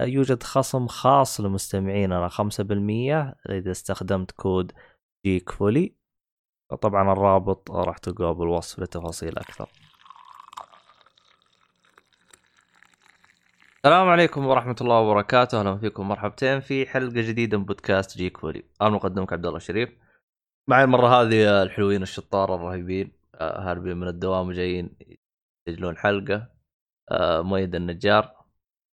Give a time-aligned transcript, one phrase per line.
[0.00, 4.72] يوجد خصم خاص لمستمعيننا 5% إذا استخدمت كود
[5.26, 5.94] Geek Fully
[6.80, 9.68] طبعا الرابط راح تلقاه بالوصف لتفاصيل أكثر.
[13.76, 18.64] السلام عليكم ورحمة الله وبركاته، أهلا فيكم مرحبتين في حلقة جديدة من بودكاست Geek Fully،
[18.82, 19.90] أنا مقدمك عبد الله الشريف.
[20.68, 23.12] معي المرة هذه الحلوين الشطار الرهيبين.
[23.34, 24.96] آه، هاربين من الدوام وجايين
[25.68, 26.48] يسجلون حلقة.
[27.10, 28.35] آه، مؤيد النجار.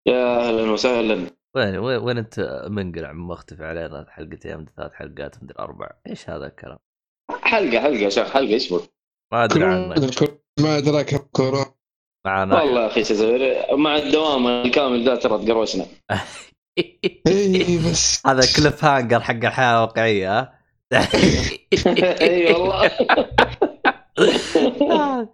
[0.07, 1.27] يا أهلا وسهلا.
[1.55, 5.89] وين وين, وين أنت منقلع مختفي علينا؟ حلقتين من ثلاث حلقات من أربع.
[6.07, 6.79] إيش هذا الكلام؟
[7.31, 8.93] حلقة حلقة يا شيخ حلقة إيش بك؟
[9.33, 11.65] ما أدري عنك ما أدراك كورونا
[12.25, 12.61] معنا.
[12.61, 13.37] والله يا أخي شو
[13.77, 15.85] مع الدوام الكامل ذا ترى تقروشنا.
[17.27, 18.27] اي بس.
[18.27, 20.59] هذا cliffhanger حق الحياة الواقعية ها؟
[22.21, 22.91] إي والله.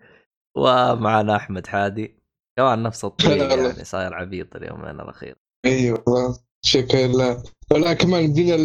[0.57, 2.18] ومعنا أحمد حادي.
[2.59, 3.55] كمان نفس الطريقة.
[3.67, 5.35] يعني صاير عبيط اليومين الأخير.
[5.65, 7.43] اي والله شكرا لله.
[7.71, 8.55] ولا كمان بدينا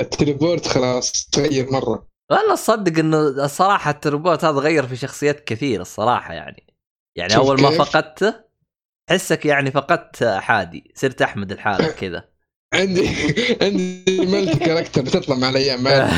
[0.00, 2.08] التليبورت خلاص تغير مرة.
[2.30, 6.66] والله تصدق إنه الصراحة التربوت هذا غير في شخصيات كثير الصراحة يعني.
[7.16, 8.34] يعني أول ما؟ فقدته
[9.06, 12.28] تحسك يعني فقدت حادي صرت أحمد الحالك كذا.
[12.74, 13.08] عندي
[13.62, 15.88] عندي ملتي كاركتر بتطلع مع الأيام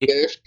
[0.00, 0.42] كيف؟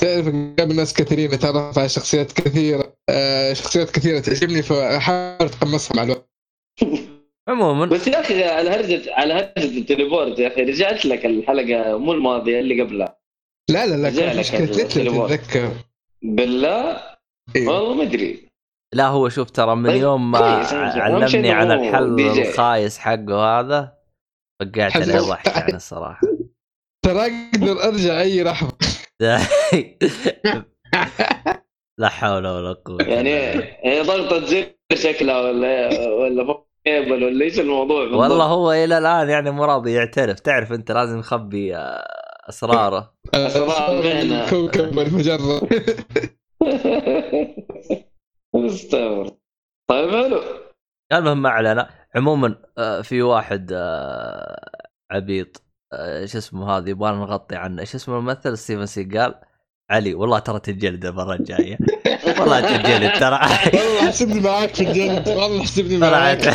[0.00, 0.26] تعرف
[0.60, 6.30] قبل ناس كثيرين اتعرف على شخصيات كثيرة آه، شخصيات كثيرة تعجبني فاحاول اتقمصها مع الوقت.
[7.48, 7.86] عموما.
[7.86, 12.60] بس يا أخي على هرجة على هرجة التليبورت يا أخي رجعت لك الحلقة مو الماضية
[12.60, 13.18] اللي قبلها.
[13.70, 15.70] لا لا لا لك مشكله تتذكر.
[16.22, 17.00] بالله؟
[17.56, 18.48] أيوه والله ما أدري.
[18.94, 22.20] لا هو شوف ترى من طيب، يوم ما علمني هو الحل.
[22.20, 23.92] الخايس حقه هذا
[24.60, 25.18] فقعت عليه.
[25.18, 26.20] ضحك يعني الصراحه
[27.04, 28.76] ترى أقدر أرجع أي لحظة.
[32.00, 38.04] لا حول ولا قوة يعني يعني ضغطة زر شكلها ولا ولا كيبل ولا إيش الموضوع
[38.04, 40.40] بالضبط؟ والله هو إلى الآن يعني مو راضي يعترف.
[40.40, 42.04] تعرف أنت لازم يخبي آه،
[42.48, 44.50] اسراره مهنة.
[44.50, 45.68] كوكب المجره
[48.54, 49.30] استغفر
[49.90, 50.40] طيب حلو.
[51.12, 54.70] المهم ما علينا عموما آه، في واحد آه،
[55.10, 55.62] عبيط.
[56.24, 57.80] شو اسمه هذا يبغى نغطي عنه.
[57.80, 59.34] إيش اسمه الممثل؟ ستيفن سيجال.
[59.90, 61.78] علي والله ترى تجلد المره الجاية.
[62.40, 63.40] والله تجلد ترى.
[63.74, 66.46] والله حسبني معاك في الجد والله حسبني معاك.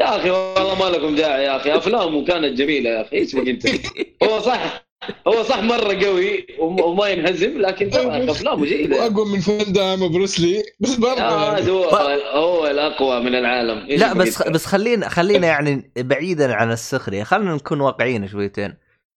[0.00, 1.76] يا أخي والله ما لكم داعي يا أخي.
[1.76, 3.16] أفلامه كانت جميلة يا أخي.
[3.16, 3.66] إيش بك أنت؟
[4.22, 4.87] هو صح.
[5.28, 7.90] هو صح مرة قوي وم- وما ينهزم لكن
[8.30, 11.70] افلامه جيده وأقوى من فان دام وبروسلي بس برضه آه، يعني.
[11.70, 11.84] هو
[12.34, 13.86] هو الأقوى من العالم.
[13.88, 17.22] لا بس؟ بس خلينا خلينا يعني بعيدا عن السخرية.
[17.22, 18.74] خلينا نكون واقعيين شويتين.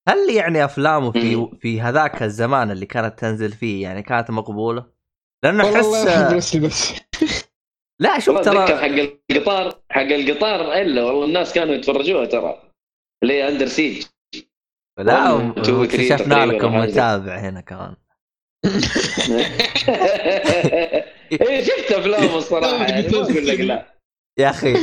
[0.10, 1.48] هل يعني أفلامه في.
[1.62, 4.86] في هذاك الزمان اللي كانت تنزل فيه يعني كانت مقبولة؟
[5.44, 6.94] لأنه احس بروسلي بس.
[8.00, 8.86] لا شوف ترى حق
[9.32, 12.62] القطار حق القطار إلا والله الناس كانوا يتفرجوها ترى.
[13.24, 14.04] اللي هي Under Siege
[15.04, 15.52] لا
[15.84, 16.76] اكتشفنا لكم.
[16.78, 17.96] متابع هنا كمان.
[21.32, 23.96] إيه شفت افلامه الصراحة يعني ما أقول لك لا.
[24.40, 24.74] يا أخي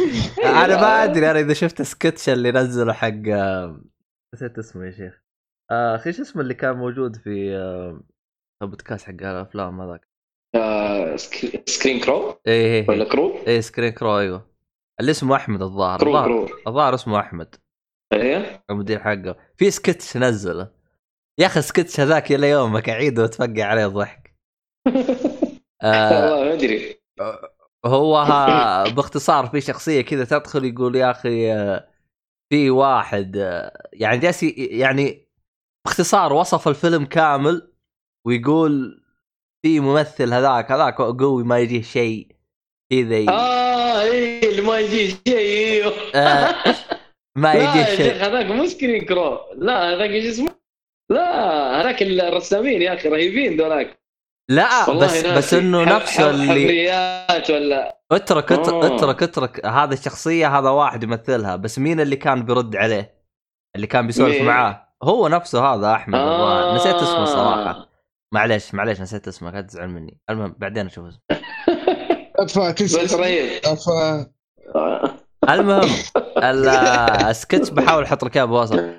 [0.45, 3.81] أنا ما أدري أنا إذا شفت سكتش اللي نزله حق آه،
[4.35, 5.23] نسيت اسمه يا شيخ.
[5.71, 8.01] آه، أخي شو اسمه اللي كان موجود في آه،
[8.63, 10.09] البودكاست حق الأفلام هذاك؟
[10.57, 14.47] آه، Scr- Screen Crew؟ إيه إيه ولا إيه, Crew؟ إيه Screen Crew أيوه.
[15.01, 15.99] اللي اسمه أحمد الظاهر.
[16.01, 16.59] Crew الظاهر Crew.
[16.67, 17.55] الظاهر اسمه أحمد.
[18.13, 19.37] إيه؟ المدير حقه.
[19.57, 20.71] في سكتش نزله.
[21.39, 24.35] يا أخي السكتش هذاك إلى يومك اعيده وأتفقع عليه ضحك.
[25.83, 27.01] آه والله ما أدري.
[27.87, 31.89] هو ها باختصار في شخصية كذا تدخل يقول يا أخي آه،
[32.51, 35.29] في واحد آه، يعني جالس يعني
[35.85, 37.73] باختصار وصف الفيلم كامل
[38.27, 39.05] ويقول
[39.63, 42.37] في ممثل هذاك هذاك قوي ما يجيه شيء
[42.91, 45.39] كذا آه إيه اللي ما يجي شيء.
[45.39, 45.95] أيوه
[47.39, 50.49] ما شيخ شيء هذاك مو Screen Crew لا هذاك إيش اسمه
[51.11, 53.99] لا هذاك الرسامين يا أخي رهيبين ذولاك
[54.51, 55.37] لا بس ناسي.
[55.37, 58.97] بس إنه نفسه اللي حفريات ولا اترك اترك آه.
[58.97, 63.19] اترك اترك هذا الشخصية هذا واحد يمثلها بس مين اللي كان بيرد عليه؟
[63.77, 67.25] اللي كان بيسولف؟ معاه هو نفسه هذا أحمد الظاهر نسيت اسمه آه.
[67.25, 67.89] صراحة
[68.35, 71.05] معليش معليش نسيت اسمه لا تزعل مني المهم بعدين أشوف
[72.39, 73.63] اسمه بس؟ رهيب
[74.77, 75.18] آه.
[75.49, 75.91] المهم
[76.37, 76.69] ال-
[77.29, 78.45] السكتش بحاول أحط لك اياه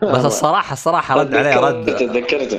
[0.03, 1.85] بس الصراحه الصراحة رد عليه رد.
[1.95, 2.57] تذكرته.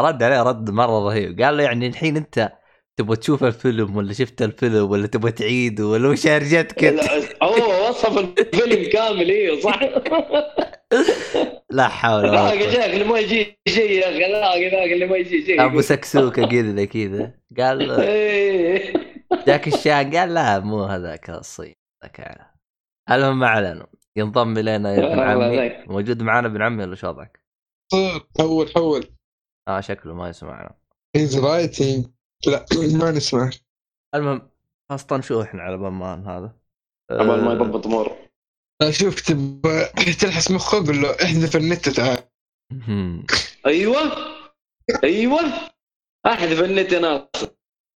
[0.00, 1.40] رد عليه رد مرة رهيب.
[1.42, 2.52] قال له يعني الحين انت
[2.96, 6.84] تبغى تشوف الفيلم ولا شفت الفيلم ولا تبغى تعيده ولا وش هرجتك
[7.42, 9.80] هو وصف الفيلم كامل أيوه صح؟
[11.70, 12.70] لا حول ولا قوة.
[12.70, 15.64] شيخ اللي ما يجي شيء يا أخي لا ذاك اللي ما يجي شيء.
[15.64, 17.32] أبو سكسوكة كذا كذا.
[17.58, 18.92] قال له إيه.
[19.46, 21.74] جاك الشان قال لا مو هذاك الصين
[22.04, 22.53] ذاك.
[23.10, 23.86] المهم ما علينا
[24.16, 25.84] ينضم إلينا ابن عمي.
[25.86, 27.44] موجود معنا ابن عمي ولا شو وضعك؟
[28.38, 29.06] حول حول.
[29.68, 30.74] آه شكله ما يسمعنا.
[31.16, 32.06] هيز رايتنج
[32.46, 32.66] لا
[33.00, 33.50] ما نسمع.
[34.14, 34.50] المهم
[34.90, 36.56] خاصة شو إحنا على بمان هذا؟
[37.10, 38.16] عبال ما آه، يضبط أموره.
[38.90, 39.84] شوف تبغى
[40.20, 42.18] تلحس مخه قول له احذف النت تعال.
[43.66, 43.98] أيوه.
[45.04, 45.40] أيوه.
[46.26, 47.48] أحذف النت يا ناصر.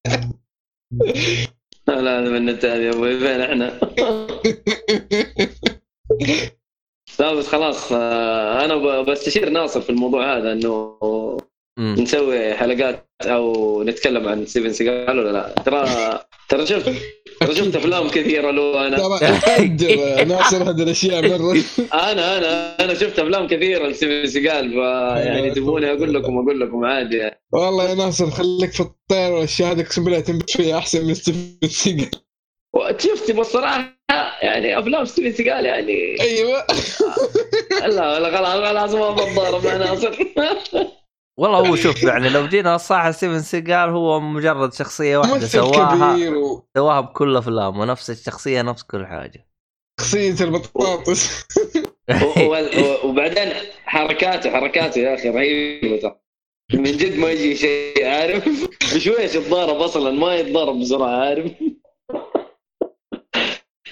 [1.87, 3.81] لا احذف النت هذه يا أبوي فين إحنا؟
[7.21, 10.99] لا بس خلاص آه، أنا بستشير ناصر في الموضوع هذا إنه.
[11.79, 15.85] نسوي حلقات أو نتكلم عن ستيفن سيجال ولا لا ترى
[16.49, 16.93] ترى شفت
[17.41, 21.63] ترى شفت افلام كثيره له أنا ناصر هذه الاشياء مره
[21.95, 27.17] أنا أنا أنا شفت افلام كثيره لستيفن سيجال فيعني تبوني أقول لكم أقول لكم عادي
[27.17, 27.41] يعني.
[27.53, 31.69] والله يا ناصر خليك في الطير والاشياء هذه اقسم بالله تنبت فيها احسن من ستيفن
[31.69, 32.11] سيجل
[32.99, 33.99] شفت بصراحه
[34.43, 36.67] يعني افلام ستيفن سيجال يعني أيوه
[37.97, 40.25] لا لا خلاص خلاص ما بتضارب مع ناصر
[41.41, 46.15] والله هو شوف يعني لو جينا الصراحة ستيفن سيجال هو مجرد شخصية واحدة ممثل سواها
[46.15, 46.35] كبير
[46.77, 49.49] سواها بكل أفلامه ونفس الشخصية نفس كل حاجة.
[50.01, 51.45] وشخصية البطاطس.
[52.23, 53.53] و- و- وبعدين
[53.85, 56.17] حركاته حركاته يا أخي رهيبة.
[56.75, 58.49] من جد ما يجي شيء عارف؟
[58.95, 61.53] بشويش يتضارب أصلا ما يتضارب بسرعة عارف؟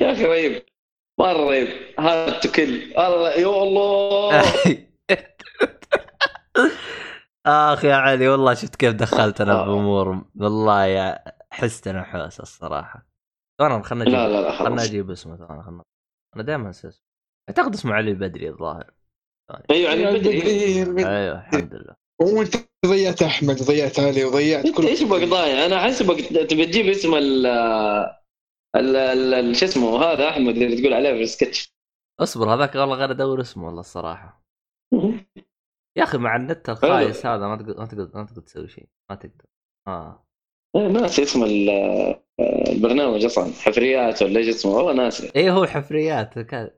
[0.01, 0.63] يا أخي رهيب.
[1.21, 1.69] مرة رهيب.
[2.01, 4.43] هذا تكل الله يا الله.
[7.47, 10.25] اخ يا علي والله شفت كيف دخلتنا بأمور.
[10.41, 13.07] والله يا حست أنا حوس الصراحة.
[13.61, 15.83] انا خلنا لا أجيب لا لا خلنا خلاص أجيب اسمه ثاني خلنا
[16.37, 17.03] أنا دائما أنسى اسمه.
[17.49, 18.91] أعتقد اسمه علي البدري الظاهر.
[19.71, 20.43] أيوه علي البدري
[21.09, 21.95] أيوه الحمد لله.
[22.23, 22.57] وانت
[22.87, 27.15] ضيعت أحمد ضيعت علي وضيعت أنت كل إيش بك ضايع؟ أنا احسبك تبي تجيب اسم
[27.15, 27.47] ال
[28.77, 31.73] ال- ال- ال- شو اسمه هذا أحمد اللي تقول عليه في السكتش.
[32.21, 34.43] اصبر هذاك والله غير أدور اسمه والله الصراحة.
[35.97, 38.89] يا أخي مع النت الخايس هذا ما تقدر ما تقدر ما تقدر تسوي شيء.
[39.11, 39.45] ما تقدر.
[39.89, 40.27] آه.
[40.77, 41.71] إيه، ناسي اسم ال-
[42.69, 43.53] البرنامج أصلا.
[43.53, 45.33] حفريات ولا إيش اسمه؟ والله ناسي.
[45.37, 46.39] إيه هو حفريات.
[46.39, 46.71] كذا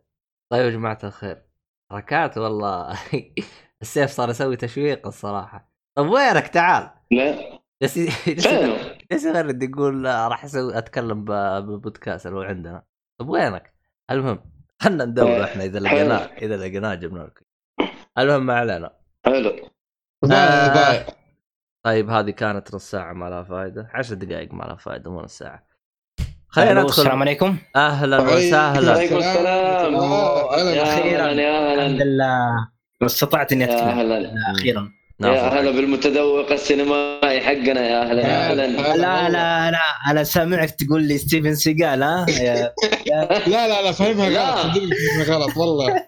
[0.52, 1.42] طيب يا جماعة الخير.
[1.90, 2.98] حركات والله.
[3.82, 5.72] السيف صار يسوي تشويق الصراحة.
[5.98, 6.90] طب وينك؟ تعال.
[7.10, 7.60] لا.
[7.88, 8.12] فينه
[9.10, 12.84] جالس يغرد يقول آه، راح أسوي أتكلم ب- ببودكاست اللي هو عندنا.
[13.20, 13.74] طب وينك؟
[14.10, 14.50] المهم
[14.82, 17.44] خلنا ندور إحنا إذا لقيناه إذا لقيناه جبنا لكم
[18.18, 19.03] المهم ما علينا.
[19.26, 19.50] حلو.
[20.24, 20.74] آه.
[20.74, 21.06] ضايع
[21.84, 25.38] طيب هذه كانت نص ساعة ما لها فائده 10 دقائق ما لها فائده مو نص
[25.38, 25.66] ساعة.
[26.48, 27.02] خلينا ندخل.
[27.02, 27.56] السلام عليكم.
[27.76, 28.92] أهلا وسهلا.
[28.92, 29.94] عليكم السلام.
[29.94, 30.70] آه، أهلا.
[30.70, 31.30] يا أخيراً.
[31.30, 32.68] أهلا يا الحمد لله.
[33.02, 33.78] استطعت إني أتكلم.
[33.88, 34.34] أهلا.
[34.50, 34.90] أخيرا.
[35.20, 38.66] يا هلا بالمتذوق السينمائي حقنا يا أهلا يا أهلا.
[38.96, 39.78] لا لا لا
[40.10, 42.26] أنا سامعك تقول لي ستيفن سيجال ها؟
[43.46, 44.28] لا لا لا فهمها.
[44.28, 45.94] غلط صدقني فهمها غلط والله.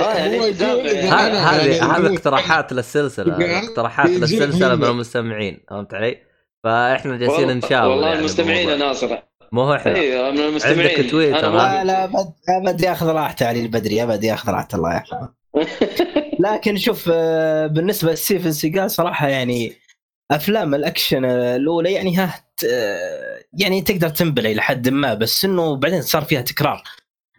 [0.00, 0.62] هذه
[0.94, 4.84] يعني هذه هو- اقتراحات للسلسلة اقتراحات للسلسلة من.
[4.84, 6.18] المستمعين فهمت علي؟
[6.64, 8.76] فإحنا جالسين نشاور والله يعني المستمعين يا.
[8.76, 9.18] ناصر
[9.52, 10.78] مو هو إحنا؟ أيوه من المستمعين.
[10.98, 15.28] عندك تويتر، لا لا ابد أبد ياخذ راحته علي البدري أبد ياخذ راحته الله يرحمه
[16.52, 19.72] لكن شوف آه، بالنسبة لستيفن سيجال صراحة يعني
[20.30, 22.34] أفلام الأكشن آه، الأولى يعني ها
[22.70, 26.82] آه، يعني تقدر تنبلع إلى حد ما بس إنه بعدين صار فيها تكرار.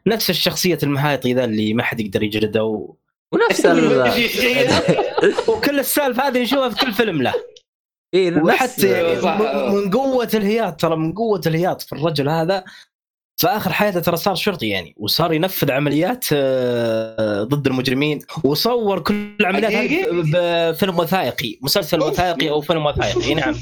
[0.07, 2.95] نفس الشخصية المهايطي ذا اللي ما حد يقدر يجلده و...
[3.33, 4.11] ونفس ال
[5.49, 7.33] وكل السالفة هذه نشوفها في كل فيلم له.
[8.13, 9.37] إيه، نفس- وحتى يعني صح.
[9.41, 12.63] من- قوة الهياط ترى من قوة الهياط في الرجل هذا
[13.39, 19.35] في آخر حياته ترى صار شرطي يعني وصار ينفذ عمليات آه، ضد المجرمين وصور كل
[19.39, 23.33] العمليات هذه؟ بفيلم وثائقي مسلسل وثائقي أو فيلم وثائقي.
[23.33, 23.55] نعم.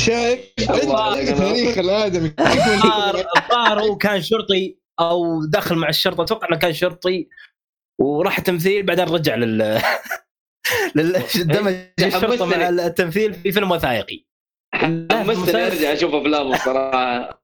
[0.00, 0.68] شايف انت.
[1.38, 2.32] تاريخ الآدمي.
[2.40, 4.76] الظاهر هو كان شرطي.
[5.00, 7.28] أو دخل مع الشرطة أتوقع إنه كان شرطي
[8.00, 9.58] وراح تمثيل بعدين رجع لل
[10.94, 11.12] لل
[11.54, 13.34] دمج الشرطه مع التمثيل.
[13.34, 14.24] في فيلم وثائقي.
[14.74, 17.40] حمستني أرجع أشوف افلامه الصراحة.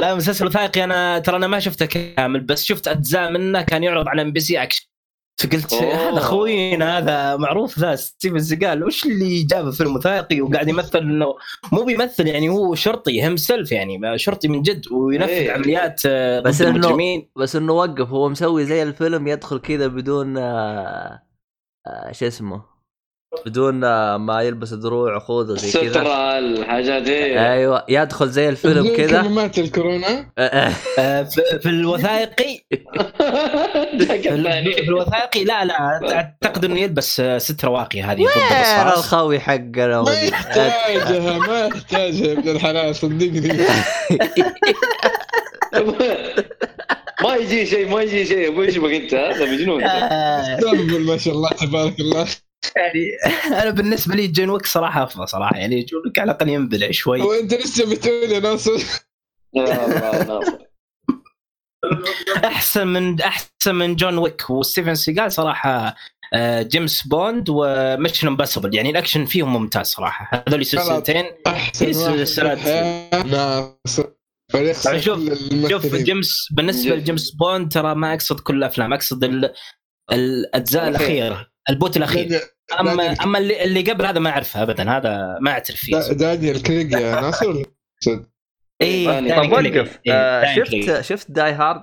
[0.00, 4.08] لا مسلسل وثائقي أنا ترى أنا ما شفته كامل بس شفت أجزاء منه كان يعرض
[4.08, 4.86] على MBC Action.
[5.38, 5.74] فقلت.
[5.74, 11.34] هذا خوينا هذا معروف ذا ستيفن سيجال وش اللي جابه فيلم وثائقي وقاعد يمثل إنه
[11.72, 15.52] مو بيمثل يعني هو شرطي هم سيلف يعني شرطي من جد وينفذ إيه.
[15.52, 21.22] عمليات آه، بس المجرمين بس إنه وقف هو مسوي زي الفيلم يدخل كذا بدون آه
[21.86, 22.73] آه شو اسمه
[23.46, 25.90] بدون آه ما يلبس دروع وخوذة وزي كذا.
[25.90, 29.22] سترة الحاجات أيوه يدخل زي الفيلم كذا.
[29.22, 30.26] كمامات الكورونا.
[30.38, 31.22] آه،
[31.62, 32.64] في الوثائقي.
[34.74, 35.74] في الوثائقي لا لا
[36.14, 38.20] أعتقد إنه يلبس آه، ست رواقي هذه
[39.22, 43.58] وين حقنا ما يحتاجها ما يحتاجها يا ابن الحلال صدقني.
[47.24, 48.48] ما يجي شيء ما يجي شيء.
[48.48, 49.82] ابو إيش بك أنت هذا مجنون.
[50.60, 52.26] تقبل ما شاء الله تبارك الله.
[52.76, 53.04] يعني
[53.62, 57.20] أنا بالنسبة لي جون ويك صراحة أفضل صراحة يعني جون ويك على الأقل ينبلع شوي
[57.20, 58.82] وانت لسه بتقول يا ناصر.
[62.44, 65.94] أحسن من أحسن من جون ويك وستيفن سيجال صراحة
[66.34, 71.24] آه، جيمس بوند و Mission Impossible يعني الأكشن فيهم ممتاز صراحة هذول سلسلتين
[71.74, 72.58] في سلسلات.
[75.00, 75.20] شوف-
[75.70, 75.94] شوف.
[75.96, 76.94] جيمس بالنسبة.
[76.94, 79.54] لجيمس بوند ترى ما أقصد كل الأفلام أقصد ال-
[80.12, 80.88] الأجزاء.
[80.88, 82.40] الأخيرة ال بوند الأخير
[82.80, 86.62] اما أما اللي, اللي قبل هذا ما أعرفه ابدا هذا ما أعترف فيه دا- دانيال
[86.62, 87.64] كريج يا ناصر ولا؟
[88.82, 89.06] اي
[89.36, 89.78] طب كريج.
[89.78, 90.54] وقف إيه، آه،.
[90.54, 91.82] شفت شفت Die Hard؟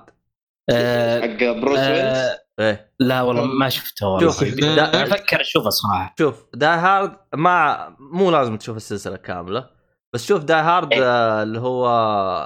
[0.70, 4.42] آه، حق بروس ويلس آه، إيه لا والله ما شفته والله شوف
[4.78, 9.70] أفكر أشوفه صراحة شوف Die Hard ما مو لازم تشوف السلسلة كاملة
[10.14, 11.42] بس شوف Die Hard إيه.
[11.42, 11.88] اللي هو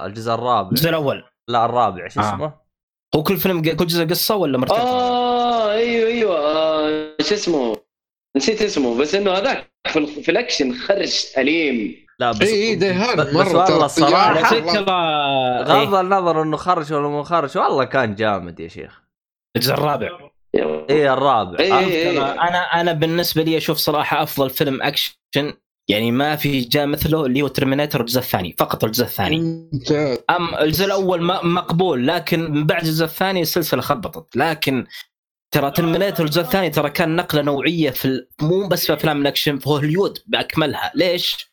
[0.07, 2.29] الجزء الرابع الجزء الأول لا الرابع شو آه.
[2.35, 2.53] اسمه؟
[3.17, 6.56] هو كل فيلم كل جزء قصة ولا مرتبط؟ آه أيوه أيوه
[7.21, 7.77] شو اسمه؟
[8.37, 12.77] نسيت اسمه بس إنه هذاك في, ال- في الأكشن خرج اليم لا بس إي إي
[12.77, 15.63] بس والله الله.
[15.63, 19.03] غض إيه، النظر إنه خرج ولا مو خرج والله كان جامد يا شيخ.
[19.57, 20.09] الجزء الرابع.
[20.91, 21.59] إيه الرابع.
[21.59, 22.15] إيه.
[22.19, 25.13] ترى أنا أنا بالنسبة لي أشوف صراحة أفضل فيلم أكشن
[25.89, 29.37] يعني ما في جاء مثله اللي هو ترمينيتر الجزء الثاني فقط الجزء الثاني.
[30.31, 34.87] أم الجزء الأول مقبول لكن من بعد الجزء الثاني السلسلة خبطت لكن
[35.55, 39.59] ترى ترمينيتر الجزء الثاني ترى كان نقلة نوعية في ال- مو بس في أفلام الأكشن
[39.59, 40.93] في هوليود بأكملها.
[40.95, 41.51] ليش؟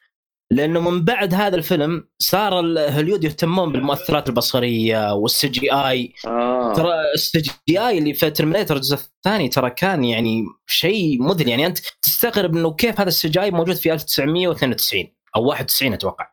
[0.52, 2.54] لأنه من بعد هذا الفيلم صار
[2.90, 6.74] هوليود يهتمون بالمؤثرات البصرية وال CGI آه.
[6.74, 11.48] ترى ال CGI اللي في ترمينيتر الجزء الثاني ترى كان يعني شيء مذهل.
[11.50, 16.33] يعني أنت تستغرب إنه كيف هذا ال CGI موجود في 1992 أو 91 أتوقع.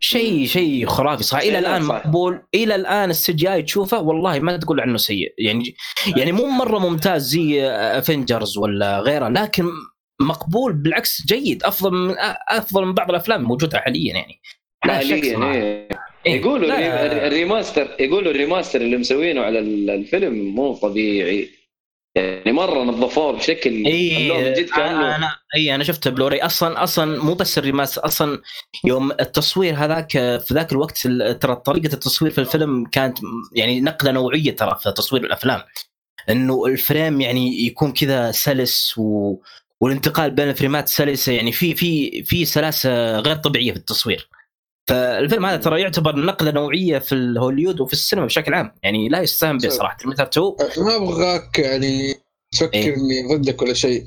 [0.00, 1.88] شيء شيء خرافي صح إلى الآن صح.
[1.88, 5.74] مقبول إلى الآن ال CGI تشوفه والله ما تقول عنه سيء يعني
[6.16, 9.64] يعني مو مرة ممتاز زي Avengers ولا غيره لكن
[10.20, 12.14] مقبول بالعكس جيد أفضل من
[12.48, 14.40] أفضل من بعض الأفلام الموجوده حاليا يعني
[14.80, 15.52] حاليا.
[15.54, 15.88] إيه.
[16.26, 16.40] إيه.
[16.40, 21.48] يقولوا ال remaster يقولوا ال remaster اللي مسوينه على ال- الفيلم مو طبيعي
[22.14, 26.42] يعني مرة نظفوه بشكل إي جد كأنه أنا إي أنا شفت بلوري.
[26.42, 28.42] أصلا أصلا مو بس ال remas- أصلا
[28.84, 33.18] يوم التصوير هذاك في ذاك الوقت ال- ترى طريقة التصوير في الفيلم كانت
[33.54, 35.62] يعني نقله نوعية ترى في تصوير الأفلام.
[36.30, 39.36] إنه ال frame يعني يكون كذا سلس و...
[39.80, 44.28] والانتقال بين الفريمات سلسة يعني في في في سلاسة غير طبيعية في التصوير.
[44.88, 48.72] فالفيلم هذا ترى يعتبر نقلة نوعية في الهوليود وفي السينما بشكل عام.
[48.82, 49.96] يعني لا يستهان به صراحة.
[49.96, 52.14] ترمينيتر 2 ما أبغاك يعني
[52.52, 52.96] تفكر إيه.
[52.96, 54.04] إني ضدك ولا شيء.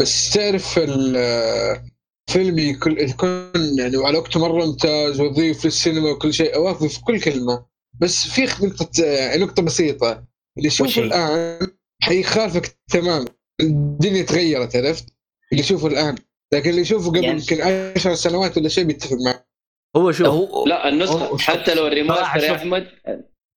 [0.00, 6.86] بس تعرف الفيلم يكون يكون يعني وعلى وقته مرة ممتاز وظيف للسينما وكل شيء اوافق
[6.86, 7.64] في كل كلمة.
[8.00, 10.24] بس في نقطة يعني نقطة بسيطة.
[10.56, 11.66] اللي يشوفه؟ الآن
[12.02, 13.24] حيخالفك تماما.
[13.60, 15.06] الدنيا تغيرت عرفت؟
[15.52, 16.14] اللي يشوفه الآن.
[16.52, 17.60] لكن اللي يشوفه قبل يعني- يمكن
[17.96, 19.47] 10 سنوات ولا شيء بيتفق معك.
[19.96, 21.42] هو شوف هو لا النسخة شوف.
[21.42, 22.54] حتى لو ال remaster يا.
[22.54, 22.86] أحمد.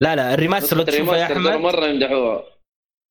[0.02, 1.52] لا لا ال remaster لو تشوفه يا أحمد.
[1.52, 2.44] مرة يمدحوها.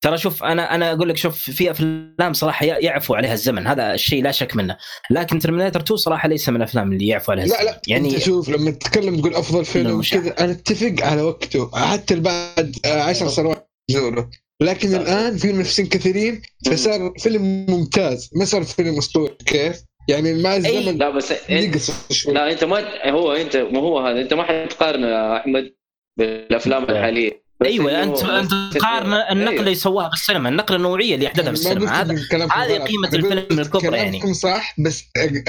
[0.03, 4.23] ترى شوف أنا أنا أقول لك شوف في أفلام صراحة يعفو عليها الزمن هذا الشيء
[4.23, 4.77] لا شك منه.
[5.11, 7.71] لكن ترمينيتر 2 صراحة ليس من الأفلام اللي يعفو عليها لا الزمن.
[7.71, 10.01] لا يعني أنت شوف لما تتكلم تقول أفضل فيلم.
[10.01, 14.29] كذا أنا أتفق على وقته حتى بعد آه، عشر سنوات يزوره
[14.61, 18.29] لكن الآن في منافسين كثيرين فصار فيلم ممتاز.
[18.35, 21.77] ما صار فيلم أسطوري كيف؟ يعني مع الزمن لا بس انت
[22.11, 22.33] شوي.
[22.33, 24.21] لا أنت ما هو أنت ما هو هذا.
[24.21, 25.73] أنت ما حتقارنه يا أحمد
[26.19, 27.41] بالأفلام الحالية.
[27.61, 29.59] بس أيوه انت أنت تقارن النقله أيوه.
[29.59, 32.01] اللي سواها بالسينما النقله النوعية اللي احدثها ما بالسينما.
[32.01, 32.15] هذا
[32.51, 34.19] هذه قلت الفيلم الكبرى يعني.
[34.19, 35.03] كلامكم صح بس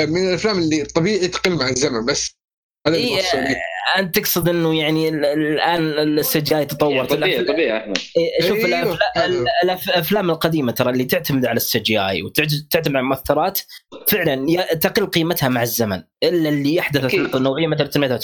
[0.09, 2.42] من الأفلام اللي طبيعي تقل مع الزمن بس
[2.87, 3.21] هذا إيه،.
[3.99, 5.83] انت تقصد إنه يعني ال- ال- ال
[6.19, 8.97] CGI تطور طبيعي طبيعي أحمد إيه، شوف أيوه.
[8.97, 13.61] الأفلا- ال- الأف- الأفلام القديمة ترى اللي تعتمد على ال CGI وتعتمد على المؤثرات
[14.09, 17.15] فعلا ي- تقل قيمتها مع الزمن إلا اللي يحدث.
[17.15, 18.19] النقطه النوعية مثل 2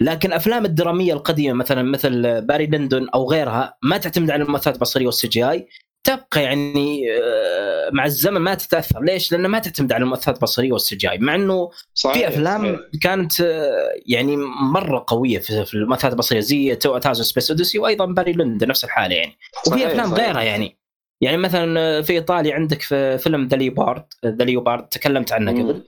[0.00, 5.06] لكن الافلام الدرامية القديمة مثلا مثل Barry Lyndon أو غيرها ما تعتمد على المؤثرات البصرية
[5.06, 5.68] وال CGI
[6.06, 10.90] تبقى يعني آه، مع الزمن ما تتأثر ليش؟ لأنه ما تعتمد على المؤثرات البصرية وال
[10.90, 12.80] CGI مع إنه صحيح في أفلام صحيح.
[13.02, 14.36] كانت آه، يعني
[14.72, 19.14] مرة قوية في المؤثرات البصرية زي two thousand Space Odyssey وأيضا Barry Lyndon نفس الحالة
[19.14, 20.26] يعني وفي أفلام صحيح.
[20.26, 20.78] غيرها يعني
[21.20, 25.50] يعني مثلا آه، في إيطاليا عندك في فيلم The Leopard The Leopard تكلمت عنه.
[25.52, 25.82] قبل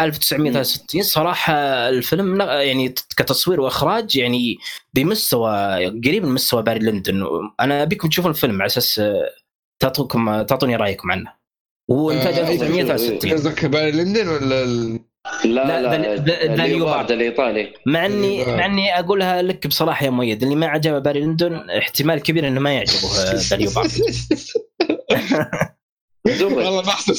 [0.00, 1.54] 1963 صراحة
[1.88, 4.56] الفيلم يعني كتصوير وإخراج يعني
[4.94, 5.50] بمستوى
[5.86, 7.24] قريب من مستوى Barry Lyndon.
[7.60, 9.30] أنا أبيكم تشوفون الفيلم على أساس آه،
[9.82, 11.32] تعطوكم تعطوني رأيكم عنه.
[11.90, 15.00] هو انتاج آه، 1963 قصدك Barry Lyndon ولا ال...
[15.44, 17.10] لا لا، لا The- Leopard.
[17.10, 18.56] الإيطالي مع اني آه.
[18.56, 22.60] مع إني أقولها لك بصراحة يا مؤيد اللي ما عجبه Barry Lyndon احتمال كبير إنه
[22.60, 23.90] ما يعجبه آه، The Leopard
[26.26, 27.10] والله بحث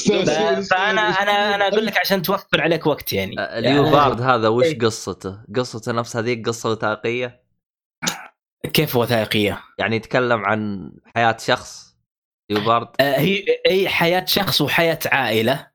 [0.70, 3.40] فانا أنا أنا أقول لك عشان توفر عليك وقت يعني.
[3.40, 4.78] آه، ال Leopard هذا وش إيه.
[4.78, 7.42] قصته؟ قصته نفس هذيك قصه وثائقية؟
[8.72, 11.96] كيف وثائقيه؟ يعني يتكلم عن حياة شخص
[12.50, 15.72] ليوبارد آه، هي هي حياة شخص وحياة عائلة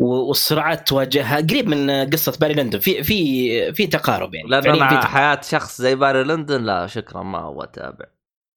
[0.00, 1.36] والصراعات تواجهها.
[1.36, 2.78] قريب من آه، قصة باري لندن.
[2.78, 4.48] في في في تقارب يعني.
[4.48, 5.06] لأن أنا.
[5.06, 8.04] حياة شخص زي باري لندن لا شكرا ما هو اتابع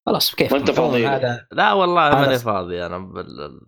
[0.06, 1.08] خلاص كيف؟ ما أنت فاضي.
[1.08, 3.60] هذا لا والله ماني فاضي أنا بال...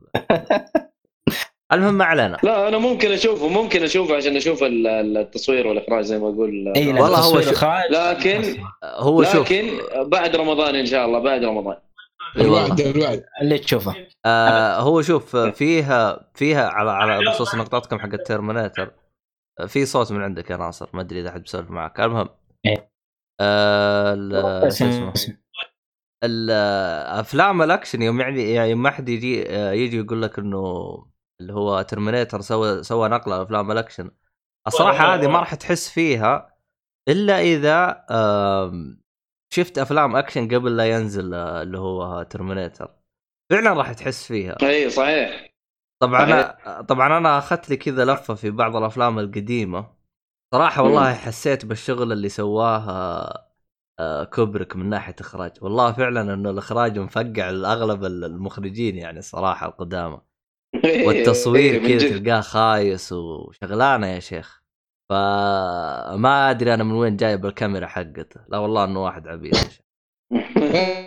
[1.74, 2.38] المهم ما علينا.
[2.44, 6.74] لا أنا ممكن أشوفه ممكن أشوفه عشان أشوف ال- ال- التصوير والإخراج زي ما أقول.
[6.76, 7.92] إي لا، والله هو تصوير شو- إخراج.
[7.92, 9.52] لكن هو شوف.
[9.52, 11.78] لكن بعد رمضان إن شاء الله بعد رمضان.
[12.38, 13.96] الوعد الوعد اللي تشوفه.
[14.26, 18.92] آه هو شوف فيها فيها على على بخصوص نقطتكم حق ال Terminator
[19.68, 22.00] في صوت من عندك يا ناصر ما أدري إذا أحد بيسولف معك.
[22.00, 22.30] المهم.
[23.42, 25.14] آه شو اسمه؟
[26.26, 30.58] الافلام الأكشن يوم يعني يوم ما حد يجي يجي يقول لك إنه
[31.42, 34.12] اللي هو Terminator سوى سوى نقلة افلام الأكشن.
[34.68, 36.56] الصراحة هذه ما راح تحس فيها
[37.10, 38.06] إلا إذا
[39.54, 42.90] شفت أفلام أكشن قبل لا ينزل آه، اللي هو Terminator
[43.52, 44.58] فعلا راح تحس فيها.
[44.64, 45.50] إي صحيح.
[46.02, 49.96] طبعا أنا طبعا أنا أخذت لي كذا لفة في بعض الأفلام القديمة.
[50.54, 53.55] صراحة والله حسيت بالشغل اللي سواه آه، آه،
[54.34, 55.52] كوبريك من ناحية إخراج.
[55.62, 60.22] والله فعلا إنه الإخراج مفقع لأغلب المخرجين يعني الصراحه القدامى.
[60.84, 62.10] والتصوير إيه، كذا.
[62.10, 64.62] تلقاه خايس وشغلانة يا شيخ.
[65.10, 68.42] فما أدري أنا من وين جايب الكاميرا حقته.
[68.50, 69.56] لا والله إنه واحد عبيط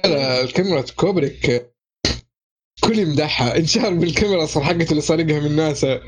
[0.04, 1.74] لا الكاميرا كوبريك.
[2.84, 3.56] كل يمدحها.
[3.56, 6.00] انشهر بالكاميرا أصلا حقته اللي سارقها من ناسا.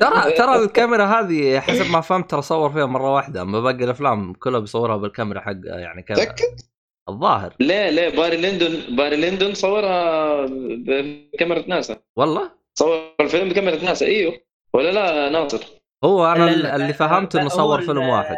[0.00, 3.42] ترى ترى الكاميرا هذه حسب ما فهمت ترى صور فيها مرة واحدة.
[3.42, 6.24] أما باقي الأفلام كلها بيصورها بالكاميرا حق يعني كاميرا.
[6.24, 6.60] تأكد؟
[7.08, 7.54] الظاهر.
[7.60, 11.96] ليه ليه Barry Lyndon Barry Lyndon صورها بكاميرا ناسا.
[12.16, 14.40] والله؟ صور الفيلم بكاميرا ناسا إيوه.
[14.74, 15.64] ولا لا ناصر؟
[16.04, 18.36] هو أنا لا، اللي فهمت إنه هو صور فيلم واحد.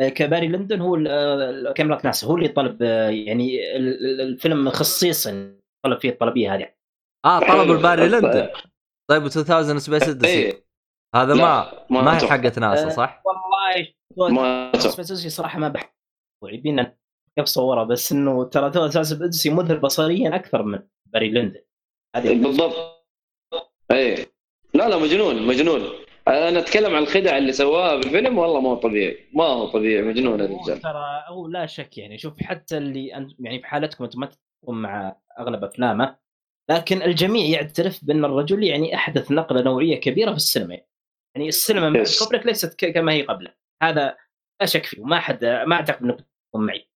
[0.00, 1.08] آه، كباري لندن هو ال-
[1.68, 2.26] آه، كاميرا ناسا.
[2.26, 5.54] هو اللي طلب آه، يعني ال- ال- الفيلم خصيصا
[5.84, 6.66] طلب فيه الطلبية هذه.
[7.24, 7.70] آه طلب.
[7.70, 8.48] ال Barry Lyndon.
[9.10, 10.64] طيب 2000 Space Odyssey إيه.
[11.14, 12.28] هذا ما لا، ما هي.
[12.28, 13.22] حقت ناسا آه، صح؟
[14.16, 14.78] والله ما.
[14.78, 15.90] Space صراحة ما بحث
[16.44, 16.96] يبينا
[17.38, 21.60] كيف صورها بس إنه ترى two Space Odyssey مذهل بصريا أكثر من Barry Lyndon
[22.16, 22.74] بالضبط.
[23.90, 24.26] إيه.
[24.74, 25.80] لا لا مجنون مجنون.
[26.28, 29.28] أنا أتكلم عن الخدع اللي سواها بالفيلم والله ما هو طبيعي.
[29.32, 32.18] ما هو طبيعي مجنون هو الرجال ترى هو لا شك يعني.
[32.18, 33.06] شوف حتى اللي
[33.40, 36.16] يعني في حالتكم أنتم ما تتفقون مع أغلب أفلامه
[36.70, 40.74] لكن الجميع يعترف بأن الرجل يعني أحدث نقلة نوعية كبيرة في السينما.
[41.36, 42.18] يعني السينما مع Yes.
[42.18, 43.54] كوبريك ليست ك- كما هي قبله.
[43.82, 44.16] هذا
[44.60, 46.18] لا شك فيه وما حد ما أعتقد انك
[46.50, 46.88] تكون معي.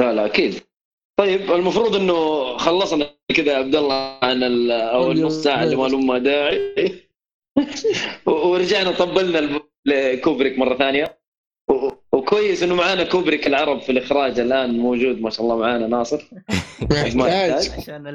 [0.00, 0.54] لا لا أكيد.
[1.18, 5.86] طيب المفروض أنه خلصنا كذا يا عبد الله عن ال- أو النص ساعة اللي ما
[5.88, 6.74] لهم داعي.
[8.26, 11.18] ورجعنا طبلنا لكوبريك مرة ثانية.
[11.70, 16.22] و- وكويس إنه معانا كوبريك العرب في الإخراج الآن موجود ما شاء الله معانا ناصر.
[16.80, 17.50] ما محتاج.
[17.50, 17.70] يحتاج.
[17.80, 18.06] عشان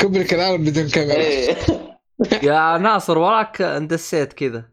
[0.00, 1.16] كوبريك العالم بدون كاميرا.
[1.16, 1.56] إيه.
[2.48, 4.68] يا ناصر وراك اندسيت كذا.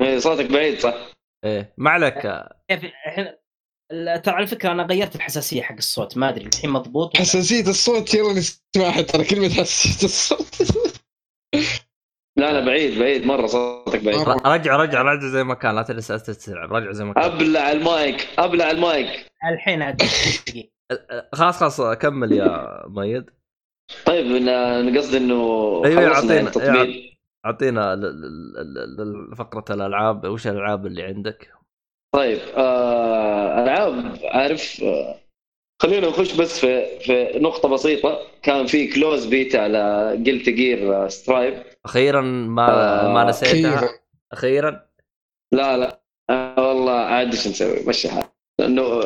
[0.00, 0.94] إيه، صوتك بعيد صح؟
[1.44, 2.18] إيه ما عليك.
[2.68, 3.34] كيف الحين
[3.92, 8.14] ال- ترى على فكرة أنا غيرت الحساسية حق الصوت ما أدري الحين مضبوط حساسية الصوت
[8.14, 10.62] يلا نسمعها ترى كلمة حساسية الصوت.
[12.38, 14.28] لا لا بعيد بعيد مرة صوتك بعيد.
[14.28, 17.24] رجع رجع رجع زي ما كان لا تجلس تستلعب رجع زي ما كان.
[17.24, 19.26] أبلع المايك أبلع المايك.
[19.52, 19.94] الحين.
[21.32, 23.30] خلاص خلاص كمل يا مؤيد.
[24.06, 25.82] طيب ن- قصدي إنه
[26.46, 28.00] التطبيل أعطينا ل-
[29.30, 31.52] ل- فقرة الألعاب وش الألعاب اللي عندك؟
[32.14, 35.14] طيب آه ألعاب عارف آه
[35.82, 38.18] خلينا نخش بس في في نقطة بسيطة.
[38.42, 43.88] كان في closed beta على Guilty Gear Strive أخيرا ما آه، ما نسيتها.
[44.32, 44.86] أخيرا.
[45.52, 46.00] لا لا.
[46.30, 48.24] آه والله عاد إيش نسوي؟ مشي حال
[48.60, 49.00] لأنه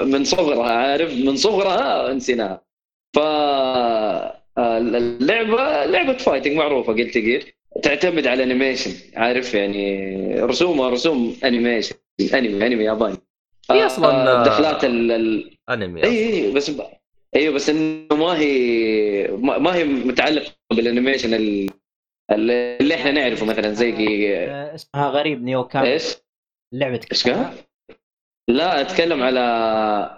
[0.00, 2.67] من صغرها عارف؟ من صغرها نسيناها.
[3.16, 11.36] ف آه، اللعبة لعبة fighting معروفة Guilty Gear تعتمد على animation عارف يعني رسومها رسوم
[11.44, 11.94] animation
[12.34, 13.16] انمي انمي ياباني.
[13.70, 16.82] هي أصلاً، آه، دخلات ال ال- انمي إي إي بس ب...
[17.36, 21.70] أيوه بس إنه ما هي ما ما هي متعلقة بال animation ال-
[22.30, 23.92] اللي إحنا نعرفه مثلا زي
[24.36, 26.16] آه، اسمها غريب نيو كام إيش؟
[26.74, 27.26] لعبة إيش؟
[28.48, 30.17] لا أتكلم على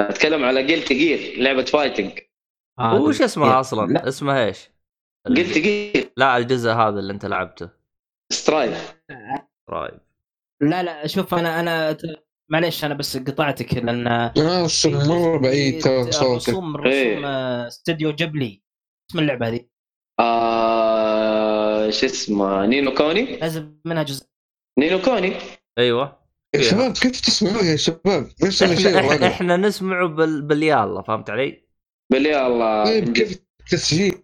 [0.00, 2.18] أتكلم على Guilty Gear لعبة fighting
[2.78, 3.60] آه، وش اسمها لا.
[3.60, 4.70] أصلا؟ اسمها إيش؟
[5.28, 7.68] Guilty Gear لا الجزء هذا اللي أنت لعبته.
[8.32, 8.94] Strive
[9.70, 10.00] Strive
[10.62, 11.96] لا لا شوف أنا أنا
[12.50, 14.32] معلش أنا بس قطعتك لأن
[14.86, 16.76] مرة بعيد ترى صوتك رسوم.
[16.76, 18.62] رسوم آه، استوديو جبلي
[19.10, 19.66] اسم اللعبة هذه.
[20.20, 24.26] آه شو اسمه Ni no Kuni؟ نزل منها جزء.
[24.78, 25.32] نينو كوني.
[25.78, 26.21] أيوه.
[26.54, 30.42] يا شباب كيف تسمعوا يا شباب نفس الشيء إحنا إحنا, نسمعه بال...
[30.42, 31.66] باليالا فهمت علي؟
[32.12, 34.22] بالله الله طيب كيف التسجيل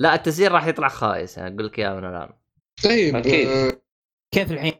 [0.00, 2.28] لا التسجيل راح يطلع خايس يعني أقول لك إياه من الآن
[2.84, 3.48] طيب أكيد.
[3.48, 3.72] آه،
[4.34, 4.72] كيف الحين؟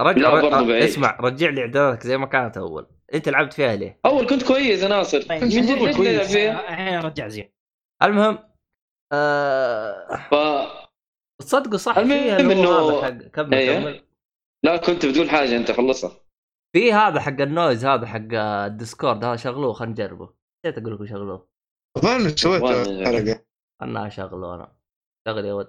[0.00, 0.82] رجع رجع برضو بعيد.
[0.82, 4.82] اسمع رجع لي اعداداتك زي ما كانت أول أنت لعبت فيها ليه؟ أول كنت كويس
[4.82, 6.32] يا ناصر طيب من جد ليش كويس.
[6.32, 7.52] فيها؟ الحين ارجع زين
[8.02, 8.38] المهم
[9.12, 10.16] آه...
[10.30, 10.34] ف...
[11.42, 13.80] تصدقوا صح المهم حق كمل أيوه.
[13.80, 14.04] كمل
[14.64, 16.21] لا كنت بتقول حاجة أنت خلصها
[16.76, 20.30] في هذا حق ال noise هذا حق ال Discord هذا شغلوه خلينا نجربه
[20.66, 21.48] نسيت أقول لكم شغلوه.
[21.96, 22.62] الظاهر سويت.
[23.06, 23.44] حلقه
[23.82, 24.72] أنا اشغله أنا.
[25.28, 25.68] شغل يا ود.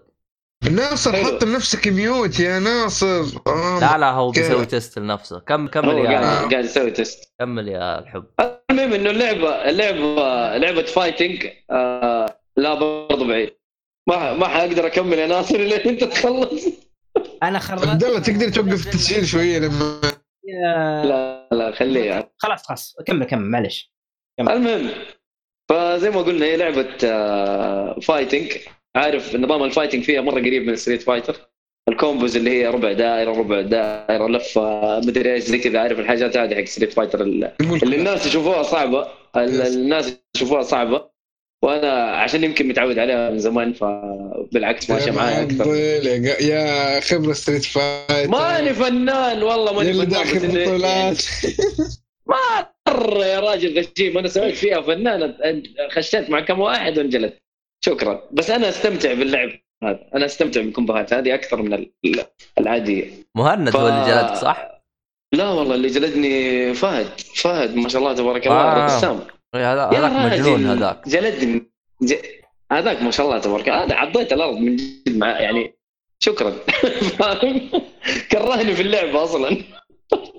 [0.72, 1.16] ناصر.
[1.16, 3.24] حط لنفسك mute يا ناصر.
[3.48, 3.80] آه.
[3.80, 5.40] لا لا هو؟ بيسوي test لنفسه.
[5.40, 7.34] كم كمل يا قاعد قاعد يسوي test.
[7.40, 8.26] كمل يا الحب.
[8.72, 13.58] المهم إنه اللعبه اللعبه لعبة fighting آه لا برضو بعيد.
[14.10, 16.66] ما ما حأقدر أكمل يا ناصر الا انت تخلص
[17.44, 20.02] أنا خرجت عبد الله تقدر توقف التسجيل شوية لما
[20.48, 22.04] لا لا خليه.
[22.04, 22.34] يعني.
[22.38, 22.96] خلاص خلاص.
[23.08, 23.94] كمل كمل معلش.
[24.40, 24.90] المهم
[25.70, 28.52] فزي ما قلنا هي لعبة آه fighting
[28.96, 31.36] عارف نظام ال fighting فيها مرة قريب من Street Fighter
[31.90, 35.80] ال combos اللي هي ربع دائرة ربع دائرة لفة مدري إيش زي كذا.
[35.80, 39.08] عارف الحاجات هذه حق Street Fighter اللي الناس يشوفوها صعبة.
[39.36, 41.13] ال- الناس يشوفوها صعبة.
[41.64, 45.76] وأنا عشان يمكن متعود عليها من زمان فبالعكس ماشية معايا أكثر.
[46.46, 51.24] يا خبرة Street Fighter ماني فنان والله ماني فنان داخل بطولات
[52.88, 55.34] مره يا راجل غشيم أنا سويت فيها فنان
[55.92, 57.38] خشيت مع كم واحد وانجلدت.
[57.86, 58.24] شكرا.
[58.32, 59.50] بس أنا أستمتع باللعب
[59.84, 61.92] هذا أنا أستمتع بال comboهات هذه أكثر من ال-
[62.60, 63.12] العادية.
[63.36, 64.82] مهند ف- هو اللي جلدك صح؟
[65.34, 68.86] لا والله اللي جلدني فهد فهد ما شاء الله تبارك الله آه.
[68.98, 69.20] رسام.
[69.56, 71.10] إيه، هذا هذاك مجنون هذاك.
[71.10, 72.14] جلدني ج...
[72.72, 73.84] هذاك ما شاء الله تبارك الله.
[73.84, 75.76] هذا عضيت الأرض من جد مع يعني
[76.20, 76.50] شكرا؟
[78.32, 79.58] كرهني في اللعبه أصلا.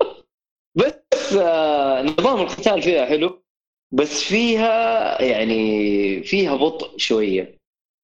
[0.79, 3.43] بس آه نظام القتال فيها حلو.
[3.91, 7.57] بس فيها يعني فيها بطء شوية.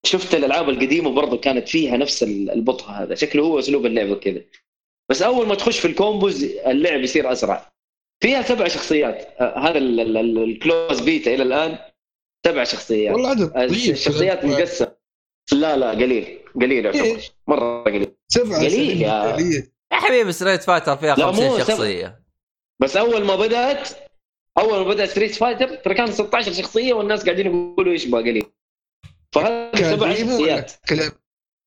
[0.06, 3.16] شفت الألعاب القديمة برضو كانت فيها نفس البطء هذا.
[3.16, 4.42] شكله هو أسلوب اللعبه كذا
[5.10, 7.72] بس أول ما تخش في ال combos اللعب يصير أسرع.
[8.22, 9.28] فيها سبع شخصيات.
[9.42, 11.78] آه، هذا ال- ال- ال- ال closed beta إلى الآن
[12.46, 13.14] سبع شخصيات.
[13.14, 14.92] والله عدد طيب الشخصيات مقسمة.
[15.52, 16.40] لا لا قليل.
[16.56, 17.04] قليل يعتبر.
[17.04, 17.18] إيه.
[17.48, 18.08] مرة قليل.
[18.28, 19.72] سبعة قليل يا- قليل.
[19.94, 21.64] يا حبيبي Street Fighter فيها لا، مو 50 سبع.
[21.64, 22.22] شخصية.
[22.82, 23.90] بس أول ما بدأت
[24.58, 28.46] أول ما بدا Street Fighter ترى كان 16 شخصية والناس قاعدين يقولوا إيش بقى قليل.
[29.32, 30.72] فهذه سبع شخصيات.
[30.90, 31.12] كلعب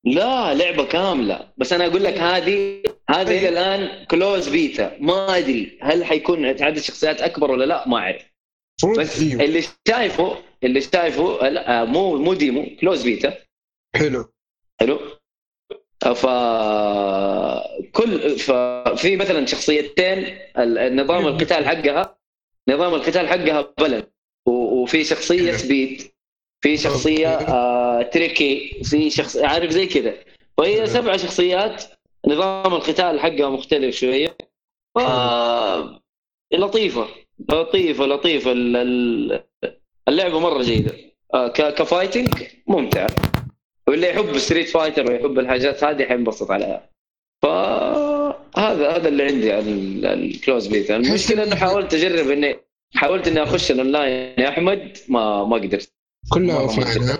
[0.05, 1.53] لا لعبة كاملة.
[1.57, 6.79] بس أنا أقول لك هذه هذه إلى الآن closed beta ما أدري هل حيكون عدد
[6.79, 8.25] شخصيات أكبر ولا لا ما أعرف.
[8.99, 13.33] بس اللي شايفه اللي شايفه لا، آه، مو مو demo closed beta
[13.95, 14.25] حلو.
[14.81, 14.99] حلو.
[16.15, 16.25] ف
[17.91, 20.37] كل ففي مثلا شخصيتين
[20.97, 22.19] نظام القتال حقها
[22.69, 24.03] نظام القتال حقها balance
[24.47, 26.01] و- وفي شخصية speed
[26.65, 28.81] في شخصية آه tricky.
[28.83, 30.13] في شخص عارف زي كذا.
[30.57, 31.83] وهي سبع شخصيات
[32.27, 34.37] نظام القتال حقها مختلف شوية.
[34.95, 34.99] ف
[36.53, 37.07] لطيفة.
[37.49, 38.51] لطيفة لطيفة.
[38.51, 39.43] ال- ال-
[40.07, 40.91] اللعبة مرة جيدة.
[41.33, 42.29] آه، ك fighting
[42.67, 43.09] ممتعه
[43.87, 46.89] واللي يحب Street Fighter ويحب الحاجات هذه حينبسط عليها.
[47.43, 50.95] فهذا هذا اللي عندي عن ال- ال closed beta.
[50.95, 52.55] المشكلة إنه حاولت أجرب اني
[52.95, 54.33] حاولت إني أخش الأونلاين.
[54.39, 55.94] يا أحمد ما ما قدرت.
[56.33, 57.17] كلها اوف لاين.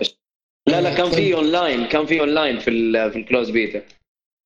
[0.68, 3.82] لا لا كان في اونلاين كان في اونلاين في ال- في الكلوز بيتا.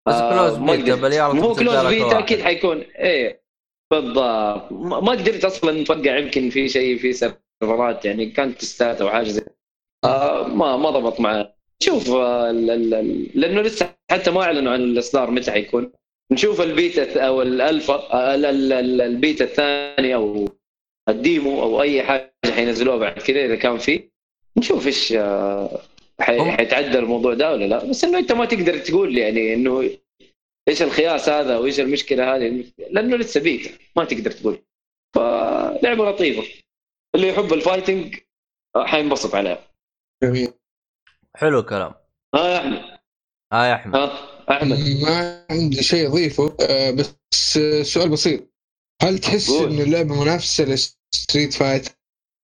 [0.08, 0.98] بس آه، كلوز ما بيتا قدرت.
[1.02, 2.18] باليارا مو كلوز بيتا.
[2.18, 3.40] أكيد حيكون إيه.
[3.90, 4.72] بالضبط.
[4.72, 9.28] ما ما قدرت أصلا نفقع يمكن في شيء في سيرفرات يعني كانت تستات أو حاجة
[9.28, 9.42] زي
[10.04, 14.72] آه ما ما ضبط معي شوف آه ال- ال- ال- لأنه لسه حتى ما أعلنوا
[14.72, 15.92] عن الإصدار متى حيكون.
[16.32, 20.48] نشوف البيتا أو الالفا آه، ال- ال- ال- البيتا الثاني أو
[21.08, 24.10] ال demo أو أي حاجة حينزلوها بعد كذا إذا كان في.
[24.56, 25.82] نشوف إيش آه،
[26.20, 27.84] حيتعدى الموضوع ده ولا لا.
[27.84, 29.90] بس إنه أنت ما تقدر تقول يعني إنه
[30.68, 34.62] إيش الخياس هذا وإيش المشكلة هذه لأنه لسه بيتا ما تقدر تقول.
[35.14, 36.42] فلعبة لطيفة.
[37.14, 38.16] اللي يحب ال fighting
[38.76, 39.70] آه، حينبسط عليها.
[40.24, 40.52] جميل.
[41.36, 41.94] حلو الكلام.
[42.34, 42.98] ها يا أحمد.
[43.52, 43.96] ها يا أحمد.
[43.96, 44.12] ها
[44.50, 44.78] أحمد.
[45.02, 48.50] ما عندي شيء أضيفه آه، بس آه، سؤال بسيط.
[49.02, 49.50] هل تحس.
[49.50, 51.88] إنه اللعبة منافسة ل Street Fight؟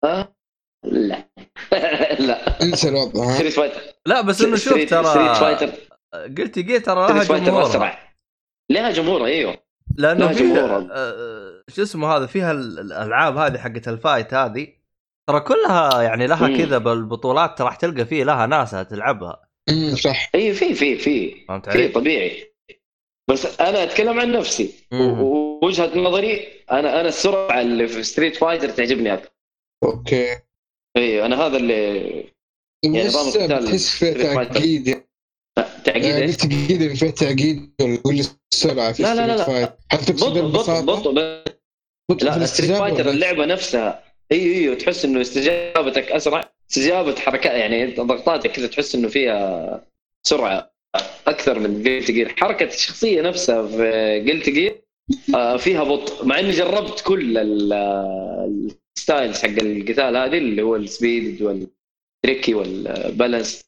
[0.04, 0.36] ها
[0.84, 1.25] لا.
[2.18, 2.62] لا.
[2.62, 5.70] انسى الوضع ها؟ ستريت Fighter لا بس إنه شوف ترى Street Fighter
[6.38, 8.14] Guilty Gear ترى لها جمهور أسرع.
[8.70, 9.56] لها جمهور أيوه.
[9.96, 10.88] لأنه لها فيها جمهور.
[10.92, 14.68] آه، شو اسمه هذا فيها ال- الألعاب هذه حقت ال fight هذه.
[15.28, 16.56] ترى كلها يعني لها.
[16.58, 19.48] كذا بالبطولات راح تلقى فيه لها ناس تلعبها.
[19.94, 20.30] صح.
[20.34, 21.44] إي في في في.
[21.48, 22.54] فهمت في علي؟ طبيعي.
[23.30, 24.74] بس أنا أتكلم عن نفسي.
[24.92, 29.30] ووجهه نظري أنا أنا السرعة اللي في Street Fighter تعجبني أكثر.
[29.84, 30.36] okay.
[30.96, 31.96] اي أنا هذا اللي
[32.84, 34.44] يعني نظام القتال Street Fighter.
[34.44, 35.02] تعقيد
[35.84, 39.76] تعقيد يعني إيش؟ تعقيد اللي فيها تعقيد ولا ولا السرعه في لا لا لا لا.
[39.92, 41.12] بطء بطء؟ بطء
[42.10, 47.86] بطء لا Street Fighter اللعبة نفسها أيوه أيوه تحس إنه استجابتك أسرع استجابة حركات يعني
[47.94, 49.84] ضغطاتك كذا تحس إنه فيها
[50.26, 50.72] سرعة
[51.26, 54.82] أكثر من Guilty Gear حركة الشخصية نفسها في Guilty Gear
[55.58, 57.38] فيها بطء مع إني جربت كل
[58.96, 63.64] ال styles حق القتال هذه اللي هو ال speed وال tricky وال balance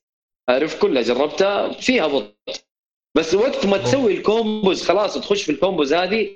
[0.49, 2.35] عارف كلها جربتها فيها بطء
[3.17, 6.31] بس وقت ما تسوي ال combos خلاص وتخش في ال combos هذه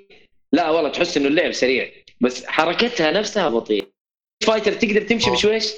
[0.53, 1.91] لا والله تحس إنه اللعب سريع.
[2.21, 3.85] بس حركتها نفسها بطيئه
[4.43, 5.33] Fighter تقدر تمشي آه.
[5.33, 5.73] بشويش؟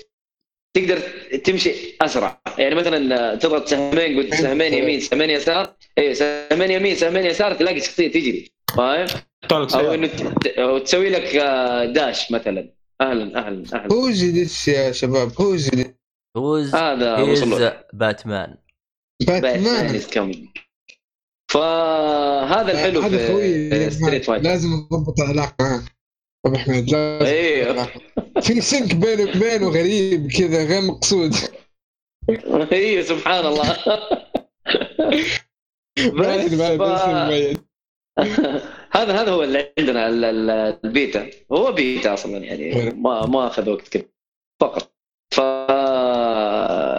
[0.73, 0.99] تقدر
[1.38, 2.41] تمشي أسرع.
[2.58, 5.75] يعني مثلا تضغط سهمين قلت سهمين يمين سهمين يسار.
[5.97, 8.51] أيوه سهمين يمين سهمين يسار تلاقي شخصية تجري.
[8.78, 9.08] فاهم؟
[9.51, 9.93] أو.
[9.93, 12.69] إنه تسوي لك آه، dash مثلا.
[13.01, 13.93] أهلا أهلا أهلا.
[13.93, 15.95] هو جديد يا شباب؟ هو جديد
[16.38, 18.58] who's هذا له باتمان
[19.27, 20.47] باتمان باتمان is coming
[21.51, 25.84] فهذا الحلو هذا خوي في Street Fighter لازم نضبط العلاقة معاه.
[26.45, 27.88] أبو أحمد لازم أيوه.
[28.41, 31.36] في sync بينه وبينه غريب كذا غير مقصود.
[32.71, 33.77] أيوه سبحان الله.
[35.99, 37.55] أدري،
[38.17, 38.85] ف-.
[38.95, 41.29] هذا هذا هو اللي عندنا ال- ال- البيتا.
[41.51, 44.03] هو بيتا أصلا يعني ما ما أخذ وقت كذا
[44.62, 44.95] فقط.
[45.34, 45.39] ف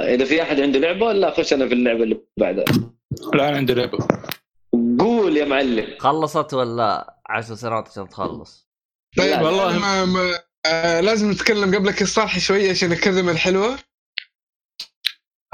[0.07, 2.65] إذا في أحد عنده لعبة لا خش أنا في اللعبة اللي بعدها.
[3.35, 3.99] لا أنا عندي لعبة.
[4.99, 5.99] قول يا معلم.
[5.99, 8.69] خلصت ولا عشر سنوات عشان تخلص؟
[9.17, 9.79] طيب والله.
[9.79, 13.79] ما ما آه لازم نتكلم قبلك الصالح شوية عشان الكلمة الحلوة.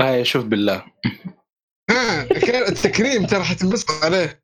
[0.00, 0.84] هاي شوف بالله.
[1.90, 4.41] ها كان التكريم ترى حتنبسط عليه.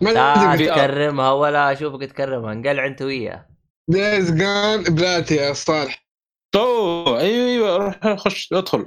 [0.00, 3.46] لا تكرمها ولا أشوفك تكرمها انقلع أنت وياه.
[3.88, 6.08] Days Gone بلاتي يا صالح.
[6.56, 8.84] اوه أيوه أيوه روح خش ادخل.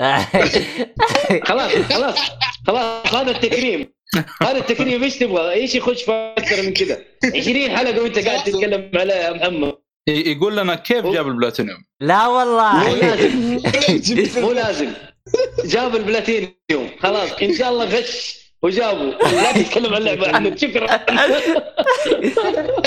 [1.50, 2.18] خلاص خلاص
[2.68, 3.94] خلاص هذا التكريم.
[4.42, 6.98] هذا التكريم إيش تبغى؟ إيش يخش في أكثر من كذا؟
[7.36, 9.74] 20 حلقة وأنت قاعد تتكلم عليها يا محمد
[10.08, 14.42] يقول لنا كيف جاب البلاتينيوم؟ لا مو والله لازم.
[14.42, 14.94] مو لازم.
[15.66, 16.90] جاب البلاتينيوم.
[17.00, 18.41] خلاص إن شاء الله غش.
[18.64, 19.04] وجابه.
[19.04, 20.86] لا تتكلم عن اللعبه عنه شكرا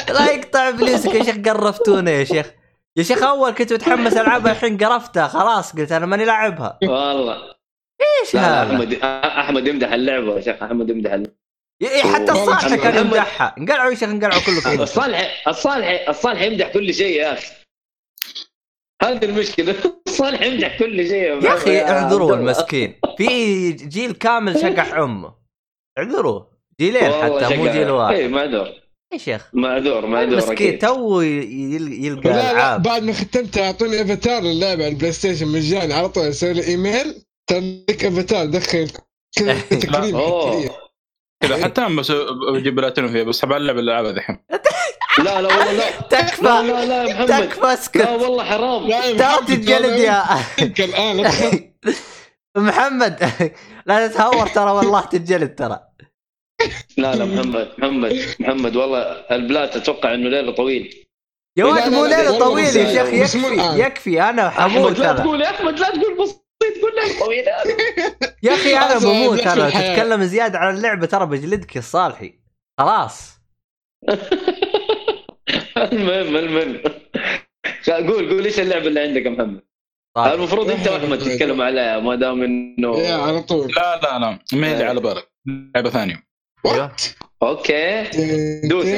[0.08, 2.50] لا يقطع ابليسك يا شيخ قرفتونا يا شيخ.
[2.96, 6.78] يا شيخ أول كنت متحمس ألعبها الحين قرفتها خلاص قلت أنا ماني لاعبها.
[6.82, 7.54] والله.
[8.22, 8.94] إيش هذا؟ أحمد
[9.38, 11.34] أحمد يمدح اللعبة يا شيخ أحمد يمدح اللعبة.
[11.82, 13.54] إيه، حتى الصالح كان يمدحها.
[13.58, 14.82] انقلعوا يا شيخ انقلعوا كلكم.
[14.82, 17.46] الصالح الصالح الصالح يمدح كل شيء يا أخي.
[19.02, 19.74] هذه المشكلة.
[20.08, 22.34] الصالح يمدح كل شيء يا أخي اعذروه.
[22.34, 23.00] المسكين.
[23.18, 25.43] في جيل كامل شقح أمه.
[25.98, 28.68] اعذروه جيلين حتى مو جيل اي واحد معذور
[29.12, 29.48] يا شيخ.
[29.52, 32.82] معذور معذور أكيد تو يل- يلقى لا لا العاب.
[32.82, 37.22] بعد ما ختمت أعطوني أفاتار للعبة على ال PlayStation مجاني على طول أسوي لي إيميل.
[37.50, 38.88] ترى لك أفاتار دخل
[39.70, 40.18] تكريم.
[41.42, 42.12] كذا حتى أنا بس
[42.54, 44.38] بجيب بلاتينيوم فيها بس حبى ألعب الالعاب الحين
[45.18, 45.78] لا لا والله لا.
[45.78, 46.42] لا تكفى.
[46.42, 47.48] لا لا يا محمد.
[47.48, 48.86] تكفى لا اسكت والله حرام.
[48.88, 50.24] لا تتجلد يا.
[50.78, 51.30] الآن.
[52.56, 53.30] محمد.
[53.86, 55.80] لا تتهور ترى والله تتجلد ترى.
[56.98, 58.98] لا لا محمد محمد محمد والله
[59.30, 61.06] البلات أتوقع إنه ليلة طويل.
[61.56, 63.82] يا ولد مو ليلة طويل يا شيخ يكفي.
[63.82, 66.44] يكفي أنا حموت احمد لا تقول يا أحمد لا تقول بسيط
[66.82, 66.92] قول
[67.34, 67.52] ليلة
[68.42, 69.70] يا أخي أنا بموت أنا.
[69.70, 72.38] تتكلم زيادة عن اللعبة ترى بجلدك يا صالحي.
[72.80, 73.34] خلاص.
[75.76, 76.80] المهم المهم.
[77.88, 79.62] قول قول إيش اللعبة اللي عندك يا محمد؟
[80.16, 80.34] طيب.
[80.34, 83.72] المفروض انت واحمد تتكلم عليها ما دام انه يا على طول.
[83.76, 84.38] لا لا لا.
[84.52, 85.32] ما هي اللي على بالك.
[85.74, 86.26] لعبة ثانية.
[86.64, 87.02] what
[87.42, 88.02] okay.
[88.68, 88.86] دوس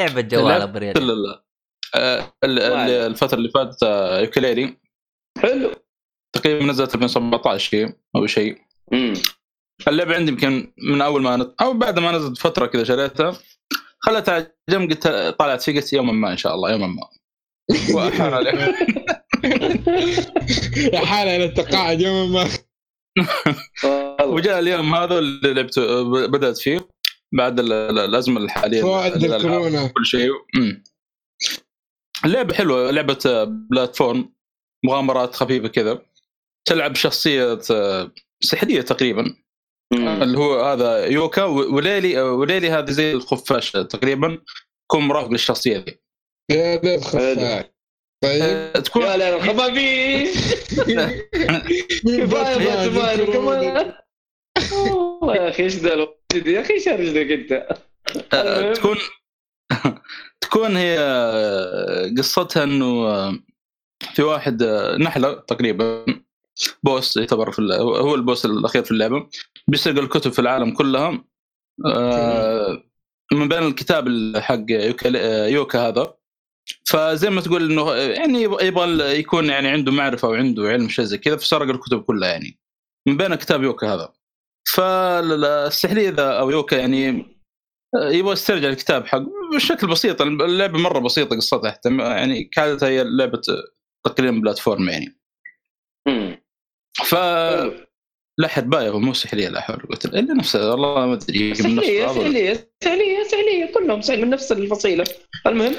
[0.00, 0.98] لعبة جوال أبو ريال
[2.44, 3.06] ال- وعلى.
[3.06, 4.76] الفترة اللي فاتت آه، Yooka-Laylee
[5.38, 5.70] حلو.
[6.36, 8.58] تقريبا نزلت 2017 شيء أو شيء.
[9.88, 11.54] اللعبة عندي يمكن من أول ما نت...
[11.62, 13.36] أو بعد ما نزلت فترة كذا شريتها.
[14.00, 15.08] خلتها جنب قلت
[15.38, 17.02] طلعت فيه قلت يوما ما إن شاء الله يوما ما.
[20.92, 22.48] يا حالة أنا تقاعد يوم ما.
[24.24, 25.78] وجاء اليوم هذا اللي لعبت
[26.30, 26.88] بدأت فيه
[27.32, 30.30] بعد ال- ال- الأزمة الحالية فوائد الكورونا كل شيء.
[32.24, 34.32] اللعبه حلوة لعبة آه، بلاتفورم
[34.84, 36.02] مغامرات خفيفة كذا
[36.64, 39.36] تلعب شخصية آه، سحرية تقريبا.
[39.92, 44.38] اللي هو هذا يوكا وليلي وليلي هذه زي الخفاش تقريبا
[44.88, 45.98] تكون مرافق للشخصية ذي
[46.50, 47.64] يا ذا الخفاش
[48.24, 48.42] طيب.
[48.42, 50.54] آه، تكون يا لا الخفافيش
[52.04, 53.92] كفايه كمان
[54.82, 56.06] والله يا أخي إيش ذا
[56.46, 57.78] يا أخي إيش رجلك أنت؟
[58.32, 58.96] آه، تكون
[60.50, 63.38] تكون هي آه، قصتها إنه آه،
[64.14, 66.04] في واحد آه، نحلة تقريبا.
[66.82, 69.28] بوس يعتبر في هو البوس الأخير في اللعبة.
[69.68, 71.24] بيسرق الكتب في العالم كلها.
[71.86, 72.82] آه،
[73.32, 76.14] من بين الكتاب حق يوكا, آه، يوكا هذا.
[76.84, 81.36] فزي ما تقول إنه يعني يبغى يكون يعني عنده معرفة وعنده علم شيء زي كذا
[81.36, 82.58] فسرق الكتب كلها يعني.
[83.08, 84.12] من بين كتاب يوكا هذا.
[84.74, 87.26] فالسحلية ذا أو يوكا يعني
[87.94, 89.22] يبغى يسترجع الكتاب حق
[89.54, 90.22] بشكل بسيط.
[90.22, 93.42] اللعبة مرة بسيطة قصتها يعني كانت هي لعبة
[94.04, 95.20] تقريبا بلاتفورم يعني.
[96.94, 97.14] ف
[98.38, 101.64] لا حربايه هو مو سحليه لا حول ولا قوة إلا نفسه والله ما أدري يمكن
[101.64, 102.06] من نفس سحليه.
[102.06, 105.04] سحليه سحليه سحليه كلهم من نفس الفصيلة.
[105.46, 105.74] المهم؟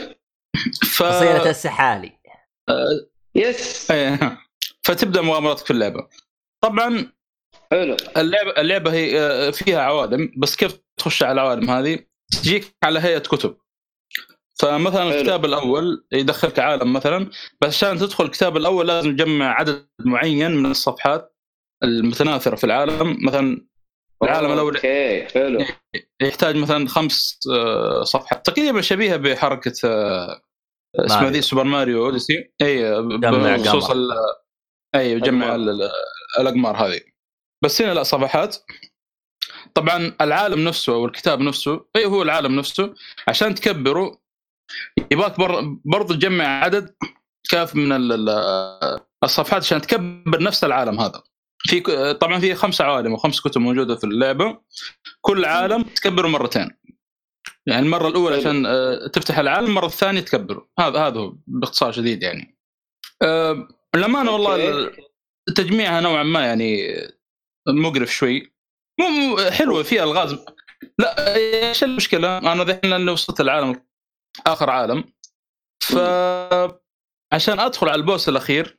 [0.81, 1.03] ف...
[1.03, 2.11] فصيلة السحالي.
[3.35, 3.91] يس.
[3.91, 4.39] إيه.
[4.83, 6.07] فتبدأ مغامراتك في اللعبة.
[6.61, 7.11] طبعا
[7.71, 7.97] حلو.
[8.17, 11.99] اللعبة اللعبة هي آه، فيها عوالم بس كيف تخش على العوالم هذه؟
[12.31, 13.57] تجيك على هيئة كتب.
[14.61, 15.09] فمثلا حلو.
[15.19, 17.29] الكتاب الأول يدخلك عالم مثلا
[17.61, 21.35] بس عشان تدخل الكتاب الأول لازم تجمع عدد معين من الصفحات
[21.83, 23.17] المتناثرة في العالم.
[23.25, 23.65] مثلا
[24.23, 25.65] العالم الأول okay حلو.
[26.21, 28.45] يحتاج مثلا خمس آه، صفحات.
[28.45, 30.41] تقريبا شبيهة بحركة آه،
[30.95, 31.29] اسمها.
[31.29, 32.51] ذي Super Mario Odyssey.
[32.61, 33.91] إي جمع بخصوص
[34.95, 35.55] إي جمع أقمار.
[35.55, 35.91] ال- ال-
[36.39, 36.99] الأقمار هذه.
[37.63, 38.57] بس هنا لا صفحات.
[39.75, 42.93] طبعا العالم نفسه أو الكتاب نفسه إي هو العالم نفسه.
[43.27, 44.20] عشان تكبره
[45.11, 46.95] يبغاك بر- برضو تجمع عدد
[47.49, 51.23] كاف من ال- ال- الصفحات عشان تكبر نفس العالم هذا
[51.59, 51.79] في
[52.13, 54.59] طبعا في خمس عوالم وخمس كتب موجودة في اللعبة
[55.21, 56.69] كل عالم تكبره مرتين
[57.65, 58.35] يعني المرة الأولى.
[58.35, 62.57] عشان آه، تفتح العالم المرة الثانية تكبره هذا هذا هو باختصار شديد يعني
[63.21, 64.69] آه، للأمانة والله أوكي.
[65.49, 66.87] ال- تجميعها نوعا ما يعني
[67.67, 68.53] مقرف شوي
[68.99, 70.35] مو مو- حلوة فيها ألغاز
[70.99, 73.81] لا إيش المشكلة؟ أنا ذحين لاني وصلت العالم
[74.47, 75.03] آخر عالم.
[75.83, 75.95] ف
[77.33, 78.77] عشان أدخل على البوس الأخير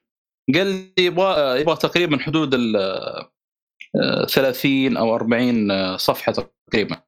[0.54, 6.94] قال لي يبغى يبغى تقريبا حدود ال آه، 30 أو 40 صفحة تقريبا.
[6.96, 7.02] ما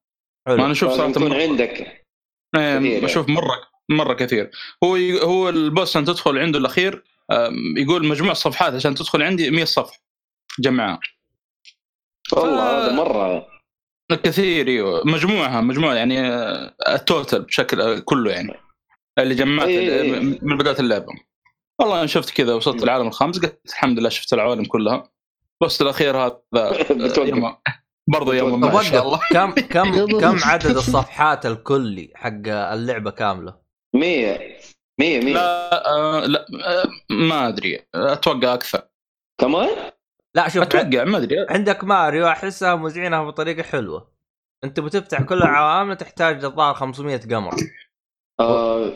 [0.48, 0.64] حلو.
[0.64, 1.68] أنا أشوف صراحة مرة عندك.
[1.70, 3.00] إيه، كثير يعني.
[3.00, 4.50] بشوف مرة مرة كثير.
[4.84, 7.04] هو هو البوس عشان تدخل عنده الأخير
[7.76, 9.98] يقول مجموع صفحات عشان تدخل عندي 100 صفحة.
[10.60, 11.00] جمعها
[12.32, 13.46] والله ف- هذا مرة
[14.12, 15.02] كثير إيوه.
[15.06, 18.54] مجموعها مجموعة يعني آه، التوتال بشكل آه، كله يعني.
[19.18, 20.38] اللي جمعت إيه، إيه، إيه.
[20.42, 21.12] من بداية اللعبة.
[21.80, 22.82] والله أنا شفت كذا وصلت مم.
[22.82, 25.10] العالم الخامس قلت الحمد لله شفت العوالم كلها.
[25.62, 26.40] بس الأخير هذا
[28.10, 29.20] برضه يوم ما ان شاء الله.
[29.30, 33.56] كم كم كم عدد الصفحات الكلي حق اللعبة كاملة؟
[33.94, 34.38] 100
[35.00, 37.80] 100 100 لا آه لا آه ما أدري.
[37.94, 38.82] أتوقع أكثر.
[39.40, 39.68] كمان
[40.36, 41.46] لا شوف أتوقع ما أدري.
[41.48, 44.14] عندك ماريو أحسها موزعينها بطريقة حلوة.
[44.64, 47.54] أنت بتفتح كل العوامل تحتاج الظاهر 500 قمر.
[48.40, 48.92] آه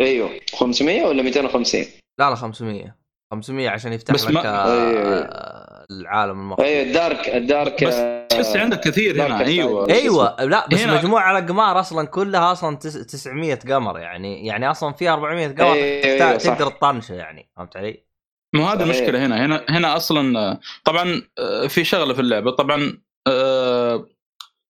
[0.00, 0.30] أيوه.
[0.54, 1.80] 500 ولا 250
[2.20, 2.96] لا لا 500
[3.32, 8.56] 500 عشان يفتح بس لك ما- آه، العالم المخفي أيوه الدارك الدارك بس آه، تحس
[8.56, 9.40] عندك كثير هنا.
[9.44, 9.88] أيوه.
[9.90, 10.44] أيوه.
[10.44, 14.46] لا بس هنا- مجموع الاقمار أصلا كلها أصلا تس- 900 قمر يعني.
[14.46, 16.54] يعني أصلا في 400 قمر أيوة، تحتاج- صح.
[16.54, 18.07] تقدر تطنشه يعني فهمت علي؟
[18.54, 18.96] مو هذا صحيح.
[18.96, 19.46] المشكلة هنا.
[19.46, 22.50] هنا هنا أصلا طبعا آه، في شغلة في اللعبة.
[22.50, 24.08] طبعا آه،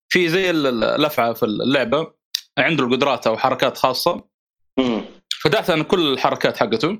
[0.09, 2.13] في زي ال- ال- الأفعى في اللعبة.
[2.57, 4.23] عنده القدرات أو حركات خاصة.
[5.41, 6.99] فتحت أنا كل الحركات حقته.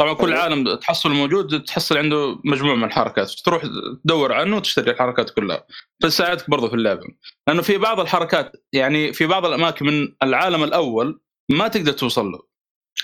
[0.00, 0.32] طبعا كل.
[0.32, 3.30] عالم تحصل موجود تحصل عنده مجموعة من الحركات.
[3.30, 3.62] تروح
[4.04, 5.64] تدور عنه وتشتري الحركات كلها.
[6.02, 7.02] فتساعدك برضه في اللعبة.
[7.48, 11.20] لأنه في بعض الحركات يعني في بعض الأماكن من العالم الأول
[11.50, 12.38] ما تقدر توصل له.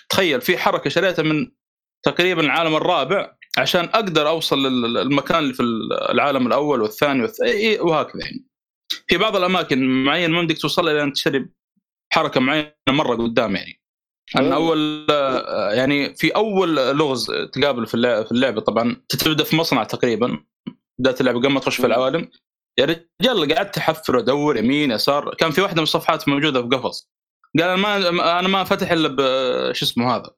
[0.09, 1.51] تخيل في حركة شريتها من
[2.03, 5.63] تقريبا العالم الرابع عشان أقدر أوصل للمكان اللي في
[6.11, 8.47] العالم الأول والثاني والثاني وهكذا يعني.
[9.09, 11.49] في بعض الأماكن معينه ما بدك توصل لها لأن تشتري
[12.13, 13.81] حركة معينة مرة قدام يعني.
[14.37, 15.07] أن أول
[15.73, 17.95] يعني في أول لغز تقابل في
[18.33, 20.45] اللعبة طبعا تبدا في مصنع تقريبا
[20.99, 22.31] بدات اللعبة قبل ما تخش في العوالم.
[22.79, 22.85] يا
[23.21, 25.35] رجال قعدت أحفر وادور يمين يسار.
[25.35, 27.11] كان في واحدة من الصفحات موجودة في قفص
[27.59, 30.31] قال أنا ما أنا ما فتح إلا شو اسمه هذا؟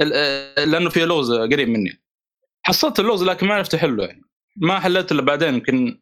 [0.00, 2.02] لأنه في لغز قريب مني.
[2.66, 4.22] حصلت اللغز لكن ما عرفت أحله يعني.
[4.56, 6.00] ما حليته إلا بعدين يمكن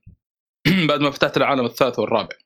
[0.88, 2.36] بعد ما فتحت العالم الثالث والرابع.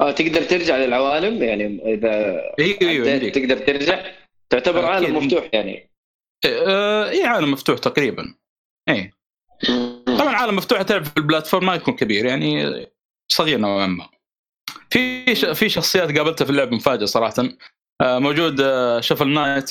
[0.00, 3.28] آه تقدر ترجع للعوالم؟ يعني إذا أيوه أيوه.
[3.30, 4.04] تقدر ترجع؟
[4.50, 4.84] تعتبر.
[4.84, 5.90] عالم مفتوح يعني.
[6.46, 8.34] آه، اي عالم مفتوح تقريبا.
[8.88, 9.10] اي
[10.06, 12.66] طبعا عالم مفتوح تعرف في البلاتفورم ما يكون كبير يعني
[13.28, 14.08] صغير نوعا ما.
[14.90, 17.34] في في شخصيات قابلتها في اللعبه مفاجأة صراحة.
[18.00, 19.70] آه، موجود آه، Shovel Knight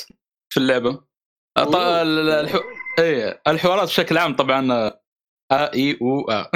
[0.49, 1.12] في اللعبة.
[1.57, 2.01] آه، ط- أوه.
[2.01, 2.59] ال- الحو...
[2.99, 5.01] اي الحوارات بشكل عام طبعا آه،
[5.51, 6.51] أ إي أو أ.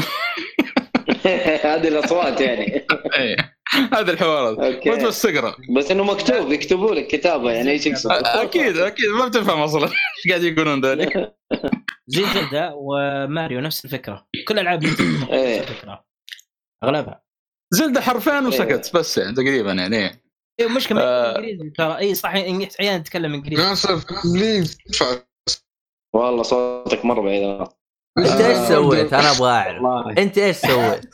[1.68, 2.86] هذه الأصوات يعني.
[3.18, 3.36] اي
[3.94, 4.60] هذه الحوارات.
[4.60, 4.90] okay.
[4.90, 9.62] بس تقرا بس إنه مكتوب يكتبوا لك كتابة يعني إيش يقصد أكيد أكيد ما بتفهم
[9.62, 9.84] أصلا.
[10.18, 11.34] إيش قاعد يقولون ذلك
[12.08, 14.28] زي Zelda و Mario نفس الفكرة.
[14.48, 15.60] كل ألعاب إيه.
[15.60, 16.06] نفس الفكرة.
[16.84, 17.24] أغلبها.
[17.74, 20.22] Zelda حرفين وسكت بس يعني تقريبا يعني
[20.60, 20.68] إيه.
[20.68, 21.38] اي مشكله آه.
[21.38, 23.96] إنجليزي ترى اي صح أحيانا نتكلم إنجليزي ناصر
[24.34, 24.78] please
[26.16, 27.44] والله صوتك مرة بعيد
[28.18, 31.06] أنت إيش آه، سويت؟ أنا أبغى أعرف أنت إيش سويت؟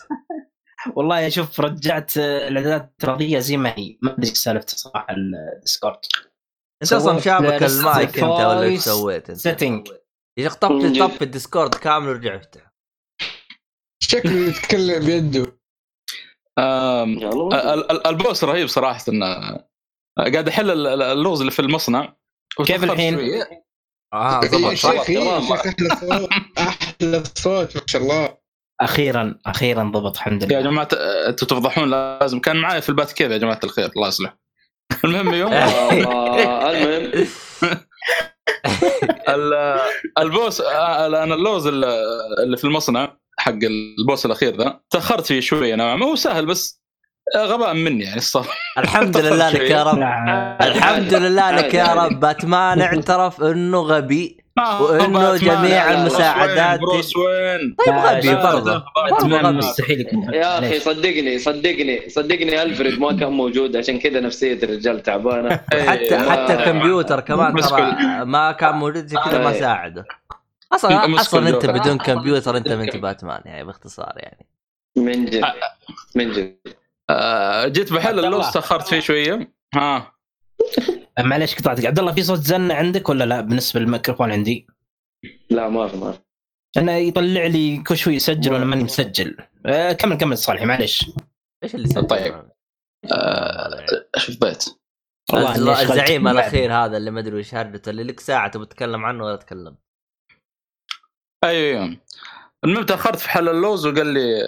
[0.96, 5.21] والله شوف رجعت آه، الإعدادات الافتراضيه زي ما هي ما أدري إيش سالفته صراحة ال
[5.21, 5.99] Discord
[6.84, 9.39] أنت أصلا شابك المايك أنت ولا إيش سويت أنت؟
[10.72, 11.00] من جد.
[11.00, 12.74] طب في ال Discord كامل ورجع افتح
[14.04, 15.60] شكله يتكلم بيده آم، يلا ال- ال-
[18.06, 19.58] ال boss رهيب صراحة إنه
[20.18, 22.16] قاعد احل ال- ال- اللغز اللي في المصنع.
[22.66, 23.64] كيف الحين؟ شوية.
[24.14, 25.18] آه يا ضبط شيخ يا شيخ
[25.54, 28.38] أحلى صوت أحلى صوت ما شاء الله.
[28.82, 30.62] أخيرا أخيرا ضبط الحمد يا لله.
[30.70, 32.39] جماعة آه، أنتم تفضحون لازم.
[32.39, 34.38] كان معي في البات كيف يا جماعة الخير؟ الله يصلح.
[35.06, 37.28] المهم يوم المهم.
[39.30, 39.80] ال-
[40.20, 41.86] ال boss أنا اللغز ال-
[42.43, 43.60] اللي في المصنع حق
[43.99, 44.80] ال boss الأخير ذا.
[44.89, 46.84] تأخرت فيه شوية نوعا ما هو سهل بس
[47.36, 48.58] آه، غباء مني يعني الصراحة.
[48.78, 49.98] الحمد لله لك يا رب.
[50.62, 51.94] الحمد لله لك يا.
[51.94, 52.20] رب.
[52.20, 54.38] باتمان اعترف إنه غبي
[54.82, 61.39] وإنه باتمان، جميع المساعدات- بروس وين؟ طيب غبي برضه باتمان مستحيل يكون يا أخي؟ صدقني
[61.39, 65.50] صدقني صدقني ألفريد ما كان موجود عشان كذا نفسية الرجال تعبانة.
[65.74, 66.60] حتى حتى آه.
[66.60, 69.54] الكمبيوتر كمان ترى ما كان موجود كذا ما.
[69.60, 70.06] ساعده.
[70.76, 71.65] أصلا أصلا أنت.
[71.65, 74.47] بدون كمبيوتر أنت ما انت باتمان يعني باختصار يعني
[74.97, 75.43] من جد
[76.15, 76.57] من جد
[77.09, 78.26] آه، جيت بحل.
[78.26, 80.13] اللوز تاخرت فيه شوية ها
[81.19, 84.67] معليش قطعتك عبد الله في صوت زن عندك ولا لا بالنسبة للميكروفون عندي؟
[85.49, 86.19] لا ما في ما في
[86.78, 91.11] انه يطلع لي كل شوي يسجل وأنا ماني مسجل آه كمل كمل صالحي معليش
[91.63, 92.34] إيش اللي سوى؟ طيب.
[93.11, 93.88] آه،؟
[95.34, 96.28] والله إني أشغلت الزعيم.
[96.28, 99.76] الأخير هذا اللي ما أدري وش هرجته اللي لك ساعة تبغى تتكلم عنه ولا تكلم
[101.44, 101.98] أيوه أيوه.
[102.64, 104.41] المهم تأخرت في حل اللوز وقال لي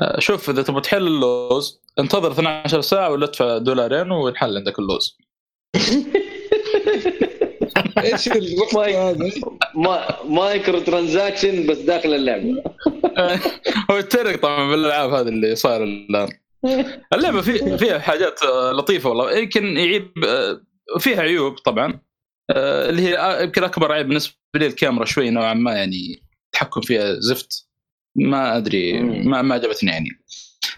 [0.00, 5.18] آه، شوف إذا تبغى تحل اللوز انتظر 12 ساعة ولا ادفع دولارين وينحل عندك اللوز.
[7.98, 8.96] إيش الوقت مايك.
[8.96, 9.30] هذا؟
[9.74, 12.62] ما microtransaction بس داخل اللعبة.
[13.90, 16.28] هو يترك طبعا بالألعاب هذه اللي صاير الآن.
[17.12, 19.38] اللعبة في فيها حاجات آه، لطيفة والله.
[19.38, 20.60] يمكن يعيب آه،
[20.98, 22.00] فيها عيوب طبعا.
[22.50, 27.20] اللي هي آه، يمكن أكبر عيب بالنسبة لي الكاميرا شوي نوعا ما يعني التحكم فيها
[27.20, 27.68] زفت.
[28.16, 29.02] ما أدري.
[29.02, 30.08] ما ما عجبتني يعني.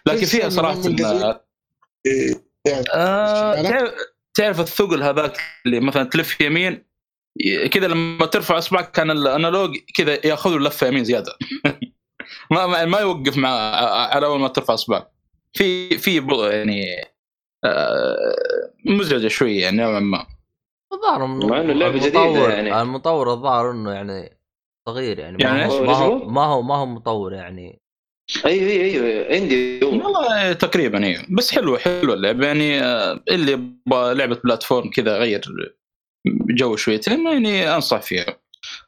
[0.06, 1.02] لكن فيها صراحة من قصدي؟
[2.66, 3.92] يعني آه تعرف,
[4.34, 5.36] تعرف الثقل هذاك
[5.66, 6.86] اللي مثلا تلف يمين
[7.72, 11.32] كذا لما ترفع إصبعك كان الأنالوج كذا يأخذ لفة يمين زيادة.
[12.50, 13.50] ما ما, ما يوقف مع
[14.14, 15.10] على أول ما ترفع إصبعك.
[15.52, 16.86] في في يعني
[17.64, 18.16] آه
[18.84, 20.26] مزعجة شوية يعني نوعا ما.
[20.92, 22.82] الظاهر إنه مع إنه اللعبة جديدة المطور- يعني.
[22.82, 24.38] المطور الظاهر إنه يعني
[24.88, 27.80] صغير يعني ما, يعني؟ ما, هو؟ ما هو ما هو مطور يعني
[28.46, 29.80] أيوه أيوه أيوه عندي.
[29.84, 35.40] والله تقريبا أيوه بس حلوة حلوة اللعبة يعني آه، اللي يبغى لعبة بلاتفورم كذا غير
[36.50, 38.26] جو شويتين يعني أنصح فيها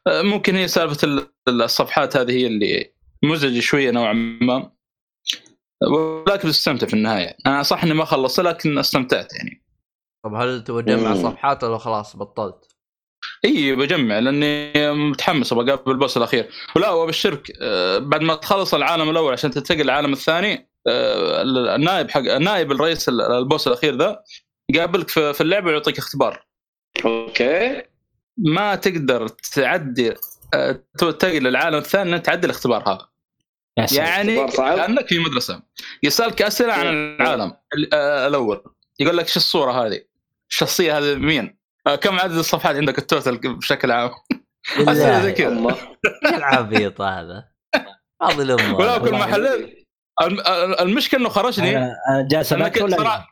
[0.07, 1.27] آه، ممكن هي سالفة ال-
[1.61, 2.93] الصفحات هذه هي اللي
[3.23, 4.71] مزعجه شوية نوعا ما
[5.91, 9.58] ولكن استمتع في النهاية أنا صح إني ما خلصت لكن استمتعت يعني
[10.23, 11.15] طب هل تبغى تجمع.
[11.15, 12.75] صفحات ولا خلاص بطلت؟
[13.45, 19.09] إي بجمع لأني متحمس أبغى أقابل البوس الأخير ولا وبالشرك آه، بعد ما تخلص العالم
[19.09, 21.41] الأول عشان تنتقل للعالم الثاني آه،
[21.75, 24.23] النائب حق النائب الرئيس ال boss الأخير ذا
[24.69, 26.45] يقابلك في في اللعبة ويعطيك اختبار
[27.05, 27.81] okay
[28.37, 30.13] ما تقدر تعدي
[30.53, 33.07] آه، تنتقل للعالم الثاني تعدي الاختبار هذا.
[33.97, 34.47] يعني.
[34.47, 35.61] كأنك في مدرسة
[36.03, 38.63] يسألك أسئلة عن العالم ال- الأول
[38.99, 40.01] يقول لك شو الصورة هذه؟
[40.51, 44.09] الشخصية هذه مين؟ آه، كم عدد الصفحات عندك التوتال بشكل عام.
[44.79, 45.75] أسئلة زي كذا.
[46.25, 47.43] العبيط هذا؟
[48.19, 49.05] فاضي الامه ولا هذا.
[49.09, 49.87] كل ما حليت
[50.21, 50.43] الم-
[50.79, 51.77] المشكلة إنه خرجني.
[51.77, 53.25] أنا أنا جالس أنا كنت ولا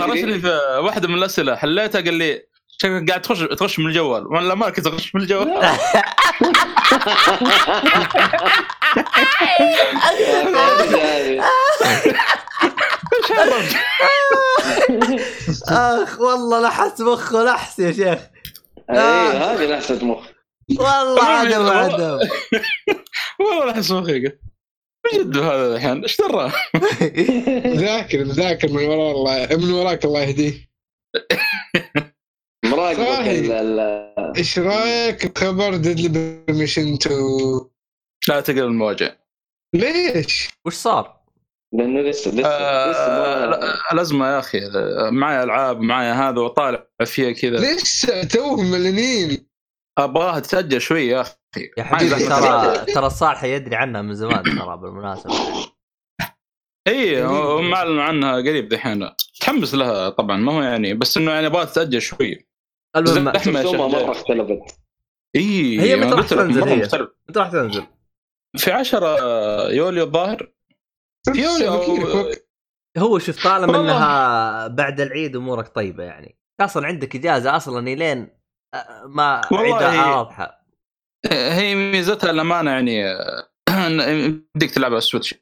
[0.00, 0.48] خرجني في
[0.82, 1.56] واحدة من الأسئلة.
[1.56, 2.42] حليتها قال لي
[2.78, 4.26] شكلك قاعد تخش تخش من الجوال.
[4.26, 5.62] وأنا ما كنت أخش من الجوال؟
[15.68, 18.18] أخ والله لحس مخه لحس يا شيخ.
[18.90, 20.26] إيه هذه لحسه مخ.
[20.70, 21.72] والله عدم والله.
[21.74, 22.18] عدم
[23.40, 24.32] والله احس مخيقه
[25.04, 26.52] بجد هذا الحين إيش درى؟
[27.84, 30.72] ذاكر ذاكر من وراء الله من وراك الله يهديه.
[33.60, 37.16] ال- إيش رأيك بخبر ديدلي برميشن 2
[38.28, 39.10] لا تقل المواجع.
[39.74, 41.21] ليش؟ وش صار؟
[41.72, 44.60] لأنه لسه لسه لسه آه ما- لا، الأزمة يا أخي
[45.10, 47.56] معي ألعاب معي هذا وطالع فيها كذا.
[47.56, 49.46] ليش توهم ملانين؟
[49.98, 51.36] أبغاها تتاجل شوي يا أخي.
[51.78, 55.32] يا حبيبي ترى ترى صالح يدري عنها من زمان ترى بالمناسبة.
[56.88, 59.10] إي هم أعلنوا عنها قريب دحين.
[59.36, 62.48] متحمس لها طبعا ما هو يعني بس إنه يعني أبغى تتاجل شوي.
[62.96, 63.24] المهم
[63.92, 64.78] مرة اختلفت.
[65.36, 66.76] إي هي متى راح تنزل هي؟
[67.28, 67.86] متى راح تنزل؟
[68.56, 69.16] في 10
[69.70, 70.52] يوليو الظاهر.
[71.24, 71.80] في يوليو
[72.32, 72.38] أو-
[72.98, 73.80] هو شوف طالما.
[73.80, 76.38] إنها بعد العيد أمورك طيبة يعني.
[76.60, 78.28] أصلا عندك إجازة أصلا الين
[78.74, 79.82] آه، ما والله عيد
[81.26, 83.04] هي- ميزتها الأمانة يعني
[84.56, 85.34] بدك تلعب على السويتش.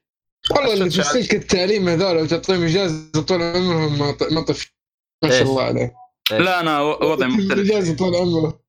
[0.51, 1.01] والله اللي في.
[1.01, 4.77] السلك التعليم هذول وتعطيهم إجازة طول عمرهم ما ما طفش
[5.25, 5.95] ما شاء؟ الله عليه
[6.31, 7.59] لا أنا وضعي مختلف.
[7.71, 8.61] إجازة طول عمره.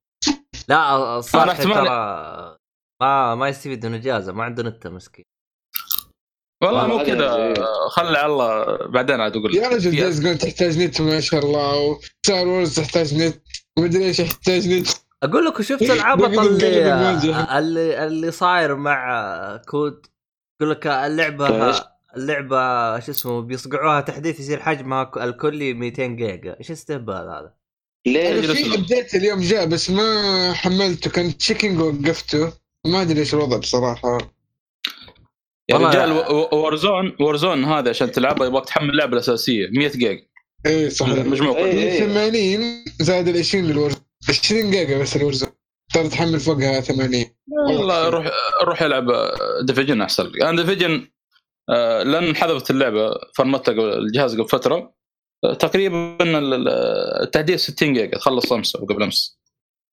[0.68, 1.20] لا
[1.52, 2.58] احتمال- ترى
[3.02, 5.26] ما ما يستفيد من إجازة ما عنده نت مسكين.
[6.64, 7.54] والله مو كذا
[7.90, 11.80] خلي على الله بعدين عاد أقول يا رجل Days Gone تحتاج نت ما شاء الله
[11.80, 13.42] و Star Wars تحتاج نت
[13.78, 14.88] ومدري إيش يحتاج نت
[15.24, 17.58] أقول لك شفت العبط اللي.
[17.58, 20.06] اللي اللي صاير مع COD
[20.62, 21.76] يقول لك اللعبه؟
[22.18, 27.54] اللعبة شو اسمه بيصقعوها تحديث يصير حجمها الكلي 200 جيجا إيش استهبال هذا؟
[28.08, 28.76] ليه؟ في.
[28.76, 32.54] update اليوم جاء بس ما حملته كان checking ووقفته
[32.86, 34.18] ما أدري إيش الوضع بصراحة
[35.72, 36.12] يا رجال
[36.54, 40.22] Warzone Warzone هذا عشان تلعبها يبغاك تحمل اللعبه الأساسية 100 جيجا.
[40.66, 42.02] إيه صحيح مجموع إيه.
[42.02, 43.96] من 80 زائد ال 20 لل Warzone
[44.30, 45.46] 20 جيجا بس ال Warzone
[45.94, 47.26] تقدر تحمل فوقها 80
[47.70, 48.28] والله روح
[48.64, 49.06] روح العب
[49.66, 51.08] division أحسن أنا division
[52.06, 54.94] لأن انحذفت اللعبة فرمتها قبل- الجهاز قبل فترة.
[55.44, 56.68] آه، تقريبا ال- ال-
[57.24, 58.18] التحديث 60 جيجا.
[58.18, 59.40] تخلص أمس أو قبل أمس.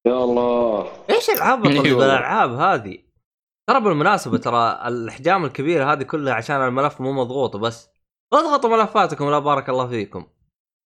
[0.06, 0.88] يا الله.
[1.10, 1.98] إيش العبط اللي أيوه.
[1.98, 2.98] بالالعاب هذه؟
[3.68, 7.88] ترى بالمناسبة ترى الاحجام الكبيرة هذه كلها عشان الملف مو مضغوط بس
[8.32, 10.26] اضغطوا ملفاتكم لا بارك الله فيكم.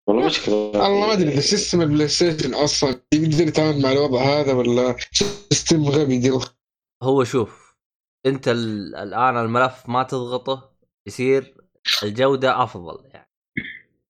[0.08, 4.54] والله مشكله والله ما أدري إذا system البلاي ستيشن أصلا يقدر يتعامل مع الوضع هذا
[4.54, 4.96] ولا
[5.52, 6.32] system غبي
[7.04, 7.76] هو شوف
[8.26, 10.72] أنت ال- الآن الملف ما تضغطه
[11.08, 11.56] يصير
[12.04, 13.32] الجودة أفضل يعني.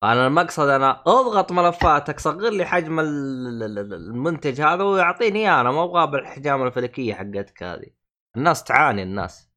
[0.02, 5.62] فأنا المقصد أنا أضغط ملفاتك صغر لي حجم ال- ال- ال- المنتج هذا ويعطيني إياه.
[5.62, 8.01] أنا ما ابغاه بالاحجام الفلكية حقتك هذه.
[8.38, 9.50] الناس تعاني الناس.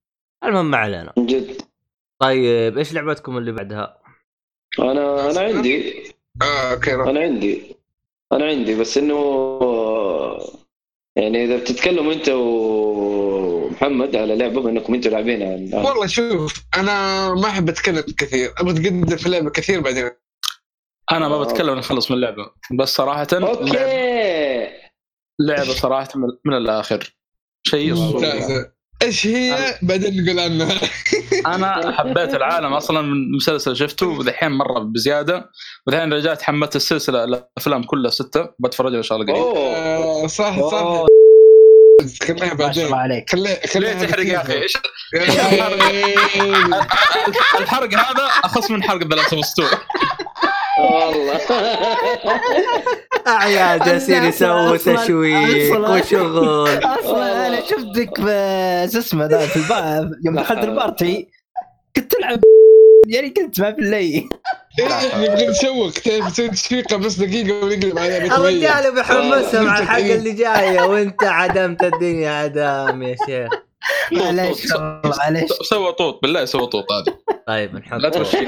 [0.44, 1.12] المهم ما علينا.
[1.18, 1.62] جد.
[2.18, 3.98] طيب إيش لعبتكم اللي بعدها؟
[4.78, 6.04] أنا أنا عندي.
[6.42, 6.94] آه أوكي.
[6.94, 7.76] أنا عندي.
[8.32, 9.14] أنا عندي بس إنه
[11.16, 15.84] يعني إذا بتتكلموا أنت ومحمد على لعبة بانكم أنتوا لاعبينها.
[15.86, 18.52] والله شوف أنا ما أحب أتكلم كثير.
[18.58, 20.10] أبغى أتقدم في اللعبة كثير بعدين.
[21.12, 22.50] أنا ما بتكلم نخلص من اللعبة.
[22.78, 24.68] بس صراحة أوكي.
[25.40, 27.16] لعبة صراحة من, من الآخر.
[27.66, 27.94] شيء.
[27.94, 30.80] ممتازه إيش هي؟ بعدين نقول عنها.
[31.54, 35.50] أنا حبيت العالم أصلا من مسلسل شفته ودحين مرة بزيادة
[35.86, 39.44] ودحين رجعت حملت السلسلة الافلام كلها ستة بتفرج إن شاء الله قريب.
[39.44, 39.58] أوه.
[39.76, 40.74] آه، صح صح.
[40.74, 41.06] أوه،
[42.22, 42.84] خليها ما شاء بعدين.
[42.86, 43.30] الله عليك.
[43.30, 44.72] خليها ليه خليها تحرق يا أخي؟ إيش.
[47.60, 49.34] الحرق هذا أخص من حرق The Last
[50.84, 51.40] والله.
[53.26, 56.68] أعياد جالسين يسووا تشويق أصلاً- وشغل.
[56.84, 58.18] أصلا أنا شفتك
[58.92, 61.28] شو اسمه ذا في الباب يوم دخلت البارتي
[61.96, 62.40] كنت تلعب
[63.06, 64.28] يعني كنت ما بالليل
[64.78, 68.32] إيه، نبغى نسوق تعرف نسوي تشويقه بس دقيقة ونقلب ميت.
[68.32, 70.14] الرجال بيحمسهم على الحلقة إيه.
[70.14, 73.50] اللي جاية وانت عدمت الدنيا عدام يا شيخ.
[74.12, 75.50] معليش والله معليش.
[75.50, 78.38] سوى طوط بالله سوى طوط هذه طيب لا نحط تمشي.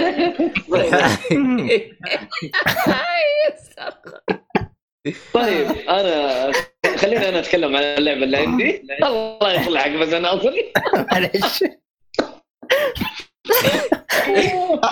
[5.34, 6.53] طيب أنا
[6.97, 8.82] خليني أنا أتكلم عن اللعبة اللي عندي.
[9.03, 10.72] الله يصلحك بس أنا اصلي
[11.12, 11.64] معليش.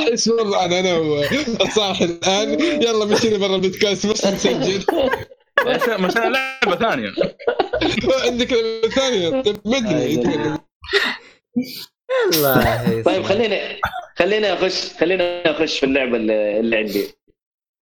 [0.01, 0.97] إيش وضعنا أنا
[1.61, 2.61] وصالح الآن.
[2.61, 4.84] يلا مشينا برا البودكاست بس نسجل.
[5.63, 7.09] مشان- مشان لعبة ثانية.
[8.27, 9.43] عندك لعبة ثانية.
[9.43, 10.59] طيب ما أدري.
[12.35, 13.81] الله طيب خليني
[14.17, 17.07] خليني اخش خليني اخش في اللعبة اللي, اللي عندي.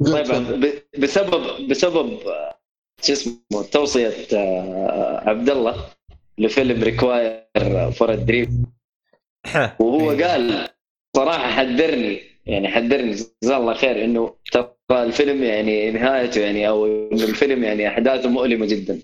[0.06, 0.26] طيب
[0.60, 2.58] ب- بسبب بسبب آه،
[3.02, 5.86] شو اسمه توصية آه، عبد الله
[6.38, 7.46] لفيلم Requiem
[7.92, 8.66] for a Dream
[9.80, 10.68] وهو قال
[11.16, 17.64] صراحة حذرني يعني حذرني جزاه الله خير إنه ترى الفيلم يعني نهايته يعني أو الفيلم
[17.64, 18.98] يعني أحداثه مؤلمة جدا.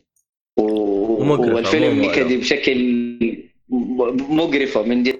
[0.56, 1.22] و-
[1.54, 2.36] والفيلم نكدي.
[2.36, 2.78] بشكل
[4.30, 5.18] مقرفة من جد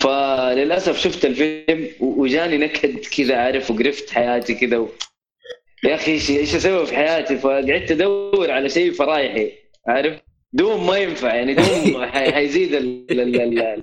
[0.00, 4.88] فللأسف شفت الفيلم وجاني نكد كذا عارف وقرفت حياتي كذا و...
[5.84, 9.52] يا أخي إيش أسوي في حياتي؟ فقعدت أدور على شيء فرايحي
[9.86, 10.20] عارف؟
[10.52, 13.04] دوم ما ينفع يعني دوم حي- حيزيد ال...
[13.10, 13.20] ال...
[13.20, 13.58] ال...
[13.60, 13.82] ال...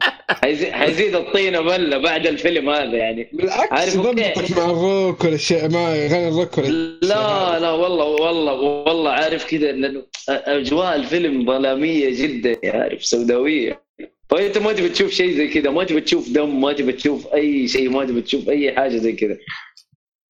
[0.74, 3.30] حيزيد, الطينه بله بعد الفيلم هذا يعني.
[3.34, 3.96] بالعكس.
[3.96, 6.68] يضبطك مع الروك ولا الشيء مع اغاني الروك ولا
[7.02, 13.82] لا لا والله والله والله عارف كذا لأنه أجواء الفيلم ظلامية جدا عارف سوداوية.
[14.30, 17.68] فانت ما تبي تشوف شيء زي كذا ما تبي تشوف دم؟ ما تبي تشوف أي
[17.68, 19.38] شيء؟ ما تبي تشوف أي حاجة زي كذا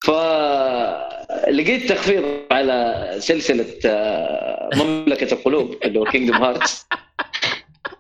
[0.06, 6.86] فلقيت تخفيض على سلسلة آه، مملكة القلوب اللي هو Kingdom Hearts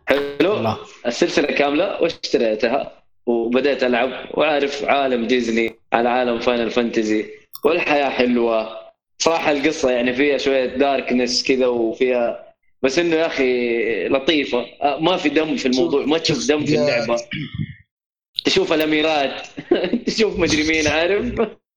[0.07, 0.73] حلو؟
[1.05, 7.25] السلسلة كاملة واشتريتها وبدأت ألعب وعارف عالم ديزني على عالم Final Fantasy
[7.65, 8.79] والحياة حلوة.
[9.19, 14.65] صراحة القصة يعني فيها شوية darkness كذا وفيها بس إنه يا أخي لطيفة.
[14.81, 17.17] آه، ما في دم في الموضوع ما تشوف دم في اللعبة.
[18.45, 19.41] تشوف الأميرات
[20.07, 21.25] تشوف مدري مين عارف؟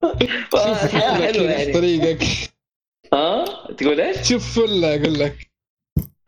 [0.03, 1.73] حلوة يعني.
[1.73, 2.25] طريقك.
[3.15, 3.45] ها؟
[3.79, 5.51] تقول إيش؟ شوف فلة أقول لك.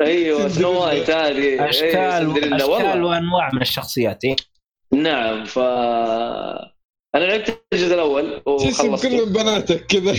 [0.00, 2.54] أيوه سنو وايت هذه أيوة، اشكال.
[2.54, 4.36] أشكال وأنواع من الشخصيات إيه؟
[4.92, 5.58] نعم ف
[7.14, 9.08] أنا لعبت الجزء الأول جسم وخلصته.
[9.08, 10.14] كلهم بناتك كذا.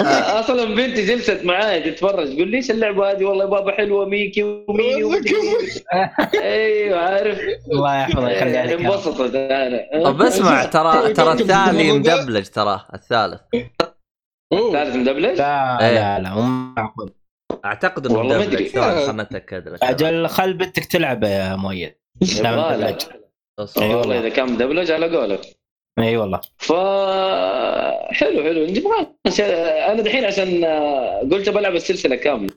[0.00, 2.34] أصلا أصلا بنتي جلست معاي تتفرج.
[2.36, 5.20] تقول ليش اللعبة هذه؟ والله يا بابا حلوة ميكي وميني
[6.34, 7.40] أيوه عارف.
[7.72, 8.80] الله يحفظه يخلي عليك.
[8.80, 10.04] انبسطت أنا.
[10.04, 13.40] طب اسمع ترى ترى الثاني مدبلج ترى الثالث.
[14.52, 14.72] أوه.
[14.72, 15.94] ثالث مدبلج؟ لا إيه.
[15.94, 16.42] لا لا مو
[16.76, 17.12] معقول.
[17.64, 18.44] أعتقد انه والله ما.
[18.44, 21.94] ثواني خلنا نتاكد لك أجل خل بنتك تلعب يا مؤيد.
[22.42, 22.76] لا.
[22.76, 23.02] مدبلج.
[23.76, 24.18] والله.
[24.18, 25.61] إذا كان مدبلج على قولك.
[25.98, 26.40] إي والله.
[26.58, 26.72] ف
[28.12, 28.66] حلو حلو.
[28.66, 29.06] نبغى
[29.90, 30.64] أنا دحين عشان
[31.32, 32.54] قلت بلعب السلسلة كاملة.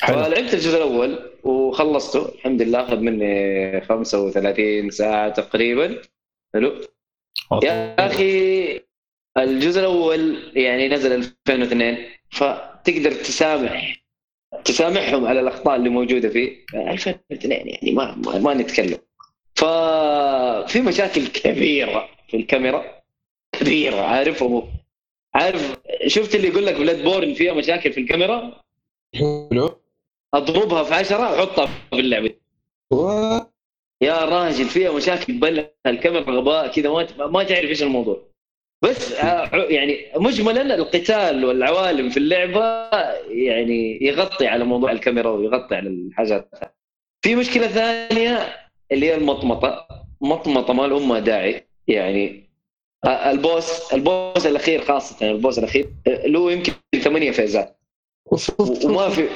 [0.00, 0.22] حلو.
[0.22, 2.80] فلعبت الجزء الأول وخلصته الحمد لله.
[2.82, 6.02] أخذ مني 35 ساعة تقريبا.
[6.54, 6.80] حلو.
[7.62, 8.80] يا أخي
[9.38, 11.98] الجزء الأول يعني نزل 2002
[12.30, 13.96] فتقدر تسامح
[14.64, 16.64] تسامحهم على الأخطاء اللي موجودة فيه.
[16.74, 18.98] 2002 يعني ما ما, ما نتكلم
[19.54, 22.15] ففي مشاكل كبيرة.
[22.28, 22.84] في الكاميرا.
[23.52, 24.44] كبيره عارف
[25.34, 28.62] عارف شفت اللي يقول لك بلاد بورن فيها مشاكل في الكاميرا؟
[29.14, 29.80] حلو
[30.34, 32.34] اضربها في عشرة وحطها في اللعبة.
[32.92, 33.38] و-
[34.02, 38.22] يا راجل فيها مشاكل بل الكاميرا غباء كذا ما ما تعرف إيش الموضوع.
[38.82, 42.64] بس آه، يعني مجملا القتال والعوالم في اللعبة
[43.28, 46.50] يعني يغطي على موضوع الكاميرا ويغطي على الحاجات.
[47.22, 48.56] في مشكلة ثانية
[48.92, 49.88] اللي هي المطمطة.
[50.20, 51.65] مطمطة ما لهم داعي.
[51.88, 52.46] يعني
[53.04, 56.72] آه، ال boss ال boss الأخير خاصة ال boss الأخير آه، له يمكن
[57.02, 57.78] ثمانية phase ات
[58.84, 59.28] وما في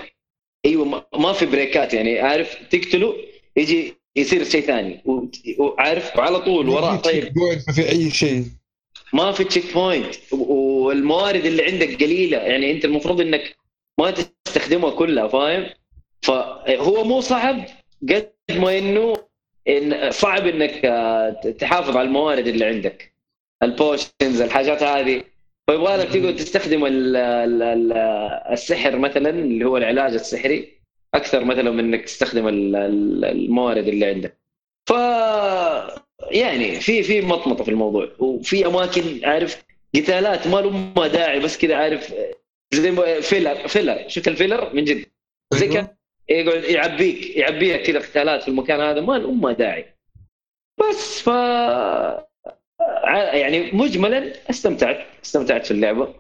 [0.67, 3.15] إيوه ما- في break ات يعني عارف تقتله
[3.57, 5.03] يجي يصير شيء ثاني.
[5.59, 7.33] وعارف وعلى طول وراه طيب.
[7.39, 8.45] ما في أي شيء.
[9.13, 12.39] ما في checkpoint والموارد اللي عندك قليلة.
[12.39, 13.57] يعني أنت المفروض إنك
[14.01, 15.67] ما تستخدمها كلها فاهم؟
[16.23, 17.65] فهو مو صعب
[18.09, 19.17] قد ما إنه
[19.69, 23.13] إن صعب إنك آه، تحافظ على الموارد اللي عندك.
[23.63, 25.23] ال potions الحاجات هذه.
[25.71, 27.93] فيبغى لك تقعد تستخدم ال ال ال
[28.53, 30.69] السحر مثلا اللي هو العلاج السحري
[31.15, 34.37] أكثر مثلا من إنك تستخدم ال- ال- الموارد اللي عندك.
[34.89, 34.93] ف
[36.31, 38.09] يعني في في مطمطة في الموضوع.
[38.19, 39.63] وفي أماكن عارف
[39.95, 42.15] قتالات ما لهم داعي بس كذا عارف
[42.75, 44.05] زي filler filler.
[44.09, 45.05] شفت ال filler؟ من جد.
[45.55, 45.89] زي كان
[46.31, 49.95] يقعد يعبيك يعبيها كذا قتالات في المكان هذا ما لهم داعي.
[50.79, 51.27] بس ف
[53.33, 56.15] يعني مجملا استمتعت استمتعت في اللعبة.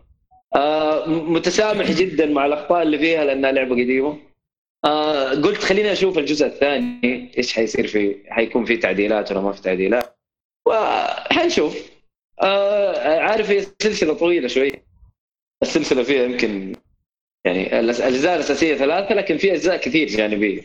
[0.56, 4.18] آه متسامح جدا مع الأخطاء اللي فيها لأنها لعبة قديمة.
[4.84, 9.62] آه قلت خليني أشوف الجزء الثاني إيش حيصير فيه حيكون في تعديلات ولا ما في
[9.62, 10.18] تعديلات.
[10.66, 11.90] وحنشوف.
[12.42, 14.72] آه عارف هي سلسلة طويلة شوي.
[15.62, 16.76] السلسلة فيها يمكن
[17.44, 20.62] يعني الأجزاء الأساسية ثلاثة لكن في أجزاء كثير جانبيه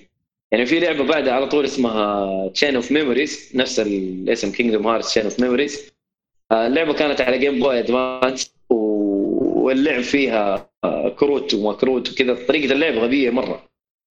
[0.52, 5.24] يعني في لعبة بعدها على طول اسمها Chain of Memories نفس الاسم Kingdom Hearts Chain
[5.24, 5.92] of Memories
[6.52, 10.70] اللعبة كانت على Game Boy Advance واللعب فيها
[11.20, 12.46] كروت وما كروت وكذا.
[12.48, 13.70] طريقة اللعب غبية مرة.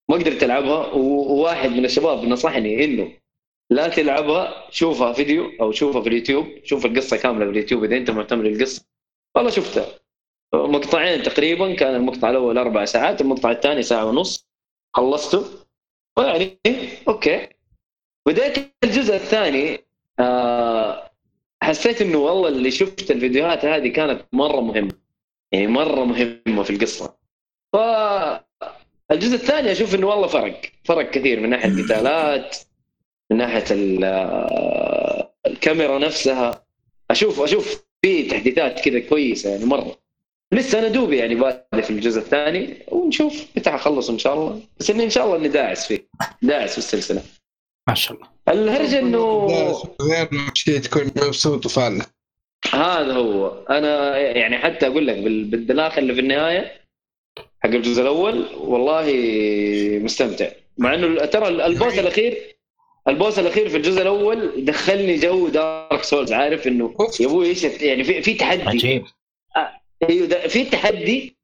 [0.08, 3.12] ما قدرت ألعبها وواحد من الشباب نصحني إنه
[3.70, 6.46] لا تلعبها شوفها فيديو أو شوفها في اليوتيوب.
[6.64, 8.84] شوف القصة كاملة في اليوتيوب إذا أنت مهتم للقصة.
[9.34, 9.86] والله شفتها.
[10.55, 14.48] مقطعين تقريبا كان المقطع الأول أربع ساعات المقطع الثاني ساعة ونص.
[14.96, 15.44] خلصته
[16.18, 16.59] يعني
[17.09, 17.48] أوكي.
[18.26, 19.78] بديت الجزء الثاني
[20.18, 21.11] آه
[21.62, 24.92] حسيت إنه والله اللي شفت الفيديوهات هذه كانت مرة مهمة.
[25.52, 27.16] يعني مرة مهمة في القصة.
[27.72, 27.76] ف
[29.11, 30.61] الجزء الثاني أشوف إنه والله فرق.
[30.84, 32.57] فرق كثير من ناحية القتالات
[33.30, 34.05] من ناحية ال-
[35.46, 36.64] الكاميرا نفسها.
[37.11, 39.96] أشوف أشوف في تحديثات كذا كويسة يعني مرة.
[40.55, 44.61] لسه أنا دوبي يعني بادئ في الجزء الثاني ونشوف متى حخلص إن شاء الله.
[44.80, 46.07] بس اني إن شاء الله إني داعس فيه
[46.42, 47.22] داعس في السلسلة.
[47.88, 48.28] ما شاء الله.
[48.48, 49.46] الهرجه إنه
[50.00, 52.05] غير شيء تكون مبسوط وفالح
[52.72, 53.64] هذا هو.
[53.70, 56.72] أنا يعني حتى أقول لك بال- بالدلاخه اللي في النهاية
[57.38, 59.05] حق الجزء الأول والله
[60.02, 60.48] مستمتع.
[60.78, 62.55] مع إنه ترى ال boss الأخير
[63.09, 66.94] ال boss الأخير في الجزء الأول دخلني جو Dark Souls عارف إنه.
[67.20, 68.62] يا أبوي إيش يعني في في تحدي.
[68.62, 69.05] عجيب.
[70.11, 71.36] أيوه ده- في تحدي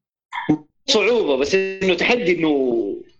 [0.87, 2.77] صعوبة بس إنه تحدي إنه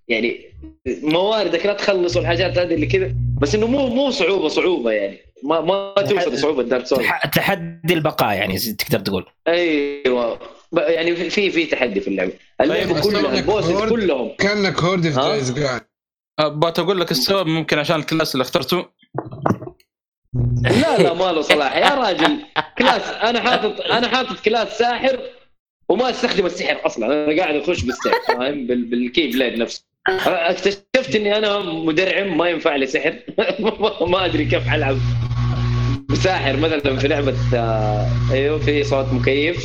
[0.07, 0.45] يعني
[0.87, 5.17] مواردك لا تخلص والحاجات هذه اللي كذا بس إنه مو مو صعوبة صعوبة يعني.
[5.43, 9.25] ما ما توصل لصعوبة Dark Souls تح- تحدي البقاء يعني تقدر تقول.
[9.47, 10.39] أيوه.
[10.71, 12.31] ب- يعني في- في تحدي في اللعبة.
[12.61, 14.31] اللعبة طيب، كلها أسألك ال bosses hard؟ كلهم.
[14.39, 15.19] كأنك hard في
[16.39, 18.85] بغيت أقول لك السبب ممكن عشان ال class اللي اخترته.
[20.36, 21.75] لا لا ما له صلاح.
[21.75, 22.38] يا راجل
[22.77, 25.19] class أنا حاطط أنا حاطط class ساحر
[25.89, 27.05] وما استخدم السحر أصلا.
[27.25, 29.84] أنا قاعد أخش بالسحر فاهم؟ بال- بال Keyblade نفسه.
[30.27, 33.13] اكتشفت إني أنا مدرعم ما ينفع لي سحر.
[34.11, 34.97] ما أدري كيف ألعب
[36.13, 36.57] ساحر.
[36.57, 39.57] مثلا في لعبة آه، أيوه في صوت مكيف.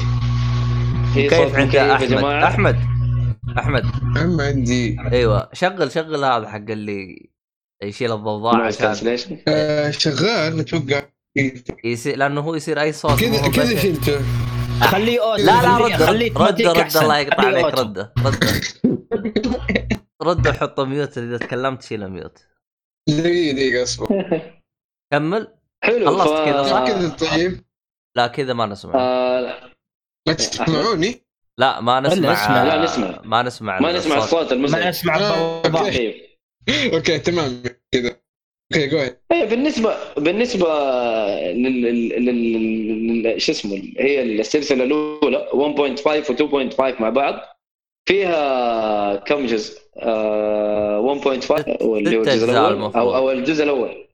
[1.14, 2.08] في صوت كيف عند مكيف يا أحمد.
[2.08, 2.44] جماعة.
[2.48, 2.76] أحمد.
[3.58, 3.84] أحمد
[4.40, 4.96] عندي.
[5.12, 7.28] أيوه شغل شغل هذا حق اللي
[7.88, 11.02] يشيل الضوضاء عشان cancellation آه شغال أتوقع
[11.84, 14.20] يصير لأنه هو يصير أي صوت كذا كذا شلته
[14.82, 17.02] خليه auto لا لا خليه- رد خليه رد رد, اوتوماتيك رد أحسن.
[17.02, 17.80] الله يقطع عليك auto.
[17.82, 18.44] رد رد
[20.22, 22.38] رد وحط mute إذا تكلمت شيل mute
[23.08, 24.06] دقيقة دقيقة أصبر
[25.12, 25.48] كمل
[25.84, 27.64] حلو خلصت ف- كذا صح؟ كذا طيب
[28.16, 29.70] لا كذا ما نسمع آه
[30.28, 31.26] ما تسمعوني؟
[31.58, 32.62] لا ما نسمع.
[32.64, 33.20] لا، نسمع.
[33.24, 36.14] ما نسمع ما نسمع الصوت المزعج ما نسمع آه، الضوضاء.
[36.92, 37.62] okay تمام.
[37.94, 38.16] كذا.
[38.72, 38.98] okay جو
[39.32, 40.68] إيه بالنسبة بالنسبة
[41.52, 42.08] لل, لل...
[42.24, 43.22] لل...
[43.22, 43.40] لل...
[43.40, 47.34] شو اسمه هي السلسلة الأولى 1.5 و 2.5 مع بعض
[48.08, 52.82] فيها كم جزء؟ آه 1.5 واللي هو الجزء الأول.
[52.82, 54.06] أو أو الجزء الأول.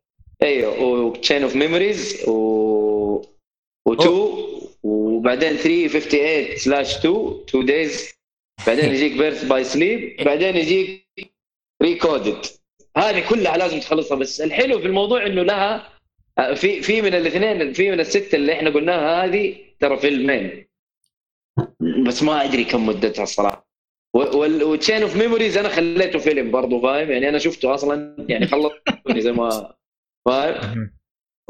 [0.43, 3.23] أيوه و Chain of Memories و
[3.89, 4.09] و2
[4.83, 8.15] وبعدين 358 slash 2 2 Days
[8.67, 11.03] بعدين يجيك Birth by Sleep بعدين يجيك
[11.83, 12.47] Re:coded
[12.97, 14.17] هذه كلها لازم تخلصها.
[14.17, 15.89] بس الحلو في الموضوع إنه لها
[16.55, 20.69] في في من الاثنين في من الستة اللي إحنا قلناها هذه ترى فيلمين.
[22.07, 23.73] بس ما أدري كم مدتها الصراحه
[24.15, 29.21] و Chain of Memories أنا خليته فيلم برضه فاهم؟ يعني أنا شفته أصلا يعني خلصتني
[29.27, 29.75] زي ما
[30.27, 30.93] فاهم؟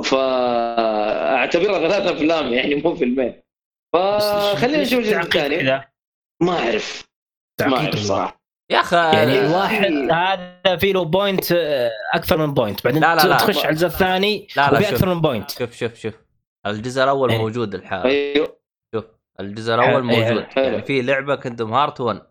[0.04, 3.42] فاعتبرها ثلاث أفلام يعني مو فيلمين.
[3.92, 5.62] فخلينا نشوف الجزء الثاني.
[6.42, 7.08] ما أعرف.
[7.60, 7.98] ما أعرف.
[7.98, 8.41] صراحة.
[8.70, 13.14] يا أخي يعني آه، الواحد هذا في له point آه، أكثر من point بعدين لا،
[13.14, 13.36] لا، لا.
[13.36, 14.92] تخش على الجزء الثاني لا، لا، وفي شوف.
[14.92, 16.14] أكثر من point شوف شوف شوف
[16.66, 17.38] الجزء الأول إيه.
[17.38, 18.56] موجود الحال أيوه
[18.94, 19.04] شوف
[19.40, 20.64] الجزء الأول إيه، موجود حلو.
[20.64, 22.22] يعني في لعبة Kingdom Hearts 1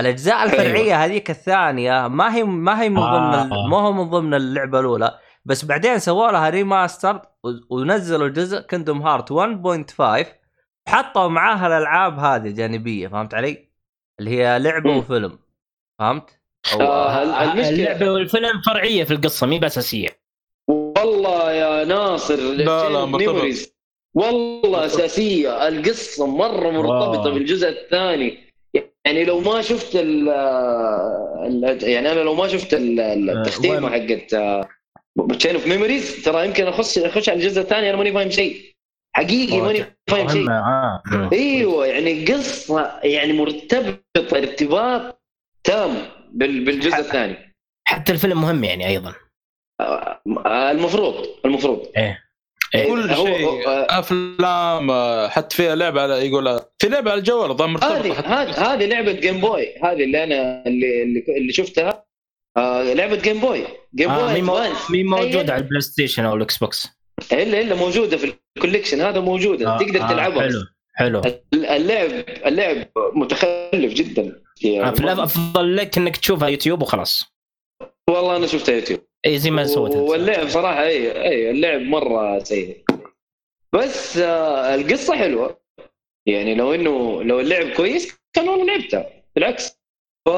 [0.00, 3.66] الأجزاء الفرعية هذيك الثانية ما هي ما هي من ضمن آه.
[3.66, 7.22] ما هو من ضمن اللعبة الأولى بس بعدين سووا لها remaster
[7.70, 10.26] ونزلوا الجزء Kingdom Hearts 1.5
[10.88, 13.70] حطوا معاها الألعاب هذه الجانبيه فهمت علي؟
[14.20, 14.96] اللي هي لعبة.
[14.96, 15.38] وفيلم
[16.00, 16.30] فهمت؟
[16.74, 20.08] أو آه، ال- المشكلة اللعبة والفيلم فرعية في القصة مي باساسيه
[20.68, 23.44] والله يا ناصر لا، لا، مرتبط.
[24.14, 27.34] والله أساسية القصة مرة مرتبطة wow.
[27.34, 28.38] بالجزء الثاني
[29.04, 30.28] يعني لو ما شفت ال
[31.82, 34.30] يعني أنا لو ما شفت ال- ال- التختيمه؟ حقت
[35.38, 38.74] Chain of Memories ترى يمكن أخش أخش على الجزء الثاني أنا ماني فاهم شيء
[39.16, 41.02] حقيقي ماني فاهم شيء آه.
[41.32, 45.19] إيوه يعني قصة يعني مرتبطة ارتباط
[45.64, 47.54] تام بال- بالجزء الثاني.
[47.84, 49.14] حتى الفيلم مهم يعني أيضا.
[49.80, 50.20] آه،
[50.70, 51.86] المفروض المفروض.
[51.96, 52.18] إيه.
[52.72, 57.76] كل شيء آه، أفلام آه، حتى فيها لعبة على يقول في لعبة على الجوال ضم
[57.76, 62.04] هذه هذه هذه لعبة Game Boy هذه اللي أنا اللي اللي, شفتها.
[62.56, 64.56] آه لعبة Game Boy Game آه Boy مي, مو...
[64.56, 66.88] Advance مي موجود على ال PlayStation أو ال Xbox.
[67.32, 70.42] إلا إلا موجودة في ال collection هذا موجودة آه، تقدر آه، تلعبها.
[70.42, 71.22] حلو حلو.
[71.54, 72.10] اللعب
[72.46, 74.42] اللعب متخلف جدا.
[74.62, 77.34] يعني في الافضل لك إنك تشوفها يوتيوب وخلاص.
[78.10, 79.00] والله أنا شفتها يوتيوب.
[79.26, 79.96] إي زي ما سويت.
[79.96, 82.84] واللعب صراحة إي إي اللعب مرة سيء.
[83.72, 85.60] بس آه القصة حلوة.
[86.26, 89.80] يعني لو إنه لو اللعب كويس كان والله لعبتها بالعكس.
[90.26, 90.30] ف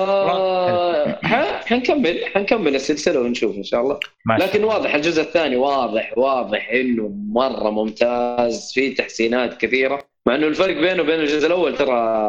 [1.66, 4.00] حنكمل حنكمل السلسلة ونشوف إن شاء الله.
[4.26, 4.44] ماشي.
[4.44, 10.08] لكن واضح الجزء الثاني واضح واضح إنه مرة ممتاز في تحسينات كثيرة.
[10.26, 12.28] مع إنه الفرق بينه وبين الجزء الأول ترى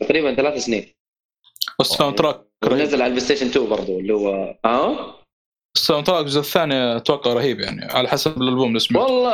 [0.00, 0.86] تقريبا ثلاث سنين.
[1.78, 5.20] وال soundtrack نزل على ال PlayStation 2 برضه اللي هو آه
[5.76, 9.06] ال soundtrack الجزء الثاني أتوقع رهيب يعني على حسب الألبوم اللي سمعته.
[9.06, 9.32] والله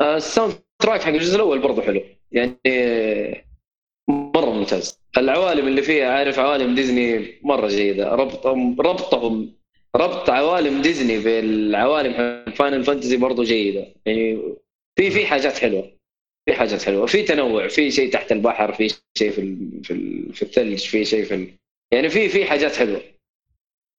[0.00, 2.02] آه، ال soundtrack حق الجزء الأول برضه حلو.
[2.32, 2.56] يعني
[4.08, 5.00] مرة ممتاز.
[5.16, 8.14] العوالم اللي فيها عارف عوالم ديزني مرة جيدة.
[8.14, 9.52] ربطهم ربطهم
[9.96, 13.86] ربط عوالم ديزني بالعوالم Final Fantasy برضه جيدة.
[14.06, 14.42] يعني
[14.98, 15.92] في في حاجات حلوة.
[16.50, 18.88] في حاجات حلوة في تنوع في شيء تحت البحر في
[19.18, 21.48] شيء في ال- في, في الثلج في شيء في ال-
[21.92, 23.00] يعني في في حاجات حلوة.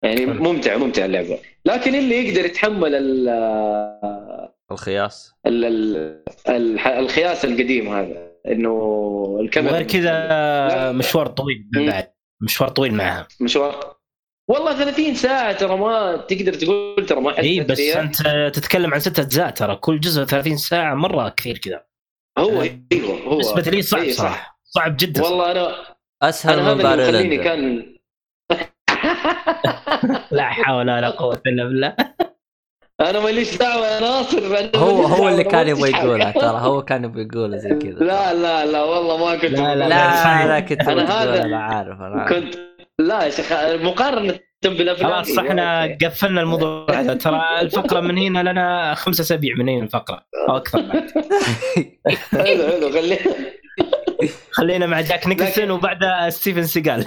[0.03, 0.25] يعني.
[0.25, 1.39] ممتع ممتع اللعبة.
[1.65, 6.23] لكن اللي يقدر يتحمل ال- الخياس؟ ال-
[6.87, 9.73] الخياس القديم هذا إنه الكاميرا.
[9.73, 11.65] وغير كذا مشوار طويل.
[11.75, 12.11] بعد.
[12.41, 13.27] مشوار طويل معها.
[13.41, 13.97] مشوار.
[14.49, 18.99] والله 30 ساعة ترى ما تقدر تقول ترى ما حد اي بس أنت تتكلم عن
[18.99, 21.85] ست أجزاء ترى كل جزء 30 ساعة مرة كثير كذا.
[22.39, 23.29] هو أيوه هو.
[23.29, 24.11] بالنسبة لي صعب صح.
[24.17, 24.59] صراحة.
[24.63, 25.23] صعب جدا.
[25.23, 25.75] والله أنا
[26.21, 27.95] أسهل أنا من هذا باريلندا كان
[30.31, 31.95] لا حول ولا قوة إلا بالله.
[33.01, 35.89] أنا ماليش دعوة يا ناصر أنا هو هو اللي كان يبغى.
[35.91, 36.45] يقولها ترى.
[36.59, 37.99] هو كان يبغى يقولها زي كذا.
[37.99, 41.45] لا لا لا والله ما كنت لا، لا، لا لا كنت أنا تبغى هذا- تقولها،
[41.45, 42.33] أنا عارف أنا عارف.
[42.33, 42.55] كنت
[42.99, 43.51] لا يا شيخ
[44.65, 46.05] مقارنة بالافلام خلاص إحنا أوكي.
[46.05, 46.87] قفلنا الموضوع.
[46.99, 50.79] هذا ترى الفقرة من هنا لنا خمس أسابيع من هنا الفقرة؟ أو أكثر.
[52.31, 53.17] حلو حلو خلينا
[54.57, 57.05] خلينا مع جاك نيكلسون وبعدها ستيفن سيجال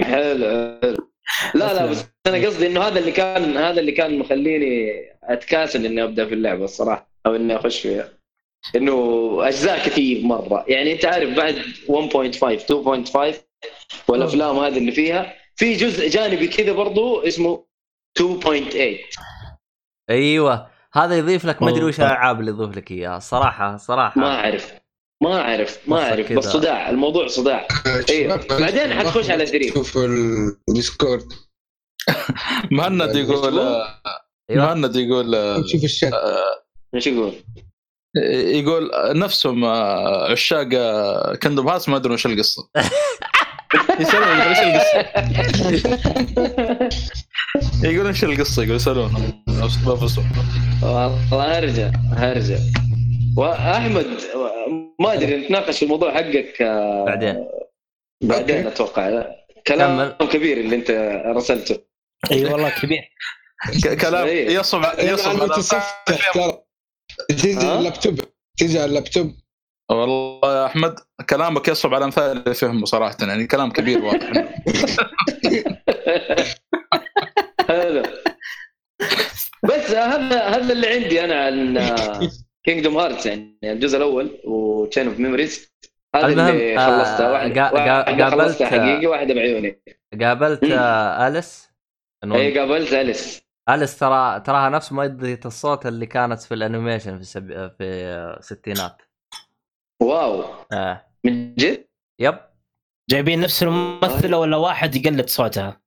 [0.00, 1.10] حلو حلو.
[1.54, 4.92] لا لا بس أنا قصدي إنه هذا اللي كان هذا اللي كان مخليني
[5.22, 8.08] أتكاسل إني أبدأ في اللعبة الصراحة أو إني أخش فيها.
[8.76, 8.94] إنه
[9.48, 10.64] أجزاء كثير مرة.
[10.68, 12.58] يعني أنت عارف بعد 1.5
[13.32, 13.34] 2.5
[14.08, 17.64] والأفلام هذه اللي فيها في جزء جانبي كذا برضو اسمه
[18.18, 18.48] 2.8
[20.10, 20.70] أيوه.
[20.92, 22.00] هذا يضيف لك ما أدري وش.
[22.00, 23.18] الألعاب اللي يضيف لك إياها.
[23.18, 24.20] صراحة صراحة.
[24.20, 24.72] ما أعرف.
[25.22, 26.32] ما أعرف ما أعرف.
[26.32, 27.68] بس صداع الموضوع صداع.
[28.10, 29.74] أيوه بعدين حتخش على Dream.
[29.74, 29.98] شوف
[30.68, 31.32] ال Discord.
[32.70, 33.82] مهند يقول
[34.50, 35.34] مهند يقول
[35.68, 36.12] شوف الشات.
[36.94, 37.34] إيش يقول؟
[38.54, 40.68] يقول نفسهم آه، عشاق
[41.34, 42.70] Kingdom Hearts ما أدري وش القصة.
[44.00, 44.98] يسألون يقول إيش القصة؟
[47.84, 48.78] يقول إيش القصة؟ يقول
[49.84, 50.30] بنفسهم
[50.82, 52.56] والله هرجع هرجع
[53.36, 54.06] وأحمد
[55.00, 57.48] ما أدري نتناقش في الموضوع حقك آه، بعدين.
[58.22, 58.66] بعدين.
[58.66, 59.24] أتوقع.
[59.66, 60.90] كلام كبير اللي أنت
[61.36, 61.78] رسلته
[62.32, 63.00] إي والله كبير.
[63.84, 64.28] ك- كلام.
[64.28, 66.62] يصعب يصعب أنا على
[67.28, 68.20] تجي اللابتوب
[68.58, 69.34] تجي على اللابتوب.
[69.90, 70.94] والله أحمد
[71.30, 74.30] كلامك يصعب على الامثال اللي فهمه صراحة يعني كلام كبير واضح.
[77.68, 78.02] حلو.
[79.64, 81.78] بس هذا هذا اللي عندي أنا عن
[82.64, 85.72] Kingdom Hearts يعني الجزء الأول و Chain of Memories
[86.16, 87.68] هذا اللي آه، خلصتها واحدة
[88.04, 89.82] قابلت- خلصتها حقيقي واحدة بعيوني.
[90.22, 90.64] قابلت.
[90.64, 91.68] آه، اليس
[92.24, 97.14] إنه اي قابلت اليس اليس ترى تراها نفس مؤدية الصوت اللي كانت في ال animation
[97.16, 97.48] في السب...
[97.78, 97.84] في
[98.38, 99.02] الستينات
[100.02, 100.44] wow.
[100.72, 101.06] آه.
[101.24, 101.88] من جد؟
[102.20, 102.38] yep.
[103.10, 105.80] جايبين نفس الممثلة ولا واحد يقلد صوتها؟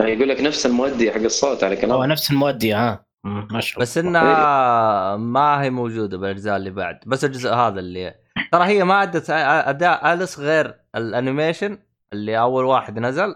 [0.00, 3.06] يقول لك نفس المؤدي حق الصوت على هو كلام نفس المؤدي ها.
[3.24, 3.82] ما شاء الله.
[3.82, 8.14] بس انها ما هي موجودة بالأجزاء اللي بعد بس الجزء هذا اللي
[8.52, 11.78] ترى هي ما ادت أداء أليس غير ال animation
[12.12, 13.34] اللي أول واحد نزل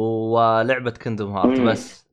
[0.00, 1.68] ولعبة Kingdom Hearts مم.
[1.70, 2.06] بس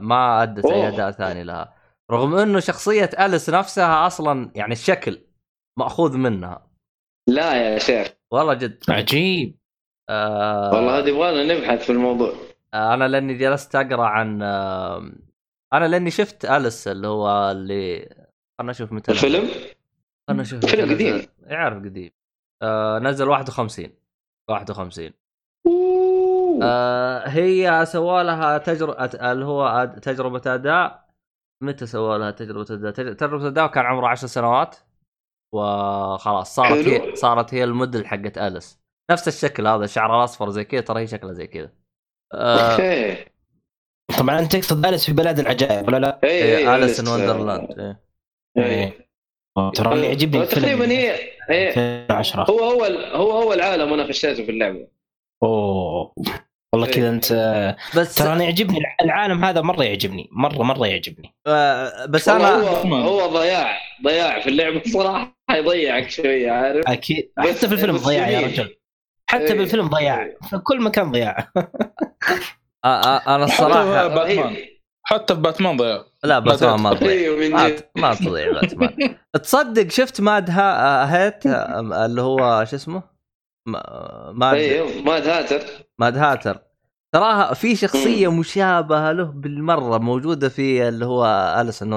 [0.00, 0.88] ما ادت أي.
[0.88, 1.74] أداء ثاني لها.
[2.10, 5.20] رغم إنه شخصية أليس نفسها أصلا يعني الشكل
[5.78, 6.65] مأخوذ منها.
[7.26, 8.08] لا يا شيخ.
[8.30, 8.84] والله جد.
[8.88, 9.56] عجيب.
[10.08, 12.32] آه والله هذه يبغانا نبحث في الموضوع.
[12.74, 15.12] أنا لأني جلست أقرأ عن آه
[15.72, 18.08] أنا لأني شفت أليس اللي هو اللي
[18.58, 19.12] خلنا نشوف متى.
[19.12, 19.48] الفيلم؟
[20.28, 21.14] خلنا نشوف فيلم قديم.
[21.16, 21.28] نزل.
[21.46, 22.10] يعرف قديم.
[22.62, 23.90] آه نزل 51
[24.50, 25.12] 51
[26.62, 31.06] آه هي سوى لها تجربه اللي هو تجربة أداء.
[31.62, 34.76] متى سوى لها تجربة أداء؟ تج- تجربة أداء كان عمره 10 سنوات.
[35.56, 36.88] وخلاص صارت.
[36.88, 38.80] هي صارت هي الموديل حقت أليس.
[39.10, 41.72] نفس الشكل هذا الشعر الأصفر زي كذا ترى هي شكلها زي كذا.
[42.34, 43.24] okay.
[44.18, 47.80] طبعا انت تقصد أليس في بلاد العجائب ولا لا؟ اي إيه اي Alice in Wonderland
[47.80, 48.64] إيه.
[48.64, 49.06] إيه.
[49.74, 51.18] ترى اللي يعجبني تقريبا هي
[51.50, 52.84] هي 2010 هو هو
[53.14, 54.88] هو هو العالم وأنا خشيته في اللعبة.
[55.42, 56.14] أوه.
[56.72, 57.32] والله كذا انت
[57.96, 61.34] بس ترى أنا يعجبني الع- العالم هذا مرة يعجبني مرة مرة يعجبني.
[61.46, 67.32] آه، بس أنا هو هو ضياع ضياع في اللعبة صراحة يضيعك شوية عارف؟ أكيد.
[67.38, 68.52] حتى في الفيلم ضياع يا جميل.
[68.52, 68.76] رجل.
[69.30, 69.58] حتى إيه.
[69.58, 70.30] بالفيلم ضياع.
[70.50, 71.48] في كل مكان ضياع.
[72.84, 74.56] آه، آه، أنا الصراحه باتمان.
[75.02, 77.30] حتى في باتمان ضيع لا باتمان ما تضيع.
[77.36, 79.16] من ما تضيع باتمان.
[79.42, 80.50] تصدق شفت ماد
[81.10, 83.15] هيت اللي هو شو اسمه؟
[83.66, 85.60] ماد أيوه ماد هاتر.
[85.98, 86.58] ماد هاتر.
[87.12, 91.24] تراها في شخصية مشابهة له بالمرة موجودة في اللي هو
[91.60, 91.92] اليس ان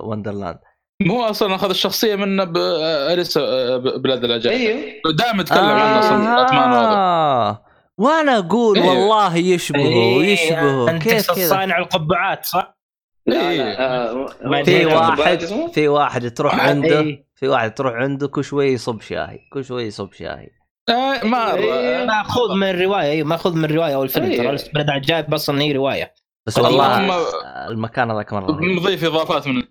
[0.00, 0.58] وندرلاند
[1.02, 3.38] مو أصلا أخذ الشخصية منه باليس
[3.78, 5.16] بلاد العجائب إيوه.
[5.18, 6.96] دائما يتكلم عنه أصلا هذا.
[6.96, 7.64] آه.
[7.98, 8.88] وأنا أقول إيه.
[8.88, 10.90] والله يشبهه إيه، يشبهه.
[10.90, 12.78] أنت كيف صانع القبعات صح؟
[13.26, 13.58] لا إيه.
[13.58, 17.26] لا آه، ما في واحد اسمه؟ في واحد تروح عنده إيه.
[17.34, 22.04] في واحد تروح عنده كل شوي يصب شاي كل شوي يصب شاي آه، ما إيه.
[22.04, 24.24] ماخوذ من الروايه أيوه ماخوذ من الروايه أو الفيلم.
[24.30, 24.56] أيوة.
[24.56, 26.14] ترى بلد عجائب أصلا هي رواية.
[26.46, 28.58] بس والله المكان هذاك مرة.
[28.60, 29.62] نضيف إضافات من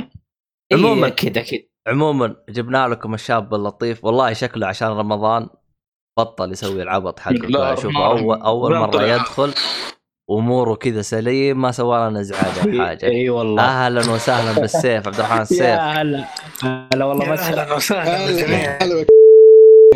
[0.72, 1.06] عموماً.
[1.06, 1.68] إيه، أكيد أكيد.
[1.88, 4.04] عموما جبنا لكم الشاب اللطيف.
[4.04, 5.48] والله شكله عشان رمضان
[6.18, 9.02] بطل يسوي العبط حقه لا، شوف اول أول مرة.
[9.02, 9.54] يدخل
[10.30, 13.06] أموره كذا سليم ما سوى لنا إزعاج ولا حاجة.
[13.06, 13.62] إي والله.
[13.62, 15.60] أهلا وسهلا بالسيف عبد الرحمن السيف.
[15.60, 16.24] يا هلا.
[16.62, 18.78] هلا والله مسهلا أهلا وسهلا بالجميع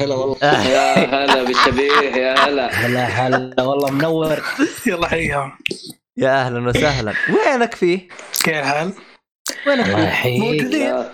[0.01, 0.69] هلا والله.
[0.69, 2.71] يا هلا بالشبيه يا هلا.
[2.71, 3.63] هلا هلا.
[3.63, 4.43] والله منور.
[4.87, 5.53] يلا حيهم
[6.17, 7.13] يا أهلا وسهلا.
[7.29, 8.09] وينك فيه؟
[8.45, 8.93] كيف الحال؟
[9.67, 9.85] وينك
[10.23, 11.05] فيه؟ موجودين.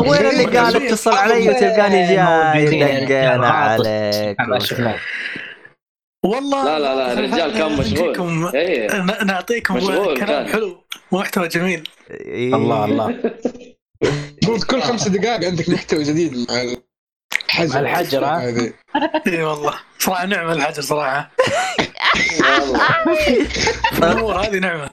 [0.00, 3.48] وين اللي قال اتصل علي؟ وتلقاني جاي دقينا.
[3.48, 4.36] عليك؟
[6.24, 9.26] والله لا لا لا الرجال كان مشغول.
[9.26, 10.46] نعطيكم مشغول كلام.
[10.46, 11.88] حلو ومحتوى جميل.
[12.10, 12.54] إيه.
[12.54, 13.18] الله الله.
[14.48, 16.46] المفروض كل خمس دقائق عندك محتوى جديد
[17.60, 18.24] مع الحجر
[19.26, 19.74] إي والله.
[19.98, 21.30] صراحة نعمة الحجر صراحة.
[23.98, 24.88] الأمور هذه نعمة.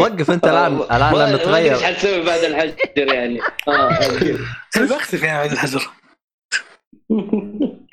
[0.00, 2.74] وقف أنت الآن الآن ما- ما نتغير ادري إيش حتسوي بعد الحجر
[3.14, 3.40] يعني.
[3.68, 4.38] آه أكيد.
[4.76, 5.90] بختفي يعني بعد الحجر.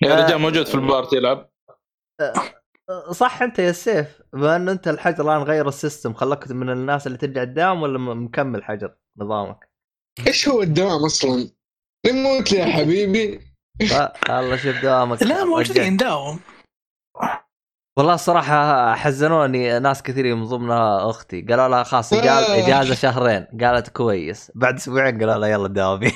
[0.04, 1.50] يا رجال موجود في البارتي يلعب.
[3.12, 7.08] صح أنت يا سيف بما انه أنت الحجر الآن غير ال system خلاك من الناس
[7.08, 9.70] اللي ترجع الدوام ولا مكمل حجر نظامك؟
[10.28, 11.50] إيش هو الدوام أصلا؟
[12.08, 15.24] نموت لي يا حبيبي ف- الله شوف دوامك.
[15.24, 15.46] لا.
[15.46, 16.40] موجودين داوم
[17.98, 21.42] والله الصراحة حزنوني ناس كثير من ضمنها أختي.
[21.42, 22.66] قالوا لها خلاص إجازة.
[22.66, 23.48] إجازة شهرين.
[23.62, 24.52] قالت كويس.
[24.56, 26.12] بعد أسبوعين قالوا لها يلا داومي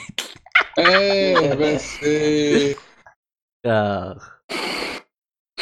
[0.80, 2.04] إيه بس.
[2.04, 2.76] إيه.
[3.66, 4.38] اخ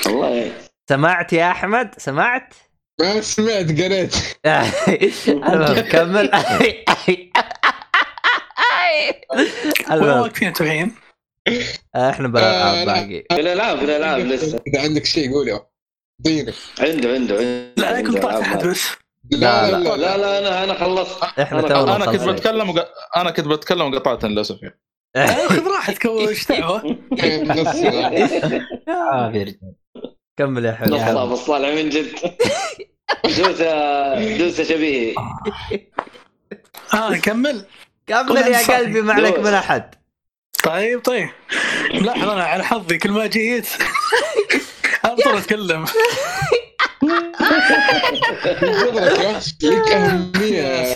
[0.05, 0.51] والله.
[0.89, 2.53] سمعت يا أحمد؟ سمعت؟
[3.01, 4.15] ما سمعت قريت.
[5.27, 6.31] المهم كمل.
[9.91, 10.25] المهم.
[10.61, 10.95] الحين؟
[11.95, 12.85] إحنا آه، بنلعب لا.
[12.85, 15.65] باقي في الالعاب في الالعاب لسه إذا عندك شيء قول يا
[16.27, 17.73] عنده عنده عنده.
[17.77, 18.21] لا عليكم عنده.
[18.21, 18.41] طلعت.
[18.41, 18.87] احد بس
[19.31, 19.77] لا لا.
[19.77, 19.95] لا.
[19.97, 21.23] لا لا أنا أنا خلصت.
[21.23, 22.31] إحنا أنا- أنا كنت مخلصين.
[22.33, 22.87] بتكلم وق...
[23.17, 24.79] أنا كنت بتكلم وقطعت للأسف يعني.
[25.49, 26.79] خذ راحتك وش دعوه
[29.31, 29.73] في رجال.
[30.37, 32.15] كمل يا حلو نصاب الصالح من جد.
[33.25, 35.15] دوسه دوسه شبيه
[36.93, 37.65] آه نكمل
[38.07, 39.95] كمل يا قلبي ما عليك من أحد.
[40.65, 41.29] طيب طيب.
[41.93, 43.67] ملاحظ أنا على حظي كل ما جيت.
[45.05, 45.85] اتكلم
[48.61, 50.93] بفضلك يا أخي، لك اهميه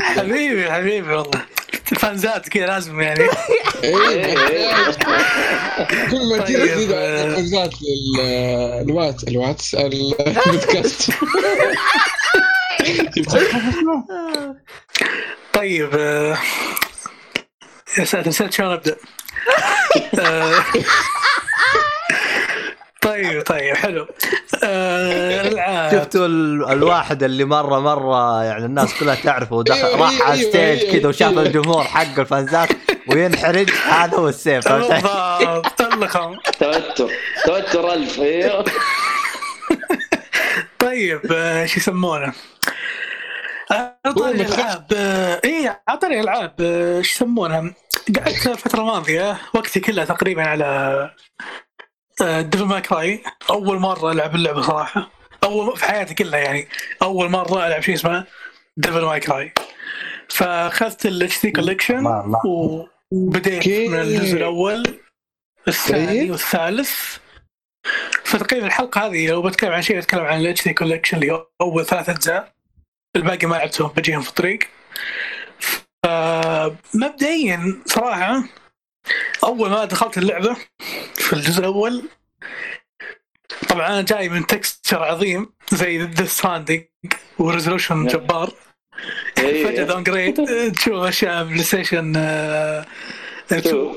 [0.00, 1.42] حبيبي حبيبي والله.
[1.92, 3.24] الفانزات كذا لازم يعني.
[6.10, 6.90] كل ما تجي تزيد.
[6.92, 7.74] الفانزات
[8.88, 11.10] الوات الواتس البودكاست.
[15.52, 16.38] طيب آه،
[17.98, 18.96] يا ساتر نسيت شلون أبدأ
[23.02, 24.06] طيب طيب حلو
[24.64, 30.32] آه، شفتوا ال- الواحد اللي مرة مرة يعني الناس كلها تعرفه ودخل أيوه، راح على
[30.40, 31.38] أيوه، stage أيوه، كذا وشاف.
[31.38, 32.68] الجمهور حق الفانزات
[33.08, 35.66] وينحرج هذا هو السيف؟ بالضبط
[36.58, 37.10] توتر
[37.44, 38.64] توتر ألف أيوه
[40.78, 42.32] طيب آه، شو يسمونه؟
[44.16, 47.74] قول، الالعاب آه، اي على طاري الالعاب آه، شو يسمونها؟
[48.16, 51.10] قعدت الفترة الماضية وقتي كله تقريبا على
[52.20, 55.10] Devil May Cry أول مرة ألعب اللعبة صراحة.
[55.44, 56.68] أول في حياتي كلها يعني.
[57.02, 58.24] أول مرة ألعب شيء اسمه
[58.76, 59.52] Devil May Cry
[60.28, 62.02] فأخذت ال HD Collection
[63.12, 63.68] وبديت.
[63.68, 64.98] من الجزء الأول
[65.68, 66.30] الثاني طيب.
[66.30, 67.16] والثالث.
[68.24, 71.86] فتقريبا الحلقة هذه لو بتكلم عن شيء بتكلم عن ال HD Collection اللي هو أول
[71.86, 72.52] ثلاث أجزاء.
[73.16, 74.58] الباقي ما لعبتهم بجيهم في الطريق.
[74.58, 74.66] آه،
[76.94, 78.42] مبدئيا صراحة
[79.44, 80.56] أول ما دخلت اللعبة
[81.14, 82.02] في الجزء الأول
[83.68, 86.84] طبعا أنا جاي من texture عظيم زي Death Stranding
[87.38, 88.52] و resolution جبار.
[89.36, 90.34] فجأة downgrade
[90.72, 93.94] تشوف أشياء PlayStation 2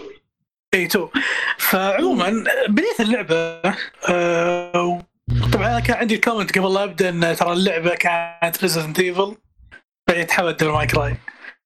[0.74, 1.08] إي 2
[1.58, 3.62] فعموما بديت اللعبة
[4.10, 5.02] آه،
[5.54, 9.38] طبعا أنا كان عندي comment قبل لا أبدأ إن ترى اللعبة كانت Resident Evil
[10.08, 11.16] بعدين تحولت ل May Cry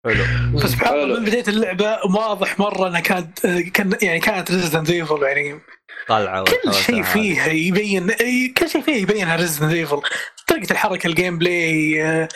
[0.06, 0.60] حلو.
[0.60, 1.20] فسبحان الله حلو.
[1.20, 5.60] من بداية اللعبة واضح مرة إنها كانت كان يعني كانت ريزدنت ايفل يعني.
[6.08, 8.12] طلعة كل شيء فيها يبين
[8.58, 10.02] كل شيء فيها يبينها Resident Evil
[10.47, 12.28] طريقة الحركة ال gameplay آه،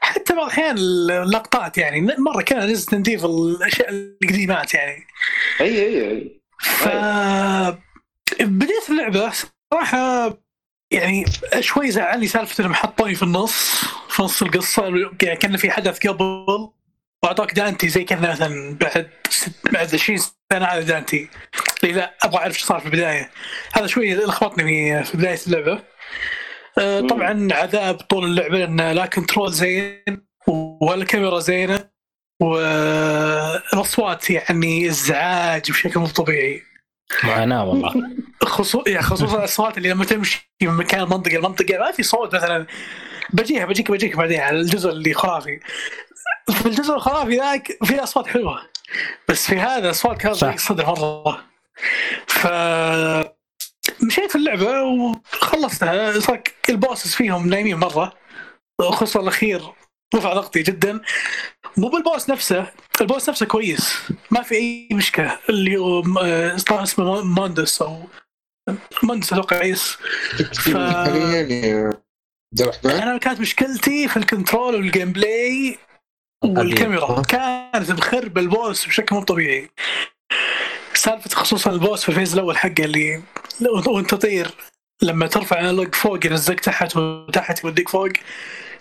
[0.00, 2.00] حتى بعض الأحيان اللقطات يعني.
[2.00, 5.06] مرة كان Resident Evil الأشياء القديمات يعني.
[5.60, 6.40] أي أي أي.
[6.60, 6.88] ف
[8.40, 9.32] بديت اللعبة
[9.72, 10.32] صراحة
[10.90, 11.24] يعني
[11.60, 14.84] شوي زعلني سالفه انهم حطوني في النص في نص القصة
[15.22, 16.68] يعني كان في حدث قبل.
[17.24, 20.18] واعطوك دانتي زي كذا مثلا بعد ست- بعد 20
[20.52, 21.28] سنة هذا دانتي.
[21.82, 23.30] لا أبغى أعرف إيش صار في البداية.
[23.72, 25.82] هذا شوي لخبطني في بداية اللعبة.
[26.78, 27.06] آه، مم.
[27.08, 30.04] طبعا عذاب طول اللعبة لأن لا control زين
[30.82, 31.88] ولا كاميرا زينة
[32.40, 36.62] والأصوات يعني إزعاج بشكل مو طبيعي.
[37.24, 37.94] معاناه والله.
[38.42, 42.66] خصوصا يعني خصوصا الأصوات اللي لما تمشي من مكان منطقه لمنطقة ما في صوت مثلا.
[43.32, 45.60] بجيها بجيك بجيك بعدين على الجزء اللي خرافي.
[46.62, 48.62] في الجزء الخرافي ذاك في أصوات حلوة.
[49.28, 50.44] بس في هذا أصوات كانت.
[50.44, 51.44] ضيق الصدر مرة.
[52.26, 52.46] ف
[54.02, 56.20] مشيت في اللعبة وخلصتها.
[56.20, 58.12] صار البوسس فيهم نايمين مرة.
[58.80, 59.62] خصوصا الأخير
[60.14, 61.00] رفع ضغطي جدا.
[61.76, 63.98] مو بالبوس نفسه ال boss نفسه كويس.
[64.30, 65.38] ما في أي مشكلة.
[65.48, 68.02] اللي هو آه، اسمه Mundus أو
[69.02, 69.82] Mundus أتوقع كويس
[70.62, 70.68] ف-
[72.60, 75.78] الرحمن؟ أنا كانت مشكلتي في ال control وال gameplay
[76.44, 77.22] والكاميرا.
[77.22, 79.70] كانت مخرب ال boss بشكل مو طبيعي.
[80.94, 83.22] سالفة خصوصا ال boss في ال phase الأول حقه اللي
[83.86, 84.50] وانت تطير.
[85.02, 88.08] لما ترفع analog فوق ينزلك تحت وتحت يوديك فوق.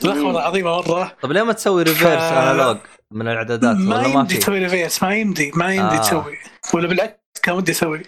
[0.03, 1.18] لخبطه عظيمه مرة.
[1.22, 2.77] طب ليه ما تسوي reverse ف- analog
[3.12, 5.99] من الإعدادات؟ ما ولا ما يمدي؟ تسوي reverse ما يمدي ما يمدي آه.
[6.01, 6.38] تسوي.
[6.74, 8.01] ولا بالعكس كان ودي أسوي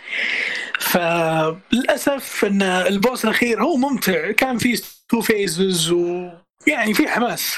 [0.79, 4.31] فللاسف إن ال boss الأخير هو ممتع.
[4.31, 4.77] كان فيه
[5.09, 7.55] two phases ويعني في حماس.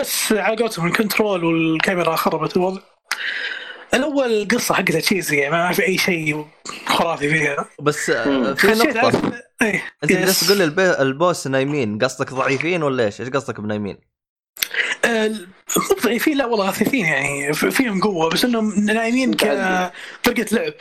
[0.00, 2.80] بس على قولتهم ال control والكاميرا خربت الوضع
[3.94, 6.46] الأول القصة حقتها cheesy يعني ما في أي شيء
[6.86, 8.54] خرافي فيها بس آه،.
[8.54, 9.32] في عارف-
[9.62, 10.12] إيه أنت.
[10.12, 13.98] جالس تقول ال boss نايمين قصدك ضعيفين ولا إيش؟ إيش قصدك بنايمين؟
[15.04, 20.72] آه، مو ضعيفين لا والله خفيفين يعني فيهم قوة بس إنهم نايمين كطريقه لعب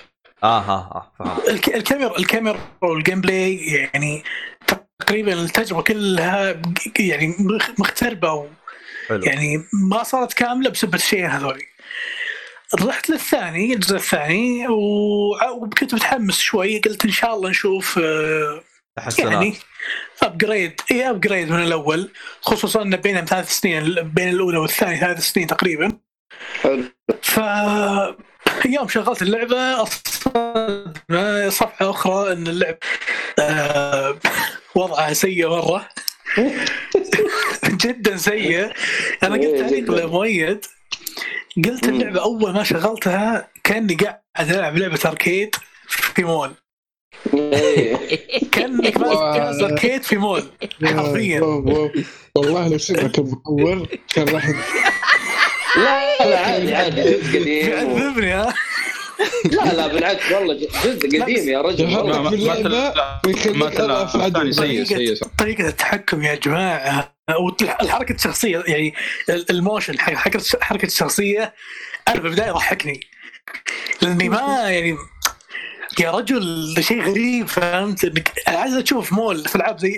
[0.44, 4.24] آه ها آه فهمت الك- الكاميرا الكاميرا وال gameplay يعني
[5.00, 6.62] تقريبا التجربة كلها
[7.00, 8.46] يعني مخ- مختربة و
[9.10, 9.24] حلو.
[9.24, 11.64] يعني ما صارت كاملة بسبب الشيء هذول.
[12.82, 16.80] رحت للثاني الجزء الثاني وكنت متحمس شوي.
[16.80, 18.64] قلت إن شاء الله نشوف آه،
[18.98, 19.32] تحسنات.
[19.32, 19.56] يعني
[20.24, 25.48] upgrade اي upgrade من الأول خصوصا ان بينهم ثلاث سنين بين الأولى والثانية ثلاث سنين
[25.48, 25.92] تقريبا.
[26.62, 26.84] حلو.
[27.22, 27.40] ف
[28.66, 30.94] يوم شغلت اللعبة أصدم
[31.50, 32.78] صفحة أخرى إن اللعبه
[33.40, 34.18] آه،
[34.76, 35.90] وضعها سيء مرة.
[37.86, 38.72] جدا سيء
[39.24, 40.06] أنا قلت إيه، عليك جداً.
[40.08, 40.66] مؤيد
[41.66, 41.88] قلت.
[41.90, 45.56] اللعبة أول ما شغلتها كأني قاعد ألعب لعبة arcade
[45.88, 46.52] في مول
[47.34, 47.98] إيه.
[48.52, 50.44] كانك ماسك جهاز أركيد في مول
[50.84, 51.42] حرفيا.
[52.36, 54.50] والله لو سمعك المصور كان راح
[55.76, 58.54] لا لا عادي عادي جزء قديم يعذبني ها
[59.46, 61.88] لا لا بالعكس والله جزء قديم يا رجل.
[61.88, 62.30] ما-
[63.28, 64.04] ويخليك ما.
[64.04, 65.28] الثاني سيء سيء.
[65.38, 68.94] طريقة التحكم يا جماعة والحركة الشخصية يعني
[69.50, 71.54] الموشن حق- حركة الشخصية
[72.08, 73.00] أنا في البداية ضحكني
[74.02, 74.38] لأني ما
[74.70, 74.98] يعني
[76.00, 79.96] يا رجل شيء غريب فهمت إنك عايز تشوف مول في العاب زي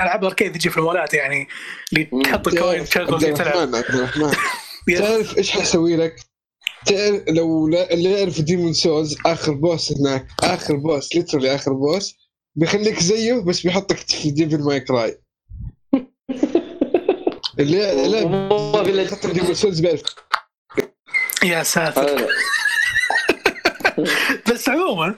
[0.00, 1.48] ألعاب arcade تجي في المولات يعني
[1.92, 4.32] اللي تحط ال coin تشغل تلعب الرحمن عبد الرحمن
[4.88, 4.98] yes.
[5.00, 6.16] تعرف إيش حسوي لك؟
[6.86, 12.14] تعرف لو لا- اللي يعرف Demon's Souls آخر boss هناك آخر boss literally آخر boss
[12.54, 15.18] بيخليك زيه بس بيحطك في Devil May Cry
[17.60, 20.02] اللي اللي ما في إلا- خاطر Demon's Souls بيعرف
[21.44, 22.26] يا ساتر.
[24.52, 25.14] بس عموما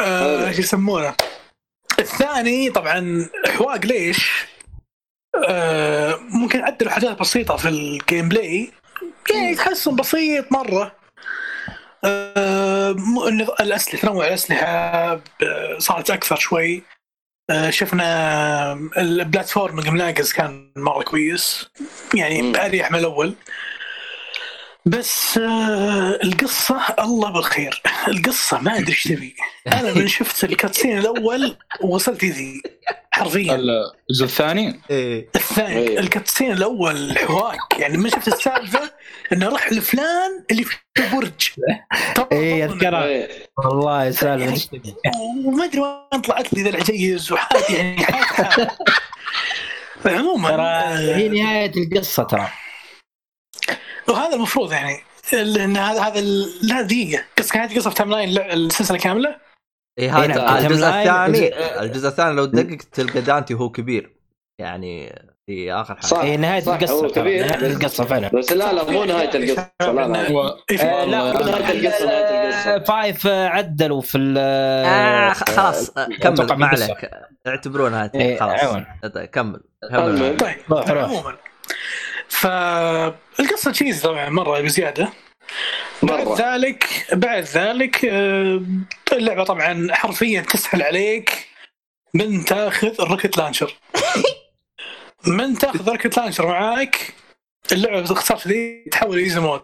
[0.00, 1.14] آه، إيش يسمونه؟
[1.98, 4.30] الثاني طبعا حواق ليش
[5.48, 8.70] آه، ممكن عدلوا حاجات بسيطة في ال gameplay
[9.30, 10.92] يعني تحسن بسيط مرة.
[12.04, 12.96] آه،
[13.60, 15.20] الأسلحة تنوع الأسلحة
[15.78, 16.82] صارت أكثر شوي.
[17.50, 21.68] آه، شفنا البلاتفورم المناقز كان مرة كويس.
[22.14, 22.66] يعني.
[22.66, 23.34] اريح من الأول.
[24.86, 29.36] بس آه، القصة الله بالخير القصة ما أدري إيش تبي
[29.72, 32.62] أنا من شفت الكاتسين الأول وصلت ذي
[33.10, 35.98] حرفيا الجزء الثاني إيه الثاني إيه.
[35.98, 38.90] الكاتسين الأول حواك يعني ما شفت السالفة
[39.32, 41.50] إنه راح لفلان اللي في البرج
[42.16, 43.04] طب- إيه، أذكرها.
[43.04, 43.28] إيه.
[43.64, 44.94] والله سالفة إيش تبي؟
[45.44, 48.06] وما أدري وين طلعت لي ذا العجيز وحالتي يعني.
[50.18, 52.48] عموما ترى آه، هي نهاية القصة ترى
[54.08, 54.96] وهذا المفروض يعني
[55.34, 56.20] إن هذا هذا
[56.62, 57.24] لا دقيقة.
[57.38, 59.36] قصه كانت قصة في timeline لا- السلسلة كاملة؟
[59.98, 61.48] إيه هذا نعم، الجزء الثاني
[61.80, 64.12] الجزء- الثاني لو تدقق تلقى دانتي وهو كبير.
[64.60, 66.18] يعني في آخر حاجة صح.
[66.18, 67.46] هي نهاية القصة هو كبير.
[67.46, 68.28] نهاية القصة فعلا.
[68.28, 69.70] بس لا لا مو نهاية القصة.
[69.92, 70.30] لا لا.
[70.30, 72.10] هو إيه، في- آه، القصة، نهاية القصة.
[72.10, 76.66] آه، five آه، عدلوا في ال آه خ- خلاص آه، كمل ما.
[76.66, 77.10] عليك
[77.46, 78.56] اعتبروها إيه، نهاية.
[78.58, 78.82] خلاص.
[79.06, 79.60] أت- كمل.
[80.36, 80.56] طيب.
[80.70, 81.36] روح عموما.
[82.32, 85.12] فالقصة cheesy طبعا مرة بزيادة.
[86.02, 88.62] بعد ذلك بعد ذلك آه،
[89.12, 91.48] اللعبة طبعا حرفيا تسهل عليك
[92.14, 93.74] من تاخذ ال rocket launcher
[95.38, 97.14] من تاخذ ال rocket launcher معاك
[97.72, 99.62] اللعبة باختصار شديد تحول easy mode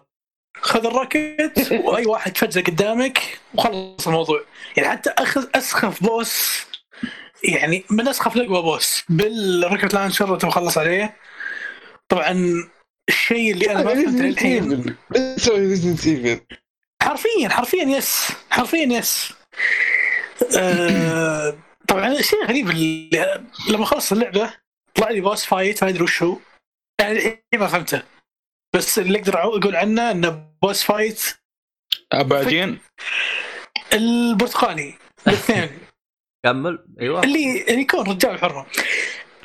[0.61, 4.41] خذ ال rocket وأي واحد فجاه قدامك وخلص الموضوع.
[4.77, 6.65] يعني حتى أخذ أسخف boss
[7.43, 11.15] يعني من أسخف لقوى boss بال rocket launcher وأنت مخلص عليه.
[12.09, 12.35] طبعا
[13.09, 14.95] الشيء اللي أنا ما فهمته للحين.
[15.37, 16.45] سوي Resident Evil
[17.03, 19.33] حرفيا حرفيا yes حرفيا yes
[20.57, 21.57] آه
[21.87, 24.53] طبعا الشيء الغريب اللي لما خلص اللعبة
[24.95, 26.37] طلع لي boss fight ما أدري وش هو
[27.01, 28.01] يعني الحين ما فهمته.
[28.75, 30.29] بس اللي أقدر أقول عنه إنه
[30.63, 31.21] boss fight
[32.11, 32.79] اباجين
[33.93, 34.93] البرتقالي.
[35.27, 35.69] الاثنين.
[36.45, 36.85] كمل.
[37.01, 37.23] أيوه.
[37.23, 38.65] اللي اللي يكون رجال الحرمه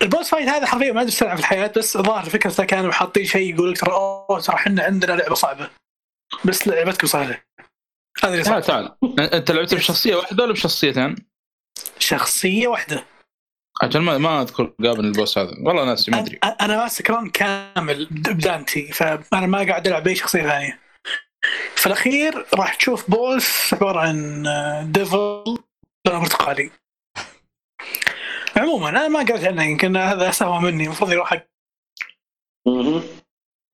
[0.02, 3.24] ال boss fight هذا حرفيا ما أدري تلعب في الحياة بس ظاهر فكرته كانوا حاطين
[3.24, 5.70] شيء يقول لك ترى أوه ترى إحنا عندنا لعبة صعبة.
[6.44, 7.42] بس لعبتكم سهله
[8.22, 8.96] هذا اللي تعال تعال.
[9.20, 11.16] أنت لعبت بشخصية واحدة ولا بشخصيتين؟
[11.98, 13.04] شخصية واحدة.
[13.82, 15.54] عشان ما ما أذكر قابل ال boss هذا.
[15.66, 16.38] والله ناسي ما أدري.
[16.60, 20.80] أنا ماسك run كامل بدانتي فأنا ما قاعد ألعب باي شخصية ثانية.
[21.76, 25.44] في الأخير راح تشوف boss عبارة عن آه، devil
[26.06, 26.70] لونه برتقالي
[28.56, 31.46] عموما أنا ما قريت عنه يمكن هذا سهوه مني المفروض يروح حق.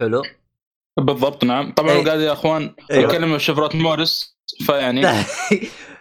[0.01, 0.23] حلو
[1.01, 1.93] بالضبط نعم طبعا.
[1.93, 3.05] هو قاعد يا أخوان أيوة.
[3.05, 5.02] يتكلم شفرات مورس فيعني.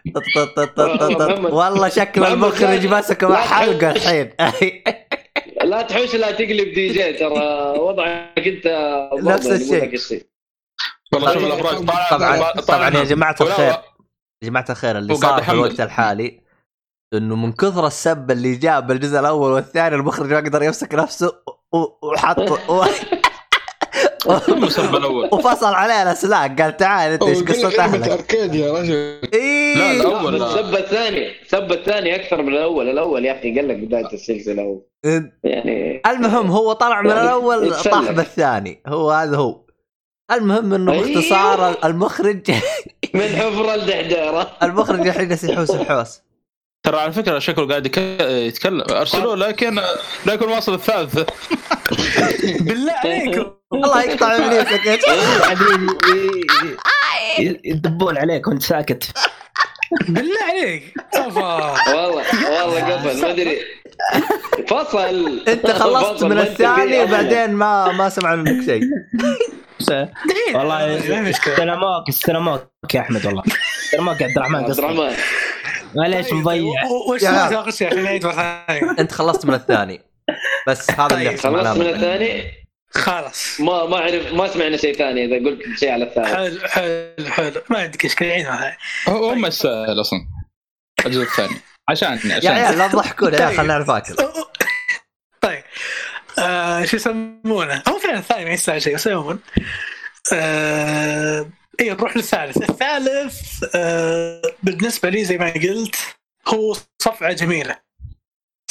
[1.59, 3.91] والله شكل المخرج ماسك مع حلقة.
[3.91, 4.33] الحين
[5.63, 8.67] لا تحوش لا تقلب دي جي ترى وضعك أنت
[9.23, 10.23] نفس الشيء.
[11.13, 13.83] والله شوف الافراج طالع طبعا طبعا يا جماعة الخير يا
[14.43, 15.51] جماعة الخير اللي صار في.
[15.51, 16.41] الوقت الحالي
[17.13, 21.31] إنه من كثر السب اللي جاء بالجزء الأول والثاني المخرج ما قدر يمسك نفسه
[22.03, 22.83] وحط و-
[24.97, 29.75] الأول وفصل عليه الأسلاك قال تعال أنت إيش قصة أهلك أركيد يا رجل إيه.
[29.75, 29.93] لا،
[30.37, 30.49] لا.
[30.55, 34.81] سب الثاني سب الثاني أكثر من الأول الأول يا أخي قال لك بداية السلسلة
[35.43, 37.73] يعني المهم هو طلع من يعني الأول.
[37.83, 39.61] طاح بالثاني هو هذا هو
[40.31, 40.91] المهم إنه.
[40.91, 42.51] باختصار المخرج
[43.13, 46.21] من حفره لدحديره المخرج الحين جالس يحوس الحوس
[46.83, 47.85] ترى على فكرة شكله قاعد
[48.21, 48.83] يتكلم.
[48.91, 49.81] ارسلوه لكن
[50.25, 51.19] لكن واصل الثالث.
[52.67, 53.45] بالله عليكم.
[53.73, 55.41] الله يقطع ابليسك يا شيخ.
[55.41, 55.89] قاعدين
[57.39, 59.11] ي- يدبون عليك وانت ساكت.
[60.09, 60.93] بالله عليك.
[61.13, 61.91] أفا.
[61.93, 63.57] والله والله قفل ما أدري.
[64.67, 65.43] فصل.
[65.47, 68.81] انت خلصت من الثاني وبعدين ما ما سمع منك شيء.
[69.79, 70.11] دقيقة.
[70.57, 73.43] والله استلموك استلموك يا أحمد والله.
[73.85, 75.15] استلموك يا عبد الرحمن عبد قصدي الرحمن.
[75.95, 76.85] معليش مضيع.
[76.85, 77.31] و- وش يا
[77.93, 78.33] نعيد مره
[78.67, 80.01] ثانية أنت خلصت من الثاني.
[80.67, 81.87] بس هذا اللي طيب، خلصت من.
[81.87, 82.51] الثاني؟
[82.91, 83.61] خلاص.
[83.61, 87.61] ما ما اعرف ما سمعنا شيء ثاني إذا قلت شيء على الثاني حلو حلو حلو.
[87.69, 88.45] ما عندك اشكال
[89.07, 90.19] هو هم السائل أصلا
[91.05, 91.55] الجزء الثاني.
[91.89, 92.51] عشان يا عشان.
[92.51, 93.33] عيال لا تضحكون.
[93.33, 94.15] يا خلينا نعرف اكل
[95.41, 95.63] طيب.
[96.39, 99.39] آه شو يسمونه؟ هو فعلا الثاني ما يستاهل شيء بس عموما
[100.33, 101.49] آه
[101.79, 105.95] اي نروح للثالث، الثالث آه بالنسبة لي زي ما قلت
[106.47, 107.79] هو صفعة جميلة.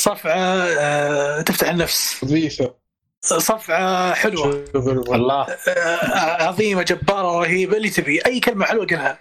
[0.01, 2.23] صفعة آه تفتح النفس.
[2.25, 2.75] وظيفه
[3.23, 4.65] صفعة حلوة.
[4.75, 5.47] الله.
[5.69, 8.27] آه، عظيمة جبارة رهيبة اللي تبي.
[8.27, 9.21] أي كلمة حلوة قلها.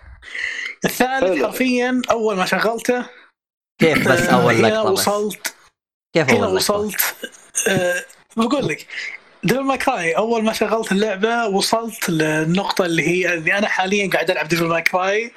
[0.85, 1.47] الثالث حلو.
[1.47, 3.05] حرفيا أول ما شغلته
[3.81, 5.55] كيف بس آه، اول هنا لقطه وصلت.
[6.14, 7.15] كيف هنا وصلت.
[7.68, 8.05] آه،
[8.38, 8.88] بقول لك
[9.43, 14.31] Devil May Cry أول ما شغلت اللعبة وصلت للنقطة اللي هي اللي أنا حاليا قاعد
[14.31, 15.31] ألعب Devil May Cry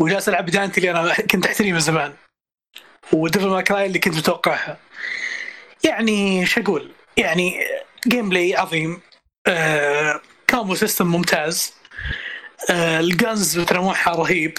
[0.00, 2.12] وجالس ألعب بدانتي اللي أنا كنت احتري من زمان
[3.12, 4.78] و Devil May Cry اللي كنت متوقعها.
[5.84, 7.60] يعني شو أقول؟ يعني
[8.08, 9.00] gameplay عظيم
[9.46, 11.74] آه combo system ممتاز
[12.70, 14.58] آه ال guns تنوعها رهيب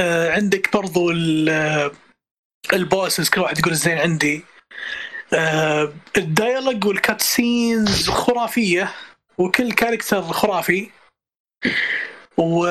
[0.00, 1.92] آه عندك برضو ال- آه،
[2.72, 4.44] ال bosses كل واحد يقول الزين عندي.
[5.34, 8.92] آه ال dialogue وال cutscenes خرافية
[9.38, 10.90] وكل character خرافي
[12.36, 12.66] و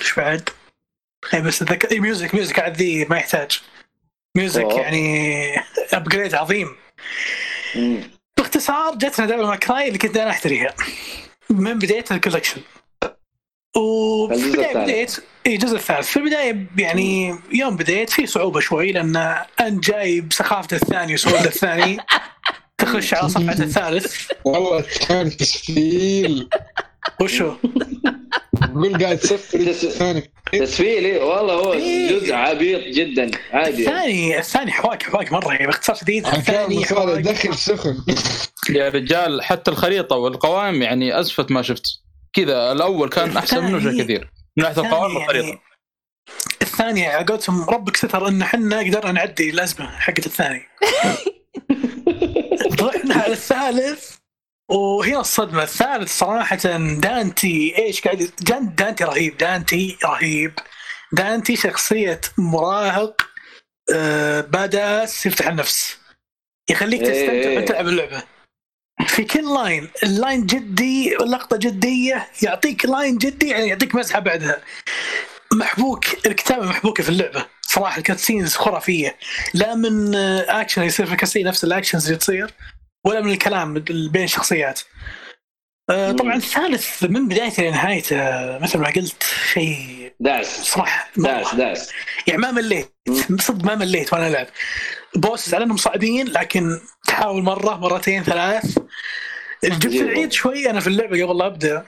[0.00, 0.48] إيش بعد؟
[1.34, 1.92] إيه بس الذك...
[1.92, 3.60] إيه music music عاد ذي ما يحتاج
[4.36, 4.80] music أوه.
[4.80, 5.56] يعني
[5.92, 6.76] upgrade عظيم
[7.76, 8.10] مم.
[8.36, 10.74] باختصار جتنا Devil May Cry اللي كنت أنا احتريها
[11.50, 12.60] من بدايه ال collection
[13.76, 14.74] وفي البداية.
[14.76, 15.16] بديت
[15.46, 16.06] إي الجزء الثالث.
[16.08, 19.16] في البداية يعني يوم بديت في صعوبة شوي لأن
[19.60, 21.96] انت جاي بسخافة الثاني وسهوله الثاني
[22.78, 24.30] تخش على صفحة الثالث.
[24.44, 26.48] والله كان تسفيل.
[27.20, 27.52] وشو؟
[28.74, 31.74] قول قاعد تسفل تس- ثاني تسفيل إيه، والله هو.
[32.10, 33.80] جزء عبيط جدا عادي.
[33.82, 37.96] الثاني الثاني حواك حواك مرة يعني باختصار شديد الثاني حواك دخل سخن.
[38.70, 41.84] يا رجال حتى الخريطة والقوائم يعني اسفت ما شفت.
[42.36, 44.30] كذا الأول كان أحسن منه شيء كثير.
[44.56, 45.60] من ناحية القوائم والخريطه يعني
[46.62, 50.62] الثاني على قولتهم ربك ستر أن إحنا قدرنا نعدي الأزمة حقت الثاني.
[52.82, 54.16] رحنا على الثالث
[54.70, 55.62] وهنا الصدمة.
[55.62, 56.56] الثالث صراحة
[57.00, 60.52] دانتي إيش قاعد جان- دانتي رهيب دانتي رهيب.
[61.12, 63.22] دانتي شخصية مراهق
[63.94, 65.98] آه badass يفتح النفس.
[66.70, 67.08] يخليك إيه.
[67.26, 68.22] تستمتع وانت تلعب اللعبة.
[69.04, 74.60] في كل line ال line جدي لقطة جدية يعطيك line جدي يعني يعطيك مزحة بعدها.
[75.52, 77.46] محبوك الكتابة محبوكة في اللعبة.
[77.62, 79.16] صراحة ال cutscenes خرافية.
[79.54, 82.54] لا من آه، اكشن يصير في ال cutscene نفس ال actions اللي تصير
[83.06, 84.80] ولا من الكلام بين الشخصيات.
[85.90, 86.34] آه، طبعا.
[86.34, 88.16] الثالث من بدايته لنهايته
[88.58, 91.54] مثل ما قلت شيء دعس صراحة مرة.
[91.54, 91.90] دعس
[92.26, 92.92] يعني ما مليت.
[93.40, 94.46] صدق ما مليت وأنا ألعب.
[95.16, 98.78] bosses على إنهم صعبين لكن تحاول مرة مرتين ثلاث
[99.64, 99.94] جبت.
[99.94, 101.86] العيد شوي أنا في اللعبة قبل لا أبدأ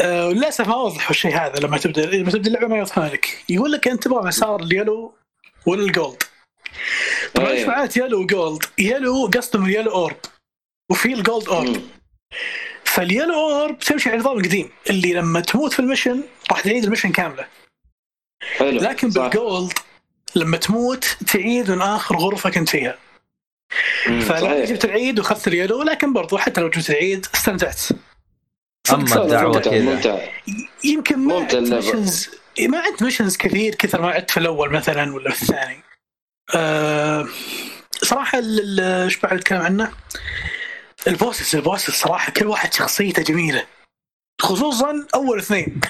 [0.00, 3.72] آه، للأسف ما وضحوا الشيء هذا لما تبدأ لما تبدأ اللعبة ما يوضحون لك يقول
[3.72, 5.14] لك أنت تبغى مسار ال yellow
[5.66, 6.22] ولا ال gold
[7.34, 7.48] طبعا.
[7.48, 10.16] إيش معناته yellow و gold؟ yellow قصدهم ال yellow orb
[10.90, 11.82] وفي ال gold orb.
[12.84, 16.84] فال yellow orb تمشي على النظام القديم اللي لما تموت في ال mission راح تعيد
[16.84, 17.46] ال mission كاملة
[18.56, 19.08] حلو لكن.
[19.08, 19.72] بال gold
[20.36, 22.98] لما تموت تعيد من آخر غرفة كنت فيها.
[24.04, 24.70] فلا صحيح.
[24.70, 27.80] جبت العيد وأخذت ال yellow لكن برضو حتى لو جبت العيد استمتعت
[28.92, 29.70] الدعوة ممتع.
[29.70, 30.28] كذا.
[30.84, 31.54] يمكن ما عدت.
[31.54, 32.30] missions
[32.60, 35.82] ما عدت missions كثير كثر ما عدت في الأول مثلا ولا في الثاني
[36.54, 37.28] أه
[38.02, 39.92] صراحة إيش بعد أتكلم عنه؟
[41.06, 43.66] ال bosses ال bosses صراحة كل واحد شخصيته جميلة
[44.40, 45.80] خصوصا أول اثنين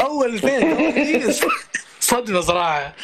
[0.00, 1.34] أول اثنين
[2.06, 2.96] صدمة صراحة.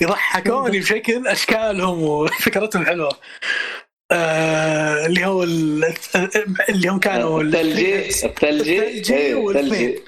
[0.00, 3.18] يضحكوني بشكل اشكالهم وفكرتهم حلوة.
[4.12, 5.94] آه اللي هو ال-
[6.68, 8.78] اللي هم كانوا الثلجي الثلجي.
[8.78, 9.98] الثلجي إيه، والاثنين.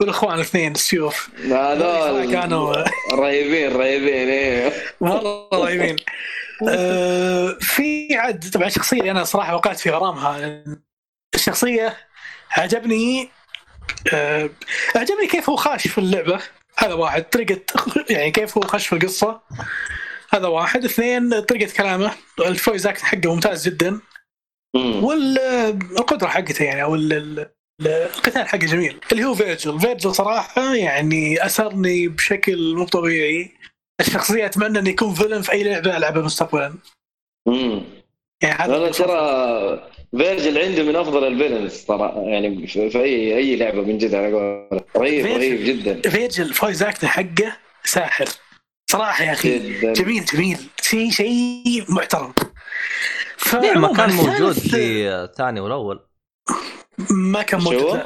[0.00, 2.74] والاخوان الاثنين السيوف هذول كانوا
[3.12, 4.72] رهيبين رهيبين إيه.
[5.00, 5.96] مره رهيبين.
[6.68, 10.64] آه، في عاد طبعا شخصية أنا صراحة وقعت في غرامها.
[11.34, 11.96] الشخصيه
[12.50, 13.28] عجبني
[14.12, 14.50] آه،
[14.96, 16.40] عجبني كيف هو خاش في اللعبة.
[16.78, 17.60] هذا واحد طريقة
[18.10, 19.40] يعني كيف هو خش في القصة؟
[20.30, 24.00] هذا واحد اثنين طريقة كلامه ال voice act حقه ممتاز جدا.
[24.76, 27.50] والقدره حقته يعني أو ال- ال-
[27.86, 29.00] القتال حقه جميل.
[29.12, 29.80] اللي هو فيرجل.
[29.80, 33.52] فيرجل صراحة يعني اسرني بشكل مو طبيعي.
[34.00, 36.74] الشخصية أتمنى انه يكون villain في أي لعبة ألعبها مستقبلا.
[37.48, 37.84] مم.
[38.42, 43.56] يعني هذا أنا ترى فيرجل عندي من أفضل ال villains ترى يعني في اي أي
[43.56, 45.26] لعبة من جد على قولك رهيب.
[45.26, 46.10] رهيب جدا.
[46.10, 48.28] فيرجل voice act حقه ساحر.
[48.90, 49.92] صراحة يا أخي جدا.
[49.92, 50.58] جميل جميل.
[50.82, 52.34] شيء شيء محترم.
[53.52, 56.00] ليه ما كان موجود في الثاني والأول.
[57.10, 58.02] ما كان موجود.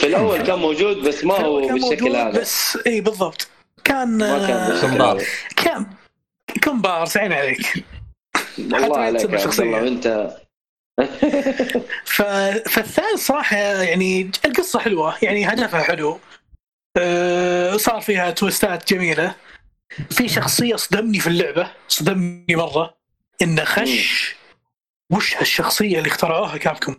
[0.00, 2.40] في الأول كان موجود بس ما هو بالشكل هذا.
[2.40, 3.48] بس إي بالضبط.
[3.84, 5.22] كان ما كان كمبار.
[5.56, 5.86] كان
[6.64, 7.84] كومبارس عين عليك.
[8.58, 9.60] الله حتى عليك عبد.
[9.60, 10.36] الله وانت
[12.04, 12.22] ف...
[12.68, 15.14] فالثالث صراحة يعني القصة حلوة.
[15.22, 16.20] يعني هدفها حلو.
[16.96, 19.34] أه صار فيها تويستات جميلة.
[20.10, 22.98] في شخصية صدمني في اللعبة صدمني مرة.
[23.42, 24.36] إنه خش.
[25.12, 26.96] وش هالشخصية اللي اخترعوها كابكوم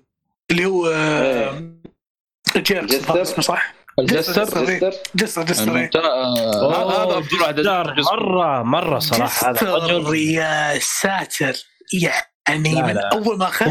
[0.51, 1.63] اللي هو آه،
[2.57, 4.43] جيركس اسمه صح؟ الجستر؟
[5.15, 5.89] جستر جستر إيه.
[5.95, 7.63] آه، هذا
[8.01, 11.53] مرة مرة صراحة هذا الرجل يا ساتر.
[12.49, 13.09] يعني لا، من لا.
[13.13, 13.67] أول ما خش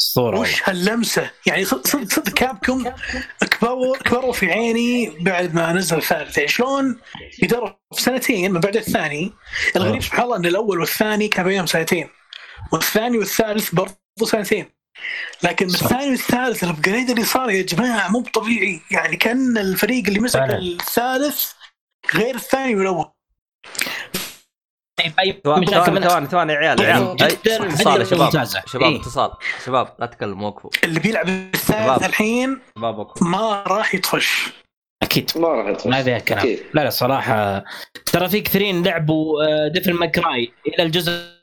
[0.00, 0.40] اسطوره والله.
[0.40, 2.84] وش هاللمسة يعني صدق صدق كابكم
[3.50, 6.98] كبروا كبروا في عيني بعد ما نزل الثالث يعني شلون
[7.32, 9.32] في سنتين من بعد الثاني
[9.76, 10.00] الغريب آه.
[10.00, 12.08] سبحان الله إن الأول والثاني كان بينهم سنتين
[12.72, 14.66] والثاني والثالث برضو سنتين
[15.42, 15.82] لكن صح.
[15.82, 20.40] الثاني والثالث الابجريد اللي صار يا جماعة مو طبيعي يعني كأن الفريق اللي مسك.
[20.40, 21.52] الثالث
[22.14, 23.11] غير الثاني والاول
[25.44, 27.22] ثواني مشاكل ثواني ثواني ثواني يا عيال طيب، عيال.
[27.22, 28.30] اتصال يا شباب.
[28.66, 29.00] شباب إيه.
[29.00, 29.30] اتصال.
[29.66, 30.70] شباب لا تتكلموا وقفوا.
[30.84, 32.04] اللي بيلعب الثالث.
[32.04, 32.60] الحين
[33.20, 34.48] ما راح يطفش.
[35.02, 35.30] أكيد.
[35.36, 36.56] ما راح يدخل ما فيها كلام.
[36.74, 37.64] لا لا صراحة.
[38.12, 41.42] ترى في كثيرين لعبوا آه، Devil May Cry إلى الجزء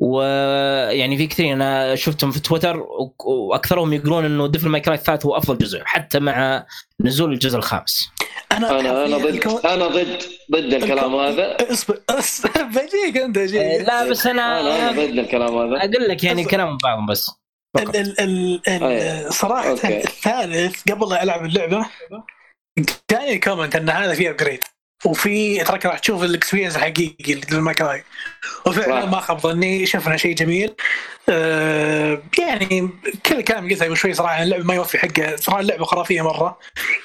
[0.00, 2.86] ويعني في كثير أنا شفتهم في تويتر
[3.24, 6.66] وأكثرهم يقولون إنه Devil May Cry الثالث هو أفضل جزء حتى مع
[7.00, 8.10] نزول الجزء الخامس.
[8.56, 10.22] أنا أنا أنا ضد الكو- أنا ضد
[10.52, 12.50] ضد الكلام هذا اصبر أصبر.
[12.62, 16.44] بجيك انت جيك لا بس أنا أنا ضد الكلام هذا أقول لك يعني.
[16.44, 17.30] كلام بعضهم بس.
[17.78, 18.82] ال ال ال.
[18.84, 19.96] ال صراحة okay.
[19.98, 21.86] الثالث قبل لا ألعب اللعبة
[23.10, 24.64] جاني comment إن هذا فيه upgrade
[25.04, 28.04] وفي تراك راح تشوف ال experience الحقيقي ل May Cry
[28.66, 29.06] وفعلا.
[29.06, 30.74] ما خاب ظني شفنا شيء جميل.
[31.28, 32.88] آه يعني
[33.26, 35.36] كل الكلام قلته قبل شوي صراحة اللعبة ما يوفي حقه.
[35.36, 36.58] صراحة اللعبة خرافية مرة.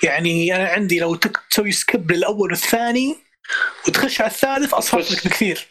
[0.04, 3.16] يعني أنا عندي لو تك- تسوي سكيب للأول والثاني
[3.88, 5.00] وتخش على الثالث أصفر.
[5.00, 5.68] لك بكثير.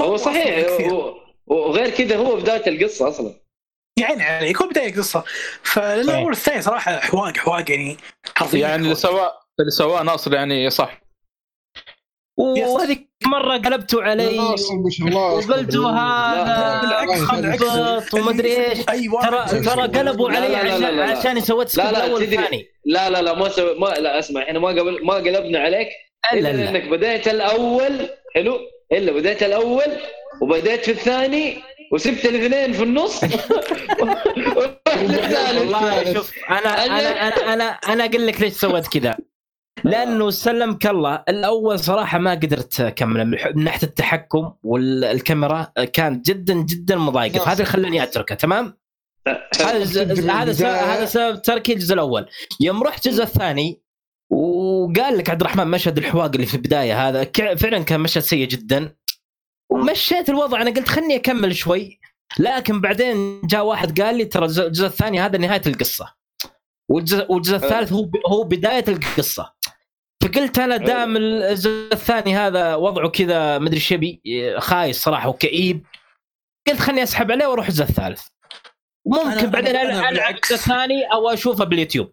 [0.00, 0.90] هو صحيح بكثير.
[0.90, 1.14] هو-
[1.46, 3.34] وغير كذا هو بداية القصة أصلا.
[3.98, 5.24] يعني عليك هو بداية قصه
[5.62, 7.96] فالاول والثاني صراحة حواق حواق يعني
[8.36, 8.58] حرفيا.
[8.58, 11.03] يعني اللي سواه اللي سواه ناصر يعني صح.
[12.36, 17.06] وهذيك مره قلبتوا علي وقلتوا هذا.
[17.56, 19.82] خبط ومدري إيش اي واحد ترى ترى.
[19.82, 21.04] قلبوا علي لا، لا، عشان لا،.
[21.04, 22.36] عشان سويت skip لا، لا، الأول تدري.
[22.36, 25.88] والثاني لا لا لا ما ما لا اسمع إحنا ما قبل ما قلبنا عليك
[26.32, 28.58] الا الا لا انك بديت الأول حلو
[28.92, 29.86] الا بديت الأول
[30.42, 31.62] وبديت في الثاني
[31.92, 33.22] وسبت الاثنين في النص
[35.56, 37.08] والله شوف أنا أنا
[37.52, 39.16] أنا أنا أقول لك ليش سويت كذا
[39.84, 43.24] لأنه سلمك الله الأول صراحة ما قدرت أكمل.
[43.24, 47.38] من ناحية التحكم والكاميرا كانت جدا جدا مضايقة.
[47.38, 48.78] فهذا اللي خلاني أتركه تمام؟
[49.60, 49.84] هذا
[50.32, 52.26] هذا سبب هذا سبب تركي الجزء الأول.
[52.60, 53.82] يوم رحت الجزء الثاني
[54.30, 57.24] وقال لك عبد الرحمن مشهد الحواق اللي في البداية هذا
[57.54, 58.96] فعلا كان مشهد سيء جدا.
[59.70, 62.00] ومشيت الوضع أنا قلت خلني أكمل شوي.
[62.38, 66.14] لكن بعدين جاء واحد قال لي ترى الجزء الجزء الثاني هذا نهاية القصة.
[66.88, 69.54] والجزء, والجزء الثالث هو هو بداية القصة.
[70.24, 74.20] فقلت أنا دام الجزء الثاني هذا وضعه كذا مدري إيش يبي
[74.58, 75.86] خايس صراحة وكئيب
[76.68, 78.26] قلت خلني أسحب عليه وأروح الجزء الثالث
[79.06, 80.34] ممكن بعدين أنا ألعب.
[80.34, 82.12] الجزء الثاني أو أشوفه باليوتيوب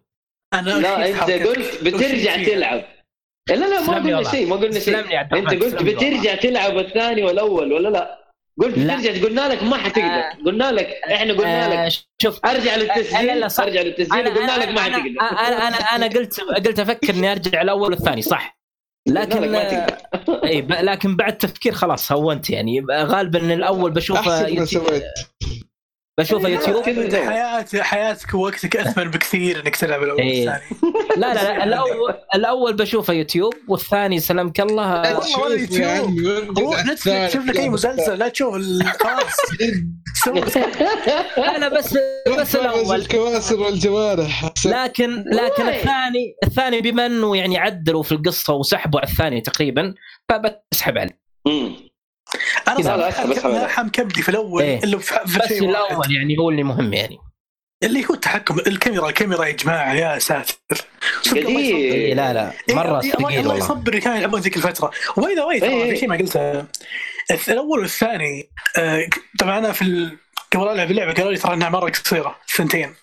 [0.54, 1.30] أنا لا أنت.
[1.30, 2.36] قلت بترجع.
[2.44, 2.84] تلعب
[3.48, 4.30] لا لا ما قلنا.
[4.30, 8.21] شيء ما قلنا شيء أنت قلت بترجع تلعب الثاني والأول ولا لا؟
[8.60, 8.96] قلت لا.
[8.96, 10.02] بترجع قلنا لك ما حتقدر.
[10.04, 10.32] آه.
[10.46, 11.92] قلنا لك إحنا قلنا آه لك.
[12.22, 13.64] شوف أرجع لا، للتسجيل صح.
[13.64, 15.20] أرجع للتسجيل انا قلنا أنا لك ما أنا حتقدر.
[15.20, 18.58] أنا أنا, أنا قلت قلت أفكر إني أرجع الأول والثاني صح.
[19.08, 19.54] لكن
[20.44, 22.84] إي ب- لكن بعد تفكير خلاص هونت يعني.
[22.92, 25.02] غالبا الأول بشوفه أحسن ما يوتيوب سويت.
[26.20, 27.30] بشوفه يوتيوب كذا جو.
[27.30, 30.48] حياة حياتك ووقتك اثمن بكثير إنك تلعب الأول إيه.
[30.48, 30.80] والثاني
[31.20, 36.58] لا لا لا الأول الأول بشوفه يوتيوب والثاني سلمك الله والله يوتيوب.
[36.58, 38.54] روح نتفلكس؟ شوف لك اي مسلسل لا تشوف
[39.00, 39.36] خلاص
[41.58, 41.98] لا بس
[42.38, 45.68] بس الأول الكواسر والجوارح لكن لكن.
[45.68, 49.94] الثاني الثاني بما انه يعني عدلوا في القصة وسحبوا على الثاني تقريبا
[50.28, 51.18] فبسحب عليه.
[52.68, 53.34] أنا لا، لا، عليه.
[53.60, 54.82] لاحم كبدي في الأول إيه.
[54.84, 55.84] اللي في بس شيء واحد.
[55.90, 57.18] الأول يعني هو اللي مهم يعني
[57.82, 60.54] اللي هو التحكم الكاميرا الكاميرا يا جماعة يا ساتر
[61.30, 61.46] قديم.
[61.46, 64.90] إيه لا لا إيه، مرة إيه، الله- ثقيل الله والله يصبر كانوا يلعبون ذيك الفترة
[65.16, 65.90] by the way ترى إيه.
[65.90, 66.64] في شيء ما قلته
[67.48, 70.10] الأول والثاني آه، طبعا أنا في.
[70.52, 72.94] قبل ألعب اللعبة قالوا لي ترى إنها مرة قصيرة سنتين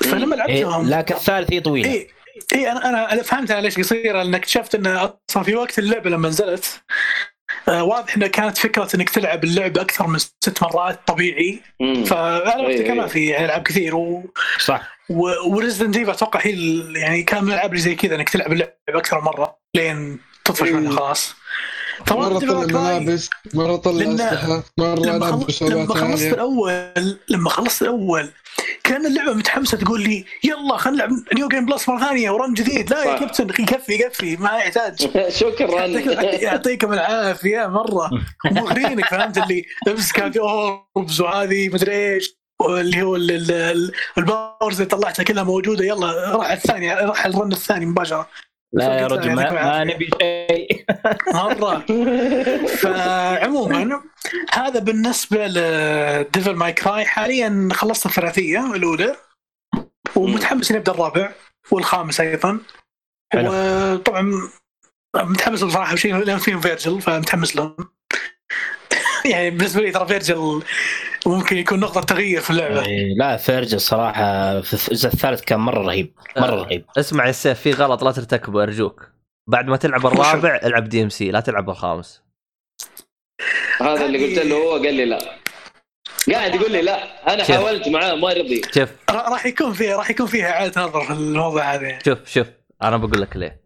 [0.00, 2.08] فلما إيه لعبتهم لكن الثالث هي طويلة اي
[2.54, 6.28] اي أنا أنا فهمت أنا ليش قصيرة لأن اكتشفت إن أصلا في وقت اللعبة لما
[6.28, 6.82] نزلت
[7.68, 11.60] واضح انها كانت فكرة إنك تلعب اللعبه أكثر من ست مرات طبيعي.
[12.06, 12.92] فانا إيه،.
[12.92, 14.32] ما في ألعاب كثير و...
[14.64, 14.98] صح
[15.46, 18.52] و Resident Evil أتوقع هي ال- يعني كان من الألعاب اللي زي كذا إنك تلعب
[18.52, 20.72] اللعبه أكثر من مرة لين تطفش إيه.
[20.72, 21.34] منها خلاص
[22.10, 28.30] مرة طلع ملابس مرة طلع أسلحة مرة لما, لما خلصت الأول لما خلصت الأول
[28.84, 32.54] كأن اللعبة متحمسة تقول لي يلا خلينا نلعب new game plus مرة ثانية و run
[32.54, 32.90] جديد.
[32.90, 33.18] لا يا.
[33.18, 35.00] كابتن يكفي يكفي ما يحتاج.
[35.40, 35.86] شكرا.
[36.42, 38.10] يعطيكم العافية مرة.
[38.44, 42.34] مغرينك فهمت اللي امسك هذه orbs وهذه مدري إيش
[42.68, 45.84] اللي هو ال- ال- ال- ال powers اللي طلعتها كلها موجودة.
[45.84, 48.28] يلا راح الثاني راح ال run الثاني مباشرة.
[48.74, 49.84] لا يا رجل ما, ما.
[49.84, 50.84] نبي شيء.
[51.34, 51.84] مرة.
[52.66, 54.02] فعموما
[54.52, 59.16] هذا بالنسبة ل Devil May Cry حاليا خلصت الثلاثية الأولى.
[60.16, 61.32] ومتحمس إني أبدأ الرابع
[61.70, 62.58] والخامس أيضا.
[63.36, 64.32] وطبعا
[65.16, 67.76] متحمس بصراحة شيء لأن فيهم فيرجل فمتحمس لهم.
[69.32, 70.62] يعني بالنسبة لي ترى فيرجل
[71.26, 72.86] وممكن يكون نقطة تغيير في اللعبة.
[72.86, 76.62] إيه، لا فيرجل الصراحه في الجزء الثالث كان مرة رهيب مرة.
[76.62, 76.84] رهيب.
[76.98, 79.08] اسمع يا السيف في غلط لا ترتكبه أرجوك.
[79.48, 82.22] بعد ما تلعب الرابع العب DMC لا تلعب الخامس.
[83.80, 85.18] هذا اللي قلت له هو قال لي لا.
[86.32, 87.44] قاعد يقول لي لا أنا.
[87.44, 91.10] حاولت معاه ما رضي شوف را- راح يكون فيها راح يكون فيها اعاده نظر في
[91.12, 91.98] الموضوع هذا.
[92.04, 92.46] شوف شوف
[92.82, 93.62] أنا بقول لك ليه.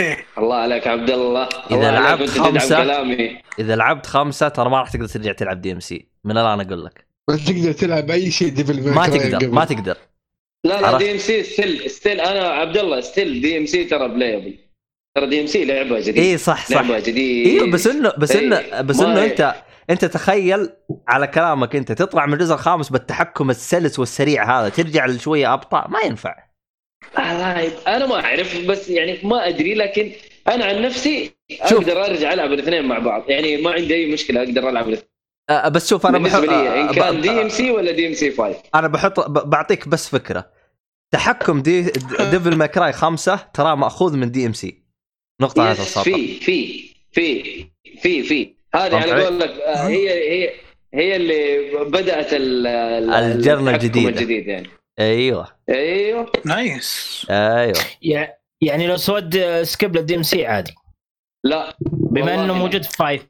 [0.00, 0.26] إيه.
[0.38, 1.48] الله عليك عبد الله.
[1.70, 3.42] عليك لعبت كلامي.
[3.58, 7.36] إذا لعبت خمسة ترى ما راح تقدر ترجع تلعب DMC من الآن أقول لك ما
[7.36, 9.96] تقدر تلعب أي شيء Devil ما تقدر ما تقدر
[10.64, 10.98] لا لا.
[10.98, 14.58] DMC still still أنا عبد الله still D MC ترى playable
[15.16, 18.46] ترى DMC لعبة جديدة اي صح صح لعبة جديدة أيوه بس إنه بس إيه.
[18.46, 19.24] إنه بس إنه.
[19.24, 19.54] أنت
[19.90, 20.68] أنت تخيل
[21.08, 25.98] على كلامك أنت تطلع من الجزء الخامس بالتحكم السلس والسريع هذا ترجع لشوية أبطأ ما
[26.04, 26.44] ينفع
[27.18, 30.12] آه، أنا ما أعرف بس يعني ما أدري لكن
[30.48, 31.30] أنا عن نفسي
[31.68, 31.72] شوف.
[31.72, 35.13] أقدر أرجع ألعب الاثنين مع بعض يعني ما عندي أي مشكلة أقدر ألعب الاثنين
[35.50, 38.08] أه بس شوف أنا بالنسبة بحط لي إن كان ب- دي ام سي ولا دي
[38.08, 40.50] ام سي 5 أنا بحط بعطيك بس فكرة.
[41.12, 41.82] تحكم دي
[42.30, 44.82] Devil May Cry خمسة ترى مأخوذ من DMC
[45.42, 47.42] نقطة على في في في
[48.02, 48.54] في في.
[48.74, 50.08] هذه علي؟ قولك آه، هي
[50.44, 50.50] هي
[50.94, 54.08] هي اللي بدأت ال- ال- الجرنة التحكم الجديدة.
[54.08, 54.68] الجديد يعني.
[54.98, 55.48] أيوه.
[55.68, 56.32] أيوه.
[56.44, 57.74] nice أيوه.
[58.02, 60.74] يع- يعني لو سويت skip لل DMC عادي.
[61.44, 61.76] لا.
[61.80, 62.54] بما إنه.
[62.54, 63.26] موجود في five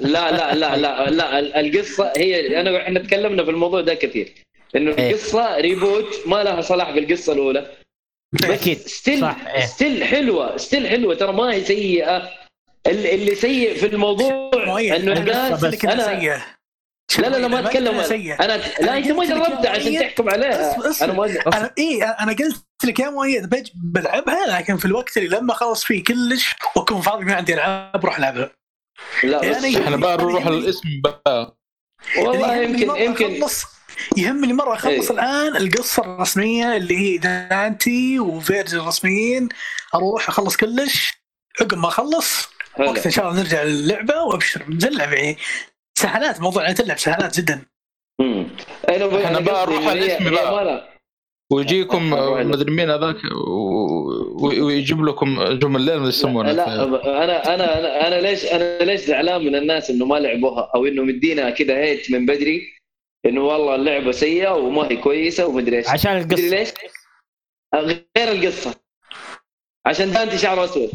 [0.00, 4.32] لا لا لا لا لا ال- القصة هي أنا إحنا تكلمنا في الموضوع ده كثير
[4.76, 5.10] إنه إيه.
[5.10, 7.70] القصة reboot ما لها صلاح بالقصة الأولى.
[8.44, 9.66] أكيد still صح، إيه.
[9.66, 12.16] still حلوة still حلوة ترى ما هي سيئة.
[12.86, 14.50] ال- اللي سيء في الموضوع
[14.96, 16.46] إنه الناس أنا سيئة.
[17.18, 17.94] لا لا لا ما أتكلم
[18.40, 19.98] أنا لا أنت ما جربتها عشان.
[20.00, 20.76] تحكم عليها.
[21.02, 25.52] أنا ما أنا اي أنا قلت لك يا مؤيد بلعبها لكن في الوقت اللي لما
[25.52, 28.50] اخلص فيه كلش وأكون فاضي ما عندي ألعاب بروح العبها
[29.24, 31.56] لا بس يعني- إحنا بقى نروح الاسم بقى
[32.18, 33.64] والله يعني يمكن يمكن اخلص
[34.16, 35.18] يهمني مرة أخلص إيه.
[35.18, 39.48] الآن القصة الرسمية اللي هي دانتي وفيرج الرسميين
[39.94, 41.12] أروح أخلص كلش
[41.60, 42.48] عقب ما أخلص.
[42.78, 45.38] وقت إن شاء الله نرجع للعبة وأبشر نلعب يعني
[45.98, 47.62] سهلات موضوع انها تلعب سهلات جدا
[48.20, 48.48] مم.
[48.88, 49.06] أنا
[49.40, 50.95] بقى هي- الاسم بقى.
[51.52, 52.10] ويجيكم.
[52.50, 53.16] مدري مين هذاك
[54.40, 59.44] ويجيب لكم جم الليل ما يسمونه لا أنا أنا أنا أنا ليش أنا ليش زعلان
[59.44, 62.62] من الناس انه ما لعبوها أو انه مدينا كذا هيت من بدري
[63.26, 66.72] انه والله اللعبه سيئه وما هي كويسه ومدري إيش عشان مدري القصة ليش؟
[68.18, 68.74] غير القصة
[69.86, 70.90] عشان دانتي شعره اسود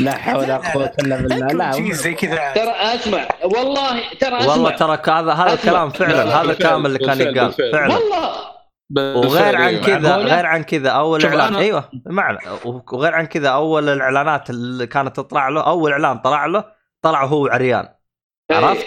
[0.00, 4.52] لا حول ولا قوه الا بالله لا شيء زي كذا ترى اسمع والله ترى اسمع
[4.52, 5.54] والله ترى هذا هذا.
[5.54, 7.52] الكلام فعلا لا، لا، هذا الكلام اللي كان يقال.
[7.52, 8.55] فعلا والله
[8.96, 13.48] وغير عن كذا معقولة؟ غير عن كذا أول اعلان أنا- أيوه معنى وغير عن كذا
[13.48, 16.64] أول الإعلانات اللي كانت تطلع له أول إعلان طلع له
[17.02, 17.88] طلع وهو عريان
[18.50, 18.86] عرفت؟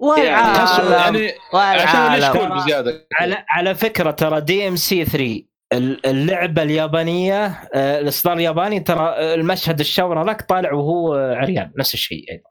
[0.00, 5.42] تحسوا والعالم يعني والعالم يشكون بزيادة على على فكرة ترى DMC 3
[5.72, 12.24] ال- اللعبة اليابانية آه، الإصدار الياباني ترى المشهد الشاور هذاك طالع وهو عريان نفس الشيء
[12.28, 12.42] يعني.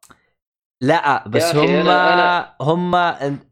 [0.82, 1.90] لا بس هم
[2.62, 2.96] هم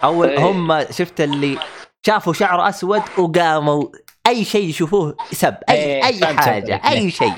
[0.03, 0.39] اول إيه.
[0.39, 1.57] هم شفت اللي
[2.05, 3.83] شافوا شعره أسود وقاموا
[4.27, 6.85] أي شيء يشوفوه سب اي إيه، أي حاجة عليك.
[6.85, 7.33] أي شيء.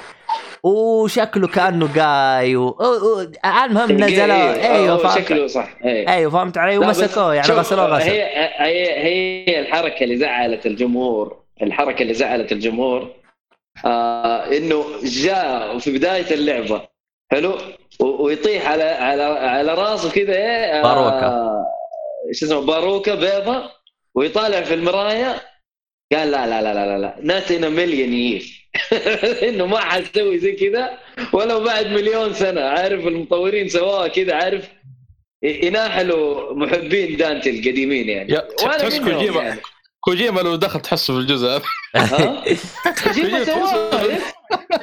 [0.63, 2.77] وشكله كأنه قاي و...
[3.65, 4.73] المهم نزلوا.
[4.73, 5.17] أيوه هو فهمت.
[5.17, 6.77] شكله صح أيوه فهمت علي.
[6.77, 8.23] ومسكوه يعني غسلوه غسل هي
[8.57, 13.11] هي هي الحركة اللي زعلت الجمهور الحركة اللي زعلت الجمهور
[13.85, 16.81] آه إنه جاء في بداية اللعبة
[17.31, 17.57] حلو؟
[17.99, 21.55] ويطيح على على على راسه كذا إيه آه، باروكة.
[22.31, 23.74] شو اسمه باروكة بيضة.
[24.15, 25.41] ويطالع في المرايه
[26.13, 28.69] قال لا لا لا لا لا لا ناتنا مليون يير
[29.43, 30.97] إنه ما حتسوي زي كذا
[31.33, 32.61] ولو بعد مليون سنة.
[32.61, 34.69] عارف المطورين سواها كذا عارف؟
[35.43, 38.41] يناحلوا محبين دانتي القديمين يعني.
[38.57, 39.61] تحس منهم كوجيما يعني.
[39.99, 41.61] كوجيما لو دخل تحسه في الجزء هذا.
[41.95, 42.43] ها؟
[43.03, 44.19] كوجيما سواها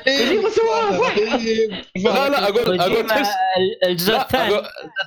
[0.04, 1.16] كوجيما سواها صح؟
[1.96, 4.54] لا لا أقول أقول تحس ال- الجزء لا الثاني.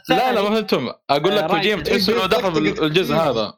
[0.10, 1.84] لا لا ما فهمتم أقول لك آه، كوجيما.
[1.84, 3.53] تحس انه دخل في الجزء هذا.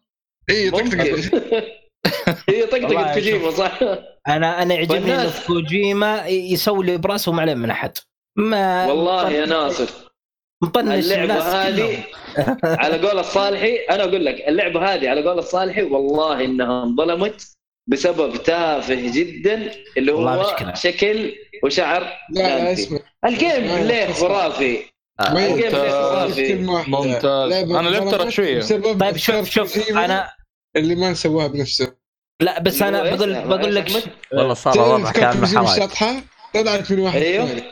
[0.49, 3.79] اي هي والله طقطقة كوجيما صح
[4.27, 7.97] أنا أنا يعجبني في كوجيما يسوي اللي برأسه ما عليه من أحد
[8.37, 9.89] ما والله يا ناصر
[10.63, 12.03] مطنش اللعبة الناس هذه.
[12.83, 17.47] على قول الصالحي أنا أقول لك اللعبة هذه على قول الصالحي والله إنها انظلمت
[17.89, 20.73] بسبب تافه جدا اللي هو مشكلة.
[20.73, 22.73] شكل وشعر لا.
[22.73, 24.13] اسمع ال game لا، play.
[24.13, 24.79] خرافي
[25.21, 25.89] ال gameplay.
[25.91, 26.55] خرافي.
[26.87, 27.51] ممتاز.
[27.53, 28.55] أنا لعبت ترى.
[28.57, 30.36] بسبب طيب شوف شوف أنا
[30.77, 31.93] اللي ما سواها بنفسه.
[32.41, 36.23] لا بس أنا بقول؟ بقول لك؟ والله صار الوضع كان شاطحة
[36.53, 37.45] طلعت من واحد أيوه.
[37.45, 37.63] ثاني.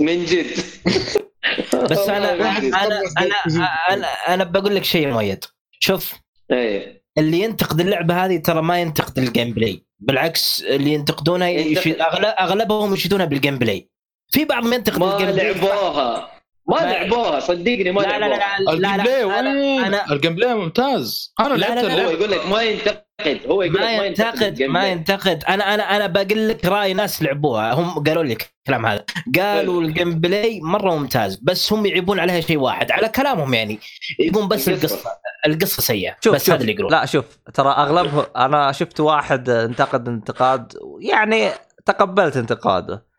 [0.00, 0.46] من جد.
[1.90, 2.34] بس أنا.
[2.34, 5.44] أنا أنا أنا, أنا بقول لك شيء مؤيد.
[5.80, 6.12] شوف
[6.50, 7.04] إيه.
[7.18, 9.86] اللي ينتقد اللعبة هذه ترى ما ينتقد ال gameplay.
[9.98, 11.92] بالعكس اللي ينتقدونها يشي...
[11.92, 12.24] أغلب...
[12.24, 13.90] أغلبهم يشيدونها بال gameplay.
[14.32, 15.52] في بعضهم ينتقد ما ال gameplay.
[15.52, 16.33] لعبوها.
[16.68, 18.74] ما لعبوها صدقني ما لا لا لا لعبوها.
[18.74, 21.34] لا لا, ال game لا, لا, وين؟ أنا- ال gameplay ممتاز.
[21.40, 22.04] أنا لا، لا، لا.
[22.06, 22.10] هو.
[22.10, 24.86] يقول لك ما ينتقد هو يقول لك ما ينتقد ما.
[24.88, 25.44] ينتقد.
[25.48, 27.72] أنا أنا أنا بقول لك رأي ناس لعبوها.
[27.72, 29.04] هم قالوا لي الكلام هذا.
[29.38, 33.78] قالوا ال gameplay مرة ممتاز بس هم يعيبون عليها شيء واحد على كلامهم يعني.
[34.18, 34.94] يقولون بس القصة.
[34.94, 35.10] القصة.
[35.46, 36.16] القصة سيئة.
[36.20, 36.54] شوف بس شوف.
[36.54, 36.92] هذا اللي يقولون.
[36.92, 37.24] لا شوف
[37.54, 41.50] ترى اغلبه أنا شفت واحد انتقد انتقاد يعني
[41.86, 43.13] تقبلت انتقاده.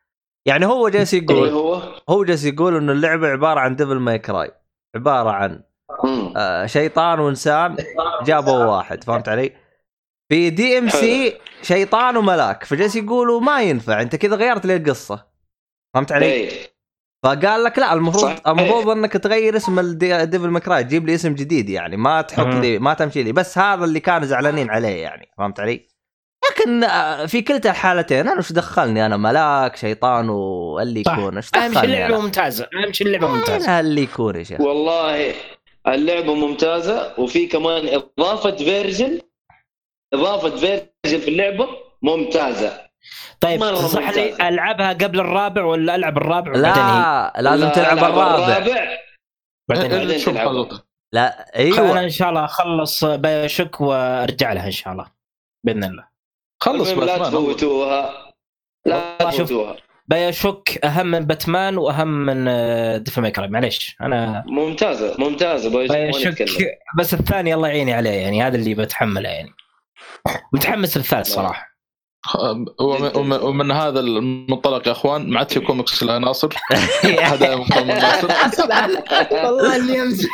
[0.47, 4.19] يعني هو جالس اللي يقول هو هو جالس يقول إنه اللعبة عبارة عن Devil May
[4.19, 4.51] Cry
[4.95, 5.63] عبارة عن.
[6.37, 7.75] آه، شيطان وإنسان
[8.23, 9.51] جابوا واحد فهمت علي؟
[10.31, 15.25] في DMC شيطان وملاك فجالس يقولوا ما ينفع أنت كذا غيرت لي القصة
[15.95, 16.49] فهمت علي؟ إيه
[17.25, 18.47] فقال لك لا المفروض صحيح.
[18.47, 22.45] المفروض إنك تغير اسم ال Devil May Cry تجيب لي اسم جديد يعني ما تحط.
[22.45, 25.87] لي ما تمشي لي بس هذا اللي كانوا زعلانين عليه يعني فهمت علي؟
[26.59, 30.99] لكن آه، في كلتا الحالتين أنا وش دخلني؟ أنا ملاك شيطان واللي.
[30.99, 31.35] يكون.
[31.35, 32.69] إيش أهم شيء اللعبة أنا؟ ممتازة.
[32.73, 33.79] أهم شيء اللعبة ممتازة.
[33.79, 35.33] اللي يكون يا شيخ؟ والله
[35.87, 39.19] اللعبة ممتازة وفي كمان إضافة Vergil.
[40.13, 41.67] إضافة Vergil في اللعبة
[42.01, 42.85] ممتازة.
[43.41, 44.47] طيب تنصحني ممتازة.
[44.47, 48.59] ألعبها قبل الرابع ولا ألعب الرابع لا لازم لا، تلعب ألعب الرابع.
[49.69, 50.21] بعدين.
[51.13, 55.05] لا أنا أيوه إن شاء الله أخلص BioShock وأرجع لها إن شاء الله.
[55.65, 56.14] بإذن الله.
[56.59, 58.31] خلص المهم لا باتمان تفوتوها.
[58.85, 59.17] لا.
[59.19, 59.75] تفوتوها.
[60.07, 62.43] BioShock أهم من باتمان وأهم من
[63.03, 66.35] Devil May معليش أنا ممتازة ممتازة BioShock
[66.97, 69.49] بس الثاني الله يعيني عليه يعني هذا اللي بتحمله يعني.
[70.53, 71.75] متحمس للثالث صراحة.
[72.79, 76.49] ومن, ومن, ومن هذا المنطلق يا أخوان ما عاد في كوميكس لا ناصر.
[77.21, 78.27] هذا مقام ناصر
[79.45, 80.29] والله اني امزح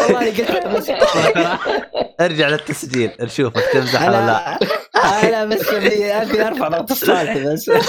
[0.00, 0.90] والله قلت
[2.20, 4.58] ارجع للتسجيل نشوفك تمزح ولا لا.
[5.28, 7.70] أنا بس ابي أبي أرفع نقطه الصالح بس.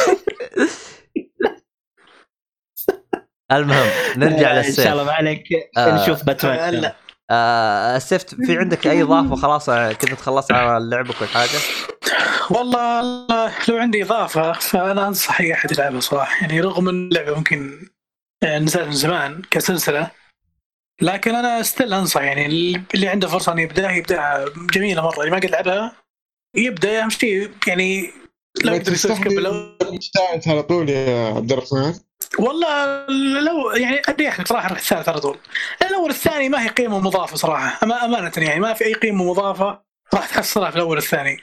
[3.51, 5.43] المهم نرجع إن شاء الله للسيف ما عليك.
[5.77, 6.03] آه.
[6.03, 6.91] نشوف باتمان
[7.31, 11.59] آه السيف في عندك أي إضافة؟ خلاص كذا تخلصت على لعبك والحاجة
[12.49, 13.01] والله
[13.69, 16.41] لو عندي إضافة فأنا أنصح أي أحد يلعبها صراحة.
[16.41, 17.89] يعني رغم إن اللعبة ممكن
[18.43, 20.11] آه، نزلت من زمان كسلسلة
[21.01, 22.45] لكن أنا still أنصح يعني
[22.93, 25.19] اللي عنده فرصة إنه يبدأها يبدأها جميلة مرة.
[25.19, 25.91] اللي ما قد لعبها
[26.55, 28.11] يبدأ اهم شيء يعني
[28.63, 29.51] لو يقدر skip لو
[29.81, 31.93] الثالث على طول يا عبد الرحمن.
[32.39, 33.05] والله
[33.39, 35.37] لو يعني اريح لك صراحة رحت الثالث على طول.
[35.81, 37.79] الأول الثاني ما هي قيمة مضافة صراحة.
[37.83, 39.81] أما أمانة يعني ما في أي قيمة مضافة
[40.13, 41.37] راح تحصلها في الأول والثاني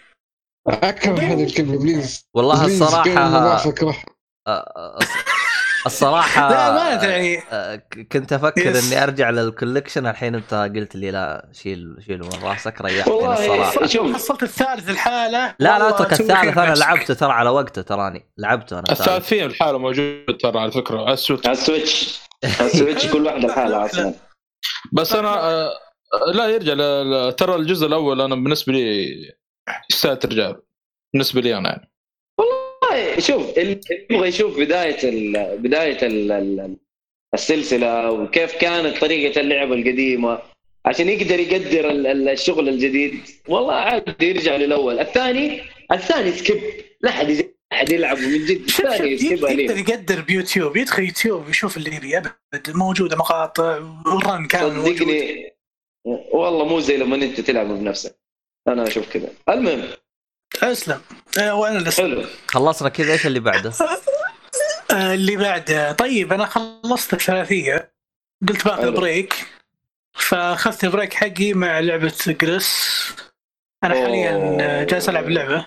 [0.69, 4.05] أكره هذه الكلمة please والله please، الصراحة كلمة مضافة أكرهها.
[4.49, 4.99] آه،
[5.89, 7.83] الصراحة لا امانه يعني آه،
[8.13, 8.93] كنت أفكر yes.
[8.93, 13.33] إني أرجع لل collection الحين أنت قلت لي لا شيل شيل من راسك ريحتني والله
[13.33, 16.75] الصراحه شوف حصلت الثالث الحالة لا لا أترك الثالث أنا.
[16.75, 21.13] لعبته ترى على وقته تراني لعبته أنا الثالث فيه الحالة موجود ترى على فكرة على
[21.13, 24.15] ال Switch على ال Switch على ال Switch كل واحدة لحالها أصلا
[24.93, 25.71] بس أنا آه،
[26.35, 26.75] لا يرجع
[27.31, 29.09] ترى الجزء الأول أنا بالنسبة لي
[29.91, 30.63] يستاهل ترجع له.
[31.13, 31.91] بالنسبة لي أنا يعني
[32.99, 33.81] والله شوف اللي
[34.11, 36.77] يبغى يشوف بداية ال بداية ال ال
[37.35, 40.39] السلسلة وكيف كانت طريقة اللعبه القديمة
[40.87, 44.99] عشان يقدر يقدر ال- ال- الشغل الجديد والله عادي يرجع للأول.
[44.99, 45.61] الثاني
[45.93, 46.57] الثاني skip.
[47.01, 48.61] لا لا أحد يلعبه من جد.
[48.61, 52.33] الثاني skip يقدر يقدر بيوتيوب يدخل يوتيوب يشوف اللي يبي أبد
[52.69, 54.97] موجوده مقاطع والرن كان موجود.
[54.97, 55.53] صدقني
[56.33, 58.19] والله مو زي لما أنت تلعبه بنفسك.
[58.69, 59.29] أنا أشوف كذا.
[59.49, 59.85] المهم
[60.63, 61.01] اسلم.
[61.39, 62.25] آه، وأنا اللي حلو.
[62.49, 63.73] خلصنا كذا إيش اللي بعده؟
[64.93, 65.93] آه، اللي بعده.
[65.93, 67.93] طيب أنا خلصت الثلاثية.
[68.49, 68.91] قلت باخذ.
[68.91, 69.47] break.
[70.15, 72.89] فأخذت ال break حقي مع لعبة جريس.
[73.85, 75.67] أنا حاليا آه، جالس ألعب اللعبة.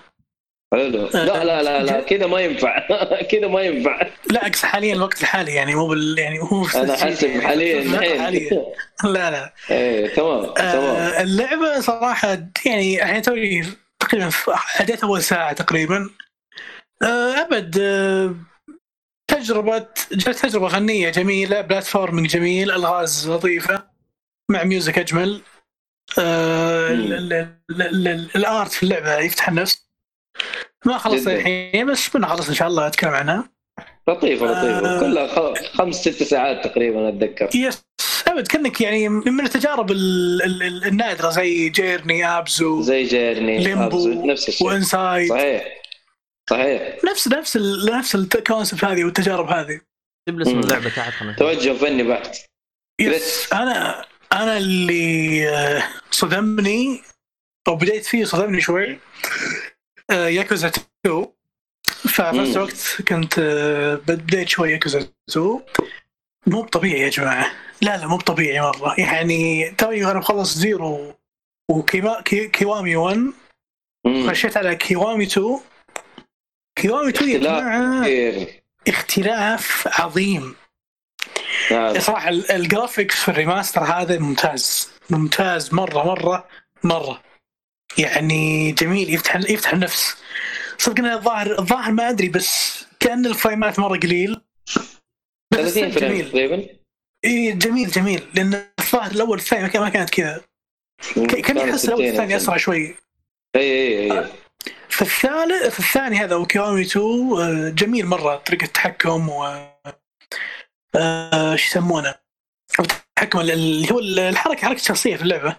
[0.72, 1.08] حلو.
[1.14, 2.86] لا لا لا لا كذا ما ينفع.
[3.32, 4.06] كذا ما ينفع.
[4.30, 7.42] لا أقصد حاليا الوقت الحالي يعني مو بال يعني هو في أنا حاسب يعني.
[7.42, 8.48] حاليا الحين.
[9.04, 9.54] لا لا.
[9.70, 10.56] إيه تمام تمام.
[10.96, 13.64] آه، اللعبة صراحة يعني الحين توني
[14.02, 14.30] تقريبا
[14.80, 16.10] عديت أول ساعة تقريبا.
[17.02, 18.34] آه، أبد آه،
[19.30, 19.78] تجربة
[20.42, 23.82] تجربة فنيه جميلة platforming جميل ألغاز لطيفة
[24.50, 25.42] مع music أجمل.
[26.18, 29.88] آه، ال- ال- ال- ال- ال art في اللعبة يفتح النفس.
[30.86, 31.28] ما خلصت.
[31.28, 33.48] الحين بس بنخلص إن شاء الله أتكلم عنها.
[34.08, 35.00] لطيفة لطيفة.
[35.00, 37.48] كلها خمس ست ساعات تقريبا أتذكر.
[37.54, 37.84] yes.
[38.32, 44.08] ابد كأنك يعني من التجارب ال- ال- ال- النادرة زي جيرني ابزو- زي جيرني ليمبو
[44.26, 44.66] نفس الشيء.
[44.66, 45.28] وإنسايد.
[45.30, 45.82] صحيح.
[46.50, 46.96] صحيح.
[47.04, 49.80] نفس نفس ال- نفس ال concept هذه والتجارب هذه.
[50.28, 50.58] جيب لي اسم.
[50.60, 51.38] اللعبة تحت.
[51.38, 52.36] توجه فني بحت
[53.00, 57.02] yes أنا أنا اللي آه، صدمني
[57.68, 58.98] أو بديت فيه صدمني شوي.
[60.10, 60.68] آه، ياكوزا
[61.06, 61.26] 2
[61.86, 62.56] ففي نفس.
[62.56, 65.60] الوقت كنت آه، بديت شوي ياكوزا 2
[66.46, 67.52] مو طبيعي يا جماعة.
[67.82, 71.14] لا لا مو طبيعي مره يعني توي أنا مخلص زيرو
[71.70, 73.18] وكيوا كي كيوامي 1
[74.06, 74.30] مم.
[74.30, 75.60] خشيت على كيوامي 2
[76.78, 78.46] كيوامي 2 يا اختلاف جماعة
[78.88, 80.54] اختلاف عظيم.
[81.70, 81.98] نعم.
[82.00, 84.90] صراحة ال- ال graphics في ال remaster هذا ممتاز.
[85.10, 86.48] ممتاز مرة مرة
[86.84, 87.22] مرة.
[87.98, 90.16] يعني جميل يفتح يفتح النفس.
[90.78, 94.40] صدق انه الظاهر الظاهر ما أدري بس كأن الفريمات مرة قليل.
[95.50, 96.66] بس 30 frame تقريبا.
[97.24, 98.22] اي جميل جميل.
[98.34, 100.40] لأن الظاهر الأول الثاني ما كان- ما كانت كذا.
[101.26, 102.94] كان يحس الأول 60 الثاني أسرع شوي.
[103.56, 104.26] اي اي اي
[104.88, 108.36] في الثالث في الثاني هذا وكيوامي 2 آه، جميل مرة.
[108.36, 109.44] طريقة التحكم و
[110.96, 112.14] آه، شو يسمونه؟
[112.80, 115.56] التحكم ال- اللي هو الحركة حركة شخصية في اللعبة.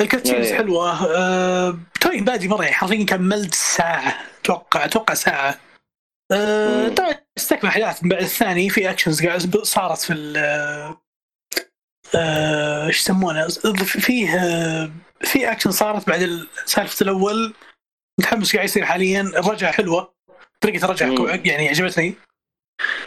[0.00, 0.56] ال cutscenes أيه.
[0.56, 1.16] حلوة.
[1.16, 4.20] آه، توي بادي مرة يعني حرفيا كملت ساعة.
[4.40, 5.48] أتوقع أتوقع ساعة.
[5.50, 5.58] آه،.
[6.96, 10.36] طبعا استكمل أحداث من بعد الثاني في actions قاعد صارت في ال
[12.14, 13.48] آه، إيش يسمونه؟
[13.84, 14.90] فيه آه،
[15.20, 17.54] في اكشن صارت بعد ال- سالفة الأول
[18.20, 20.14] متحمس قاعد يصير حاليا الرجعة حلوة
[20.60, 22.14] طريقة الرجعة يعني عجبتني.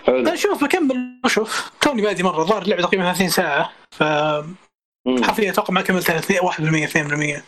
[0.06, 0.30] حلو.
[0.34, 1.72] أشوف بكمل وشوف.
[1.82, 4.04] توني بادي مرة الظاهر اللعبة تقريبا 30 ساعة ف.
[5.24, 7.44] حرفيا أتوقع ما كملت 30 1% 2%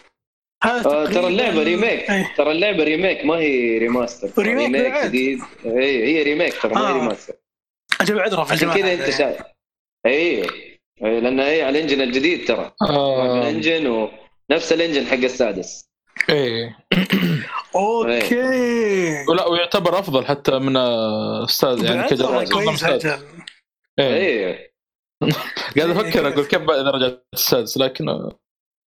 [0.64, 2.34] هذا آه، ترى اللعبة ريميك إيه.
[2.38, 5.03] ترى اللعبة remake ما هي remaster remake remake.
[5.06, 5.40] جديد.
[5.65, 6.94] اي هي remake ترى ما هي آه.
[6.94, 7.34] ريماستر
[8.02, 9.18] أجل عذره في عشان الجماعه كذا أنت.
[9.18, 9.41] شايف
[10.06, 10.41] اي
[11.06, 12.72] إي، لأن هي على ال engine الجديد ترى.
[12.81, 13.41] آه.
[13.41, 15.90] الانجن ونفس ال engine حق السادس.
[16.30, 16.77] إيه.
[17.76, 19.26] أوكي.
[19.30, 23.11] ولا ويعتبر أفضل حتى من آه، أستاذ يعني بعد؟ كجراد والله أفضل من كويس أستاذ.
[23.11, 23.23] أجل
[23.99, 24.48] إيه.
[24.48, 24.69] اي
[25.77, 28.40] قاعد أفكر أقول كيف اذا رجعت السادس لكن آه،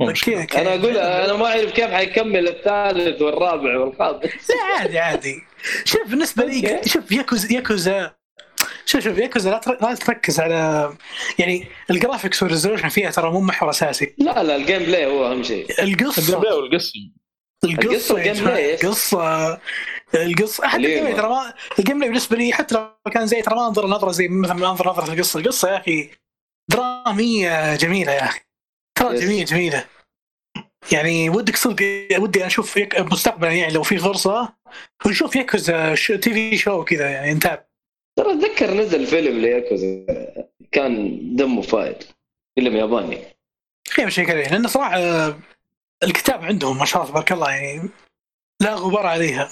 [0.01, 0.47] مشكلة.
[0.55, 4.22] أنا أقول أنا ما أعرف كيف حيكمل الثالث والرابع والخامس.
[4.24, 5.43] لا عادي عادي.
[5.85, 6.81] شوف بالنسبة لي.
[6.86, 8.12] شوف ياكوزا ياكوزا
[8.86, 10.93] شوف شوف ياكوزا لا تر- لا تركز على
[11.39, 14.14] يعني ال graphics وال resolution فيها ترى مو محور أساسي.
[14.18, 15.82] لا لا ال gameplay هو أهم شيء.
[15.82, 16.22] القصة.
[16.22, 16.93] ال gameplay والقصة.
[17.64, 18.74] القصة ال gameplay.
[18.74, 19.59] القصة
[20.14, 20.66] القصة.
[20.66, 20.77] حتى.
[20.77, 23.86] ال gameplay ترى ما ال gameplay بالنسبة لي حتى لو كان زي ترى ما أنظر
[23.86, 25.40] نظرة زي مثلا ما أنظر نظرة القصة.
[25.40, 26.10] القصة يا أخي
[26.68, 28.40] درامية جميلة يا أخي.
[29.01, 29.20] ترى.
[29.20, 29.85] جميلة جميلة.
[30.93, 33.01] يعني ودك صدق ودي أشوف يك...
[33.01, 34.52] مستقبلا يعني لو في فرصة
[35.06, 36.06] نشوف ياكوزا ش...
[36.06, 37.64] TV show كذا يعني نتابع
[38.18, 40.06] ترى اتذكر نزل فيلم لياكوزا
[40.72, 41.97] كان دمه فايد
[42.55, 43.18] فيلم ياباني.
[43.90, 45.39] خير شيء عليه لأن صراحة آه،
[46.02, 47.90] الكتاب عندهم ما شاء الله تبارك الله يعني
[48.60, 49.51] لا غبار عليها.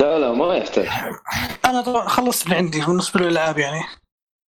[0.00, 0.88] لا لا ما يحتاج.
[1.64, 3.82] أنا طبعا خلصت اللي عندي بالنسبة للألعاب يعني.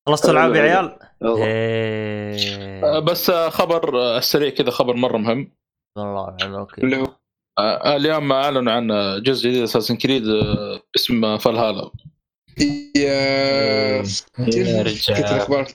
[0.08, 5.52] خلصت العاب يا عيال؟ آه، بس آه، خبر آه، السريع كذا خبر مرة مهم.
[5.98, 6.80] والله حلو أوكي.
[6.82, 7.06] اللي هو
[7.58, 8.88] آه، اليوم أعلنوا عن
[9.22, 10.22] جزء جديد اساسن كريد
[10.96, 11.90] اسمه فالهالا
[12.96, 14.02] يا يا
[14.36, 15.18] كنت رجال.
[15.18, 15.66] الاخبار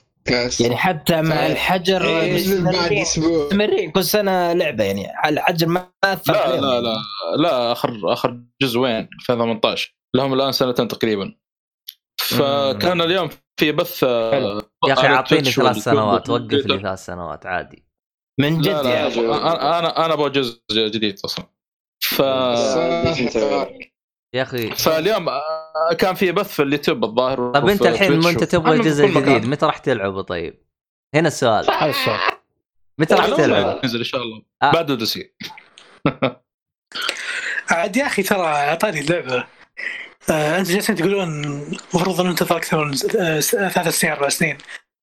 [0.60, 1.50] يعني حتى مع طيب.
[1.50, 3.46] الحجر إيه، بعد مستمرين أسبوع.
[3.46, 3.90] مستمرين.
[3.90, 5.06] كل سنة لعبة يعني.
[5.28, 6.80] الحجر ما أثر لا لا.
[6.80, 6.96] لا
[7.38, 11.34] لا آخر آخر جزء وين؟ 2018 لهم الآن سنتين تقريبا.
[12.20, 13.28] فكان اليوم
[13.60, 14.62] في بث آه،.
[14.88, 16.78] يا أخي اعطيني ثلاث سنوات وقف لي.
[16.78, 17.84] ثلاث سنوات عادي
[18.40, 21.46] من جد لا لا يعني أنا أنا أنا أبغى جزء جديد أصلا
[22.02, 22.20] ف؟
[24.34, 28.44] يا أخي فاليوم آه، كان في بث في اليوتيوب الظاهر طب أنت الحين ما أنت
[28.44, 29.36] تبغى أنا في جزء كل مكان.
[29.38, 30.62] جديد متى راح تلعبه طيب؟
[31.14, 31.66] هنا السؤال
[33.00, 34.72] متى راح لا، لا، تلعب؟ ينزل إن شاء الله آه.
[34.72, 35.34] بعد اوديسي
[37.70, 39.46] عاد يا أخي ترى أعطاني اللعبة
[40.28, 41.44] أنت جالسين تقولون
[41.94, 44.58] المفروض أن انتظر أكثر من آه، س- ثلاث سنين أربع سنين.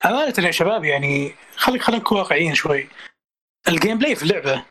[0.06, 2.88] أمانة يا شباب يعني خليك خلينا نكون واقعيين شوي.
[3.68, 4.64] ال gameplay في اللعبة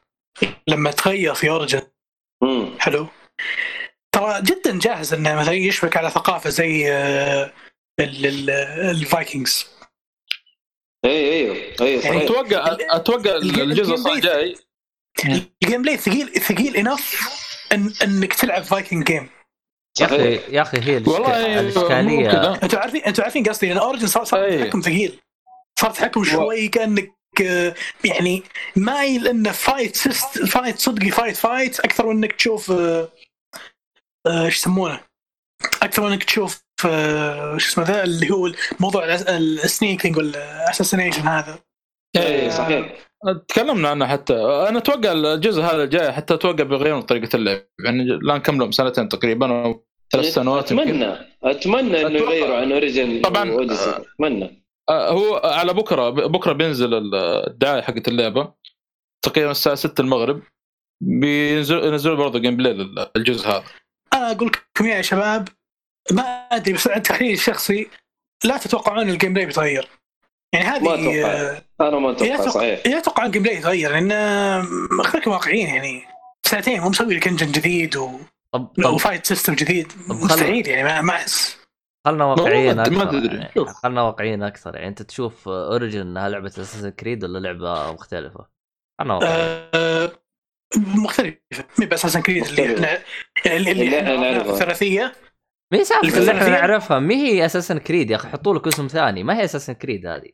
[0.69, 1.83] لما تغير في اوريجن.
[2.79, 3.09] حلو.
[4.13, 7.53] ترى جدا جاهز إنه مثلا يشبك على ثقافة زي آه،
[8.01, 8.51] ال- ال-
[8.91, 9.67] الفايكنجز
[11.05, 12.23] اي أيوه أيوه صحيح.
[12.23, 14.57] أتوقع أتوقع الجزء الجاي
[15.63, 17.29] ال gameplay ثقيل ثقيل انف
[17.73, 19.29] إن إنك تلعب Viking game
[20.01, 20.35] يا أخي.
[20.35, 22.55] يا أخي هي والله الإشكالية.
[22.63, 24.59] أنتوا عارفين أنتوا عارفين قصدي؟ لأن اوريجن صار صار.
[24.59, 25.21] تحكم ثقيل.
[25.81, 27.13] صار تحكم شوي كأنك
[27.43, 27.75] آه،
[28.05, 28.43] يعني
[28.77, 33.09] مايل انه fight سيست fight صدقي fight fight أكثر من إنك تشوف آه،
[34.27, 35.01] آه، إيش يسمونه؟
[35.83, 41.23] أكثر من إنك تشوف آه، شو اسمه ذا؟ اللي هو موضوع ال sneaking وال assassination
[41.23, 41.59] هذا.
[42.17, 42.93] أي صحيح.
[43.49, 44.35] تكلمنا عنه حتى.
[44.69, 47.63] أنا أتوقع الجزء هذا الجاي حتى أتوقع بيغيرون طريقة اللعب.
[47.85, 51.03] يعني الان كملوا سنتين تقريبا أو ثلاث سنوات يمكن.
[51.03, 52.19] أتمنى أتمنى إنه.
[52.19, 53.67] يغيروا عن اوريجن طبعاً.
[53.71, 54.65] أتمنى.
[54.89, 58.53] آه، هو على بكرة بكرة بينزل الدعاية حقت اللعبة.
[59.23, 60.43] تقريبا الساعة 6 المغرب.
[61.01, 62.73] بينزلوا ينزلوا برضه gameplay
[63.17, 63.65] للجزء هذا.
[64.13, 65.49] أنا أقول لكم يا شباب
[66.13, 66.23] ما
[66.53, 67.89] أدري بس عن تحليلي الشخصي
[68.45, 69.89] لا تتوقعون ال gameplay بيتغير.
[70.55, 71.61] يعني هذه ما أتوقع.
[71.81, 72.87] أنا ما أتوقع صحيح.
[72.87, 74.63] لا أتوقع ال gameplay يتغير لأن
[75.05, 76.05] خليكم واقعيين يعني.
[76.47, 78.11] سنتين مو مسوي لك engine جديد و...
[78.55, 79.93] طب طب و fight system جديد.
[80.09, 81.67] مستحيل يعني ما, ما أحس.
[82.07, 83.25] خلنا واقعيين أكثر.
[83.25, 83.51] يعني.
[83.83, 84.89] خلنا واقعيين أكثر يعني.
[84.89, 88.49] أنت تشوف Origin إنها لعبة Assassin's Creed ولا لعبة مختلفة؟
[89.01, 89.71] خلنا واقعيين.
[89.75, 90.13] آه
[90.77, 91.39] مختلفة.
[91.79, 92.75] مي بس Assassin's Creed اللي.
[93.37, 94.37] إحنا اللي.
[94.37, 95.13] الثلاثية.
[95.73, 96.99] مين سالفه اللي اللي إحنا نعرفها.
[96.99, 99.23] ما هي اساسن كريد يا أخي؟ حطوا لك اسم ثاني.
[99.23, 100.31] ما هي Assassin's Creed هذه؟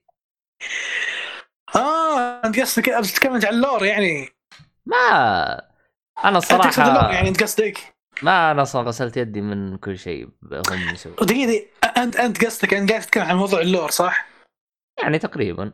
[1.77, 4.29] آه أنت قصدك تتكلم عن ال lore يعني.
[4.87, 5.73] ما.
[6.25, 7.92] أنا أنت تقصد ال lore الصراحه يعني أنت قصدك؟
[8.23, 10.29] ما أنا أصلا غسلت يدي من كل شيء
[10.71, 14.29] هم يسوون دقيقة دقيقة، انت أنت قصدك انت قاعد تتكلم عن موضوع ال lore صح؟
[15.03, 15.73] يعني تقريبا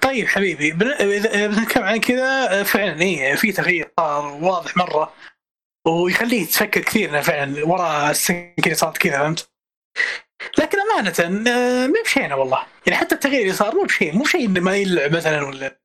[0.00, 5.12] طيب حبيبي بن- اذا إذا بنتكلم عن كذا فعلا اي في تغيير صار واضح مرة
[5.86, 9.50] ويخليك تفكر كثير إنه فعلا ورا السنة صارت كذا فهمت؟
[10.58, 11.14] لكن أمانة
[11.50, 14.76] آه، مو بشينه والله يعني حتى التغيير اللي صار مو بشيء مو شيء إنه ما
[14.76, 15.78] يلعب مثلا ولا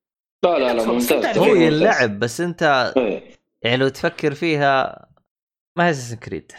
[0.46, 1.62] لا لا لا ممتاز هو ممتاز.
[1.62, 3.35] ينلعب بس أنت إيه.
[3.66, 5.06] يعني لو تفكر فيها
[5.78, 6.52] ما هي اساسن كريد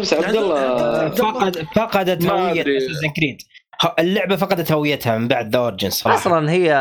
[0.00, 2.62] بس عبد الله فقد فقدت هوية.
[2.78, 3.42] اساسن كريد
[3.98, 6.18] اللعبة فقدت هويتها من بعد ذا اورجن صراحة.
[6.18, 6.72] أصلا هي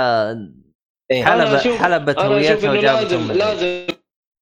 [1.12, 1.34] إيه.
[1.34, 3.88] أنا حلبة حلبت أنا أشوف هويتها وجابت لازم لازم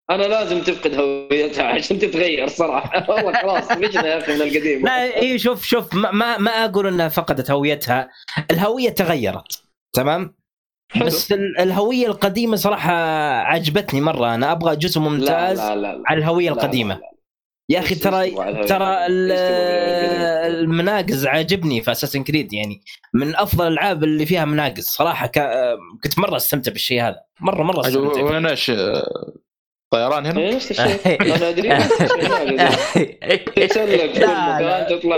[0.09, 3.05] أنا لازم تفقد هويتها عشان تتغير صراحة.
[3.11, 4.85] والله خلاص مشنا يا أخي من القديم.
[4.85, 8.09] لا اي شوف شوف ما, ما ما أقول إنها فقدت هويتها.
[8.51, 9.63] الهوية تغيرت
[9.95, 10.38] تمام.
[11.05, 12.93] بس ال- الهوية القديمة صراحة
[13.41, 16.03] عجبتني مرة أنا أبغى جزء لا ممتاز لا لا, لا.
[16.07, 17.01] على الهوية لا، لا، القديمة لا.
[17.69, 18.31] يا أخي ترى
[18.67, 19.05] ترى؟
[20.47, 22.81] المناقز عاجبني في اساسن كريد يعني
[23.13, 25.39] من أفضل الألعاب اللي فيها مناقز صراحة ك...
[26.03, 28.21] كنت مرة أستمتع بالشيء هذا مرة مرة أستمتع فيه.
[29.93, 31.21] آه، طيران هنا؟ إيه، نفس الشيء.
[31.35, 31.69] أنا أدري.
[31.69, 35.15] نفس الشيء تسلق كل مكان تطلع.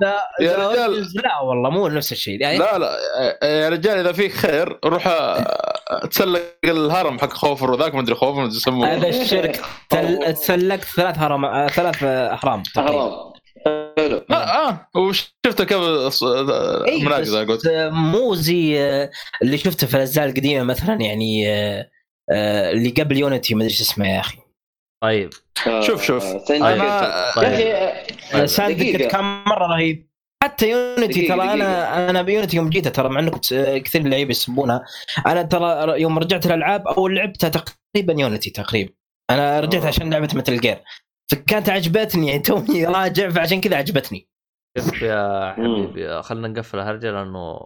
[0.00, 0.28] لا.
[0.40, 1.06] يا رجال.
[1.24, 2.40] لا والله مو نفس الشيء.
[2.40, 2.96] يعني لا لا
[3.42, 8.14] آه، يا رجال إذا فيك خير روح آه، تسلق الهرم حق خوفر وذاك ما أدري
[8.14, 9.60] خوفر يسمونه هذا الشرك.
[10.34, 12.92] تسلقت ثلاث هرم آه، ثلاث أهرام تقريبا.
[12.92, 13.32] حرام
[13.98, 14.24] حلو.
[14.30, 15.78] آه آه وشفت كيف
[16.22, 17.62] آه، إيه، مناقز بس قلت.
[17.92, 19.10] مو زي آه،
[19.42, 21.86] اللي شفته في الأجزاء القديمة مثلا يعني آه، آه،
[22.72, 24.38] اللي قبل Unity ما أدري إيش اسمه يا أخي
[25.02, 25.30] طيب
[25.82, 26.24] شوف- شوف.
[26.24, 27.44] آه، سنجي أنا يا طيب.
[27.44, 28.46] أخي طيب.
[28.46, 29.02] Syndicate.
[29.02, 31.42] كان مرة رهيب حتى Unity ترى.
[31.42, 33.38] أنا أنا ب Unity يوم جيتها ترى مع انكم
[33.78, 34.84] كثير لعيبه يسبونها
[35.26, 38.92] أنا ترى يوم رجعت الألعاب أول لعبتها تقريبا Unity تقريبا
[39.30, 39.88] أنا رجعت آه.
[39.88, 40.78] عشان لعبة Metal Gear
[41.30, 44.28] فكانت عجبتني يعني توني راجع فعشان كذا عجبتني
[44.78, 45.52] شوف يا.
[45.52, 47.60] حبيبي خلينا نقفل الهرجه لأنه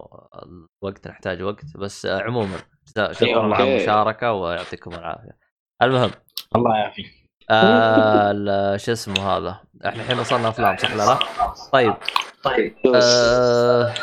[0.83, 2.57] الوقت نحتاج وقت بس عموما
[2.97, 3.77] إيه، شكرا على okay.
[3.77, 5.37] المشاركة ويعطيكم العافية
[5.81, 6.11] المهم
[6.55, 7.05] الله يعافيك
[7.49, 11.19] آه ال- شو اسمه هذا إحنا الحين وصلنا أفلام صح ولا لا؟
[11.73, 11.93] طيب
[12.95, 13.93] آه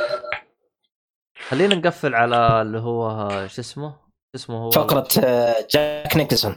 [1.48, 3.96] خلينا نقفل على اللي هو شو اسمه؟ شو
[4.34, 6.56] اسمه هو فقرة آه، جاك نيكلسون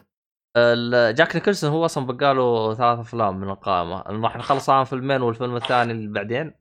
[1.12, 4.02] جاك نيكلسون هو أصلا بقاله ثلاث أفلام من القائمة.
[4.02, 6.54] راح نخلص عن فيلمين والفيلم الثاني اللي بعدين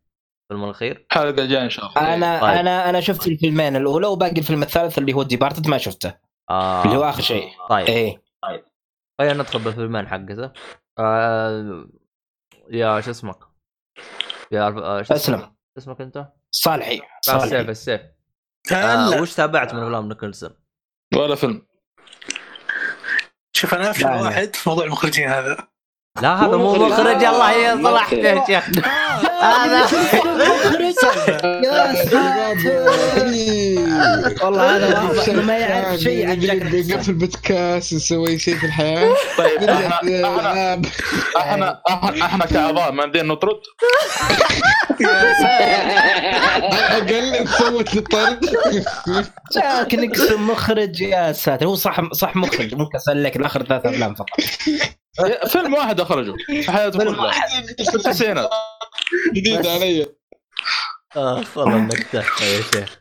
[0.50, 1.06] الفيلم الأخير.
[1.10, 2.14] الحلقة الجايه إن شاء الله.
[2.14, 2.50] أنا طيب.
[2.50, 6.14] أنا أنا شفت الفيلمين الأولى وباقي الفيلم الثالث اللي هو Departed ما شفته.
[6.50, 6.84] آه.
[6.84, 7.48] اللي هو آخر شيء.
[7.68, 7.86] طيب.
[7.86, 8.22] إيه.
[9.18, 10.50] خلينا ندخل بالفيلمين حقته.
[10.98, 11.86] آه
[12.70, 13.38] يا شو اسمك؟
[14.52, 15.56] يا آه، شو اسمك؟ أسلم.
[15.78, 18.00] اسمك؟ أنت؟ صالحي لا السيف صالحي السيف
[18.72, 20.50] آه وش تابعت من أفلام نيكلسون؟
[21.14, 21.66] ولا فيلم.
[23.56, 24.06] شوف أنا افشل.
[24.06, 25.56] واحد في موضوع المخرجين هذا
[26.22, 27.24] لا هذا مو مخرج.
[27.24, 28.24] الله يصلحك مخرج.
[28.24, 28.70] يا شيخ
[29.42, 29.78] هذا
[31.64, 32.86] يا ساتر
[34.44, 34.76] والله
[35.30, 40.80] انه ما يعرف شيء عن جاك بنقفل بودكاست نسوي شيء في الحياة طيب إحنا
[41.36, 41.80] إحنا
[42.24, 43.60] إحنا كاعضاء ما ندين نطرد
[45.00, 48.44] على الاقل تصوت للطرد
[49.56, 54.26] جاك نيكلسون مخرج يا ساتر هو صح صح مخرج ممكن اسالك اخر ثلاث افلام فقط
[55.48, 57.30] فيلم واحد اخرجه في حياته كلها.
[58.12, 58.46] في
[59.35, 60.06] جديد علي.
[61.16, 62.98] اخ والله النكته يا شيخ.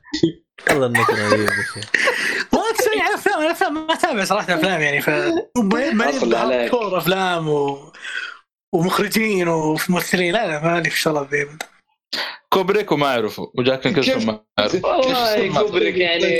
[0.70, 1.90] والله النكته رهيبه يا شيخ.
[2.54, 5.10] ما تسوي على أفلام أنا أفلام ما أتابع صراحة أفلام يعني ف
[5.58, 6.18] ماني
[6.98, 7.92] أفلام و...
[8.74, 10.34] ومخرجين وممثلين.
[10.34, 11.48] لا لا مالي في شغله ذي
[12.50, 15.98] كوبريك وما اعرفه وجاك نيكلسون ما اعرفه والله كوبريك.
[15.98, 16.38] يعني.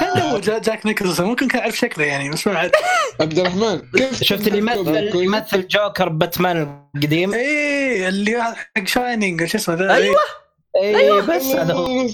[0.00, 2.70] كان هو جا- جاك نيكلسون ممكن كان اعرف شكله يعني بس ما عاد
[3.20, 9.58] عبد الرحمن كيف شفت اللي يمثل؟ يمثل جوكر باتمان القديم؟ إيه اللي حق Shining شو
[9.58, 10.16] اسمه ذا؟ أيوة.
[10.82, 12.06] اي بس هذا هو.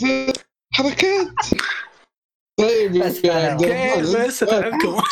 [0.73, 1.27] حركات.
[2.59, 3.95] طيب حبيبي يا عبد الرحمن.
[4.05, 5.03] كيف بس أتعبكم.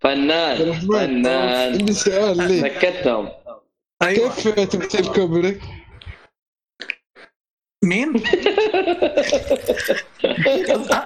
[0.00, 1.72] فنان فنان.
[1.72, 2.64] عندي سؤال ليك.
[2.64, 3.28] نكتهم.
[4.02, 4.34] أيوه.
[4.34, 5.60] كيف تمثيل كوبريك؟
[7.84, 8.08] مين؟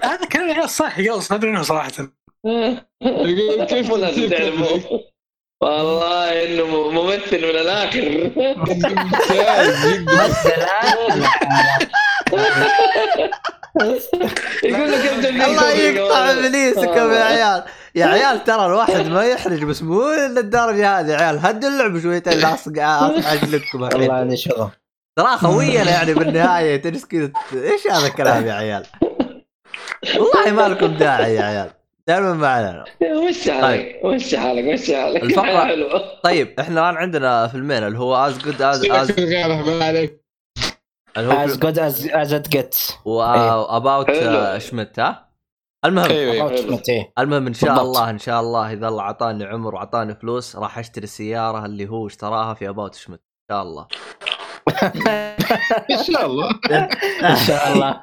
[0.04, 1.90] هذا كلام العيال صح يقص ما أدري صراحة.
[3.70, 4.64] كيف لازم؟
[5.62, 7.98] والله إنه ممثل من الآخر.
[14.64, 17.64] يقول تمثيل الله؟ يقطع ابليسكم يا عيال.
[17.94, 21.38] يا عيال ترى الواحد ما يحرج بس مو للدرجه هذه يا عيال.
[21.38, 24.70] هدوا اللعب شويتين لاصق اصحى لكم الحين والله هذا شغل.
[25.16, 28.86] ترى خوينا يعني بالنهاية تجلس كذا إيش هذا الكلام يا عيال؟
[30.18, 31.70] والله ما لكم داعي يا عيال.
[32.08, 32.84] دائما معنا.
[33.02, 38.38] وش حالك؟ وش حالك؟ وش حالك؟ الفقرة- طيب إحنا الآن عندنا فيلمين اللي هو As
[38.38, 40.22] Good as as ما عليك.
[41.16, 44.10] اللي هو As Good as as It Gets و About.
[44.58, 45.28] Schmidt ها؟
[45.84, 46.10] المهم.
[46.10, 46.78] أيوه أيوه حلو.
[47.18, 47.82] المهم إن شاء.
[47.82, 52.06] الله إن شاء الله إذا الله أعطاني عمر وأعطاني فلوس راح أشتري السياره اللي هو
[52.06, 53.86] اشتراها في About Schmidt إن شاء الله.
[55.90, 56.50] إن شاء الله.
[57.30, 58.00] إن شاء الله.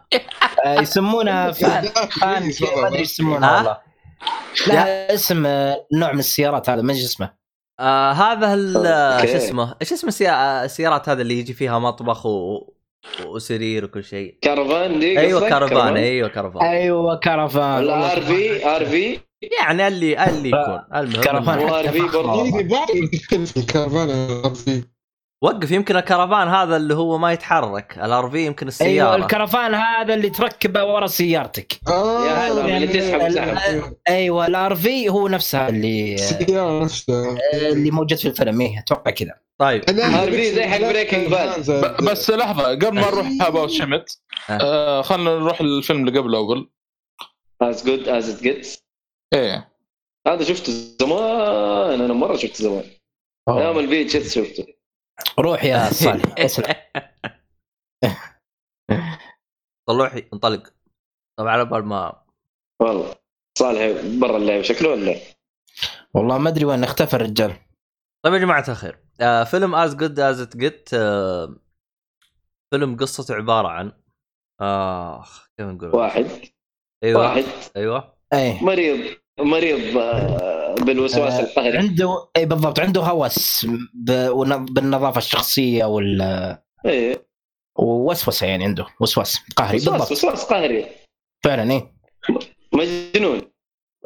[0.65, 1.85] آه، يسمونها van.
[2.21, 2.51] van
[2.81, 3.77] ما أدري إيش يسمونها؟ والله.
[4.67, 7.33] لا اسم آه، نوع من السيارات هذا ما أدري اسمه.
[7.79, 9.27] آه هذا ال- okay.
[9.31, 12.67] شو اسمه؟ إيش اسم السيا- السيارات هذا اللي يجي فيها مطبخ و...
[13.25, 19.19] وسرير وكل شيء؟ كرفان دي أيوه؟ كرفان أيوه كرفان أيوه كرفان ولا RV RV.
[19.61, 20.79] يعني اللي اللي يكون.
[20.95, 21.21] المهم.
[21.23, 22.17] كرفان برضو.
[22.17, 22.59] والله.
[22.59, 23.45] إيه، بعرف تتكلم
[24.53, 24.83] في.
[25.41, 28.89] وقف يمكن الكرفان هذا اللي هو ما يتحرك ال RV يمكن السيارة.
[28.89, 31.79] أيوه الكرفان هذا اللي تركبه ورا سيارتك.
[31.87, 37.37] آه يا هلا يعني اللي تسحب سحب أيوه ال RV هو نفسها اللي السيارة نفسها.
[37.53, 39.33] اللي موجود في الفيلم إيه، أتوقع كذا.
[39.59, 39.83] طيب.
[39.85, 41.71] RV زي حق Breaking Bad.
[41.71, 45.01] ب- بس لحظة قبل ما نروح About Schmidt آه.
[45.01, 46.69] خلينا نروح الفيلم اللي قبله اول
[47.61, 48.83] As Good as It Gets
[49.33, 49.69] إيه.
[50.27, 52.83] هذا شفته زمان أنا مرة شفته زمان.
[53.49, 54.78] أيام البيت شفت شفته.
[55.39, 56.75] روح يا صالح اسلم
[59.87, 60.73] طلوحي انطلق.
[61.39, 62.23] طبعا على بال ما
[62.81, 63.15] والله.
[63.57, 63.81] صالح
[64.19, 65.15] برا اللعب شكله ولا؟
[66.13, 67.53] والله ما أدري وين اختفى الرجال.
[68.25, 70.89] طيب يا جماعة الخير آه فيلم As Good as It Get
[72.73, 73.91] فيلم قصته عبارة عن
[74.61, 76.25] اخ كيف نقول؟ واحد.
[77.03, 77.21] أيوه.
[77.21, 77.43] واحد.
[77.77, 78.17] أيوه.
[78.33, 78.63] إيه.
[78.63, 79.17] مريض.
[79.39, 86.21] مريض آه، بالوسواس آه، القهري عنده إي بالضبط عنده هوس بالنظافة الشخصية وال
[86.85, 87.29] إيه
[87.79, 90.11] ووسوسة يعني عنده وسواس قهري وسواس بالضبط.
[90.11, 90.85] وسواس قهري.
[91.43, 91.93] فعلا إيه
[92.73, 93.41] مجنون.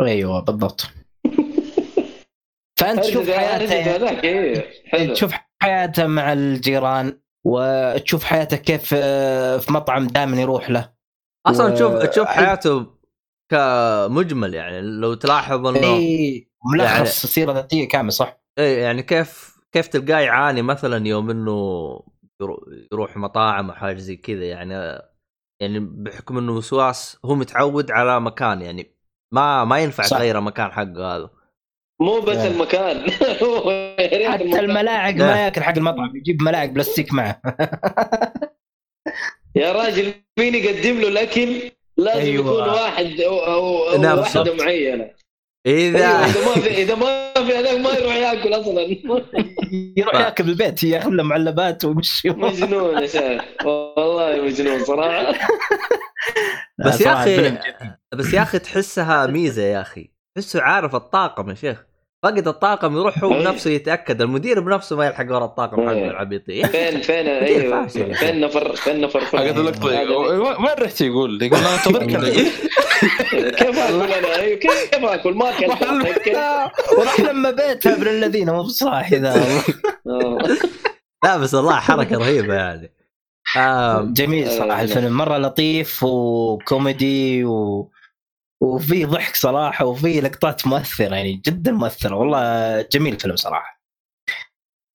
[0.01, 0.81] أيوه بالضبط.
[2.79, 10.69] فأنت تشوف حياته تشوف حياته مع الجيران وتشوف حياته كيف آه، في مطعم دائما يروح
[10.69, 10.93] له.
[11.47, 12.92] أصلا و- تشوف تشوف حياته
[13.57, 19.57] كمجمل يعني لو تلاحظ إنه إي ملخص يعني- سيره ذاتيه كامل صح إيه يعني كيف
[19.71, 21.51] كيف تلقاه يعاني مثلا يوم إنه
[22.43, 24.73] يرو- يروح مطاعم أو حاجة زي كذا يعني
[25.61, 28.95] يعني بحكم إنه وسواس هو متعود على مكان يعني
[29.33, 30.17] ما ما ينفع صح.
[30.17, 31.29] تغير مكان حقه هذا
[32.01, 32.47] مو بس يعني.
[32.55, 33.11] المكان
[34.31, 34.59] حتى.
[34.59, 35.25] الملاعق لا.
[35.25, 37.41] ما ياكل حق المطعم يجيب ملاعق بلاستيك معه
[39.55, 42.51] يا راجل مين يقدم له الأكل لازم أيوة.
[42.51, 44.61] يكون واحد أو, أو, أو نعم، واحدة بالضبط.
[44.61, 45.09] معينه
[45.65, 48.81] اذا أيوه إذا ما في إذا ما في هذاك ما يروح ياكل أصلا.
[49.97, 53.41] يروح ياكل بالبيت ياخذ له معلبات ويمشي مجنون يا شيخ.
[53.65, 55.47] والله مجنون صراحة.
[56.85, 57.57] بس يا أخي
[58.13, 60.09] بس يا أخي تحسها ميزة يا أخي.
[60.35, 61.83] تحسه عارف الطاقم يا شيخ.
[62.23, 63.39] فقد الطاقم يروح هو أي.
[63.43, 64.21] بنفسه يتأكد.
[64.21, 66.09] المدير بنفسه ما يلحق ورا الطاقم حقه أي.
[66.09, 67.87] العبيطين فين فين كثير أيوه.
[67.87, 72.29] فين نفر فين نفر حقت اللقطه هذا- وين رحت يقول؟ يقول أنا انتظرك أنا.
[73.51, 76.37] كيف اكل أنا؟ أيوه كيف اكل ما طيب كيف؟
[76.97, 79.61] وراح لما بيتها ابن الذين مو بصاحي ذا.
[81.25, 82.93] لا بس والله حركة رهيبة يعني.
[84.13, 85.17] جميل صراحة آه، الفيلم.
[85.17, 87.89] مرة لطيف وكوميدي و...
[88.63, 92.15] وفي ضحك صراحة وفي لقطات مؤثرة يعني جدا مؤثرة.
[92.15, 93.83] والله جميل الفيلم صراحة.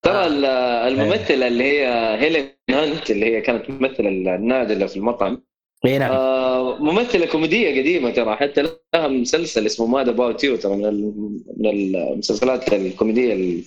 [0.04, 0.44] ترى ال-
[0.92, 1.86] الممثلة اللي هي
[2.20, 5.42] هيلين هانت اللي هي كانت تمثل النادلة في المطعم.
[5.86, 6.10] إي نعم.
[6.10, 8.36] آه، ممثلة كوميدية قديمة ترى.
[8.36, 11.12] حتى لها مسلسل اسمه Mad About You ترى من
[11.56, 13.62] من المسلسلات الكوميدية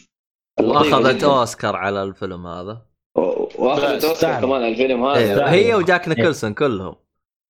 [0.59, 1.23] وأخذت.
[1.23, 2.81] أوسكار على الفيلم هذا.
[3.15, 4.41] وأخذت أوسكار.
[4.41, 5.51] كمان على الفيلم إيه، هذا.
[5.51, 6.95] هي وجاك نيكلسون كلهم.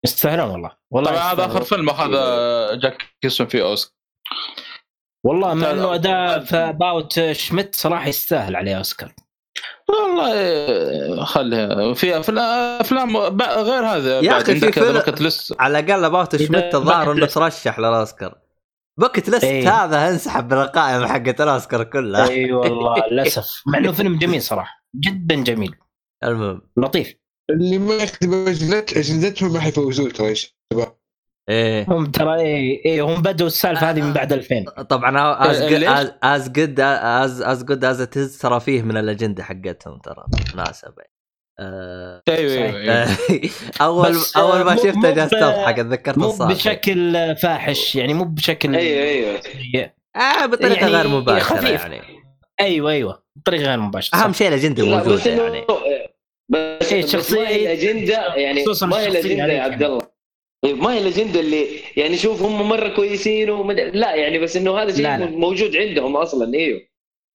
[0.05, 0.71] يستاهلون والله.
[0.91, 1.45] والله طبعا هذا.
[1.45, 2.11] آخر فيلم اخذ
[2.79, 3.93] جاك نيكلسون فيه أوسكار.
[5.25, 5.95] والله مع لا، إنه.
[5.95, 9.13] أداء في About Schmidt صراحة يستاهل عليه أوسكار.
[9.89, 16.75] والله خليها في أفلام غير هذا يا أخي في فيلم- على الأقل About إذا Schmidt
[16.75, 17.25] الظاهر إنه.
[17.25, 18.37] ترشح للأوسكار.
[18.99, 19.83] بوكت ليست إيه.
[19.83, 22.27] هذا انسحب من القائمة حقت الأوسكار كلها.
[22.27, 23.63] إي والله للأسف.
[23.67, 24.83] مع إنه فيلم جميل صراحة.
[24.95, 25.75] جدا جميل.
[26.23, 26.61] المهم.
[26.77, 27.20] لطيف.
[27.51, 30.95] اللي ما يكتب اجلت اجلدتهم ما حيفوزون ترى يا شباب.
[31.49, 31.85] إيه.
[31.89, 35.61] هم ترى اي اي هم بدوا السالفة هذه من بعد 2000 طبعا از؟
[36.23, 40.23] از جود از از جود از ات ترى فيه من الأجندة حقتهم ترى.
[40.27, 41.03] بالمناسبه
[41.59, 43.07] آه، أيوه أيوه, أيوة.
[43.81, 48.23] اول أول ما مو- شفته مو جالس اضحك اتذكرت مو الصاحب بشكل فاحش يعني مو
[48.23, 49.91] بشكل أيوه أيوه.
[50.15, 51.81] آه بطريقة يعني غير مباشرة خفيف.
[51.81, 52.01] يعني.
[52.61, 53.23] أيوه أيوه.
[53.35, 55.63] بطريقة غير مباشرة أهم شيء الأجندة موجودة يعني.
[56.93, 60.01] إيه، شخصية- ما هي الاجنده يعني ما هي الشخصية الأجندة يا عبد الله.
[60.65, 61.65] إيه، ما هي الأجندة اللي
[61.97, 63.79] يعني شوف هم مرة كويسين ومد...
[63.79, 65.25] لا يعني بس إنه هذا شيء لا، لا.
[65.25, 66.81] موجود عندهم أصلا إيوه.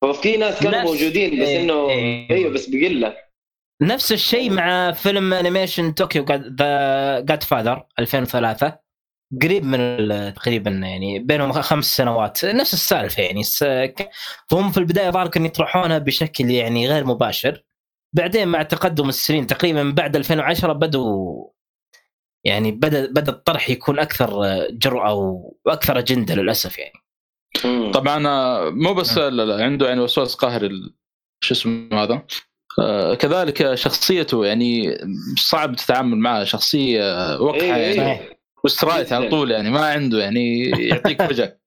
[0.02, 2.30] ففي ناس كانوا نفس- موجودين بس إيه، انه إيه.
[2.30, 3.16] إيوه بس بقلة.
[3.82, 8.78] نفس الشيء مع فيلم انيميشن طوكيو ذا جاد فاذر 2003
[9.42, 12.44] قريب من تقريبا يعني بينهم خمس سنوات.
[12.44, 13.42] نفس السالفة يعني
[14.50, 17.62] فهم في البداية ظهر كانوا يطرحونها بشكل يعني غير مباشر.
[18.12, 21.46] بعدين مع تقدم السنين تقريبا من بعد 2010 بدوا
[22.44, 25.14] يعني بدا بدأ الطرح يكون أكثر جرأة
[25.64, 26.92] وأكثر أجندة للأسف يعني.
[27.92, 30.94] طبعا آه، مو بس لا لا عنده يعني وسواس قهري ال-
[31.40, 32.22] شو اسمه هذا
[32.78, 34.98] آه، كذلك شخصيته يعني
[35.38, 38.00] صعب تتعامل معها شخصية وقحة إيه، إيه.
[38.00, 41.60] يعني و straight على طول يعني ما عنده يعني يعطيك وجه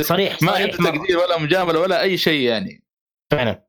[0.00, 0.76] صريح ما عنده.
[0.76, 2.84] تقدير ولا مجاملة ولا أي شيء يعني
[3.32, 3.64] فعلا.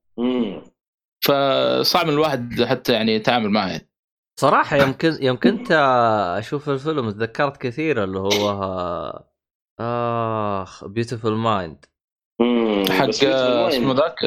[1.21, 3.87] فصعب الواحد حتى يعني يتعامل معه يعني.
[4.39, 5.71] صراحة يوم كنت يوم كنت
[6.37, 8.49] أشوف الفيلم تذكرت كثير اللي هو
[9.79, 11.85] آخ Beautiful Mind.
[12.89, 13.93] حق آه، اسمه.
[13.93, 14.23] ذاك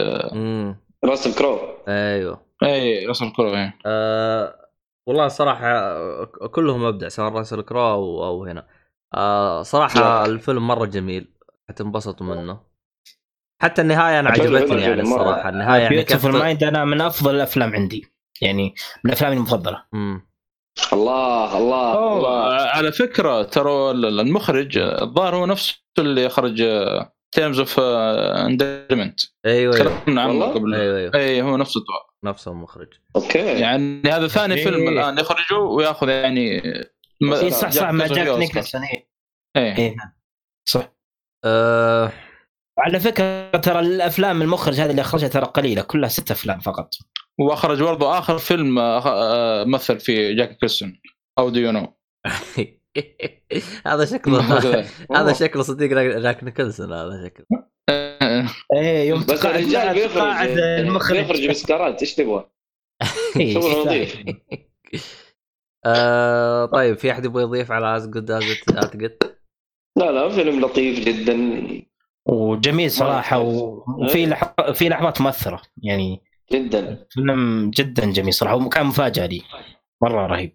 [1.04, 1.58] راسل كرو
[1.88, 3.78] أيوه اي رسم الكره يعني.
[3.86, 4.68] أه
[5.06, 8.66] والله صراحة آه، كلهم أبدع سواء راسل كرو أو, أو هنا
[9.14, 10.26] أه صراحة لا.
[10.26, 11.28] الفيلم مرة جميل
[11.68, 12.60] حتنبسطوا منه
[13.64, 15.20] حتى النهاية أنا عجبتني يعني مرة.
[15.22, 18.74] الصراحة النهاية يعني Beautiful كيف Mind أنا من أفضل الأفلام عندي يعني
[19.04, 20.28] من أفلامي المفضلة مم.
[20.92, 26.62] الله الله الله على فكرة ترى ال- المخرج الظاهر هو نفسه اللي خرج
[27.32, 32.14] Terms of Endearment أيوه أيوه تكلمنا عنه والله؟ قبل أيوه أيوه أي هو نفسه التوع.
[32.24, 34.64] نفسه المخرج okay يعني هذا ثاني إيه.
[34.64, 36.62] فيلم الآن يخرجه ويأخذ يعني
[37.22, 38.38] اي صح صح مع جاك.
[38.38, 39.08] نيكلسون اي
[39.56, 40.12] إيه إيه، نعم.
[40.68, 40.92] صح
[41.44, 42.12] أه
[42.78, 46.90] على فكرة ترى الأفلام المخرج هذا اللي أخرجها ترى قليلة كلها ست أفلام فقط.
[47.38, 51.00] وأخرج برضه آخر فيلم آه، آه، مثل فيه جاك نيكلسون.
[51.38, 51.96] How Do You Know
[53.86, 54.40] هذا شكله.
[55.16, 55.62] هذا شكله.
[55.62, 57.46] صديق جاك نيكلسون هذا شكله.
[58.74, 61.18] إيه يوم بس تقاعد الرجال بيخرج تقاعد المخرج.
[61.18, 62.50] بيخرج بسكارات إيش تبغى؟
[63.54, 63.86] شغل.
[63.86, 64.16] نظيف
[66.74, 68.44] طيب في أحد يبغى يضيف على As Good as
[68.76, 68.94] It
[69.98, 71.34] لا لا فيلم لطيف جدا.
[72.26, 74.54] وجميل صراحة وفي لح...
[74.72, 76.20] في لحظات مؤثرة يعني
[76.52, 79.42] جدا فيلم جدا جميل صراحة وكان مفاجأة لي
[80.02, 80.52] مرة رهيب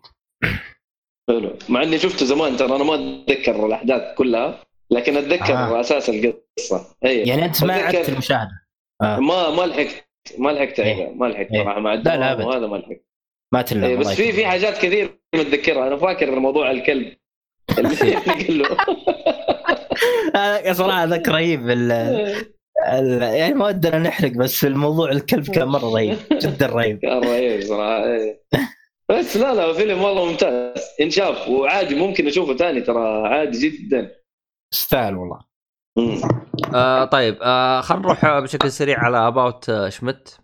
[1.30, 5.80] حلو مع إني شفته زمان ترى أنا ما أتذكر الأحداث كلها لكن أتذكر آه.
[5.80, 8.66] أساس القصة اي يعني أنت ما عدت المشاهدة
[9.02, 9.20] آه.
[9.20, 10.06] ما ما لحقت
[10.38, 11.10] ما لحقت إيه.
[11.10, 11.64] ما لحقت إيه.
[11.64, 12.46] صراحة مع لا، لا، الدوام أبد.
[12.46, 13.06] وهذا ما لحقت
[13.54, 14.32] ما تلام إيه، بس في.
[14.32, 17.16] في حاجات كثير متذكرها أنا فاكر موضوع الكلب
[17.80, 18.78] اللي قال له
[20.72, 21.92] صراحة ذاك رهيب ال...
[22.88, 23.22] ال...
[23.22, 28.06] يعني ما ودنا نحرق بس الموضوع الكلب كان مرة رهيب جدا رهيب كان رهيب صراحة
[28.06, 28.44] إيه.
[29.10, 34.16] بس لا لا فيلم والله ممتاز انشاف وعادي ممكن أشوفه ثاني ترى عادي جدا
[34.74, 35.40] يستاهل والله.
[36.76, 40.40] آه طيب آه خلينا نروح بشكل سريع على About Schmidt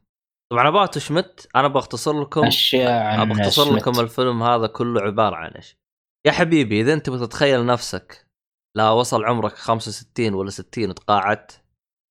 [0.51, 3.67] طبعا About Schmidt أنا بختصر لكم أشياء شمت.
[3.67, 5.77] لكم الفيلم هذا كله عبارة عن إيش؟
[6.27, 8.24] يا حبيبي إذا أنت بتتخيل نفسك
[8.75, 11.61] لا وصل عمرك 65 ولا 60 وتقاعدت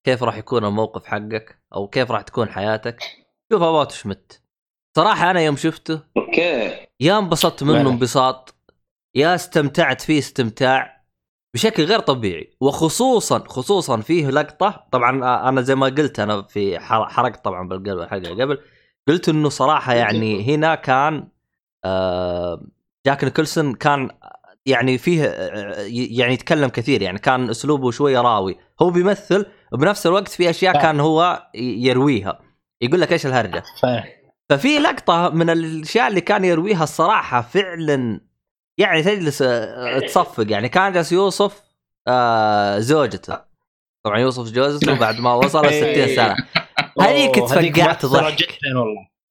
[0.07, 2.99] كيف راح يكون الموقف حقك؟ أو كيف راح تكون حياتك؟
[3.53, 4.43] شوف About Schmidt
[4.97, 6.87] صراحة أنا يوم شفته okay.
[7.01, 7.91] يا انبسطت منه.
[7.91, 8.55] انبساط
[9.15, 11.05] يا استمتعت فيه استمتاع
[11.55, 12.57] بشكل غير طبيعي.
[12.61, 15.11] وخصوصا خصوصا فيه لقطة طبعا
[15.49, 18.59] أنا زي ما قلت أنا في حر- حرقت طبعا بالقلب الحلقة قبل.
[19.09, 21.29] قلت إنه صراحة يعني هنا كان
[21.85, 22.63] آه،
[23.07, 24.11] جاك نيكلسون كان
[24.67, 28.57] يعني فيه آه، يعني يتكلم كثير يعني كان أسلوبه شوية راوي.
[28.83, 30.83] هو بيمثل وبنفس الوقت في أشياء.
[30.83, 32.41] كان هو يرويها.
[32.81, 33.63] يقول لك إيش الهرجة.
[34.49, 38.21] ففي لقطة من الأشياء اللي كان يرويها الصراحة فعلا
[38.79, 40.47] يعني تجلس آه، تصفق.
[40.49, 41.63] يعني كان جالس يوصف
[42.09, 43.39] آه زوجته.
[44.05, 45.73] طبعا يوصف جوزته بعد ما وصل ال
[46.07, 46.37] 60 سنة.
[47.01, 48.59] هذيك أوه، هذيك تفقعت ضحك.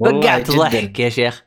[0.06, 0.52] فقعت.
[0.52, 1.44] ضحك يا شيخ.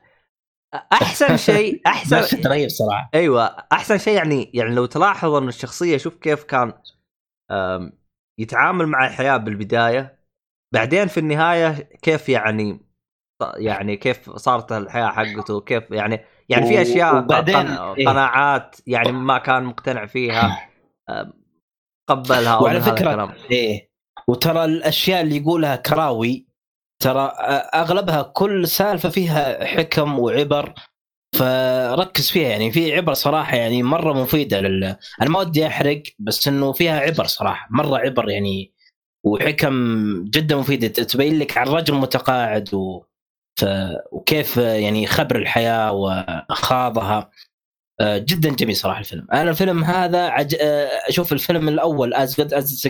[0.93, 5.97] أحسن شيء أحسن مشهد رهيب صراحة أيوه أحسن شيء يعني يعني لو تلاحظ أن الشخصية
[5.97, 6.73] شوف كيف كان
[8.41, 10.19] يتعامل مع الحياة بالبداية
[10.75, 11.73] بعدين في النهاية
[12.03, 12.81] كيف يعني
[13.57, 18.07] يعني كيف صارت الحياة حقته كيف يعني يعني في أشياء وبعدين- إيه.
[18.07, 20.69] قناعات يعني ما كان مقتنع فيها
[22.09, 23.33] قبلها وعلى الكلام.
[23.51, 23.89] إيه
[24.29, 26.47] وترى الأشياء اللي يقولها كراوي
[27.03, 27.23] ترى
[27.75, 30.75] أغلبها كل سالفة فيها حكم وعبر
[31.35, 34.85] فركز فيها يعني في عبر صراحة يعني مرة مفيدة لل
[35.23, 38.73] أنا ما ودي أحرق بس إنه فيها عبر صراحة مرة عبر يعني
[39.25, 39.75] وحكم
[40.25, 43.03] جدا مفيده تبين لك عن رجل متقاعد و...
[43.61, 43.65] ف...
[44.13, 47.31] وكيف يعني خبر الحياة وخاضها
[48.01, 49.27] آه، جدا جميل صراحة الفيلم.
[49.33, 50.57] أنا الفيلم هذا عج...
[50.61, 52.87] آه، أشوف الفيلم الأول As Good as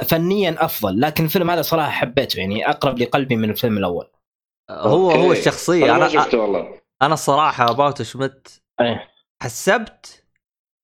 [0.00, 4.08] فنيا أفضل لكن الفيلم هذا صراحة حبيته يعني أقرب لقلبي من الفيلم الأول.
[4.70, 5.22] هو okay.
[5.22, 5.96] هو الشخصية.
[5.96, 6.68] أنا شفته والله.
[7.02, 8.62] أنا الصراحة About Schmidt.
[8.80, 9.08] إيه.
[9.42, 10.24] حسبت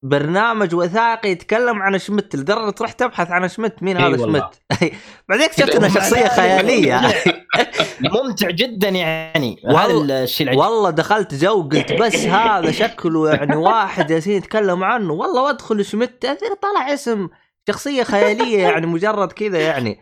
[0.05, 4.17] برنامج وثائقي يتكلم عن شمت لدرجة رحت ابحث عن شمت مين إي هذا.
[4.17, 4.61] شمت؟
[5.29, 7.01] بعدين اكتشفت إنه شخصية خيالية.
[8.01, 9.57] ممتع جدا يعني.
[9.65, 10.61] والله- هذا الشيء العجيب.
[10.63, 15.13] والله دخلت جو قلت بس هذا شكله يعني واحد جالسين يتكلموا عنه.
[15.13, 16.27] والله وادخل شمت
[16.63, 17.29] طلع اسم
[17.69, 20.01] شخصية خيالية يعني مجرد كذا يعني.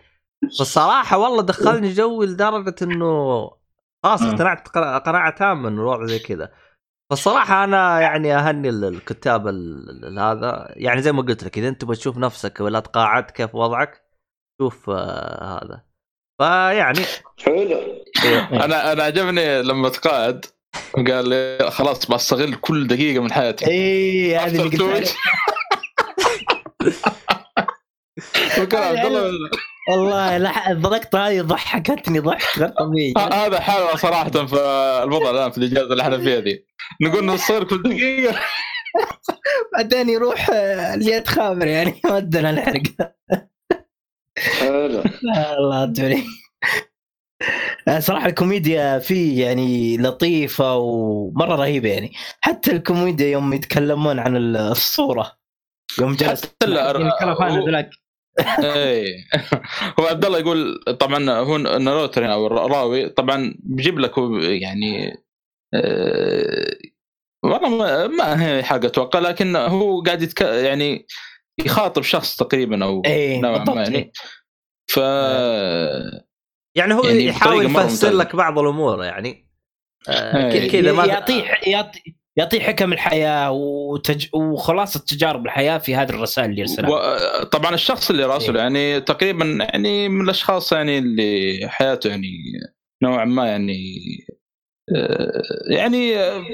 [0.58, 3.50] فالصراحة والله دخلني جو لدرجة إنه
[4.04, 4.22] خلاص.
[4.22, 6.52] اقتنعت قناعه قناعة تامة إنه الوضع زي كذا.
[7.10, 11.68] فالصراحة أنا يعني أهني ال- الكتاب ال- ال- هذا يعني زي ما قلت لك إذا
[11.68, 14.02] أنت بتشوف نفسك ولا تقاعدت كيف وضعك
[14.62, 15.82] شوف آه هذا.
[16.40, 17.00] فيعني
[17.44, 17.78] حلو.
[18.64, 20.44] أنا أنا عجبني لما تقاعد
[20.96, 23.66] قال لي خلاص بستغل كل دقيقة من حياتي.
[23.66, 25.14] اي هذه اللي قلت
[28.58, 29.32] عبد الله
[29.90, 33.14] والله لح- الضغطه هذه ضحكتني ضحك غير طبيعي.
[33.16, 34.56] ه- هذا حاله صراحة في
[35.04, 36.66] الوضع الآن في الإجازة اللي إحنا فيها دي.
[37.02, 38.40] نقول نصير كل دقيقة.
[39.76, 42.82] بعدين يروح آه، ليت خابر يعني ودنا الحرق
[44.60, 45.02] حلو.
[45.58, 46.24] الله أدري
[47.98, 52.12] صراحة الكوميديا فيه يعني لطيفة ومرة رهيبة يعني.
[52.40, 55.32] حتى الكوميديا يوم يتكلمون عن الصورة.
[56.00, 56.66] يوم جلس حتى
[58.40, 58.72] هو-.
[58.74, 59.24] إيه
[60.00, 65.16] هو عبد الله يقول طبعا هو الناروتر يعني أو الراوي طبعا بيجيب لك هو يعني
[65.74, 66.76] آه،
[67.42, 70.40] والله ما, ما هي حاجة أتوقع لكن هو قاعد يتك...
[70.40, 71.06] يعني
[71.64, 74.12] يخاطب شخص تقريبا أو إيه نوعا بالضبط ما يعني.
[74.86, 74.96] ف
[76.76, 78.10] يعني هو يعني يحاول يفسر.
[78.10, 79.48] لك بعض الأمور يعني
[80.08, 80.70] آه، إيه.
[80.70, 84.26] كذا ما يعطي يعطي يعطي حكم الحياة وتج...
[84.34, 86.90] وخلاصة تجارب الحياة في هذه الرسائل اللي يرسلها.
[86.90, 88.62] وطبعا الشخص اللي راسله إيه.
[88.62, 92.28] يعني تقريبا يعني من الأشخاص يعني اللي حياته يعني
[93.02, 93.82] نوعا ما يعني
[94.96, 96.44] آه، يعني آه،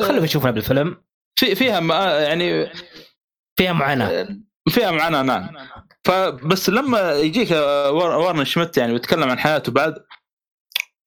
[0.00, 1.02] خلونا نشوفها بالفيلم
[1.38, 2.66] في فيها ما يعني
[3.58, 4.28] فيها معاناة.
[4.68, 5.48] فيها معاناة نعم.
[6.04, 9.94] فبس لما يجيك وار- وارن شمت يعني ويتكلم عن حياته بعد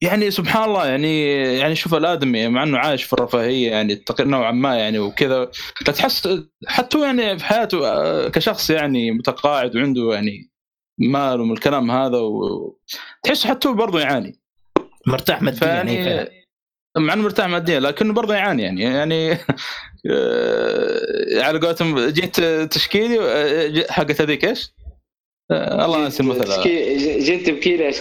[0.03, 4.75] يعني سبحان الله يعني يعني شوف الآدمي مع إنه عايش في الرفاهية يعني نوعا ما
[4.75, 5.51] يعني وكذا
[5.85, 10.51] تحس حتى يعني في حياته آه، كشخص يعني متقاعد وعنده يعني
[10.97, 14.39] مال ومن الكلام هذا وتحس حتى هو برضه يعاني
[15.07, 16.27] مرتاح ماديا يعني
[16.97, 19.31] مع إنه مرتاح ماديا لكنه برضه يعاني يعني يعني
[20.11, 22.39] آه، على قولتهم جيت
[22.71, 24.73] تشكيلي آه، حقت هذيك إيش؟
[25.51, 26.43] آه، الله ناسي المثل.
[26.43, 27.91] تشكي- جيت تبكي لي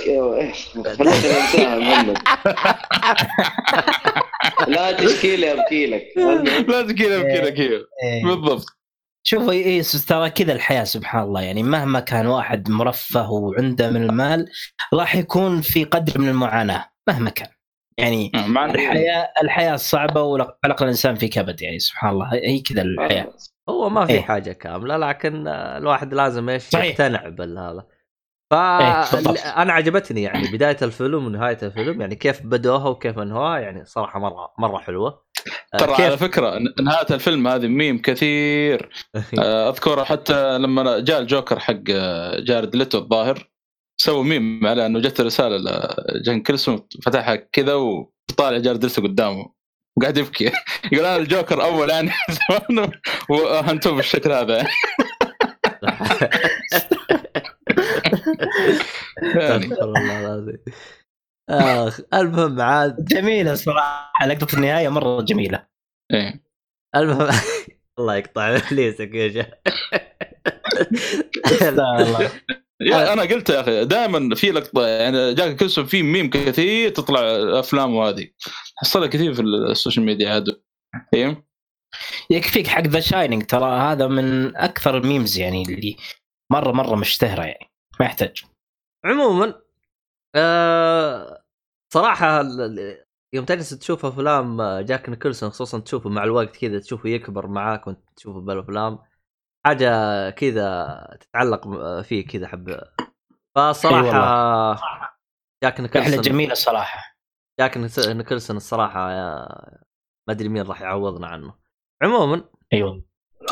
[1.78, 2.19] محمد.
[4.69, 6.06] لا تشكي لي ابكي لك
[6.69, 7.70] لا تشكيلي ابكي لك هي
[8.05, 8.24] إيه.
[8.24, 8.64] بالضبط.
[9.27, 11.43] شوف اي إيه ترى كذا الحياة سبحان الله.
[11.43, 14.47] يعني مهما كان واحد مرفه وعنده من المال
[14.94, 17.48] راح يكون في قدر من المعاناة مهما كان.
[17.98, 22.31] يعني إنه- الحياة الحياة صعبة وخلق الإنسان في كبد يعني سبحان الله.
[22.32, 23.32] هي كذا الحياة.
[23.68, 24.20] هو ما في إيه.
[24.20, 26.84] حاجة كاملة لكن الواحد لازم إيش صحيح.
[26.84, 27.86] يقتنع بالهذا
[28.52, 29.39] إيه، ف بالضبط.
[29.56, 34.52] أنا عجبتني يعني بداية الفيلم ونهاية الفيلم يعني كيف بدوها وكيف أنهوها يعني صراحة مرة
[34.59, 35.24] مرة حلوة
[35.74, 38.90] آه، ترى على كيف فكره نهاية الفيلم هذه ميم كثير
[39.39, 43.51] آه، أذكر حتى لما جاء الجوكر حق آه، جارد ليتو الظاهر
[43.97, 45.56] سووا ميم على إنه جت رسالة
[46.14, 49.61] لجاك نيكلسون فتحها كذا وطالع جارد ليتو قدامه
[49.98, 50.52] وقاعد يبكي.
[50.93, 52.10] يقول أنا الجوكر أول يعني
[52.48, 52.93] زمان
[53.28, 54.56] وهنتوه بالشكل هذا.
[54.56, 54.69] يعني.
[59.23, 60.59] استغفر الله العظيم.
[61.51, 63.05] آخ المهم عاد.
[63.05, 65.66] جميلة صراحة لقطة النهاية مرة جميلة.
[66.12, 66.43] إيه.
[66.97, 67.28] المهم
[67.98, 69.47] الله يقطع ابليسك يا شيخ
[72.86, 77.20] يا أنا قلت يا أخي دائما في لقطة يعني جاك كلسون في ميم كثير تطلع
[77.60, 78.28] افلام وهذه
[78.76, 80.56] حصلها كثير في ال social media هذا.
[81.14, 81.44] أيوه
[82.30, 85.96] يكفيك حق The Shining ترى هذا من أكثر ال memes يعني اللي
[86.52, 88.44] مرة مرة مشتهرة يعني ما يحتاج.
[89.04, 89.54] عموما
[90.34, 91.44] آه
[91.92, 92.44] صراحة
[93.34, 98.00] يوم تجلس تشوف أفلام جاك نيكلسون خصوصا تشوفه مع الوقت كذا تشوفه يكبر معاك وأنت
[98.16, 98.98] تشوفه بالأفلام
[99.66, 101.68] حاجة كذا تتعلق
[102.01, 102.80] فيه كذا حب.
[103.56, 105.18] فصراحة
[105.64, 107.16] جاك رحلة نيكلسون جميلة صراحة.
[107.60, 107.76] جاك
[108.09, 109.78] نيكلسون الصراحة يا-
[110.28, 111.55] ما أدري مين راح يعوضنا عنه.
[112.02, 113.05] عموما أيوه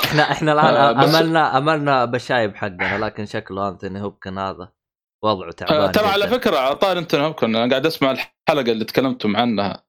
[0.05, 4.73] إحنا إحنا الآن آه، املنا أملنا بالشايب حقنا لكن شكله انثوني هوبكنز هذا
[5.25, 6.29] وضعه تعبان آه، ترى على.
[6.29, 9.85] فكرة طاري أنتوني هوبكنز أنا قاعد أسمع الحلقة اللي تكلمتم عنها.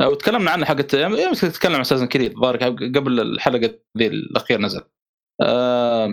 [0.00, 2.34] آه، وتكلمنا عنها حقت يمكن تتكلم عن أساسا كريد
[2.96, 4.80] قبل الحلقة ذي الاخير نزل
[5.42, 6.08] آه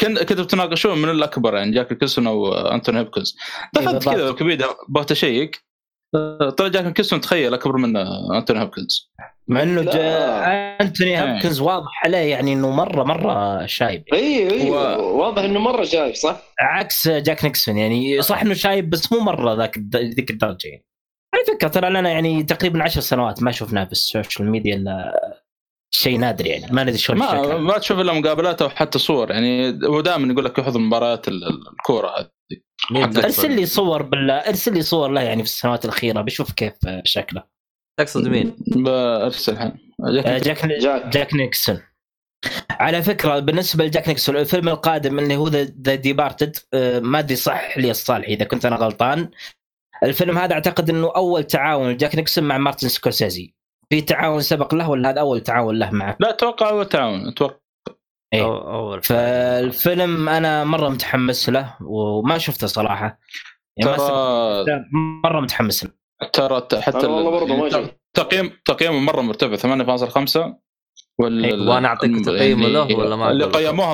[0.00, 3.36] كن كنتوا تناقشون من الأكبر يعني جاك نيكلسون أو انتوني هوبكنز
[3.74, 4.04] دخلت.
[4.08, 5.66] كذا ويكيبيديا بغيت أشيك.
[6.14, 7.96] آه، طلع جاك نيكلسون تخيل أكبر من
[8.36, 9.12] انتوني هوبكنز
[9.48, 9.80] مع إنه
[10.80, 11.34] أنتوني إيه.
[11.34, 14.04] هوبكنز واضح عليه يعني إنه مره مرة شايب.
[14.12, 18.90] أيوه أيوه و- واضح إنه مرة شايب صح؟ عكس جاك نيكسون يعني صح إنه شايب
[18.90, 20.84] بس مو مرة ذاك ذيك الدرجة يعني.
[21.34, 25.20] على فكرة ترى لنا يعني تقريبا عشر سنوات ما شفناه في ال social media إلا
[25.96, 27.58] شيء نادر يعني ما ندري شلون ما.
[27.58, 31.44] ما تشوف إلا مقابلات أو حتى صور يعني هو دائما يقول لك يحضر مباريات ال-
[31.44, 32.14] ال- الكورة
[32.96, 36.72] هذه؟ ارسل لي صور بالله ارسل لي صور له يعني في السنوات الأخيرة بشوف كيف
[37.04, 37.42] شكله.
[38.00, 39.72] تقصد مين؟ برسل الحين.
[40.04, 41.06] آه، جاك جاك.
[41.06, 41.80] جاك نيكسون.
[42.70, 46.56] على فكرة بالنسبة لجاك نيكسون الفيلم القادم اللي هو The Departed
[47.02, 49.30] ما أدري صح لي يا صالح إذا كنت أنا غلطان.
[50.02, 53.55] الفيلم هذا أعتقد إنه أول تعاون لجاك نيكسون مع مارتن سكورسيزي.
[53.92, 57.56] في تعاون سبق له ولا هذا أول تعاون له معه؟ لا أتوقع هو تعاون أتوقع.
[58.34, 58.42] إيه.
[58.74, 63.18] أول فالفيلم أنا مرة متحمس له وما شفته صراحة.
[63.76, 64.64] يعني ترى
[65.24, 65.90] مرة متحمس له.
[66.32, 68.00] ترى حتى والله برضه ما ال- شفت.
[68.16, 70.56] تقييم تقييمه مرة مرتفع 8.5
[71.18, 73.92] ولا إيه، وأنا أعطيك تقييمه له ولا ما اللي؟ قيموها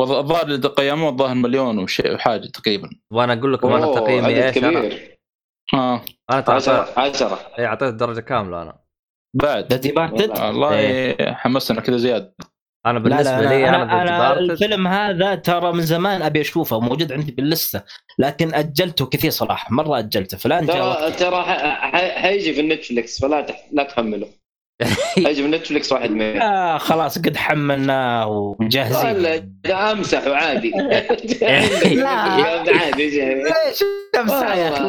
[0.00, 2.90] الظاهر اللي قيموها الظاهر مليون وشيء وحاجة تقريبا.
[3.10, 5.18] وأنا أقول لكم أنا تقييمي إيش؟ أنا كبير.
[5.74, 6.00] آه.
[6.30, 8.83] أنا ترى 10 10 اي أعطيت درجه كاملة أنا.
[9.34, 9.72] بعد.
[9.72, 12.34] The Departed والله حمسنا كذا زيادة.
[12.86, 17.12] أنا لا بالنسبة لا لي أنا, أنا, الفيلم هذا ترى من زمان أبي أشوفه موجود
[17.12, 17.82] عندي باللستة
[18.18, 21.10] لكن أجلته كثير صراحة مرة أجلته فالان ترى.
[21.10, 21.44] ترى
[22.20, 23.68] حيجي في النتفلكس فلا تح...
[23.72, 24.28] لا تحمله.
[25.26, 30.70] حيجي في النتفلكس واحد من آه خلاص قد حملناه ومجهزين ولا ده امسحه عادي
[31.94, 32.08] لا.
[32.08, 33.34] عادي جاي.
[33.34, 33.84] ليش
[34.20, 34.84] أمسح يا أخي؟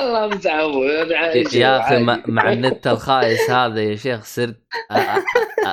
[0.00, 2.04] الله أبوي يا أخي عادي.
[2.04, 4.60] مع, مع النت الخايس هذا يا شيخ صرت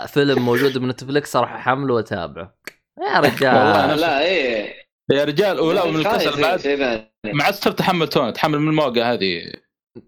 [0.07, 2.55] فيلم موجود بنتفلكس أروح أحمله وأتابعه.
[3.01, 4.73] يا والله رجال لا إيه.
[5.11, 7.53] يا رجال ولا من الكسل إيه، بعد.
[7.53, 9.41] صرت تحمل torrent تحمل من الموقع هذه.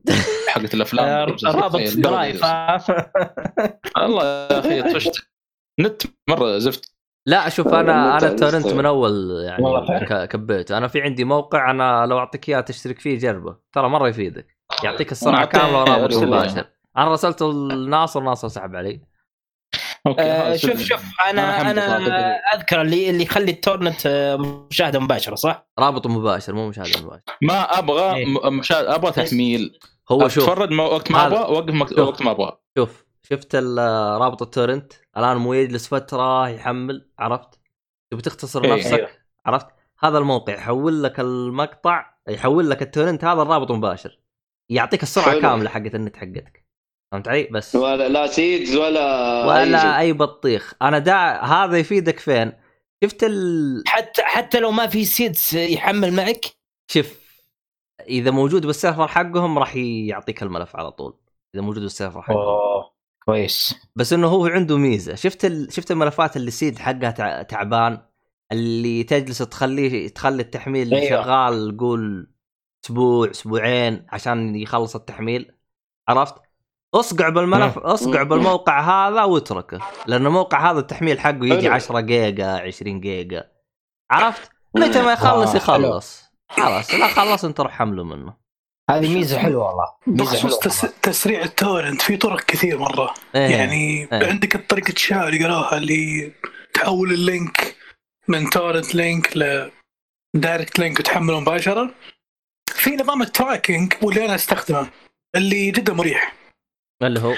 [0.54, 2.46] حقت الأفلام آه، رابط drive
[3.98, 5.28] الله يا أخي طفشت
[5.80, 6.94] نت مرة زفت
[7.28, 8.74] لا شوف والله أنا أنا torrent مستوى.
[8.74, 10.26] من أول يعني والله فعلا.
[10.26, 14.08] ك- كبيته أنا في عندي موقع أنا لو أعطيك إياه تشترك فيه جربه ترى مرة
[14.08, 14.48] يفيدك
[14.84, 16.14] يعطيك السرعه أعطيه- كاملة ورابط.
[16.16, 16.66] مباشر
[16.98, 19.02] أنا رسلته لناصر ناصر سحب علي
[20.08, 20.56] أوكي آه.
[20.56, 22.18] شوف شوف أنا أنا أنا حمد الله.
[22.56, 24.36] أذكر اللي اللي يخلي ال torrent آه،
[24.72, 28.26] مشاهدة مباشرة صح؟ رابط مباشر مو مشاهدة مباشر ما أبغى إيه.
[28.26, 29.80] م- مشاهد أبغى تحميل
[30.12, 31.26] هو شوف أتفرج ما وقت ما.
[31.26, 32.00] أبغى شوف.
[32.00, 33.56] وقت ما أبغى شوف شفت
[34.20, 37.60] رابط ال torrent الآن مو يجلس فتره يحمل عرفت
[38.12, 38.74] تبي تختصر إيه.
[38.74, 39.10] نفسك أيوه.
[39.46, 39.68] عرفت
[40.00, 44.20] هذا الموقع يحول لك المقطع يحول لك ال torrent هذا الرابط مباشر
[44.70, 45.42] يعطيك السرعة حلو.
[45.42, 46.66] كاملة حقت النت حقتك
[47.12, 52.20] فهمت علي بس ولا لا seeds ولا ولا أي أي بطيخ أنا دا هذا يفيدك
[52.20, 52.52] فين
[53.04, 53.84] شفت ال...
[53.88, 56.46] حتى حتى لو ما في seeds يحمل معك
[56.92, 57.23] شوف
[58.02, 61.18] إذا موجود بال server حقهم راح يعطيك الملف على طول
[61.56, 62.84] إذا موجود بال server حقهم.
[63.26, 63.76] كويس.
[63.96, 65.74] بس إنه هو عنده ميزة شفت ال...
[65.74, 67.42] شفت الملفات اللي seed حقها تع...
[67.42, 68.02] تعبان؟
[68.52, 71.10] اللي تجلس تخليه تخلي التحميل أيوة.
[71.10, 72.34] شغال قول
[72.86, 75.52] أسبوع أسبوعين عشان يخلص التحميل.
[76.08, 76.36] عرفت؟
[76.94, 78.30] اصقع بالملف اصقع مم.
[78.30, 78.80] بالموقع
[79.10, 81.74] هذا واتركه لأن الموقع هذا التحميل حقه يجي حلو.
[81.74, 83.52] 10 جيجا 20 جيجا.
[84.12, 86.23] عرفت؟ متى ما يخلص آه، يخلص.
[86.56, 88.34] خلاص لا خلص انت روح حمله منه.
[88.90, 89.86] هذه ميزة حلوة والله.
[90.08, 90.82] ميزة بخصوص حلوة تس...
[91.02, 93.14] تسريع ال torrent في طرق كثير مرة.
[93.36, 93.42] إيه.
[93.42, 94.28] يعني إيه.
[94.30, 96.32] عندك الطريقة الشائعه اللي قالوها اللي
[96.74, 97.76] تحول ال link
[98.28, 99.72] من torrent link ل
[100.36, 101.96] direct link وتحمله مباشرة.
[102.68, 104.88] في نظام ال tracking واللي أنا أستخدمه
[105.36, 106.36] اللي جدا مريح.
[107.04, 107.36] اللي هو؟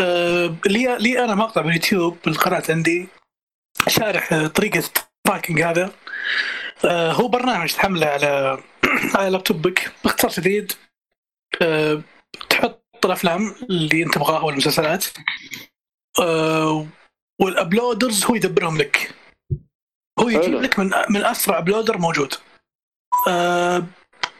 [0.00, 3.08] آه، لي لي أنا مقطع باليوتيوب بالقناه عندي
[3.88, 5.92] شارح طريقة ال tracking هذا.
[6.86, 8.58] هو برنامج تحمله على
[9.16, 10.72] على لابتوبك باختصار شديد
[11.62, 12.02] آه،
[12.50, 15.04] تحط الأفلام اللي أنت تبغاها والمسلسلات
[16.20, 16.86] آه،
[17.40, 19.14] وال uploaders هو يدبرهم لك.
[20.20, 20.54] هو يجيب.
[20.54, 22.34] لك من من أسرع uploader موجود.
[23.28, 23.86] آه،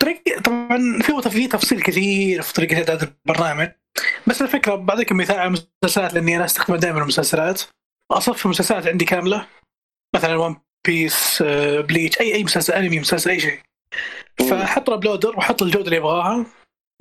[0.00, 3.68] طريقة طبعا في في تفصيل كثير في طريقة إعداد البرنامج.
[4.26, 7.62] بس الفكرة بعطيكم مثال على المسلسلات لأني أنا استخدم دائما المسلسلات.
[8.10, 9.46] أصف المسلسلات عندي كاملة.
[10.14, 11.42] مثلا ون بيس
[11.78, 13.60] بليتش اي أي مسلسل أنمي مسلسل أي شيء.
[14.50, 16.46] فاحط ال uploader واحط الجودة اللي ابغاها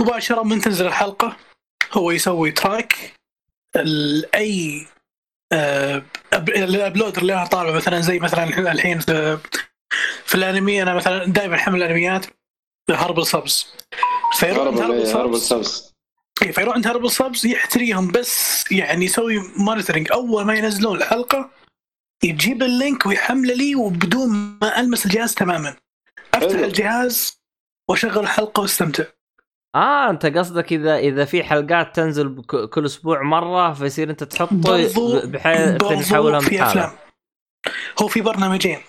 [0.01, 1.37] مباشرة من تنزل الحلقة
[1.93, 3.13] هو يسوي track
[3.75, 4.85] ال- أي
[5.53, 6.03] آه،
[6.33, 7.73] ال uploader اللي أنا طالبه.
[7.77, 9.37] مثلا زي مثلا الحين في,
[10.25, 12.25] في الأنمي أنا مثلا دائما أحمل الأنميات
[12.89, 13.73] HorribleSubs
[14.39, 15.93] فيروح عند هر HorribleSubs
[16.41, 21.49] إيه، فيروح عند HorribleSubs يحتريهم بس يعني يسوي monitoring أول ما ينزلون الحلقة
[22.23, 24.29] يجيب ال link ويحمله لي وبدون
[24.61, 25.75] ما ألمس الجهاز تماما
[26.33, 26.63] أفتح حلو.
[26.65, 27.41] الجهاز
[27.89, 29.03] وأشغل الحلقة وأستمتع
[29.75, 34.53] آه أنت قصدك إذا إذا في حلقات تنزل كل أسبوع مرة فيصير أنت تحطه
[35.25, 36.63] بحيث نحولها في.
[36.63, 36.91] أفلام
[38.01, 38.79] هو في برنامجين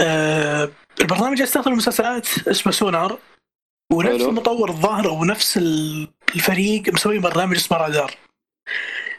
[0.00, 0.70] آه
[1.00, 3.18] البرنامج اللي يستخدم المسلسلات اسمه Sonarr
[3.92, 4.28] ونفس حلو.
[4.30, 8.14] المطور الظاهر ونفس ال- الفريق مسوي برنامج اسمه Radarr،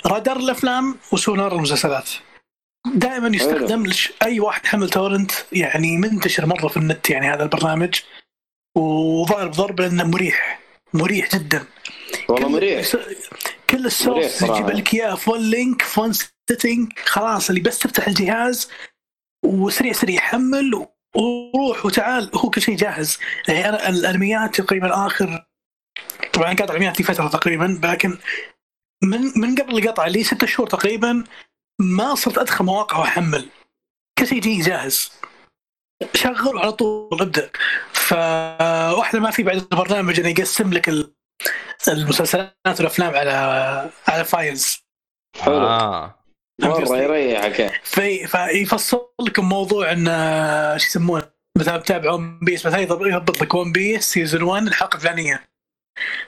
[0.05, 2.09] Radarr الأفلام و Sonarr المسلسلات
[2.95, 7.95] دائما يستخدم لش أي واحد حمل torrent يعني منتشر مرة في النت يعني هذا البرنامج
[8.77, 10.59] وضارب ضرب لأنه مريح
[10.93, 11.65] مريح جدا.
[12.29, 12.87] والله مريح.
[13.69, 14.41] كل ال source.
[14.41, 16.13] يجيب لك إياه في one link في one
[16.49, 18.69] setting خلاص اللي بس تفتح الجهاز
[19.45, 23.17] وسريع سريع يحمل وروح وتعال هو كل شيء جاهز.
[23.47, 25.45] يعني أنا الانميات تقريبا آخر
[26.33, 28.17] طبعا قاطع انميات لي فترة تقريبا لكن
[29.03, 31.23] من من قبل القطع لي ستة شهور تقريبا
[31.81, 33.49] ما صرت أدخل مواقع وأحمل.
[34.19, 35.11] كل شيء يجي جاهز.
[36.15, 37.49] شغل على طول أبدأ.
[37.93, 41.13] فواحدة ما في بعد البرنامج إنه يقسم لك ال-
[41.87, 43.31] المسلسلات والأفلام على
[44.07, 44.83] على فايلز
[45.41, 45.53] حلو.
[45.67, 46.19] آه.
[46.61, 47.81] مره يريحك.
[47.83, 53.41] في فيفصل لكم موضوع إن آه، شو يسمونه؟ مثلا بتابع ون بيس مثلا يضرب- يضبط
[53.41, 55.49] لك ون بيس season 1 الحلقة الفلانية.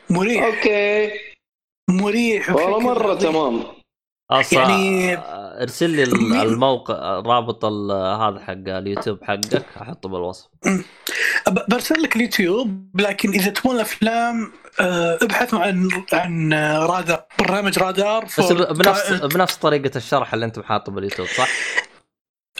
[0.09, 0.43] مريح.
[0.43, 1.11] أوكي.
[1.89, 3.15] مريح والله مرة.
[3.15, 3.78] تمام.
[4.31, 5.17] أصلا يعني-
[5.61, 10.47] ارسل لي ال- الموقع رابط هذا حق اليوتيوب حقك أحطه بالوصف.
[11.69, 18.25] برسل لك اليوتيوب لكن إذا تبون الأفلام آه، ابحثوا عن عن آه، Radarr برنامج Radarr
[18.25, 21.47] بس بنفس بنفس طريقة الشرح اللي أنت حاطه باليوتيوب صح؟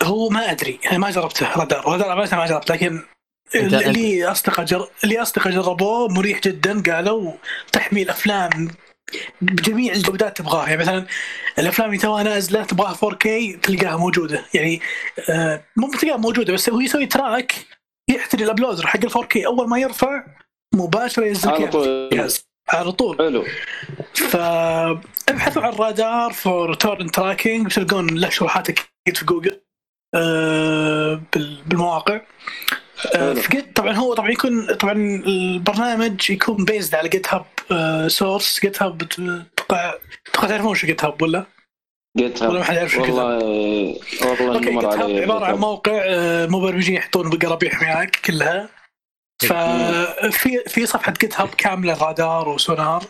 [0.04, 1.86] هو ما أدري أنا ما جربته Radarr.
[1.88, 3.02] Radarr ما جربت لكن
[3.56, 4.88] اللي أصدقاء جر...
[5.04, 7.34] اللي أصدقاء جربوه مريح جدا قالوا
[7.72, 8.68] تحميل أفلام
[9.42, 10.68] بجميع الجودات تبغاها.
[10.70, 11.06] يعني مثلا
[11.60, 13.28] الأفلام اللي توها نازلة تبغاها 4K
[13.62, 14.46] تلقاها موجودة.
[14.54, 14.82] يعني
[15.30, 17.56] آه، مو تلقاها موجودة بس هو يسوي track
[18.10, 20.24] يحتري ال uploader حق ال 4K أول ما يرفع
[20.76, 22.10] مباشرة ينزل على طول.
[22.70, 23.18] على طول.
[23.18, 23.46] حلو.
[24.14, 29.62] فابحثوا عن Radarr for torrent tracking بتلقون له شروحات أكيد في جوجل
[30.16, 32.22] آه، بال- بالمواقع.
[33.16, 34.94] آه، Git طبعا هو طبعا يكون طبعا
[35.26, 37.46] البرنامج يكون based على GitHub
[38.10, 39.94] source GitHub أتوقع
[40.30, 41.46] أتوقع تعرفون شو GitHub ولا؟
[42.18, 45.56] Git ولا ما Hub حد يعرف شو GitHub؟ والله والله أوكي GitHub عبارة عن.
[45.56, 48.70] موقع آه، مبرمجين يحطون برامجهم كلها
[49.42, 53.04] ففي في صفحة GitHub كاملة Radarr و Sonarr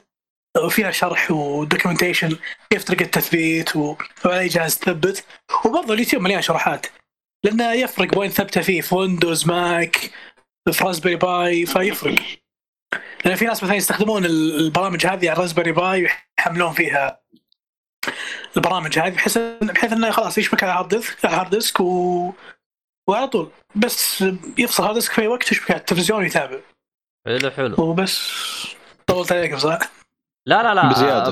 [0.63, 2.37] وفيها شرح و documentation
[2.69, 5.23] كيف طريقه التثبيت وعلى أي جهاز تثبت
[5.65, 6.85] وبرضه اليوتيوب مليان شروحات
[7.43, 10.11] لأنه يفرق وين ثبته فيه في Windows Mac
[10.71, 12.15] في Raspberry Pi فيفرق.
[13.25, 16.09] لأن في ناس مثلا يستخدمون ال- البرامج هذه على Raspberry Pi
[16.39, 17.21] ويحملون فيها
[18.57, 22.33] البرامج هذه بحيث بحيث إنه خلاص يشبك على hard disk على hard disk و...
[23.07, 23.51] وعلى طول.
[23.75, 24.23] بس
[24.57, 26.59] يفصل hard disk في أي وقت يشبك على التلفزيون ويتابع.
[27.25, 27.75] حلو حلو.
[27.77, 28.31] وبس.
[29.07, 29.79] طولت عليك صح؟
[30.45, 30.89] لا لا لا.
[30.89, 31.31] بزيادة.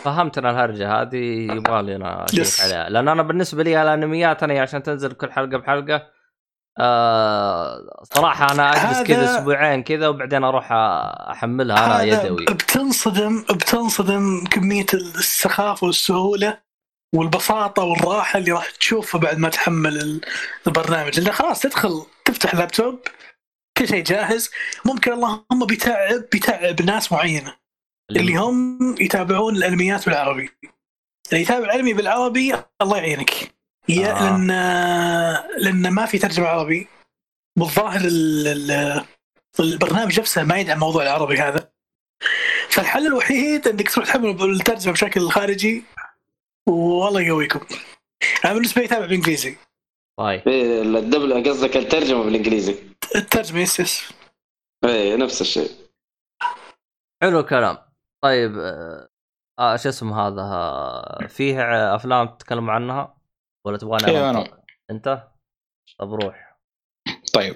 [0.00, 2.60] ب- فهمتنا الهرجة هذه يبغى لي أنا يس.
[2.60, 2.88] عليها.
[2.88, 6.06] لأن أنا بالنسبة لي الأنميات أنا عشان تنزل كل حلقة بحلقة
[6.80, 10.68] آه صراحة أنا أجلس كذا أسبوعين كذا وبعدين أروح
[11.30, 12.44] أحملها أنا يدوي.
[12.44, 16.58] بتنصدم بتنصدم كمية السخافة والسهولة
[17.14, 20.20] والبساطة والراحة اللي راح تشوفها بعد ما تحمل ال-
[20.66, 21.20] البرنامج.
[21.20, 23.00] لأن خلاص تدخل تفتح اللابتوب
[23.78, 24.50] كل شيء جاهز.
[24.84, 27.59] ممكن اللهم بيتعب بيتعب ناس معينة.
[28.16, 30.50] اللي هم يتابعون الأنميات بالعربي.
[31.32, 33.54] اللي يتابع الأنمي بالعربي الله يعينك.
[33.88, 34.22] يا آه.
[34.22, 34.46] لأن
[35.58, 36.88] لأن ما في ترجمة عربي.
[37.58, 39.04] بالظاهر ال- ال-
[39.60, 41.70] البرنامج نفسه ما يدعم موضوع العربي هذا.
[42.68, 45.84] فالحل الوحيد إنك تروح تحمل الترجمة بشكل خارجي
[46.68, 47.60] والله يقويكم.
[48.44, 49.56] أنا بالنسبة لي أتابع بالإنجليزي.
[50.18, 50.48] طيب.
[50.48, 52.76] إيه، الدبلة قصدك الترجمة بالإنجليزي.
[53.16, 54.12] الترجمة يس يس
[54.84, 55.70] إيه نفس الشيء.
[57.22, 57.78] حلو الكلام.
[58.24, 59.08] طيب آه
[59.58, 61.60] آه، شو اسمه هذا آه، فيه
[61.94, 63.16] أفلام تتكلم عنها
[63.66, 63.76] ولا
[64.30, 64.62] أنط؟ أنا.
[64.90, 65.28] أنت
[65.98, 66.58] طب روح
[67.34, 67.54] طيب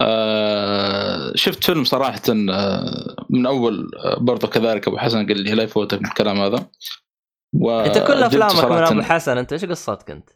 [0.00, 5.62] آه شفت فيلم صراحة آه من أول آه برضه كذلك أبو حسن قال لي لا
[5.62, 6.70] يفوتك الكلام هذا
[7.86, 10.30] أنت كل أفلامك من أبو حسن أنت إيش قصتك أنت؟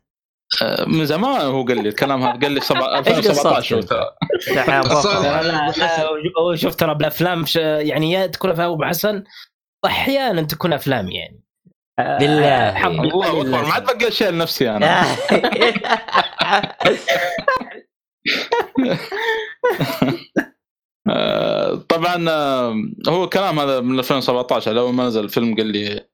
[0.63, 4.01] آه، من زمان هو قال لي الكلام هذا قال لي سبع- إيش 2017 قصتك وترى.
[4.01, 5.23] انت؟ أنت حياة أصلاً- بطل.
[5.23, 6.09] لا لا لا،
[6.41, 9.25] هو شوف ترى بالأفلام ش- يعني يا تكون افلام أبو حسن
[9.85, 11.41] واحيانا تكون أفلام يعني
[11.99, 12.75] آه، بالله.
[12.75, 15.05] حظ الله قليل اكبر ما عاد بقى شيء لنفسي أنا
[21.09, 22.75] آه، طبعا آه،
[23.09, 26.07] هو كلام هذا من 2017 لو ما نزل الفيلم قال لي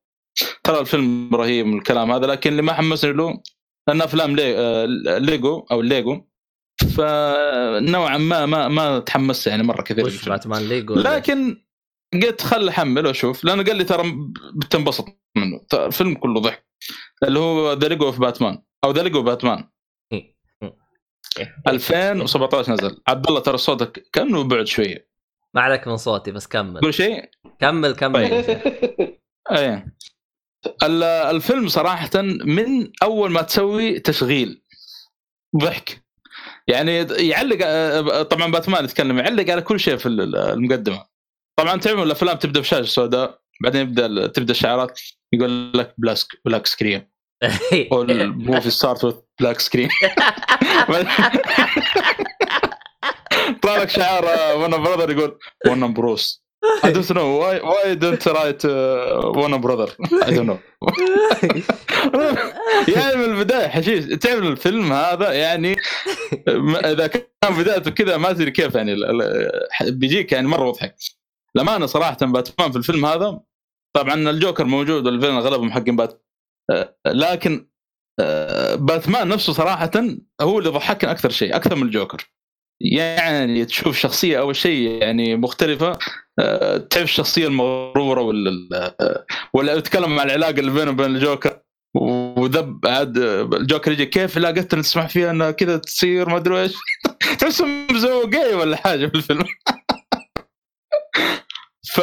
[0.64, 3.42] ترى الفيلم رهيب الكلام هذا لكن اللي ما حمسني له
[3.88, 4.84] لأن أفلام لي آه،
[5.18, 6.24] ليجو أو ليجو.
[6.96, 10.28] فنوعا ما ما ما تحمست يعني مرة كثير وش.
[10.28, 11.62] باتمان ليجو لكن
[12.12, 14.14] قلت خل أحمل وأشوف لأنه قال لي ترى
[14.54, 15.04] بتنبسط
[15.36, 15.60] منه.
[15.74, 16.66] الفيلم كله ضحك.
[17.22, 19.68] اللي هو The Lego of Batman أو The Lego Batman
[21.68, 23.00] 2017 نزل.
[23.08, 25.08] عبد الله ترى صوتك كانه بعد شوية.
[25.54, 26.80] ما عليك من صوتي بس كمل.
[26.80, 28.20] تقول شيء؟ كمل كمل.
[28.22, 28.52] إيه.
[29.52, 29.92] ال-
[31.30, 32.10] الفيلم صراحة
[32.44, 34.62] من أول ما تسوي تشغيل
[35.56, 36.04] ضحك.
[36.68, 37.58] يعني يعلق
[38.22, 41.04] طبعا باتمان يتكلم يعلق على كل شيء في ال- المقدمة.
[41.58, 45.00] طبعا تعرفون الأفلام تبدأ بشاشة سوداء بعدين يبدأ تبدأ الشعارات
[45.32, 47.10] يقول لك black black screen
[47.92, 49.88] الموفي ستارت وذ بلاك سكرين
[53.62, 54.24] طلع لك شعار
[54.58, 56.44] وأنا براذر يقول وأنا بروس
[56.82, 57.36] I don't know.
[57.42, 59.88] Why why don't write uh, one brother
[60.26, 60.58] I don't know.
[62.94, 65.76] يعني من البداية حشيش تعرف الفيلم هذا؟ يعني
[66.84, 68.96] إذا كان بدايته كذا ما أدري كيف يعني
[69.82, 70.94] بيجيك يعني مرة مضحك.
[71.54, 73.40] لما أنا صراحة باتمان في الفيلم هذا
[73.96, 76.24] طبعا الجوكر موجود والفيلم اغلبهم حقين بات
[76.70, 77.68] آه، لكن
[78.20, 79.90] آه، باتمان نفسه صراحة
[80.40, 82.30] هو اللي ضحكني أكثر شيء أكثر من الجوكر.
[82.80, 85.98] يعني تشوف شخصية أول شيء يعني مختلفة
[86.38, 89.24] آه، تعرف الشخصيه المغرورة ولا ال-
[89.54, 91.60] ولا يتكلم عن العلاقة اللي بينه وبين الجوكر؟
[91.96, 93.18] وذب عاد
[93.54, 96.74] الجوكر يجي كيف لا قلت تسمح فيها إنها كذا تصير؟ ما أدري إيش.
[97.40, 99.44] تحسهم مزوقين ولا حاجة في الفيلم.
[101.94, 102.00] ف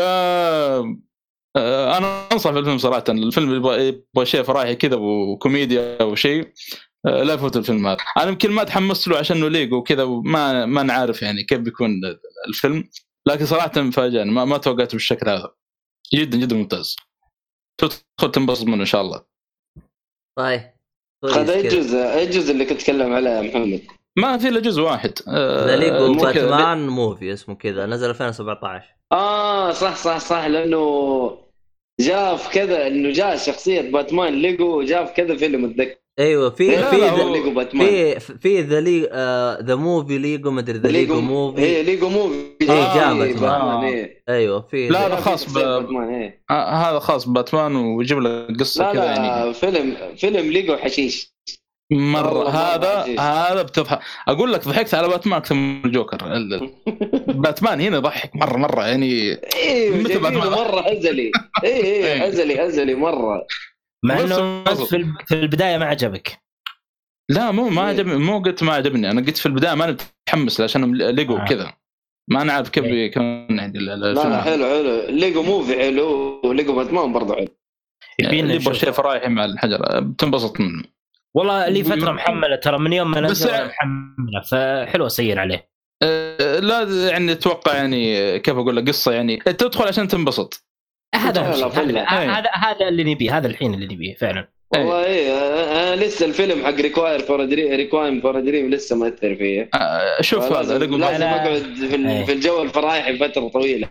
[1.57, 3.03] آه، أنا أنصح بالفيلم صراحة.
[3.09, 6.41] الفيلم يبغى يبغى شيء فرايحي كذا وكوميديا أو شيء.
[6.43, 6.49] آه،
[7.05, 7.97] لا يفوت الفيلم هذا.
[8.17, 11.91] أنا يمكن ما تحمست له عشان إنه ليجو وكذا وما ما نعرف يعني كيف بيكون
[12.47, 12.89] الفيلم.
[13.27, 14.31] لكن صراحة فاجأني.
[14.31, 15.53] ما, ما توقعته بالشكل هذا.
[16.13, 16.95] جدا جدا ممتاز.
[17.77, 19.25] تدخل تنبسط منه إن شاء الله.
[20.37, 20.61] طيب.
[21.25, 21.67] هذا أي.
[21.67, 23.81] جزء أي جزء اللي كنت تتكلم عليه يا محمد؟
[24.17, 25.13] ما في إلا جزء واحد.
[25.27, 26.49] آه، The Lego مو كذا.
[26.49, 27.85] Batman Movie اسمه كذا.
[27.85, 30.45] نزل 2017 آه صح صح صح.
[30.45, 31.45] لأنه
[31.99, 36.63] جاء في كذا إنه جاء شخصية باتمان ليجو جاء في كذا فيلم اتذكر أيوه في
[36.63, 39.09] إيه، في في في the لي
[39.65, 41.83] the movie ليجو مدري The ليجو Movie.
[41.83, 42.35] ليجو Movie.
[42.61, 43.33] إيه، جاء آه، باتمان.
[43.39, 44.23] باتمان إيه.
[44.29, 46.43] أيوه في لا، ذا- لا، جاء خاص ب- باتمان إيه.
[46.49, 49.53] آه هذا خاص باتمان ويجيب لك قصة كذا يعني.
[49.53, 51.35] فيلم فيلم ليجو حشيش.
[51.91, 52.49] مرة.
[52.49, 53.19] هذا.
[53.19, 56.17] هذا بتضحك أقول لك ضحكت على باتمان أكثر من الجوكر.
[56.35, 56.69] ال-
[57.43, 59.35] باتمان هنا يضحك مرة مرة يعني.
[60.03, 60.33] باتمان.
[60.37, 61.31] مرة هزلي
[61.63, 61.83] إيه.
[61.83, 63.41] إيه هزلي هزلي مرة.
[64.05, 66.39] مع إنه في الب- في البداية ما عجبك
[67.29, 67.87] لا مو ما إيه.
[67.87, 69.91] عجبني مو قلت ما عجبني أنا قلت في البداية ماني
[70.27, 71.45] متحمس له عشان ليجو آه.
[71.45, 71.73] كذا
[72.31, 73.05] ما نعرف كيف إيه.
[73.05, 74.41] يكون يعني ال- ال- لا.
[74.41, 77.47] حلو حلو ليجو Movie حلو وليجو باتمان برضه حلو
[78.19, 78.83] يعني يبينا اللي يبغى نشوف.
[78.83, 80.83] شيء فرايحي مع الحجر بتنبسط منه
[81.35, 85.69] والله لي فترة محملة ترى من يوم ما نزل يعني- محملة فحلو أسير عليه
[86.03, 90.65] أه، لا يعني أتوقع يعني كيف أقول لك قصة يعني تدخل عشان تنبسط
[91.15, 92.31] هذا هذا إيه.
[92.31, 94.55] هذا هذا اللي نبيه هذا الحين اللي نبيه فعلا.
[94.75, 99.69] والله إيه أنا لسه الفيلم حق Requiem for Requiem for a Dream لسه مأثر فيه.
[99.73, 101.23] أه، شوف هذا لازم.
[101.23, 102.25] اقعد في, إيه.
[102.25, 103.89] في الجو الفرايحي فترة طويلة.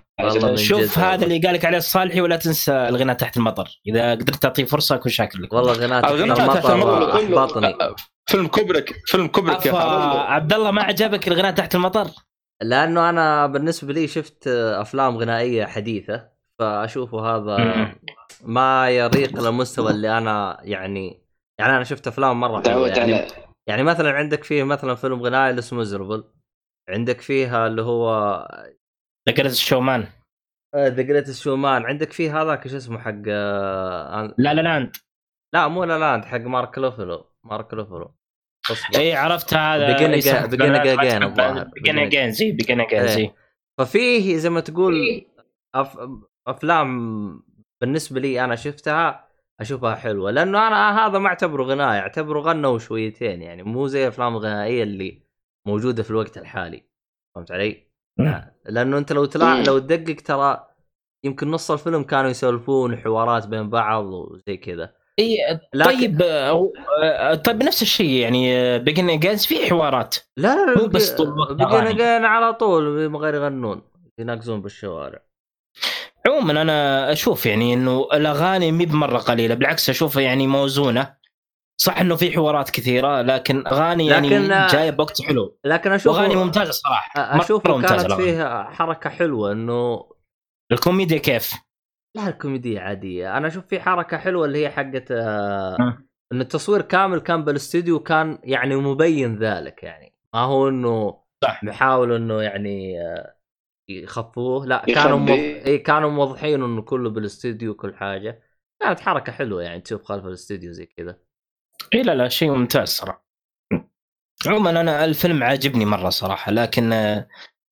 [0.54, 1.24] شوف هذا.
[1.24, 3.80] اللي قالك عليه الصالحي ولا تنسى الغناء تحت المطر.
[3.86, 5.52] إذا قدرت تعطيه فرصة أكون شاكر لك.
[5.52, 7.74] والله غناء الغناء تحت المطر احبطني
[8.26, 12.06] فيلم كوبريك فيلم كوبريك يا عبد الله ما عجبك الغناء تحت المطر؟
[12.62, 16.33] لأنه أنا بالنسبة لي شفت أفلام غنائية حديثة.
[16.60, 17.94] فأشوفه هذا.
[18.44, 21.20] ما يرقى للمستوى اللي أنا يعني
[21.60, 22.88] يعني أنا شفت أفلام مرة حلوة.
[22.88, 23.26] يعني,
[23.68, 26.24] يعني مثلا عندك فيه مثلا فيلم غنائي اللي اسمه Misérables
[26.90, 28.08] عندك فيها اللي هو
[29.28, 30.06] ذكرت ال showman
[30.76, 34.96] The Greatest Showman عندك فيه هذاك شو اسمه حق آه، La La Land
[35.54, 37.26] لا مو La Land حق مارك لوفلو.
[37.44, 38.14] مارك لوفلو.
[38.96, 39.96] اي عرفت هذا.
[39.96, 41.64] Begin again الظاهر.
[41.64, 43.06] Begin Again زي Begin Again إيه.
[43.06, 43.30] زي.
[43.80, 45.24] ففيه زي ما تقول
[45.74, 45.98] أف...
[46.46, 47.42] أفلام
[47.80, 49.28] بالنسبة لي أنا شفتها
[49.60, 54.32] أشوفها حلوة لأنه أنا هذا ما أعتبره غناء أعتبره غنوا شويتين يعني مو زي أفلام
[54.36, 55.22] الغنائيه اللي
[55.66, 56.82] موجودة في الوقت الحالي
[57.34, 57.86] فهمت علي؟
[58.18, 58.50] مم.
[58.66, 59.64] لأنه أنت لو تلاحظ مم.
[59.66, 60.68] لو تدقق ترى
[61.24, 65.36] يمكن نص الفيلم كانوا يسولفون حوارات بين بعض وزي كذا اي
[65.74, 66.70] لكن- طيب آه،
[67.02, 71.14] آه، طيب نفس الشيء يعني بيجن اجين في حوارات لا لا مو بس.
[71.22, 73.82] قينا على طول من غير يغنون
[74.18, 75.22] يناقزون بالشوارع
[76.26, 81.14] عموما أنا أشوف يعني إنه الأغاني مي بمرة قليلة بالعكس أشوفها يعني موزونة
[81.80, 86.14] صح إنه في حوارات كثيرة لكن أغاني يعني لكن- آه، جاية بوقت حلو لكن أشوف
[86.16, 87.10] واغاني ممتازة صراحة
[87.40, 88.24] أشوف ممتازة كانت الأغاني.
[88.24, 90.10] فيها حركة حلوة إنه
[90.72, 91.52] الكوميديا كيف؟
[92.16, 95.98] لا الكوميديا عادية أنا أشوف في حركة حلوة اللي هي حقت آه،.
[96.32, 101.64] إن التصوير كامل كان بالاستوديو كان يعني مبين ذلك يعني ما هو إنه صح.
[101.64, 103.34] محاول إنه يعني آه،
[103.88, 104.66] يخفوه.
[104.66, 104.84] لا.
[104.86, 105.30] كانوا موض...
[105.38, 108.42] إيه كانوا موضحين إنه كله بالاستوديو وكل حاجة.
[108.80, 111.18] كانت حركة حلوة يعني تشوف خلف الاستوديو زي كذا.
[111.94, 113.24] اي لا لا شيء ممتاز صراحة.
[114.46, 116.90] عموما أنا الفيلم عاجبني مرة صراحة لكن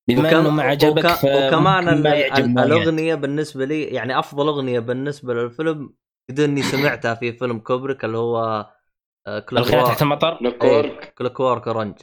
[0.09, 1.25] بما وكم- إنه ما عجبك وك...
[1.25, 1.89] وكمان.
[2.59, 5.95] الأغنية بالنسبة لي يعني أفضل أغنية بالنسبة للفيلم
[6.31, 8.67] قد إني سمعتها في فيلم كوبريك اللي هو
[9.27, 10.39] آه، Clock تحت المطر؟
[11.19, 11.95] Clockwork Orange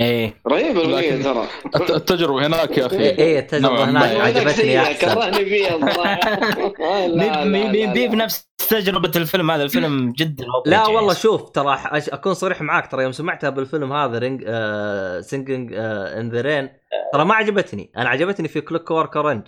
[0.00, 0.34] إيه.
[0.48, 1.48] رهيبه الاغنيه ترى.
[1.76, 2.96] الت- التجربة هناك يا أخي.
[2.98, 5.14] إيه إيه، التجربة هناك عجبتني سيئة، أحسن.
[5.14, 5.76] كرهني فيها.
[7.44, 9.62] مي بنفس تجربة الفيلم هذا.
[9.62, 10.86] الفيلم جدا لا.
[10.86, 15.72] والله شوف ترى أش- أكون صريح معاك ترى يوم سمعتها بالفيلم هذا rain آه Singin'
[15.76, 16.68] in the Rain
[17.12, 17.92] ترى ما عجبتني.
[17.96, 19.42] أنا عجبتني في Clockwork Orange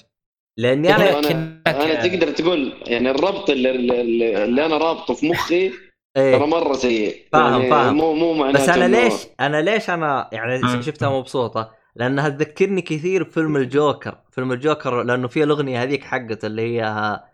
[0.58, 5.72] لأني أنا أنا أنا تقدر تقول يعني الربط اللي, اللي, اللي أنا رابطه في مخي
[6.16, 7.22] ترى إيه مرة سيء.
[7.32, 7.94] فاهم- يعني فاهم.
[7.96, 10.82] مو مو معناته بس أنا ليش أنا ليش أنا يعني مم.
[10.82, 14.18] شفتها مبسوطه لأنها تذكرني كثير بفيلم الجوكر.
[14.30, 17.24] فيلم الجوكر لأنه فيه الأغنية هذيك حقته اللي هي ها...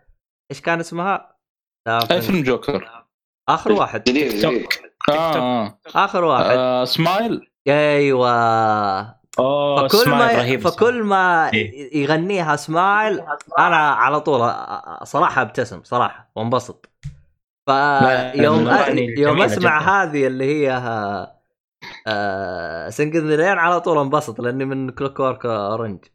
[0.51, 1.35] إيش كان اسمها؟
[1.87, 2.89] لا، أي فيلم جوكر؟
[3.49, 4.03] آخر واحد.
[4.03, 4.45] جديد
[5.09, 5.79] آه, آه.
[5.95, 6.45] آخر واحد.
[6.57, 8.29] آه سمايل؟ أيوه.
[9.39, 11.97] أوه فكل سمايل ما رهيب فكل ما إيه.
[12.03, 13.21] يغنيها سمايل
[13.59, 14.39] أنا على طول
[15.03, 16.89] صراحة أبتسم صراحة وانبسط.
[17.65, 18.67] فيوم.
[19.17, 19.89] يوم أسمع جداً.
[19.89, 21.39] هذه اللي هي ها...
[22.07, 22.89] آه...
[22.89, 26.05] Singin' rain على طول انبسط لأني من Clockwork Orange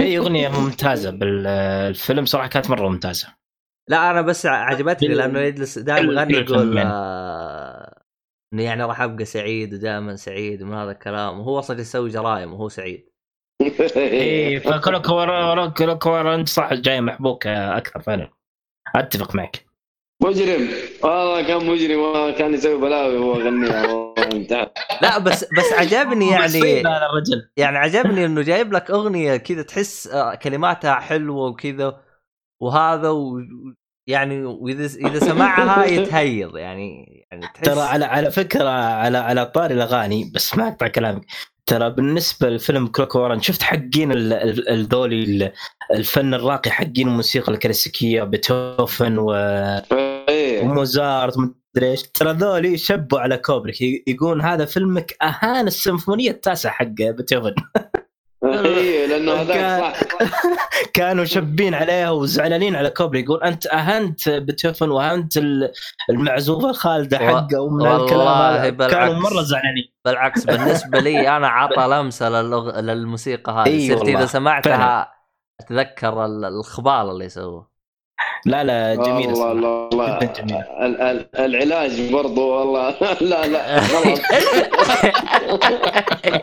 [0.00, 3.28] أي أغنية ممتازة بالفيلم صراحة كانت مرة ممتازة
[3.88, 6.78] لا أنا بس عجبتني لأنه يجلس دائما يغني يقول.
[6.78, 8.02] آه...
[8.52, 12.68] إنه يعني راح أبقى سعيد ودائما سعيد من هذا الكلام وهو أصلا يسوي جرائم وهو
[12.68, 13.10] سعيد
[13.96, 18.30] إي فكلك ورا كلك ورا انت صح جاي محبوك أكثر فعلا
[18.96, 19.69] أتفق معك
[20.22, 20.68] مجرم
[21.02, 24.70] والله كان مجرم والله كان يسوي بلاوي وهو انتهى.
[25.02, 26.82] لا بس بس عجبني يعني
[27.56, 32.00] يعني عجبني إنه جايب لك أغنية كذا تحس آه، كلماتها حلوة وكذا
[32.62, 33.40] وهذا و
[34.06, 39.74] يعني وإذا إذا سمعها يتهيض يعني يعني تحس ترى على على فكرة على على طاري
[39.74, 41.26] الأغاني بس ما أقطع كلامك
[41.66, 45.52] ترى بالنسبة لفيلم كلوك وارن شفت حقين ال- ال- الذولي ال-
[45.94, 49.80] الفن الراقي حقين الموسيقى الكلاسيكية بيتهوفن و-.
[50.62, 52.02] وموزارت مدري إيش.
[52.02, 53.80] ترى ذولي شبوا على كوبريك.
[53.80, 57.54] ي- يقولون هذا فيلمك أهان السيمفونية التاسعة حق بيتهوفن
[58.44, 60.00] أيوه لأنه هذاك صح.
[60.94, 65.72] كانوا شابين عليها وزعلانين على كوبريك يقول أنت أهنت بيتهوفن وأهنت ال-
[66.10, 68.94] المعزوفة الخالدة حقه ومن والله الكلام هذا بالعكس.
[68.94, 69.92] كانوا مرة زعلانين.
[70.04, 72.80] بالعكس بالنسبة لي أنا عطى لمسة للغ...
[72.80, 73.88] للموسيقى هذه.
[73.88, 75.12] صرت إذا سمعتها.
[75.60, 77.69] أتذكر ال- الخبال اللي يسووه.
[78.46, 82.90] لا لا جميله والله ال- العلاج برضو والله.
[83.30, 84.18] لا لا خلاص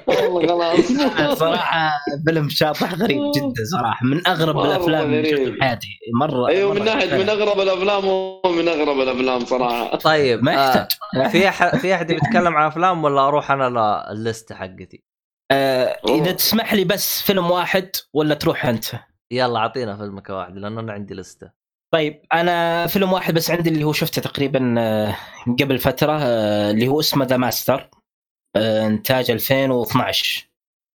[0.08, 0.76] والله
[1.09, 1.92] خلاص صراحة
[2.27, 4.06] فيلم شاطح غريب جدا صراحة.
[4.06, 5.30] من أغرب الأفلام اللي.
[5.30, 5.88] شفتها في حياتي.
[6.19, 7.30] مرة أيوه من ناحية من.
[7.30, 9.95] أغرب الأفلام ومن أغرب الأفلام صراحة.
[9.95, 11.76] طيب ما آه يحتاج في أح...
[11.76, 13.69] في أحد بيتكلم عن أفلام ولا أروح أنا
[14.11, 15.03] لللسته حقتي؟
[15.51, 18.85] آه إذا تسمح لي بس فيلم واحد ولا تروح أنت؟
[19.32, 21.57] يلا أعطينا فيلمك واحد لأنه أنا عندي لستة.
[21.91, 25.16] طيب أنا فيلم واحد بس عندي اللي هو شفته تقريبا آه،
[25.59, 27.90] قبل فترة آه، اللي هو اسمه The Master
[28.56, 30.48] إنتاج 2012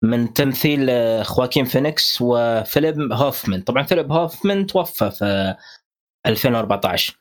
[0.05, 3.61] من تمثيل آه، خواكين فينيكس وفيليب هوفمان.
[3.63, 5.55] طبعا فيليب هوفمان توفى في
[6.27, 7.21] 2014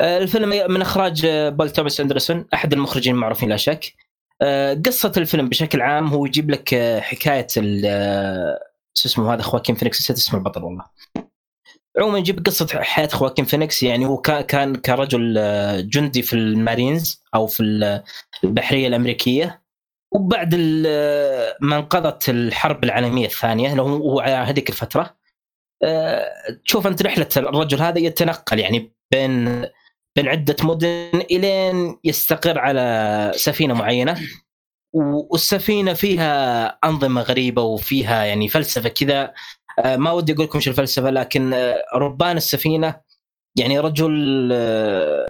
[0.00, 3.94] آه، الفيلم من إخراج آه، بول توماس أندرسون أحد المخرجين المعروفين لا شك.
[4.42, 7.46] آه، قصة الفيلم بشكل عام هو يجيب لك آه، حكاية
[7.86, 8.58] آه،
[8.94, 10.84] شو اسمه هذا خواكين فينيكس نسيت اسم البطل والله.
[11.98, 17.46] عموما يجيب قصة حياة خواكين فينيكس يعني هو كان كرجل آه، جندي في المارينز أو
[17.46, 18.02] في ال-
[18.44, 19.62] البحرية الأمريكية.
[20.14, 25.16] وبعد ال- ما انقضت الحرب العالمية الثانية اللي هو على هذيك الفترة
[25.84, 26.24] آه،
[26.64, 29.62] تشوف أنت رحلة الرجل هذا يتنقل يعني بين
[30.16, 34.20] بين عدة مدن إلين يستقر على سفينة معينة.
[34.92, 39.22] والسفينة فيها أنظمة غريبة وفيها يعني فلسفة كذا.
[39.22, 39.34] آه،
[39.86, 43.00] ما ودي أقول لكم إيش الفلسفة لكن آه، ربان السفينة
[43.58, 45.26] يعني رجل آه،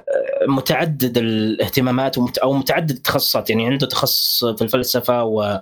[0.48, 5.60] متعدد الاهتمامات أو متعدد التخصصات يعني عنده تخصص في الفلسفة و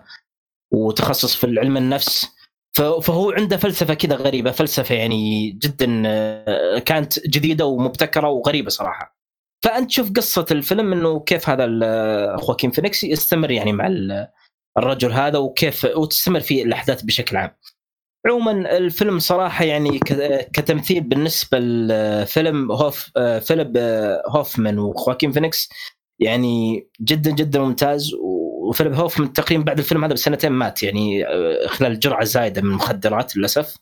[0.73, 2.26] وتخصص في علم النفس.
[2.76, 9.16] فهو عنده فلسفة كذا غريبة فلسفة يعني جدا آه، كانت جديدة ومبتكرة وغريبة صراحة.
[9.65, 11.66] فأنت تشوف قصة الفيلم إنه كيف هذا
[12.36, 14.28] خواكين فينيكس يستمر يعني مع ال-
[14.78, 17.50] الرجل هذا وكيف وتستمر في الأحداث بشكل عام.
[18.26, 19.98] عموما الفيلم صراحة يعني
[20.52, 23.76] كتمثيل بالنسبة لفيلم هوف فيليب
[24.28, 25.68] هوفمان وخواكين فينيكس
[26.20, 31.24] يعني جدا جدا ممتاز وفيليب هوفمان تقريبا بعد الفيلم هذا بسنتين مات يعني
[31.68, 33.76] خلال جرعة زايدة من المخدرات للأسف.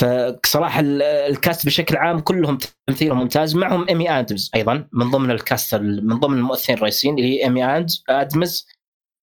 [0.00, 5.30] فصراحة ال- ال cast بشكل عام كلهم تمثيلهم ممتاز معهم إيمي ادمز أيضا من ضمن
[5.30, 8.66] ال cast ال- من ضمن الممثلين الرئيسيين اللي هي إيمي ادمز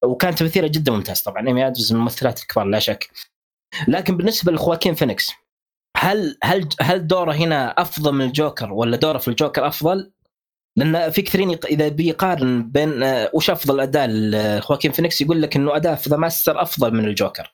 [0.03, 3.09] وكان تمثيلها جدا ممتاز طبعا إيمي ادمز من الممثلات الكبار لا شك.
[3.87, 5.31] لكن بالنسبة لخواكين فينيكس
[5.97, 10.11] هل هل هل دوره هنا أفضل من الجوكر ولا دوره في الجوكر أفضل؟
[10.75, 15.75] لأن في كثيرين إذا بيقارن بين آه، وش أفضل اداء لخواكين فينيكس يقول لك إنه
[15.75, 17.51] اداء في The Master أفضل من الجوكر.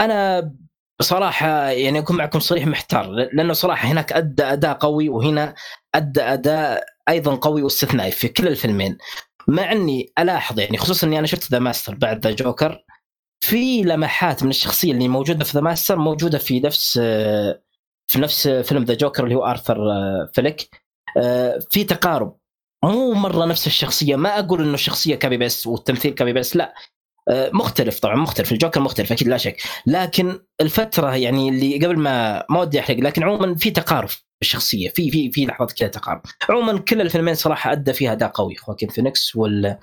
[0.00, 0.52] أنا
[1.00, 5.54] بصراحة يعني أكون معكم صريح محتار لأنه صراحة هناك أدى اداء قوي وهنا
[5.94, 8.98] أدى اداء أيضا قوي واستثنائي في كلا الفيلمين.
[9.48, 12.84] مع إني ألاحظ يعني خصوصا إني أنا شفت The Master بعد The Joker
[13.40, 17.62] في لمحات من الشخصية اللي موجودة في The Master موجودة في نفس آه،
[18.06, 20.70] في نفس فيلم The Joker اللي هو ارثر آه، فليك
[21.16, 22.36] آه، في تقارب.
[22.84, 24.16] مو مرة نفس الشخصية.
[24.16, 26.74] ما أقول إنه الشخصية copy paste والتمثيل copy paste لا.
[27.30, 28.52] آه، مختلف طبعا مختلف.
[28.52, 29.56] الجوكر مختلف أكيد لا شك.
[29.86, 34.08] لكن الفترة يعني اللي قبل ما ما ودي أحرق لكن عموما في تقارب
[34.42, 34.88] الشخصية.
[34.88, 36.20] في في في لحظات كذا تقارب.
[36.50, 38.56] عموما كل الفيلمين صراحة أدى فيها أداء قوي.
[38.56, 39.78] خواكين فينيكس وال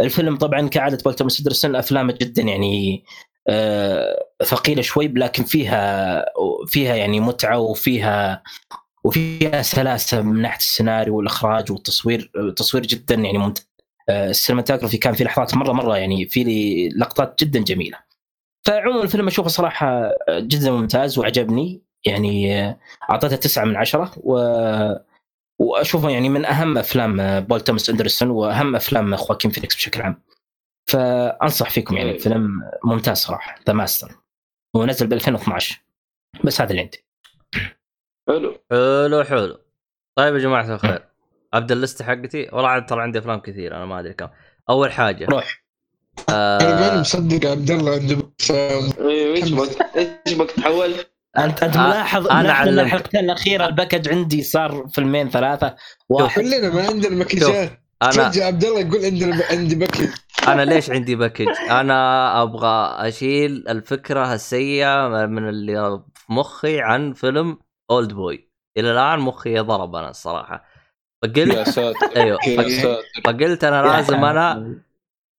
[0.00, 3.04] الفيلم طبعا كعادة بول توماس اندرسون أفلامه جدا يعني
[3.48, 6.24] آه، ثقيلة شوي لكن فيها
[6.66, 8.42] فيها يعني متعة وفيها
[9.04, 13.68] وفيها سلاسة من ناحية السيناريو والإخراج والتصوير التصوير جدا يعني ممتاز.
[14.08, 16.44] آه، ال cinematography كان في لحظات مرة مرة يعني في
[16.96, 17.98] لقطات جدا جميلة.
[18.66, 22.78] فعموما الفيلم أشوفه صراحة جدا ممتاز وعجبني يعني آه،
[23.10, 24.38] أعطيته تسعة من عشرة و
[25.58, 30.22] واشوفه يعني من أهم أفلام بول توماس أندرسون وأهم أفلام خواكين فينيكس بشكل عام.
[30.86, 34.12] فأنصح فيكم يعني فيلم ممتاز صراحة The Master
[34.74, 35.80] ونزل ب 2012
[36.44, 37.04] بس هذا اللي عندي.
[38.28, 38.58] حلو.
[38.70, 39.58] حلو حلو.
[40.16, 41.08] طيب يا جماعة الخير.
[41.54, 42.48] ابدا اللسته حقتي.
[42.52, 44.28] والله عاد ترى عندي أفلام كثير أنا ما أدري كم.
[44.70, 45.64] أول حاجة روح.
[46.28, 48.32] أنا ماني آه مصدق عبد الله عنده
[49.00, 52.86] إيش بك إيش بك تحولت؟ أنت انت ملاحظ أنا ملاحظ ان علمت.
[52.86, 55.76] الحلقتين الأخيرة الباكج عندي صار فيلمين ثلاثة.
[56.08, 56.42] واحد.
[56.42, 60.08] كلنا ما عندنا مكياجات أنا عبد الله يقول عندنا عندي بكي
[60.48, 67.58] أنا ليش عندي باكج؟ أنا أبغى أشيل الفكرة السيئة من اللي في مخي عن فيلم
[67.90, 70.64] Oldboy إلى الآن مخي ضرب أنا الصراحة.
[71.22, 72.16] فقلت يا ساتر.
[72.16, 72.38] أيوه
[73.24, 74.78] فقلت أنا لازم أنا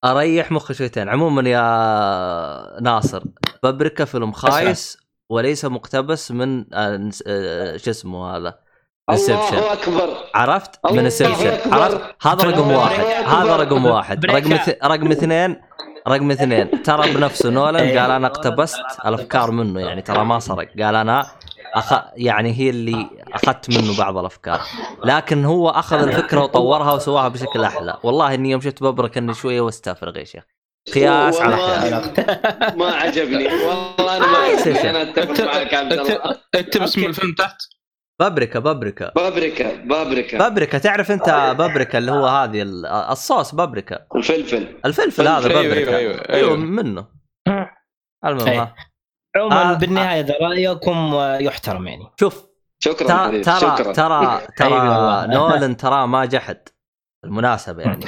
[0.05, 1.09] أريح مخي شويتين.
[1.09, 3.23] عموما يا ناصر
[3.63, 8.59] بابريكا فيلم خايس وليس مقتبس من آه، نس- آه، شو اسمه هذا؟
[9.09, 10.09] Inception الله أكبر.
[10.35, 11.73] عرفت؟ من Inception.
[11.73, 13.05] عرفت؟ هذا رقم واحد.
[13.25, 14.25] هذا رقم واحد.
[14.25, 15.61] رقم رقم اثنين
[16.07, 16.83] رقم اثنين.
[16.83, 20.67] ترى بنفسه نولان قال أنا اقتبست الأفكار منه يعني ترى ما سرق.
[20.81, 21.25] قال أنا
[21.75, 21.93] أخ...
[22.15, 24.61] يعني هي اللي أخذت منه بعض الأفكار.
[25.05, 27.97] لكن هو أخذ الفكرة وطورها وسواها بشكل أحلى.
[28.03, 30.43] والله إني يوم شفت ببرك إني شوية واستغفر يا شيخ.
[30.93, 31.55] قياس على
[32.77, 33.45] ما عجبني.
[33.47, 34.89] والله أنا ما آه، عجبني.
[34.89, 36.37] أنا أتفق معك عبد الله.
[36.55, 37.55] اكتب اسم الفيلم تحت؟
[38.19, 39.11] بابريكا بابريكا.
[39.15, 40.37] بابريكا بابريكا.
[40.37, 44.67] بابريكا تعرف أنت بابريكا اللي هو هذه ال- الصوص بابريكا؟ الفلفل.
[44.85, 45.97] الفلفل هذا أيوه، بابريكا.
[45.97, 46.55] أيوه، أيوه.
[46.55, 47.07] منه.
[48.25, 48.67] المهم.
[49.37, 52.45] عموما آه، بالنهاية إذا رأيكم آه، يحترم يعني شوف
[52.83, 53.07] شكرا
[53.41, 53.41] ترى
[53.93, 55.27] ترى ترى.
[55.35, 56.57] نولن ترى ما جحد.
[57.25, 58.05] بالمناسبة يعني.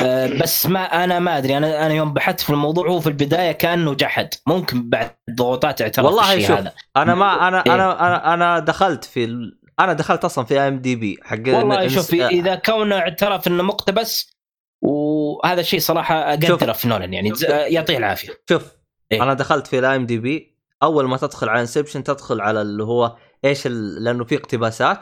[0.00, 1.56] آه، بس ما أنا ما أدري.
[1.56, 4.28] أنا أنا يوم بحثت في الموضوع هو في البداية كأنه جحد.
[4.46, 6.72] ممكن بعد ضغوطات اعترف والله شوف، هذا.
[6.96, 7.74] أنا ما أنا إيه.
[7.74, 9.58] أنا أنا أنا دخلت في ال...
[9.80, 13.46] أنا دخلت أصلا في ام دي بي حق والله إنس- شوف آه، إذا كونه اعترف
[13.48, 14.36] إنه مقتبس
[14.82, 17.34] وهذا الشيء صراحة أقدره في نولان يعني.
[17.34, 18.28] ز- يعطيه العافية.
[18.48, 18.72] شوف
[19.12, 19.22] إيه.
[19.22, 23.66] أنا دخلت في ال IMDb أول ما تدخل على Inception تدخل على اللي هو إيش
[23.66, 24.04] ال...
[24.04, 24.98] لأنه في اقتباسات.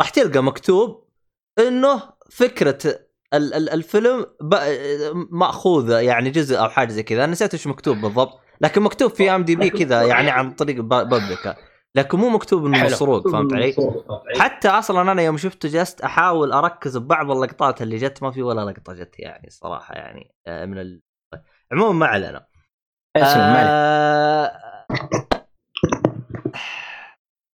[0.00, 1.08] راح تلقى مكتوب
[1.58, 2.02] إنه
[2.32, 2.78] فكرة
[3.34, 3.54] ال...
[3.54, 3.70] ال...
[3.70, 4.54] الفيلم ب...
[5.30, 9.70] مأخوذة يعني جزء أو حاجة زي كذا نسيت إيش مكتوب بالضبط لكن مكتوب في IMDb
[9.70, 11.56] كذا يعني عن طريق بابريكا
[11.94, 12.84] لكن مو مكتوب إنه.
[12.84, 13.74] مسروق فهمت علي؟
[14.38, 18.70] حتى أصلا أنا يوم شفته جلست أحاول أركز ببعض اللقطات اللي جت ما في ولا
[18.70, 21.02] لقطة جت يعني صراحة يعني آه، من ال...
[21.72, 22.46] عموما ما علينا
[23.16, 23.70] اسلم ما عليك.
[23.70, 24.72] آه...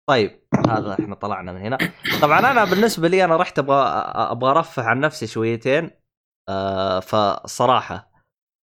[0.09, 1.77] طيب هذا إحنا طلعنا من هنا.
[2.21, 3.83] طبعا أنا بالنسبة لي أنا رحت أبغى
[4.15, 5.91] أبغى أرفه عن نفسي شويتين
[6.49, 8.11] آه فصراحة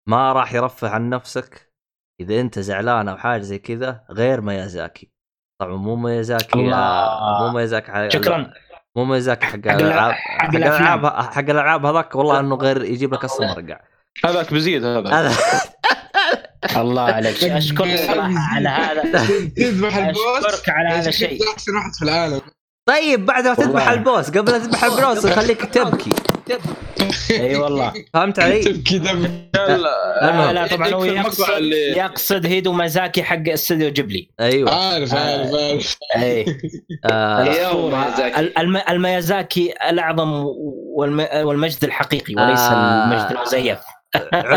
[0.08, 1.72] ما راح يرفه عن نفسك
[2.20, 5.10] إذا أنت زعلان أو حاجة زي كذا غير ميازاكي.
[5.60, 6.72] طبعا مو ميازاكي.
[6.74, 8.52] آه، مو ميازاكي حق شكرا.
[8.96, 10.54] مو ميازاكي حق الألعاب حق.
[10.54, 13.80] الألعاب حق الألعاب هذاك والله إنه غير يجيب لك أصلا مرقع
[14.24, 15.30] هذاك بزيد هذا
[16.76, 17.44] الله عليك.
[17.44, 19.26] أشكرك صراحة على هذا.
[19.56, 20.44] تذبح البوس.
[20.46, 21.38] أشكرك على هذا الشيء.
[21.54, 22.40] أحسن واحد في العالم.
[22.88, 23.88] طيب بعد ما تذبح.
[23.88, 26.10] البوس قبل لا تذبح البوس يخليك تبكي.
[27.30, 27.92] أي والله.
[28.14, 29.22] فهمت علي؟ تبكي دم
[29.54, 30.52] لا.
[30.52, 34.28] لا طبعا هو يقصد يقصد هيدو مازاكي حق استوديو جيبلي.
[34.40, 34.74] أيوه.
[34.74, 35.96] عارف عارف عارف.
[36.16, 36.44] أي.
[37.04, 38.90] آه.
[38.90, 40.44] الميازاكي الأعظم
[40.96, 43.04] والم- والمجد الحقيقي وليس آه.
[43.04, 43.78] المجد المزيف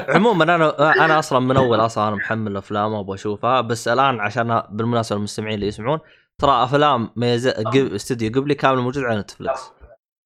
[0.10, 4.62] عموما أنا أنا أصلا من أول أصلا أنا محمل أفلام وأبغى أشوفها بس الآن عشان
[4.70, 6.00] بالمناسبة المستمعين اللي يسمعون
[6.42, 7.48] ترى أفلام ميز...
[7.76, 9.72] استوديو قبلي كامله موجود على نتفلكس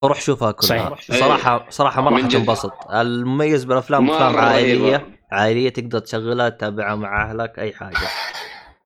[0.04, 1.20] فروح شوفها كلها صحيح.
[1.20, 2.38] صراحة صراحة ما راح من جد.
[2.40, 5.20] تنبسط المميز بالأفلام أفلام عائلية.
[5.32, 7.98] عائلية تقدر تشغلها تتابعها مع أهلك أي حاجة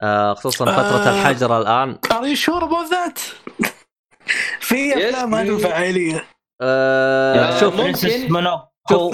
[0.01, 1.21] آه خصوصا فترة آه.
[1.21, 3.19] الحجر الآن Are you sure about that؟
[4.67, 5.09] في.
[5.09, 6.25] أفلام تنفع عائلية
[6.61, 8.33] آه آه، شوف ممكن.
[8.89, 9.11] شوف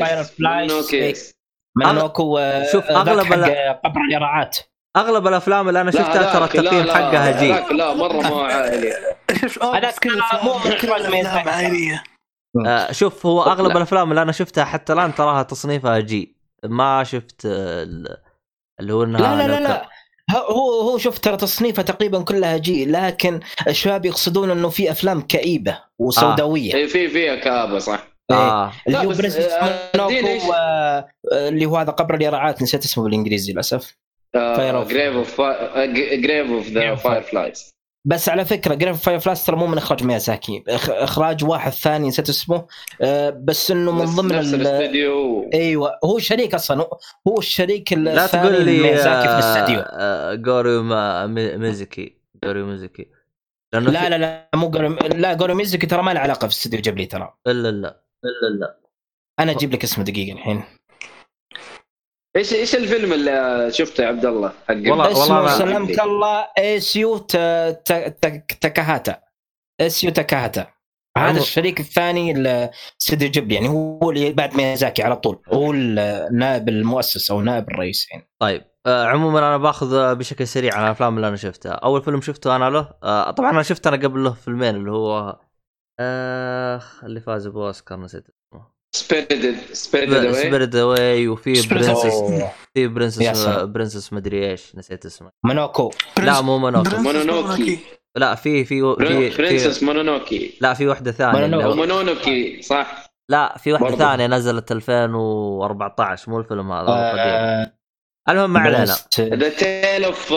[0.00, 0.30] فاير يس.
[0.30, 1.34] فلايز مونوكي يس.
[1.76, 4.58] مونوكو آه، شوف، ال- قبر اليرعات
[4.96, 8.20] أغلب الأفلام اللي أنا لا، شفتها ترى لا، التقييم لا، حقها جي هذاك لا مرة
[8.20, 8.92] ما عائلي
[9.62, 10.54] آه، هذاك مو
[11.10, 11.26] من.
[11.48, 12.02] عائلية
[12.66, 13.76] آه شوف هو أغلب لا.
[13.76, 18.16] الأفلام اللي أنا شفتها حتى الآن تراها تصنيفها جي ما شفت آه، ال-
[18.80, 19.88] اللي هو إنها لا لا لا لا
[20.30, 25.78] هو هو شوف ترى تصنيفها تقريبا كلها G لكن الشباب يقصدون إنه في أفلام كئيبة
[25.98, 26.74] وسوداوية.
[26.74, 28.06] إيه، في فيها كآبة صح.
[28.28, 28.72] كان- آه.
[28.86, 33.96] اللي هو Princess آه، آه، آه، اللي هو هذا قبر اليراعات نسيت اسمه بالإنجليزي للأسف.
[34.36, 35.40] Fire of- Grave of
[36.20, 37.73] Grave of the Fireflies
[38.06, 40.64] بس على فكرة Grave Fireflies ترى مو من إخراج ميازاكي.
[40.88, 42.66] إخراج واحد ثاني نسيت اسمه.
[43.02, 46.82] آه، بس إنه من ضمن نفس ال- الاستوديو أيوه هو شريك أصلا.
[46.82, 49.84] هو- هو الشريك لا الثاني تقول لي لميازاكي في الاستديو.
[50.42, 50.82] جوريو
[51.58, 53.10] ميزكي جوريو ميزكي
[53.74, 56.54] لأنه لا في- لا لا مو جورو لا جورو ميزوكي ترى ما له علاقة في
[56.54, 57.34] استوديو جبلي ترى.
[57.46, 58.78] إلا لا إلا لا
[59.40, 60.62] أنا أجيب لك اسمه دقيقة الحين.
[62.36, 67.18] إيش إيش الفيلم اللي شفته يا عبد الله حق والله- اسمه أنا- سلمك الله ايسيو
[67.18, 67.36] ت-
[67.84, 69.20] ت- ت- تاكاهاتا
[69.80, 70.66] ايسيو تاكاهاتا
[71.18, 75.42] هذا الشريك الثاني لاستوديو جبلي يعني هو اللي بعد ميازاكي على طول.
[75.52, 78.28] هو النائب المؤسس أو نائب الرئيس يعني.
[78.42, 81.72] طيب آه عموما أنا باخذ آه، بشكل سريع عن الأفلام اللي أنا شفتها.
[81.72, 85.38] أول فيلم شفته أنا له آه طبعا أنا شفت أنا قبل له فيلمين اللي هو
[86.00, 88.26] آه اللي فاز بأوسكار نسيت.
[88.94, 92.22] Spirited Spirited Spirited Away وفي Princess.
[92.74, 93.46] في Princess.
[93.46, 95.30] Princess مدري إيش نسيت اسمه.
[95.44, 97.78] مونوكو لا مو مونوكو مونونوكي.
[98.16, 103.10] لا في في في, Princess مونونوكي لا في واحدة ثانية مونونوكي صح.
[103.30, 103.98] لا في واحدة برضو.
[103.98, 107.34] ثانية نزلت 2014 مو الفيلم هذا هو قديم.
[107.34, 107.72] آه،
[108.28, 108.96] المهم ما علينا.
[109.20, 110.32] ذا تيل اوف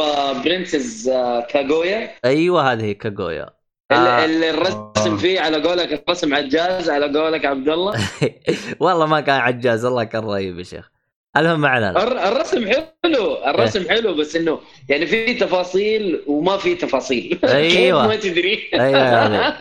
[0.45, 1.10] برنسس
[1.50, 3.57] كاغويا أيوه هذه كاغويا
[3.91, 4.25] آه.
[4.25, 7.93] الرسم فيه على قولك الرسم عجاز على قولك عبد الله
[8.80, 10.91] والله ما كان عجاز والله كان رهيب يا شيخ
[11.38, 14.59] المهم ما علينا الر- الرسم حلو الرسم حلو بس إنه
[14.90, 17.40] يعني في تفاصيل وما في تفاصيل.
[17.45, 19.53] كيف ما تدري أيوه يعني.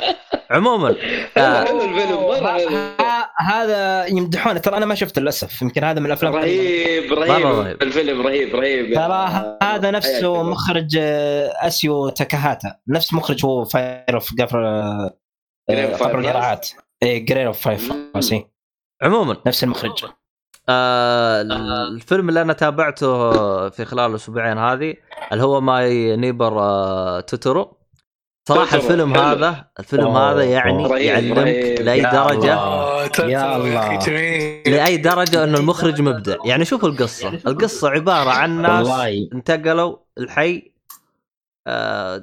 [0.50, 0.88] عموما
[1.36, 1.64] آه.
[1.64, 2.68] حلو الفيلم مره حلو
[3.00, 7.82] ه- هذا يمدحونه ترى أنا ما شفته للأسف يمكن هذا من الأفلام رهيب رهيب رهيب.
[7.82, 10.42] الفيلم رهيب رهيب ترى آه، هذا نفسه.
[10.42, 14.62] مخرج آه، إيساو تاكاهاتا نفس مخرج هو Fire of قبر
[15.70, 16.68] Fireflies؟ اليراعات
[17.02, 17.92] إيه Grave of Fire.
[19.02, 20.04] عموما نفس المخرج
[20.68, 21.42] آه
[21.88, 23.30] الفيلم اللي أنا تابعته
[23.68, 24.94] في خلال الأسبوعين هذه
[25.32, 27.76] اللي هو My Neighbor آه توتورو
[28.48, 29.22] صراحة الفيلم حلو.
[29.22, 30.98] هذا الفيلم أوه، هذا يعني أوه.
[30.98, 31.82] يعلمك رهيب.
[31.82, 32.54] لأي درجة.
[32.54, 33.98] آه، يا الله.
[34.66, 38.88] لأي درجة انه المخرج مبدع يعني شوف القصة القصة عبارة عن ناس
[39.32, 40.72] انتقلوا الحي
[41.66, 42.22] آه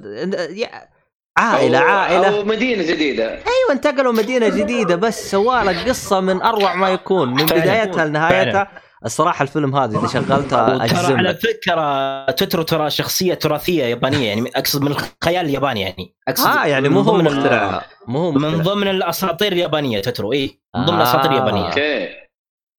[1.36, 2.38] عائلة أو- عائلة.
[2.38, 3.28] أو مدينة جديدة.
[3.30, 7.46] أيوه انتقلوا مدينة جديدة بس سوالك قصة من أروع ما يكون من.
[7.46, 8.68] بدايتها لنهايتها.
[9.04, 14.50] الصراحة الفيلم هذا إذا شغلته ترى اجزم على فكرة توترو ترى شخصية تراثية يابانية يعني
[14.56, 16.14] أقصد من الخيال الياباني يعني.
[16.28, 18.62] أقصد آه يعني من مو هو مخترعها مو هو من.
[18.62, 21.02] ضمن الأساطير اليابانية توترو اي من ضمن آه.
[21.02, 21.66] الأساطير اليابانية.
[21.68, 22.08] أوكي.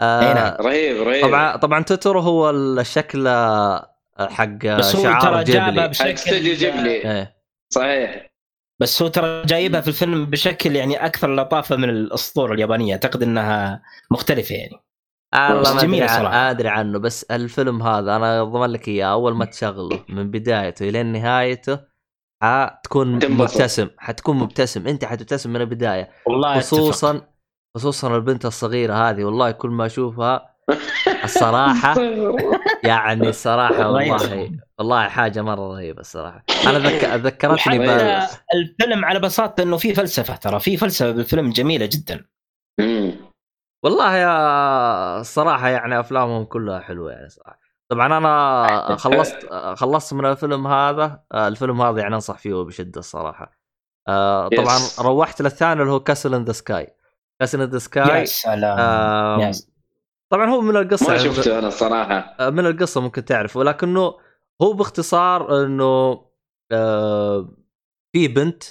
[0.01, 0.53] آه نعم.
[0.67, 1.25] رهيب رهيب.
[1.25, 3.27] طبعا طبعا توتورو هو الشكل
[4.19, 5.81] حق بس هو شعار ترى جيبلي.
[5.81, 6.91] حق استوديو بشكل جيبلي.
[7.11, 7.35] إيه.
[7.69, 8.34] صحيح.
[8.79, 12.93] بس هو ترى جايبها في الفيلم بشكل يعني أكثر لطافة من الأسطورة اليابانية.
[12.93, 13.81] أعتقد إنها
[14.11, 14.81] مختلفة يعني.
[15.35, 16.27] الله بس ما أدري.
[16.27, 21.03] آدري عنه بس الفيلم هذا أنا اضمن لك إياه أول ما تشغله من بدايته إلى
[21.03, 21.79] نهايته
[22.43, 23.31] حتكون.
[23.31, 24.87] مبتسم حتكون مبتسم.
[24.87, 26.09] أنت حتبتسم من البداية.
[26.25, 27.21] والله خصوصا
[27.75, 30.55] خصوصا البنت الصغيرة هذه والله كل ما أشوفها
[31.25, 31.95] الصراحة
[32.83, 37.05] يعني الصراحه والله والله حاجة مرة رهيبة الصراحة أنا ذك...
[37.25, 37.75] ذكرتني
[38.53, 42.25] الفيلم على بساطة إنه في فلسفة ترى في فلسفة بالفيلم جميلة جدا.
[43.85, 47.59] والله يا الصراحة يعني أفلامهم كلها حلوة يعني صراحة
[47.91, 53.51] طبعا أنا خلصت خلصت من الفيلم هذا الفيلم هذا يعني أنصح فيه بشدة الصراحة
[54.07, 54.79] آه، طبعا.
[54.99, 56.95] روحت للثاني اللي هو Castle in the Sky
[57.39, 59.51] Castle in the Sky يا سلام.
[60.35, 64.13] طبعا هو من القصة ما يعني شفته أنا الصراحه آه، من القصة ممكن تعرف ولكنه
[64.61, 66.21] هو باختصار إنه
[66.71, 67.49] آه،
[68.15, 68.63] في بنت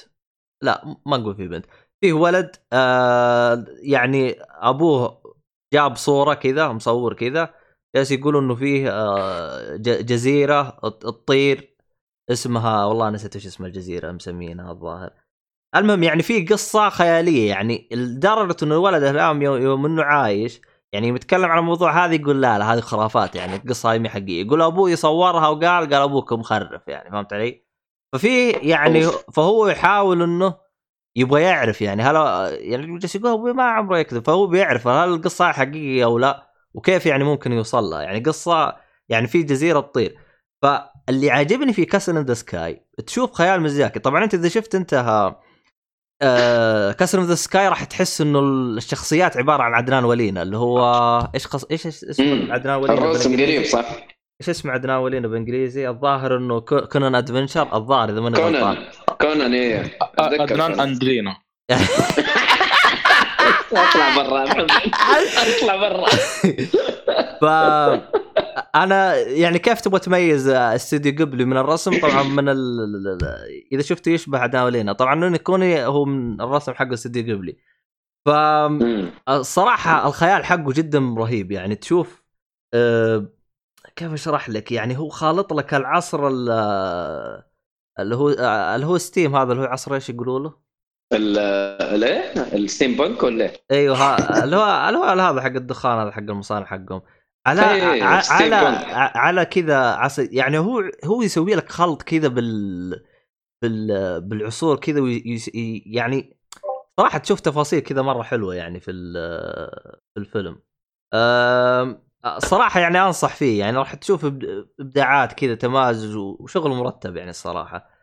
[0.63, 1.67] لا ما نقول في بنت
[2.01, 5.23] فيه ولد آه، يعني أبوه
[5.75, 7.55] جاب صورة كذا مصور كذا
[7.97, 11.75] جالس يقولوا إنه فيه آه، ج- جزيرة ت- تطير
[12.31, 15.11] اسمها والله نسيت إيش اسم الجزيرة مسمينها الظاهر.
[15.77, 20.61] المهم يعني في قصة خيالية يعني لدرجة إنه الولد الآن يوم إنه عايش
[20.95, 24.47] يعني متكلم عن الموضوع هذا يقول لا لا هذه خرافات يعني القصة هذه مي حقيقية.
[24.47, 27.65] يقول أبوي صورها وقال قال أبوك مخرف يعني فهمت علي؟
[28.13, 29.03] ففي يعني
[29.35, 30.55] فهو يحاول إنه
[31.17, 32.15] يبغى يعرف يعني هل
[32.61, 37.07] يعني جالس يقول أبوي ما عمره يكذب فهو بيعرف هل القصة حقيقية أو لا وكيف
[37.07, 38.03] يعني ممكن يوصل لها.
[38.03, 38.77] يعني قصة
[39.09, 40.19] يعني في جزيرة تطير.
[40.63, 43.99] فاللي عاجبني في Castle in the Sky تشوف خيال ميازاكي.
[43.99, 45.41] طبعا أنت إذا شفت أنت ها-
[46.23, 50.79] آه Castle in the Sky راح تحس إنه الشخصيات عبارة عن عدنان ولينا اللي هو
[51.35, 51.65] إيش قص...
[51.65, 52.53] إيش اسم مم.
[52.53, 54.07] عدنان ولينا الرسم بالإنجليزي؟ قريب صح.
[54.41, 58.75] إيش اسم عدنان ولينا بالإنجليزي؟ الظاهر إنه كو- كونان adventure الظاهر إذا ماني غلطان.
[58.75, 58.89] كونان
[59.21, 59.99] كونان إيه
[60.49, 60.81] كونان.
[60.81, 61.37] اندرينا
[63.73, 64.45] أطلع برا.
[65.43, 66.07] أطلع برا.
[67.41, 67.45] ف
[68.75, 73.19] أنا يعني كيف تبغى تميز استوديو قبلي من الرسم؟ طبعا من ال...
[73.73, 77.57] إذا شفته يشبه عدنان ولينا طبعا ني نو كوني هو من الرسم حق استوديو قبلي.
[78.27, 78.31] ف.
[79.29, 81.53] الصراحه الخيال حقه جدا رهيب.
[81.53, 82.25] يعني تشوف
[82.75, 83.27] آه،
[83.97, 87.45] كيف أشرح لك؟ يعني هو خالط لك العصر ال-
[88.01, 88.29] اللي هو
[88.75, 90.65] اللي هو steam هذا اللي هو عصر إيش يقولوا له؟
[91.13, 91.39] ال
[91.95, 96.19] الايه ال steampunk ولا إيه؟ أيوه اللي هو اللي هو هذا حق الدخان هذا حق
[96.19, 97.03] المصانع حقهم.
[97.47, 98.55] على إيه، على
[99.15, 103.05] على كذا يعني هو هو يسوي لك خلط كذا بال
[103.63, 105.01] بال بالعصور كذا
[105.87, 106.37] يعني
[107.01, 108.93] صراحة تشوف تفاصيل كذا مرة حلوة يعني في
[110.15, 110.59] في الفيلم.
[112.39, 114.25] صراحة يعني أنصح فيه يعني راح تشوف
[114.81, 117.94] إبداعات كذا تمازج وشغل مرتب يعني الصراحة.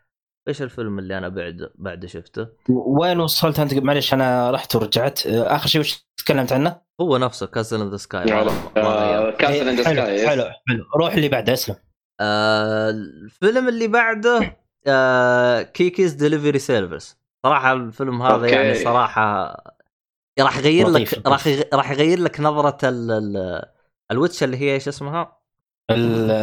[0.48, 5.26] إيش الفيلم اللي أنا بعد بعد شفته؟ وين وصلت أنت؟ معلش أنا رحت ورجعت.
[5.26, 8.24] آخر شيء وش تكلمت عنه؟ هو نفسه Castle in the Sky
[9.38, 10.84] Castle in حلو Sky حلو حلو.
[10.96, 11.76] روح اللي بعده اسلم.
[12.20, 14.56] آه الفيلم اللي بعده
[14.86, 18.50] آه Kiki's Delivery Service صراحة الفيلم هذا okay.
[18.50, 19.56] يعني صراحة
[20.40, 23.62] راح يغير لك راح راح يغير لك نظرة ال ال
[24.10, 25.38] ال witch اللي هي إيش اسمها؟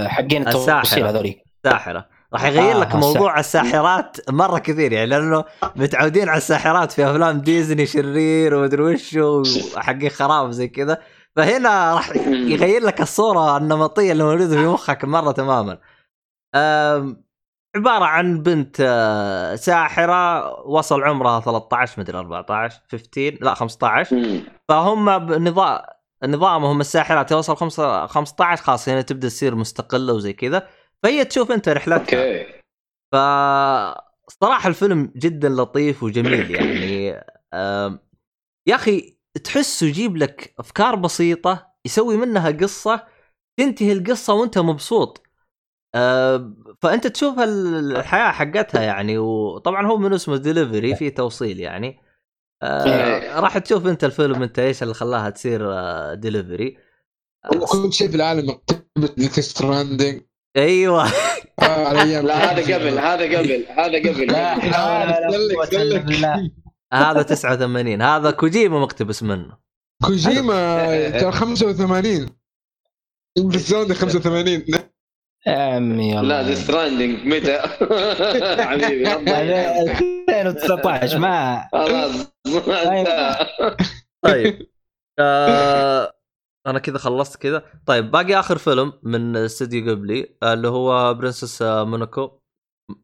[0.08, 0.80] حقين الساحرة.
[0.80, 1.44] التوصيل هذولي.
[1.64, 5.44] ساحره راح يغير آه، لك موضوع الساحرات مرة كثير يعني لأنه
[5.76, 10.98] متعودين على الساحرات في أفلام ديزني شرير ومدري وش وحقين خراب زي كذا.
[11.36, 15.78] فهنا راح يغير لك الصورة النمطية اللي موجودة في مخك مرة تماما.
[17.76, 24.42] عبارة عن بنت آه، ساحرة وصل عمرها 13 مدري 14 15 لا 15 مم.
[24.70, 25.80] فهم بنظام
[26.26, 30.68] نظامهم الساحرات يوصل خمسة- 15 خلاص هنا تبدأ تصير مستقلة وزي كذا.
[31.04, 32.00] فهي تشوف انت رحلتها.
[32.00, 32.46] okay.
[33.12, 33.16] ف
[34.42, 37.06] صراحة الفيلم جدا لطيف وجميل يعني.
[38.68, 43.08] يا أخي تحسه يجيب لك أفكار بسيطة يسوي منها قصة
[43.60, 45.24] تنتهي القصة وأنت مبسوط.
[46.82, 49.18] فأنت تشوف ال- الحياة حقتها يعني.
[49.18, 52.00] وطبعا هو من اسمه ديليفري في توصيل يعني.
[52.64, 53.40] آه، إيه.
[53.40, 55.62] راح تشوف أنت الفيلم أنت إيش اللي خلاها تصير
[56.14, 56.78] ديليفري
[57.52, 60.22] والله كل شيء في العالم مقتبس ديك ستراندنج
[60.58, 61.06] أيوه
[61.62, 64.28] آه لا هذا قبل هذا قبل هذا قبل
[66.22, 66.50] لا.
[66.94, 69.58] هذا 89 هذا كوجيما مقتبس منه
[70.06, 72.30] كوجيما ترى 85
[73.38, 74.64] بالزون 85
[75.48, 77.60] يا عمي لا ذا ستراندنج متى
[78.64, 82.28] حبيبي هذا 2019 ما خلاص
[82.86, 83.48] انتهى.
[84.22, 84.68] طيب
[85.20, 86.14] آه
[86.68, 87.64] أنا كذا خلصت كذا.
[87.86, 92.40] طيب باقي آخر فيلم من استوديو قبلي اللي هو Princess مونوكو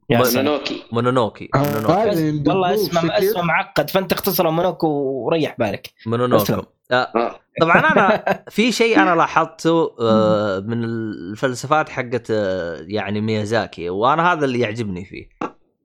[0.09, 0.45] يا م- سلام.
[0.45, 3.17] نونوكي مونونوكي مونونوكي والله اسمه.
[3.17, 5.93] اسمه معقد فأنت اختصره مونوكو وريح بالك.
[6.07, 6.63] مونونوكو أسلم.
[6.91, 7.39] آه آه.
[7.61, 14.45] طبعا أنا في شيء أنا لاحظته آه من الفلسفات حقت آه يعني ميازاكي وأنا هذا
[14.45, 15.29] اللي يعجبني فيه.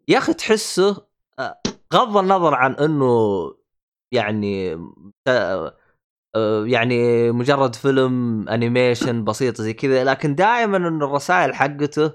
[0.08, 1.06] يا أخي تحسه
[1.38, 1.60] آه
[1.94, 3.14] غض النظر عن إنه
[4.12, 4.88] يعني آه
[5.28, 5.76] آه،
[6.64, 12.12] يعني مجرد فيلم انيميشن بسيط زي كذا لكن دائما انه الرسائل حقته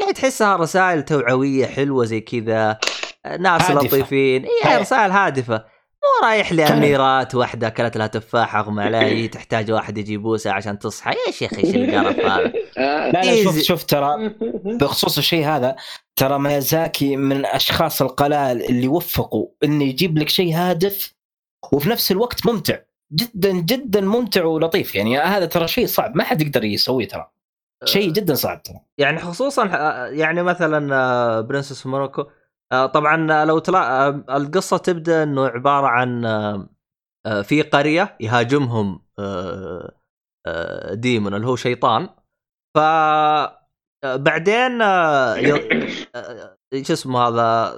[0.00, 2.78] يعني تحسها رسائل توعوية حلوة زي كذا
[3.26, 3.86] آه، ناس هادفة.
[3.86, 4.78] لطيفين اي إيه.
[4.78, 5.64] رسائل هادفة
[6.02, 11.14] مو رايح لأميرات واحدة اكلت لها تفاحه اغمى عليها تحتاج واحد يجي بوسه عشان تصحى
[11.26, 13.10] إيش يا أخي إيش القرف هذا آه.
[13.12, 13.58] لا لا شوف.
[13.58, 15.76] شوف ترى بخصوص الشيء هذا
[16.16, 21.14] ترى ميازاكي من الاشخاص القلائل اللي وفقوا إنه يجيب لك شيء هادف
[21.72, 22.78] وفي نفس الوقت ممتع
[23.14, 24.94] جدا جدا ممتع ولطيف.
[24.94, 26.16] يعني هذا ترى شيء صعب.
[26.16, 27.30] ما حد يقدر يسويه ترى.
[27.84, 28.80] شيء جدا صعب ترى.
[28.98, 32.24] يعني خصوصا آه، يعني مثلا آه، برنسس موروكو
[32.72, 36.68] آه، طبعا لو تلا آه، القصة تبدأ إنه عبارة عن آه،
[37.26, 39.92] آه، في قرية يهاجمهم آه،
[40.46, 42.08] آه، demon اللي هو شيطان.
[42.76, 45.34] ف آه، بعدين آه،
[46.14, 47.74] آه، شو اسمه هذا؟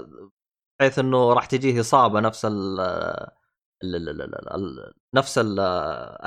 [0.81, 2.81] بحيث إنه راح تجيه إصابة نفس ال
[5.15, 5.39] نفس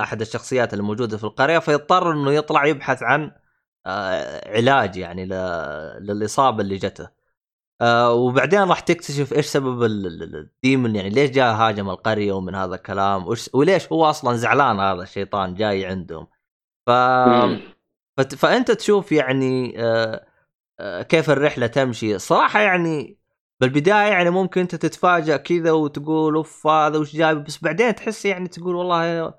[0.00, 3.32] أحد الشخصيات اللي موجودة في القرية فيضطر إنه يطلع يبحث عن
[3.86, 5.26] آه، علاج يعني
[6.00, 7.08] للإصابة اللي جته.
[7.80, 11.90] آه، وبعدين راح تكتشف إيش سبب ال- ال- ال- ال demon يعني ليش جاء هاجم
[11.90, 16.26] القرية ومن هذا الكلام؟ وليش هو أصلا زعلان هذا الشيطان جاي عندهم؟
[16.86, 16.90] ف
[18.16, 22.18] فت- فأنت تشوف يعني آه، كيف الرحلة تمشي.
[22.18, 23.18] صراحة يعني
[23.60, 28.48] بالبداية يعني ممكن أنت تتفاجأ كذا وتقول أوف هذا وش جاي بس بعدين تحس يعني
[28.48, 29.34] تقول والله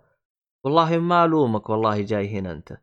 [0.66, 2.78] والله ما ألومك والله جاي هنا أنت.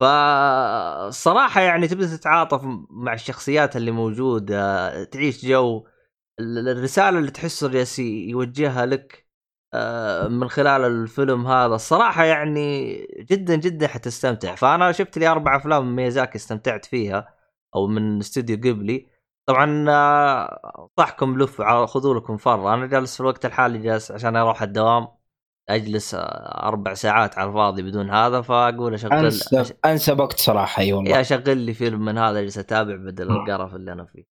[0.00, 2.60] فصراحة يعني تبدأ تتعاطف
[2.90, 5.86] مع الشخصيات اللي موجودة تعيش جو
[6.40, 9.28] ال- الرسالة اللي تحسه جالس يوجهها لك
[9.74, 12.96] آه، من خلال الفيلم هذا الصراحة يعني
[13.30, 14.54] جدا جدا حتستمتع.
[14.54, 17.34] فأنا شفت لي أربع أفلام من ميازاكي استمتعت فيها
[17.74, 19.17] أو من استوديو قبلي.
[19.48, 24.62] طبعا آه، انصحكم لفوا خذوا لكم فرة أنا جالس في الوقت الحالي جالس عشان أروح
[24.62, 25.08] الدوام
[25.68, 30.88] أجلس آه، أربع ساعات على الفاضي بدون هذا فأقول أشغل انسب انسب وقت صراحة أي
[30.88, 34.24] يا والله أشغل لي فيلم من هذا أجلس أتابع بدل القرف اللي أنا فيه.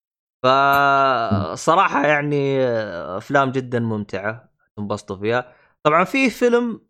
[0.43, 5.53] فصراحه يعني آه، أفلام جدا ممتعة تنبسطوا فيها.
[5.83, 6.81] طبعا في فيلم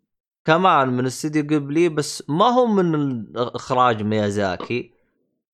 [0.44, 4.97] كمان من استديو قبلي بس ما هو من اخراج ميازاكي.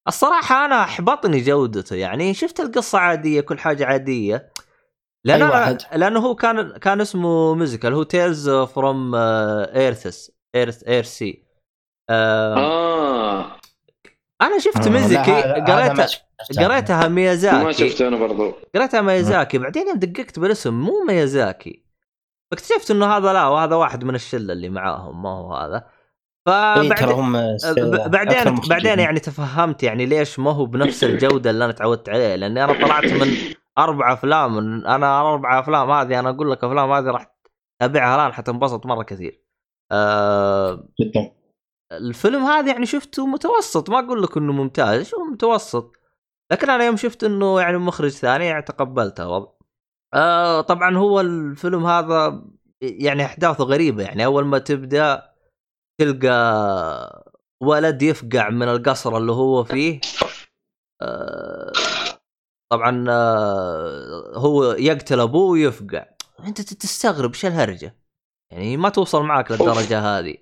[0.09, 4.53] الصراحة أنا أحبطني جودته يعني شفت القصة عادية كل حاجة عادية.
[5.25, 10.83] لأن أي أنا واحد؟ لأنه هو كان كان اسمه musical هو Tales from Earths Earth
[10.89, 11.45] Earthsea
[12.11, 13.57] آه
[14.43, 15.01] أنا شفت آه، ما
[15.65, 16.25] قريتها.
[16.59, 17.65] قريتها ميازاكي.
[17.65, 18.53] ما شفته أنا برضو.
[18.75, 21.85] قريتها ميازاكي بعدين يوم دققت بالاسم مو ميازاكي.
[22.51, 25.87] فاكتشفت إنه هذا لا وهذا واحد من الشلة اللي معاهم ما هو هذا.
[26.47, 28.69] فبعدين هم ب- أكثر بعدين.
[28.69, 32.73] بعدين يعني تفهمت يعني ليش ما هو بنفس الجودة اللي أنا تعودت عليه لأني أنا
[32.73, 33.29] طلعت من
[33.79, 37.35] أربع أفلام أنا أربع أفلام هذه أنا أقول لك أفلام هذه راح
[37.79, 39.41] تتابعها الآن حتنبسط مرة كثير.
[39.93, 41.31] آه جدا
[41.93, 45.93] الفيلم هذا يعني شفته متوسط ما أقول لك إنه ممتاز شو متوسط
[46.53, 49.49] لكن أنا يوم شفت إنه يعني مخرج ثاني يعني تقبلته وضع
[50.15, 52.43] آه طبعا هو الفيلم هذا
[52.81, 55.34] يعني أحداثه غريبة يعني أول ما تبدأ
[56.01, 60.01] تلقى ولد يفقع من القصر اللي هو فيه
[61.03, 61.73] آه
[62.73, 66.07] طبعا آه هو يقتل أبوه ويفقع.
[66.47, 67.97] أنت تستغرب إيش الهرجة؟
[68.53, 70.37] يعني ما توصل معك للدرجة هذه.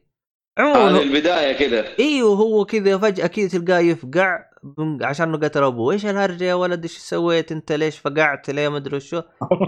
[0.58, 4.44] عموما هذه البداية كذا إيوه هو كذا فجأة كذا تلقاه يفقع
[5.02, 5.92] عشان انه قتل أبوه.
[5.92, 9.22] إيش الهرجة يا ولد؟ إيش سويت أنت؟ ليش فقعت؟ ليه ما أدري شو؟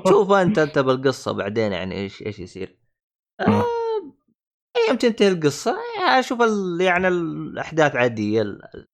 [0.08, 2.78] شوف أنت أنت بالقصة بعدين يعني إيش إيش يصير.
[3.40, 3.64] آه
[4.88, 8.42] يوم تنتهي القصة يعني أشوف ال- يعني الأحداث عادية.
[8.42, 8.86] ال-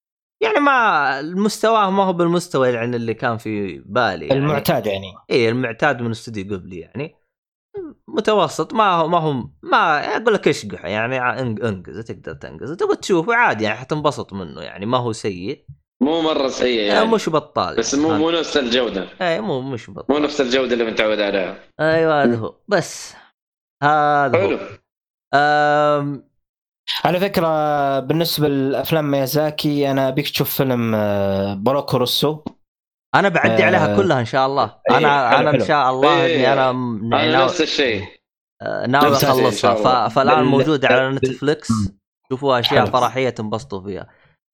[0.42, 4.40] يعني ما المستوى ما هو بالمستوى يعني اللي كان في بالي يعني.
[4.40, 5.14] المعتاد يعني.
[5.30, 7.16] اي المعتاد من استوديو قبلي يعني.
[8.08, 12.96] متوسط ما هو ما هو ما أقول لك اشقح يعني إنق- انقز تقدر تنقز تبغى
[12.96, 15.64] تشوفه عادي يعني حتنبسط منه يعني ما هو سيء.
[16.02, 16.88] مو مرة سيء يعني.
[16.98, 19.08] يعني مش بطال بس مو مو نفس الجودة.
[19.22, 20.22] اي مو مش مو بطال.
[20.22, 21.58] نفس الجودة اللي متعود عليها.
[21.80, 22.54] أيوه هذا هو.
[22.68, 23.14] بس.
[23.82, 24.48] هذا هو.
[24.48, 24.58] حلو.
[25.34, 26.30] أم...
[27.04, 32.44] على فكرة بالنسبة لافلام ميازاكي أنا أبيك تشوف فيلم آه، بروكو روسو.
[33.14, 34.76] أنا بعدي آه، عليها كلها إن شاء الله.
[34.90, 35.64] إيه، أنا حلو، أنا إن حلو.
[35.64, 38.04] شاء الله إيه، اني أنا م- أنا ناوي نفس الشيء.
[38.62, 39.50] آه، ناوي ممتاز، إن أخلصها.
[39.50, 40.08] شاء الله.
[40.08, 41.68] ف- فالآن بال- موجودة على Netflix
[42.32, 42.92] أشياء حلو.
[42.92, 44.06] فرحية تنبسطوا فيها.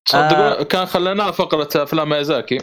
[0.08, 2.58] صدقوا كان خليناها فقرة أفلام ميازاكي.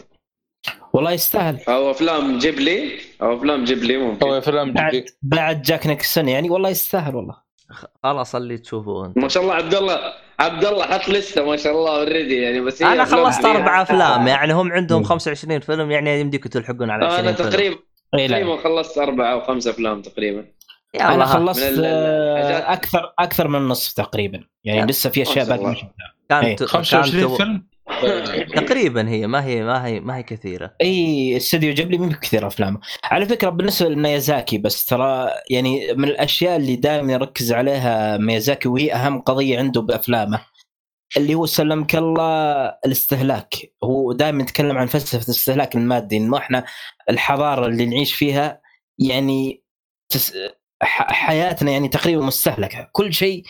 [0.94, 1.60] والله يستاهل.
[1.68, 4.28] أو أفلام جيبلي؟ أو أفلام جيبلي أو ممكن.
[4.30, 7.43] افلام بعد جديده بعد جاك نيكسون يعني والله يستاهل والله.
[8.04, 10.00] خلاص اللي تشوفوه انت ما شاء الله عبد الله
[10.40, 13.46] عبد الله حط لسته ما شاء الله already يعني بس أنا أفلام خلصت.
[13.46, 15.06] أربع أفلام يعني هم عندهم مم.
[15.08, 17.76] 25 فيلم يعني يمديكم تلحقون على 20 أنا فيلم تقريبا
[18.14, 20.46] لا تقريبا خلصت أربع أو خمس أفلام تقريبا
[20.96, 21.26] يلا أنا.
[21.26, 24.86] خلصت آه، أكثر أكثر من النصف تقريبا يعني يا.
[24.86, 25.82] لسه في أشياء ما شاء باقي ما الله.
[25.82, 27.68] شفتها كانت 25 كانت فيلم
[28.66, 30.76] تقريبا هي ما هي ما هي ما هي كثيرة.
[30.82, 32.80] أي استوديو جيبلي مو كثير أفلامه.
[33.04, 38.94] على فكرة بالنسبة لميازاكي بس ترى يعني من الأشياء اللي دائما يركز عليها ميازاكي وهي
[38.94, 40.46] أهم قضية عنده بأفلامه
[41.18, 43.56] اللي هو سلمك الله الاستهلاك.
[43.84, 46.66] هو دائما يتكلم عن فلسفة الاستهلاك المادي إنه إحنا
[47.10, 48.62] الحضارة اللي نعيش فيها
[49.00, 49.64] يعني
[50.10, 50.34] تس...
[50.84, 52.90] حياتنا يعني تقريبا مستهلكة.
[52.92, 53.44] كل شيء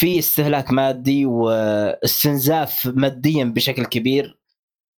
[0.00, 4.38] فيه استهلاك مادي واستنزاف ماديا بشكل كبير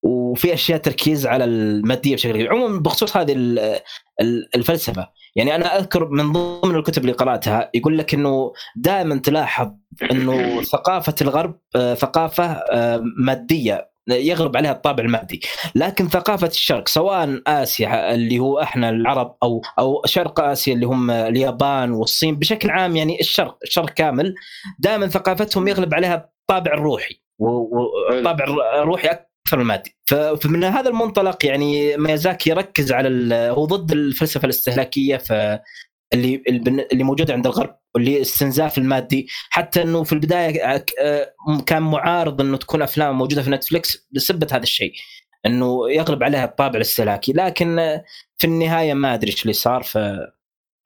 [0.04, 2.54] وفي أشياء تركيز على المادية بشكل كبير.
[2.54, 3.60] عموما بخصوص هذه ال-
[4.22, 9.72] ال- الفلسفة يعني أنا أذكر من ضمن الكتب اللي قرأتها يقول لك إنه دائما تلاحظ
[10.12, 13.91] إنه ثقافة الغرب آه، ثقافة آه، مادية.
[14.10, 15.42] يغلب عليها الطابع المادي.
[15.76, 21.12] لكن ثقافة الشرق سواء آسيا اللي هو إحنا العرب أو أو شرق آسيا اللي هم
[21.12, 24.36] اليابان والصين بشكل عام يعني الشرق الشرق كامل
[24.80, 28.46] دائما ثقافتهم يغلب عليها الطابع الروحي والطابع
[28.82, 29.98] الروحي أكثر من المادي.
[30.42, 35.34] فمن هذا المنطلق يعني ميازاكي يركز على هو ضد الفلسفة الاستهلاكية ف
[36.14, 36.44] اللي
[36.92, 39.28] اللي موجوده عند الغرب واللي الاستنزاف المادي.
[39.50, 41.34] حتى إنه في البداية آه،
[41.66, 44.94] كان معارض إنه تكون أفلام موجودة في نتفلكس بسبه هذا الشيء
[45.46, 48.04] إنه يغلب عليها الطابع الاستهلاكي لكن آه،
[48.38, 49.98] في النهاية ما أدري إيش اللي صار ف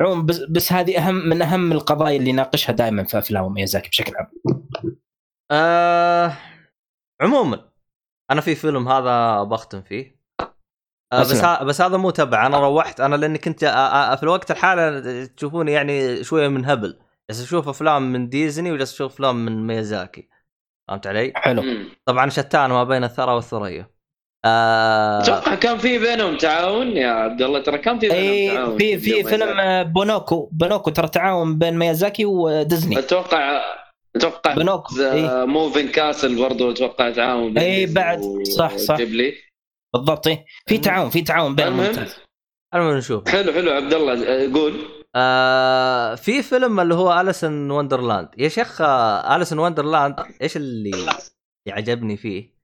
[0.02, 4.14] عموما بس, بس هذه أهم من أهم القضايا اللي يناقشها دائما في أفلام ميازاكي بشكل
[4.16, 4.28] عام.
[5.52, 6.38] آه
[7.22, 7.70] عموما
[8.32, 10.15] أنا في فيلم هذا بختم فيه.
[11.14, 11.46] بس أسلم.
[11.46, 15.28] ها بس هذا مو تبع أنا روحت أنا لأني كنت آه آه في الوقت الحالي
[15.28, 20.28] تشوفوني يعني شوية من هبل بس أشوف أفلام من ديزني وجالس أشوف أفلام من ميازاكي
[20.88, 21.64] فهمت علي؟ حلو.
[22.06, 23.88] طبعا شتان ما بين الثرى والثريا
[24.46, 28.78] آه أتوقع كان في بينهم تعاون يا عبد الله ترى كان في بينهم اي تعاون
[28.78, 29.60] في في فيلم.
[29.60, 33.62] آه، بونوكو بونوكو ترى تعاون بين ميازاكي وديزني أتوقع
[34.16, 38.22] أتوقع بونوكو Howl's Moving Castle برضو أتوقع تعاون بين إيه، ديزني بعد.
[38.58, 38.94] صح، صح.
[38.96, 39.34] وجيبلي
[39.98, 40.28] بالضبط.
[40.28, 40.46] إيه.
[40.68, 41.86] في تعاون في تعاون بين المهم.
[41.88, 42.16] ممتاز
[42.76, 43.30] المهم نشوف.
[43.30, 43.72] حلو حلو.
[43.72, 44.74] عبد الله آه، قول.
[45.16, 50.58] آه في فيلم اللي هو Alice in Wonderland يا شيخ آه Alice in Wonderland إيش
[50.58, 50.92] اللي
[51.68, 52.56] يعجبني فيه؟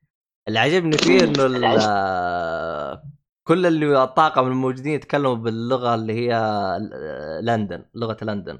[0.48, 3.04] اللي عجبني فيه إنه ال- آه،
[3.48, 8.60] كل اللي الطاقم الموجودين يتكلموا باللغة اللي هي آه، لندن لغة لندن.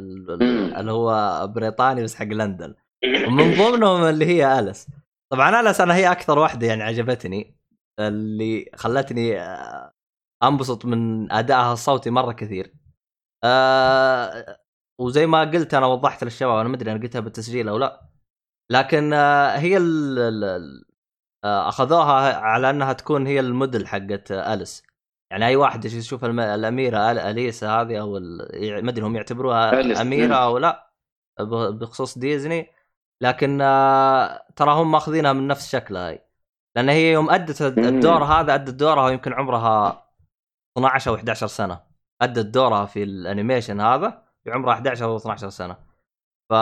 [0.00, 2.74] اللي هو بريطاني بس حق لندن.
[3.26, 4.86] ومن ضمنهم اللي هي اليس
[5.32, 7.56] طبعا اليس أنا هي أكثر واحدة يعني عجبتني.
[8.00, 9.92] اللي خلتني آه،
[10.42, 12.74] انبسط من أدائها الصوتي مرة كثير.
[13.44, 14.58] آه
[15.00, 18.08] وزي ما قلت أنا وضحت للشباب أنا ما أدري أنا قلتها بالتسجيل أو لا
[18.70, 20.84] لكن آه هي ال ال-
[21.44, 24.82] آه أخذوها على أنها تكون هي الموديل حقت أليس.
[25.30, 28.18] يعني أي واحد يشوف الأميرة ال- اليسا هذه أو
[28.82, 30.34] ما أدري هم يعتبروها أميرة.
[30.34, 30.90] أو لا
[31.70, 32.70] بخصوص ديزني.
[33.22, 33.58] لكن
[34.56, 36.23] ترى هم ماخذينها من نفس شكلها هي
[36.76, 40.04] لأن هي يوم أدت الدور هذا أدت دورها يمكن عمرها
[40.78, 41.80] 12 أو 11 سنة.
[42.22, 45.76] أدت دورها في الأنيميشن هذا بعمرها 11 أو 12 سنة.
[46.50, 46.52] ف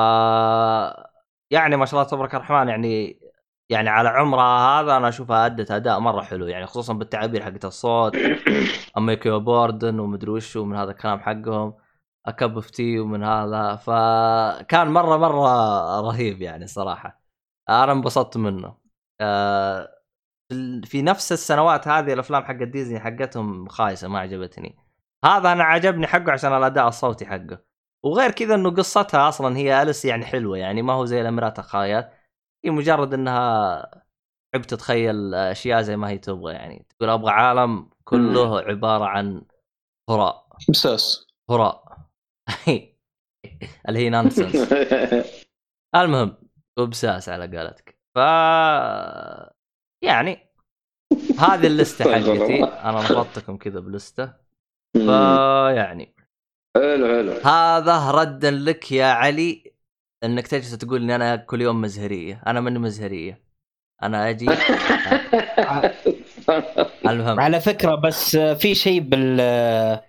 [1.51, 3.21] يعني ما شاء الله تبارك الرحمن يعني
[3.69, 6.47] يعني على عمرها هذا أنا أشوفها أدت أداء مرة حلو.
[6.47, 8.17] يعني خصوصا بالتعابير حقت الصوت
[8.99, 11.75] أما كيو بوردن ومدري وش ومن هذا الكلام حقهم
[12.27, 13.77] a cup of tea ومن هذا.
[13.77, 17.23] فكان مرة مرة رهيب يعني صراحة.
[17.69, 18.77] أنا انبسطت منه.
[19.21, 20.02] آه،
[20.87, 24.77] في- نفس السنوات هذه الأفلام حقت ديزني حقتهم خايسة ما عجبتني.
[25.25, 27.59] هذا أنا عجبني حقه عشان الأداء الصوتي حقه.
[28.05, 32.13] وغير كذا إنه قصتها أصلا هي أليس يعني حلوة يعني ما هو زي الأميرات الخايسات
[32.65, 34.03] هي مجرد إنها
[34.53, 39.43] تحب تتخيل أشياء زي ما هي تبغى يعني تقول أبغى عالم كله عبارة عن
[40.11, 40.49] هراء.
[40.69, 41.99] مساس هراء.
[43.89, 44.73] اللي هي نانسنس
[45.97, 46.37] المهم
[46.79, 47.99] وبساس على قولتك.
[48.15, 48.19] ف
[50.03, 50.39] يعني
[51.39, 52.65] هذه اللستة طيب حقتي.
[52.65, 54.33] أنا رفضتكم كذا بلستة.
[54.97, 55.07] مم.
[55.07, 56.15] فيعني
[56.77, 57.33] حلو حلو.
[57.33, 59.73] هذا ردا لك يا علي
[60.25, 62.43] إنك تجلس تقول إني أنا كل يوم مزهرية.
[62.47, 63.43] أنا ماني مزهرية.
[64.03, 64.47] أنا أجي.
[67.09, 70.01] المهم على فكرة بس في شيء بال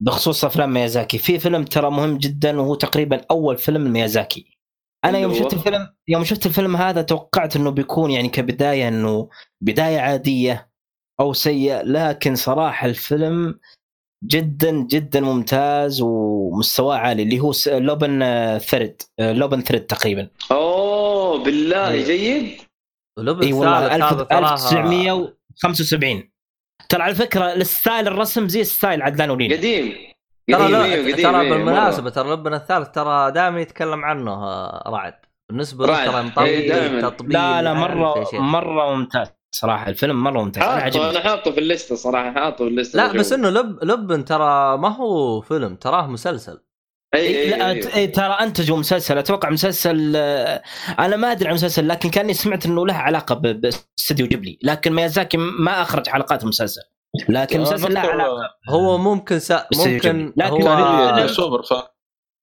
[0.00, 1.18] بخصوص أفلام ميازاكي.
[1.18, 4.55] في فيلم ترى مهم جدا وهو تقريبا أول فيلم ميازاكي.
[5.08, 9.28] أنا يوم؟ شفت الفيلم يوم شفت الفيلم هذا توقعت إنه بيكون يعني كبداية إنه
[9.60, 10.70] بداية عادية
[11.20, 13.58] أو سيء لكن صراحة الفيلم
[14.24, 18.20] جدا جدا ممتاز ومستواه عالي اللي هو لوبن
[18.58, 20.28] Third Lupin Third تقريبا.
[20.50, 22.04] أوه بالله إيه.
[22.04, 22.60] جيد.
[23.18, 26.30] إي والله الثالث هذا 1000 تراها 1975
[26.88, 30.05] ترى على فكرة الستايل الرسم زي ستايل عدلان ولين قديم.
[30.52, 35.14] ترى قديم ترى إيه، بالمناسبة ترى لوبن الثالث ترى دائما يتكلم عنه آه، رعد.
[35.50, 36.06] بالنسبة له.
[36.06, 37.02] ترى إيه، مطبيل.
[37.02, 38.24] تطبيل لا لا مرة.
[38.32, 39.88] مرة ممتاز صراحة.
[39.88, 40.62] الفيلم مرة ممتاز.
[40.62, 41.10] أنا حاطه عجبني.
[41.10, 42.96] أنا حاطه في الليستة صراحة حاطه في الليستة.
[42.96, 46.60] لا بس إنه لب لوبن ترى ما هو فيلم تراه مسلسل.
[47.14, 49.18] اي لا ت- إيه، ترى انتجوا مسلسل.
[49.18, 50.62] أتوقع مسلسل آه،
[50.98, 54.58] أنا ما أدري عن مسلسل لكن كأني سمعت إنه له علاقة باستديو جيبلي.
[54.62, 56.82] لكن ميازاكي ما أخرج حلقات المسلسل.
[57.28, 59.66] لكن المسلسل له علاقة هو ممكن سا...
[59.76, 60.32] ممكن.
[60.36, 61.74] لكن هو سوبر ف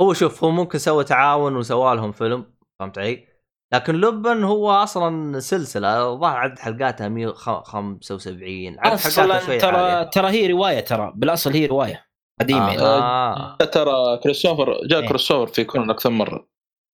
[0.02, 2.46] هو شوف هو ممكن سوى تعاون وسوى لهم فيلم
[2.80, 3.28] فهمت علي؟
[3.74, 10.10] لكن لوبن هو أصلا سلسلة الظاهر عدد حلقاتها 175 عدد حلقاتها أصلا شوي ترى عالية.
[10.10, 12.06] ترى هي رواية ترى بالأصل هي رواية
[12.42, 12.82] قديمة يعني.
[12.82, 13.58] آه.
[13.58, 15.08] ترى كريستوفر جاء إيه.
[15.08, 16.48] كريستوفر في كونان أكثر مرة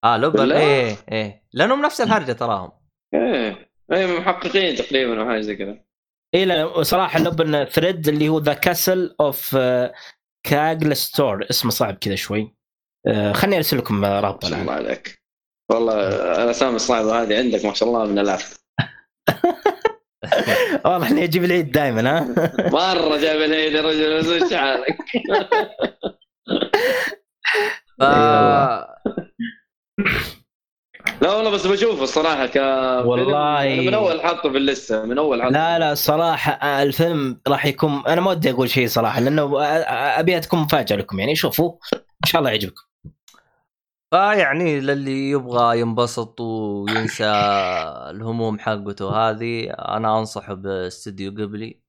[0.03, 2.71] آه لوبن؟ إيه إيه لأنهم نفس الهرجه تراهم
[3.13, 5.88] إيه إيه محققين تقريبا أو حاجة زي كذا
[6.35, 9.57] اي لا صراحة Lupin Third اللي هو The Castle of
[10.47, 12.55] Cagliostro اسمه صعب كذا شوي.
[13.07, 15.19] آه، خليني أرسل لكم رابط ما شاء الله عليك.
[15.71, 16.07] والله
[16.43, 18.59] الاسامي الصعبه هذه عندك ما شاء الله من الاف
[20.85, 22.23] واضح انه يجيب العيد دائما ها؟
[22.69, 24.97] مرة جاب العيد يا رجل بس إيش حالك؟
[27.99, 28.03] ف...
[31.21, 32.55] لا والله بس بشوفه الصراحة ك
[33.05, 33.81] والله.
[33.81, 38.03] من أول حاطه في اللسته من أول حاطه لا لا صراحة آه، الفيلم راح يكون
[38.07, 41.73] أنا ما ودي أقول شيء صراحة لأنه آه، آه، ابيها تكون مفاجأة لكم يعني شوفوا
[41.93, 42.81] إن شاء الله يعجبكم
[44.13, 47.25] فيعني للي يبغى ينبسط وينسى
[48.11, 51.79] الهموم حقته هذه أنا أنصحه باستديو قبلي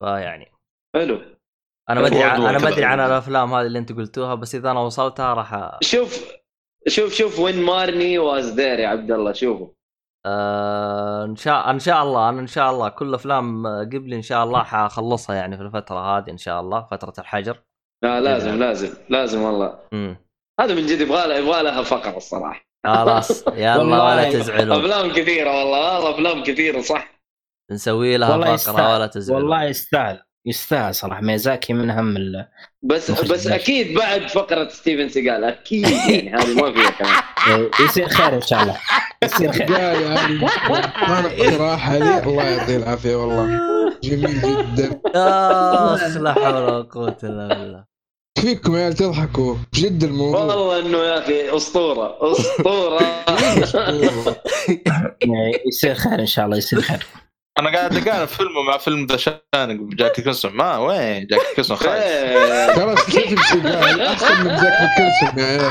[0.00, 0.52] فيعني
[0.96, 1.20] حلو
[1.90, 2.84] أنا ما أدري أنا ما أدري.
[2.84, 6.39] عن الأفلام هذه اللي أنت قلتوها بس إذا أنا وصلتها راح شوف
[6.88, 9.68] شوف شوف When Marnie Was There يا عبد الله شوفوا
[10.26, 14.44] آه إن شاء إن شاء الله أنا إن شاء الله كل أفلام قبلي إن شاء
[14.44, 17.62] الله حخلصها يعني في الفترة هذه إن شاء الله فترة الحجر.
[18.04, 19.78] لا لازم لازم لازم والله.
[19.92, 20.16] امم
[20.60, 22.64] هذا من جد يبغى لها يبغى لها فقرة الصراحة.
[22.86, 27.20] خلاص يلا والله ولا تزعلوا أفلام كثيرة والله والله أفلام كثيرة صح.
[27.70, 28.94] نسوي لها فقرة يستاهل.
[28.94, 30.22] ولا تزعلوا والله يستاهل.
[30.46, 31.20] يستاهل صراحة.
[31.20, 32.46] ميزاكي من أهم ال...
[32.82, 33.54] بس بس ماشي.
[33.54, 37.22] أكيد بعد فقرة ستيفن سيجال أكيد يعني هذه ما فيها كلام.
[37.48, 38.76] إيه، يصير خير إن شاء الله.
[39.24, 39.70] يصير خير.
[39.70, 40.48] يعني ما
[41.26, 42.18] اقتراح لي.
[42.22, 43.60] الله يعطيه العافية والله.
[44.04, 45.00] جميل جدا.
[45.14, 47.84] أخ لا حول ولا قوة إلا بالله.
[48.38, 49.54] فيكم يا تضحكوا.
[49.72, 50.40] بجد الموضوع.
[50.44, 52.32] والله إنه يا أخي أسطورة.
[52.32, 53.00] أسطورة.
[55.22, 57.06] إيه، يصير خير إن شاء الله يصير خير.
[57.60, 62.02] أنا قاعد أقارن فيلمه مع فيلم ذا شانق جاكي كيسون ما وين جاكي كيسون خايس
[62.02, 62.74] إيه.
[62.74, 65.70] ترى ستيفن سيجال احسن من جاك كيلسون يا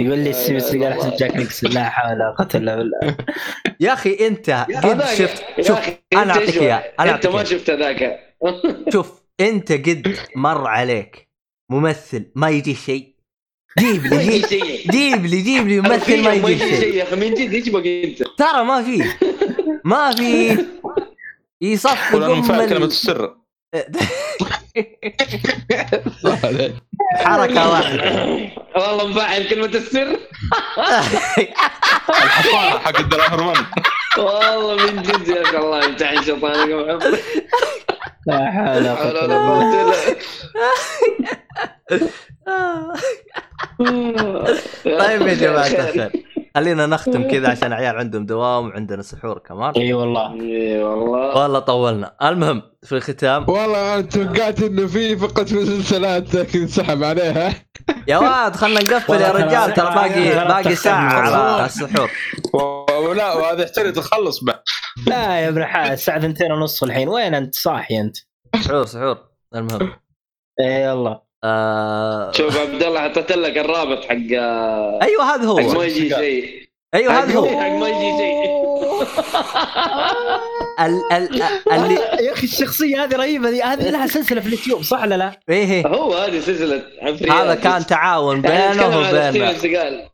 [0.00, 1.70] يقول لي السي بس قال احسن جاك نيكسون.
[1.70, 3.16] لا حول ولا قوة إلا بالله.
[3.80, 4.50] يا أخي أنت
[4.84, 5.78] قد شفت يا شوف
[6.12, 7.44] أنا أنت أعطيك إياه أنا أنت ما.
[7.44, 8.20] شفت ذاك.
[8.92, 11.28] شوف أنت قد مر عليك
[11.70, 13.15] ممثل ما يجي شيء.
[13.78, 16.94] جيب لي جيب, جيب لي جيب لي ممثل ما يجي شيء.
[16.94, 19.04] يا أخي من جد إيش بقى انت ترى ما في.
[19.84, 20.58] ما في.
[21.60, 23.34] يصفق كلمه ال- السر.
[27.16, 28.04] حركة واحدة.
[28.76, 30.18] والله مفاعل كلمة السر.
[32.08, 33.66] الحصانه حق الدراهم.
[34.18, 36.68] والله من جد يا أخي الله يمتحن شيطانك.
[36.68, 37.18] يا محمد
[38.26, 40.16] لا حول ولا قوة الا بالله
[43.78, 46.10] قوه الا طيب يا جماعة الخير
[46.56, 49.72] خلينا نختم كذا عشان عيال عندهم دوام وعندنا سحور كمان.
[49.76, 50.32] إي والله.
[50.40, 51.42] إي والله.
[51.42, 52.16] والله طولنا.
[52.22, 53.50] المهم في الختام.
[53.50, 57.54] والله أنا توقعت إنه في فقره مسلسلات لكن انسحب عليها.
[58.08, 61.12] يا واد خلنا نقفل يا رجال ترى باقي باقي ساعة.
[61.12, 62.10] على السحور.
[63.08, 64.58] ولا وهذا يحتاج تخلص بعد.
[65.06, 67.08] لا يا ابن الحلال الساعة 2 ونص الحين.
[67.08, 68.16] وين أنت؟ صاحي أنت؟
[68.64, 69.18] سحور سحور.
[69.54, 69.92] المهم.
[70.60, 72.32] إي يلا آه...
[72.32, 74.32] شوف عبد الله حطيت لك الرابط حق
[75.02, 75.60] أيوه هذا هو.
[75.60, 77.46] حق ما يجي شيء أيوه هذا هو.
[77.46, 78.56] حق ما يجي شيء
[80.80, 81.42] ال ال
[81.72, 85.40] اللي يا أخي الشخصية هذه رهيبة دي هذه لها سلسلة في اليوتيوب صح ولا لا؟
[85.48, 86.82] إيه هو هذه سلسلة
[87.30, 89.42] هذا كان تعاون يعني بينه وبين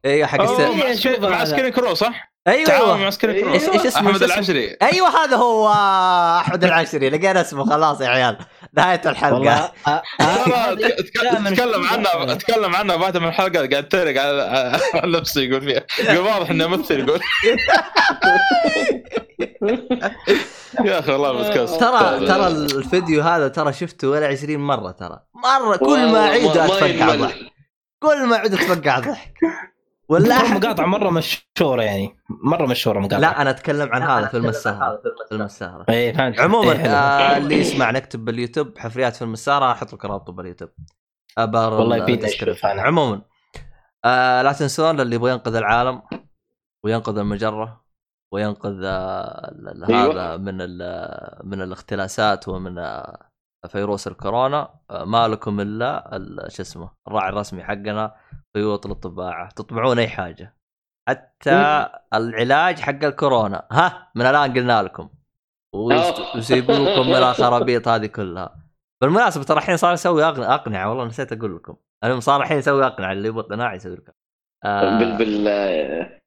[0.05, 1.45] أيوه حق مع إيه،.
[1.45, 3.53] Screen Crew صح؟ تعاون أيوه مع Screen Crew.
[3.53, 4.77] إيش اسمه؟ أحمد؟ العشري.
[4.83, 5.69] أيوه هذا هو
[6.41, 7.11] أحمد العشري.
[7.11, 8.39] لقينا اسمه خلاص يا عيال.
[8.77, 9.73] نهاية الحلقة.
[9.87, 12.07] آه، آه، تكلم الشخصيات.
[12.17, 14.43] عنه تكلم عنه بعد من الحلقة قاعد اتريق على
[14.95, 17.21] على نفسه يقول فيها يقول واضح إنه ممثل يقول.
[20.85, 21.81] يا أخي والله بودكاست.
[21.81, 25.21] ترى ترى الفيديو هذا ترى شفته ولا 20 مرة ترى.
[25.35, 27.15] مرة كل ما اعيده اتفقع.
[27.15, 27.37] ضحك.
[28.03, 29.35] كل ما أعيد اتفقع ضحك.
[30.13, 32.17] ولا مقاطع مرة مشهورة يعني.
[32.29, 33.19] مرة مشهورة مقاطع.
[33.19, 35.03] لا أنا أتكلم عن هذا فيلم السهرة.
[35.29, 35.85] فيلم السهرة.
[35.89, 36.41] اي فهمت.
[36.41, 36.93] عموما إيه، حلو.
[36.93, 40.71] آه اللي يسمع نكتب باليوتيوب حفريات فيلم السهرة أحط لك رابطه باليوتيوب.
[41.39, 42.05] ابار والله أنا.
[42.83, 43.23] عموما
[44.05, 46.03] آه لا تنسون اللي يبغى ينقذ العالم
[46.85, 47.85] وينقذ المجرة
[48.33, 49.55] وينقذ آه
[49.89, 50.13] أيوة.
[50.13, 53.29] هذا من ال- من الاختلاسات ومن آه،
[53.69, 54.75] فيروس الكورونا.
[54.91, 58.15] آه، ما لكم إلا ال- شو اسمه الراعي الرسمي حقنا
[58.57, 60.57] خيوط للطباعة تطبعون أي حاجة.
[61.09, 63.67] حتى العلاج حق الكورونا.
[63.73, 65.11] ها من الآن قلنا لكم.
[66.35, 68.57] ويسيبوكم من الخرابيط هذه كلها.
[69.03, 71.77] بالمناسبة ترى الحين صار يسوي أقنعة والله نسيت أقول لكم.
[72.05, 74.15] المهم صار الحين يسوي أقنعة اللي يبغى قناع يسوي لك
[74.65, 74.99] آه.
[74.99, 75.45] بال بال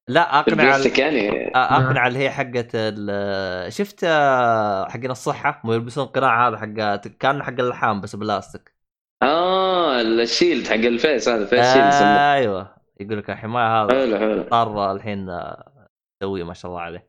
[0.10, 6.48] لا بالبلاستيك يعني أقنعة اللي هي حقت ال- شفت آه، حقين الصحة؟ مو يلبسون قناع
[6.48, 8.76] هذا حق كان حق اللحام بس بلاستيك.
[9.24, 9.65] آه.
[10.02, 12.34] ال shield حق ال face هذا face shield يسموه.
[12.34, 12.76] أيوه.
[13.00, 13.92] يقول لك الحمايه هذا.
[13.94, 14.46] حلو حلو.
[14.52, 15.88] صار الحين آه،
[16.24, 17.08] يسويه ما شاء الله عليه.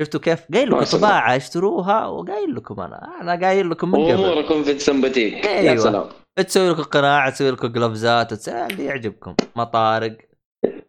[0.00, 0.84] شفتوا كيف؟ قايل لكم.
[0.84, 3.10] طباعة اشتروها وقايل لكم أنا.
[3.20, 4.10] أنا قايل لكم من قبل.
[4.24, 5.76] أموركم في السمباتيك يا أيوة.
[5.76, 6.04] سلام.
[6.36, 9.34] تسوي لكم قناع تسوي لكم قلفزات تسوي اللي يعجبكم.
[9.56, 10.16] مطارق.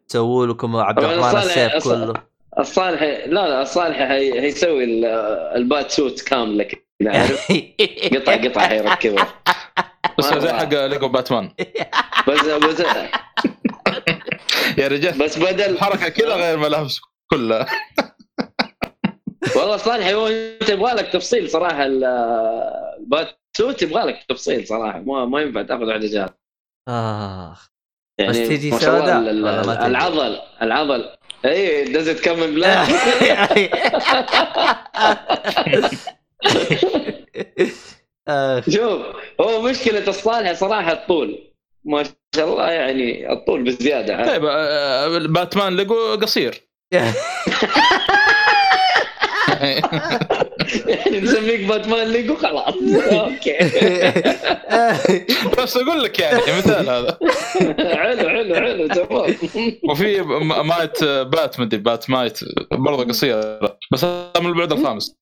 [0.08, 2.14] تسووا لكم عبد الرحمن السيف الص- كله.
[2.60, 4.42] الصالح لا لا الصالح هي...
[4.42, 5.06] هيسوي ال-
[5.56, 7.52] ال bat suit كاملة كذا عارف؟
[8.16, 9.28] قطع قطع حيركبها
[10.18, 10.54] بس زي.
[10.54, 11.52] حق ليجو باتمان.
[12.28, 12.80] بس بس
[14.78, 15.18] يا رجال.
[15.18, 17.00] بس بدل الحركه كذا غير ملابس
[17.32, 17.66] كلها.
[19.56, 22.04] والله صالح هو انت يبغى لك تفصيل صراحة ال-
[23.00, 25.00] البات سوت يبغى لك تفصيل صراحة.
[25.00, 26.34] ما ما ينفع تأخذ واحدة جاهزة.
[26.88, 27.70] آخ.
[28.20, 29.20] يعني بس تجي سوداء؟
[29.88, 31.10] العضل العضل.
[31.46, 32.88] اي دزت كم بلاك
[38.28, 38.70] آخ.
[38.76, 39.02] شوف
[39.42, 41.40] هو مشكلة الصالح صراحة الطول.
[41.86, 42.04] ما
[42.36, 46.56] شاء الله يعني الطول بزيادة؟ طيب آه، Batman Lego قصير.
[50.88, 52.74] يعني نسميك Batman Lego خلاص.
[53.12, 53.58] okay.
[55.58, 57.18] بس أقول لك يعني مثال هذا.
[58.04, 59.36] حلو حلو حلو تمام.
[59.90, 62.40] وفي Mite Bat مدري Bat-Mite
[62.72, 65.18] برضه قصيره بس هذا من البعد الخامس.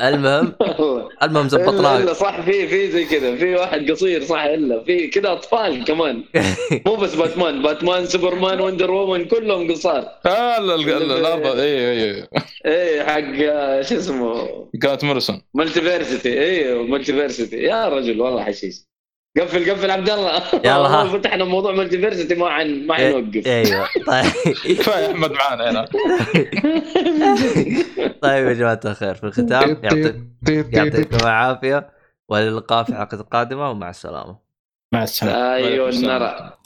[0.00, 0.52] المهم
[1.22, 5.08] المهم الا زبطناه إلا صح في في زي كذا في واحد قصير صح إلا في
[5.08, 6.24] كذا أطفال كمان.
[6.86, 10.04] مو بس باتمان باتمان سوبرمان وندر وومن كلهم قصار.
[10.26, 12.26] آه ال- ال- ال- الأرض اي اي
[12.66, 14.48] إيه حق آه، شو اسمه؟
[14.82, 15.42] كانت موريسون.
[15.54, 18.89] ملتي فيرسيتي أيوه ملتي فيرسيتي يا رجل والله حشيش.
[19.38, 20.42] قفل قفل عبد الله.
[20.54, 21.04] يلا ها.
[21.18, 23.88] فتحنا موضوع ملتي فيرسيتي ما حن ما حنوقف أيوه.
[24.06, 24.24] طيب.
[24.78, 25.84] كفاية أحمد معانا هنا.
[28.22, 29.78] طيب يا جماعة الخير في الختام.
[29.82, 30.16] يعطيك
[30.48, 31.90] يعطيكم العافية
[32.28, 34.38] والى اللقاء في الحلقة القادمه ومع السلامة.
[34.94, 35.54] مع السلامة.
[35.54, 35.90] أيوه.
[35.90, 36.58] نرى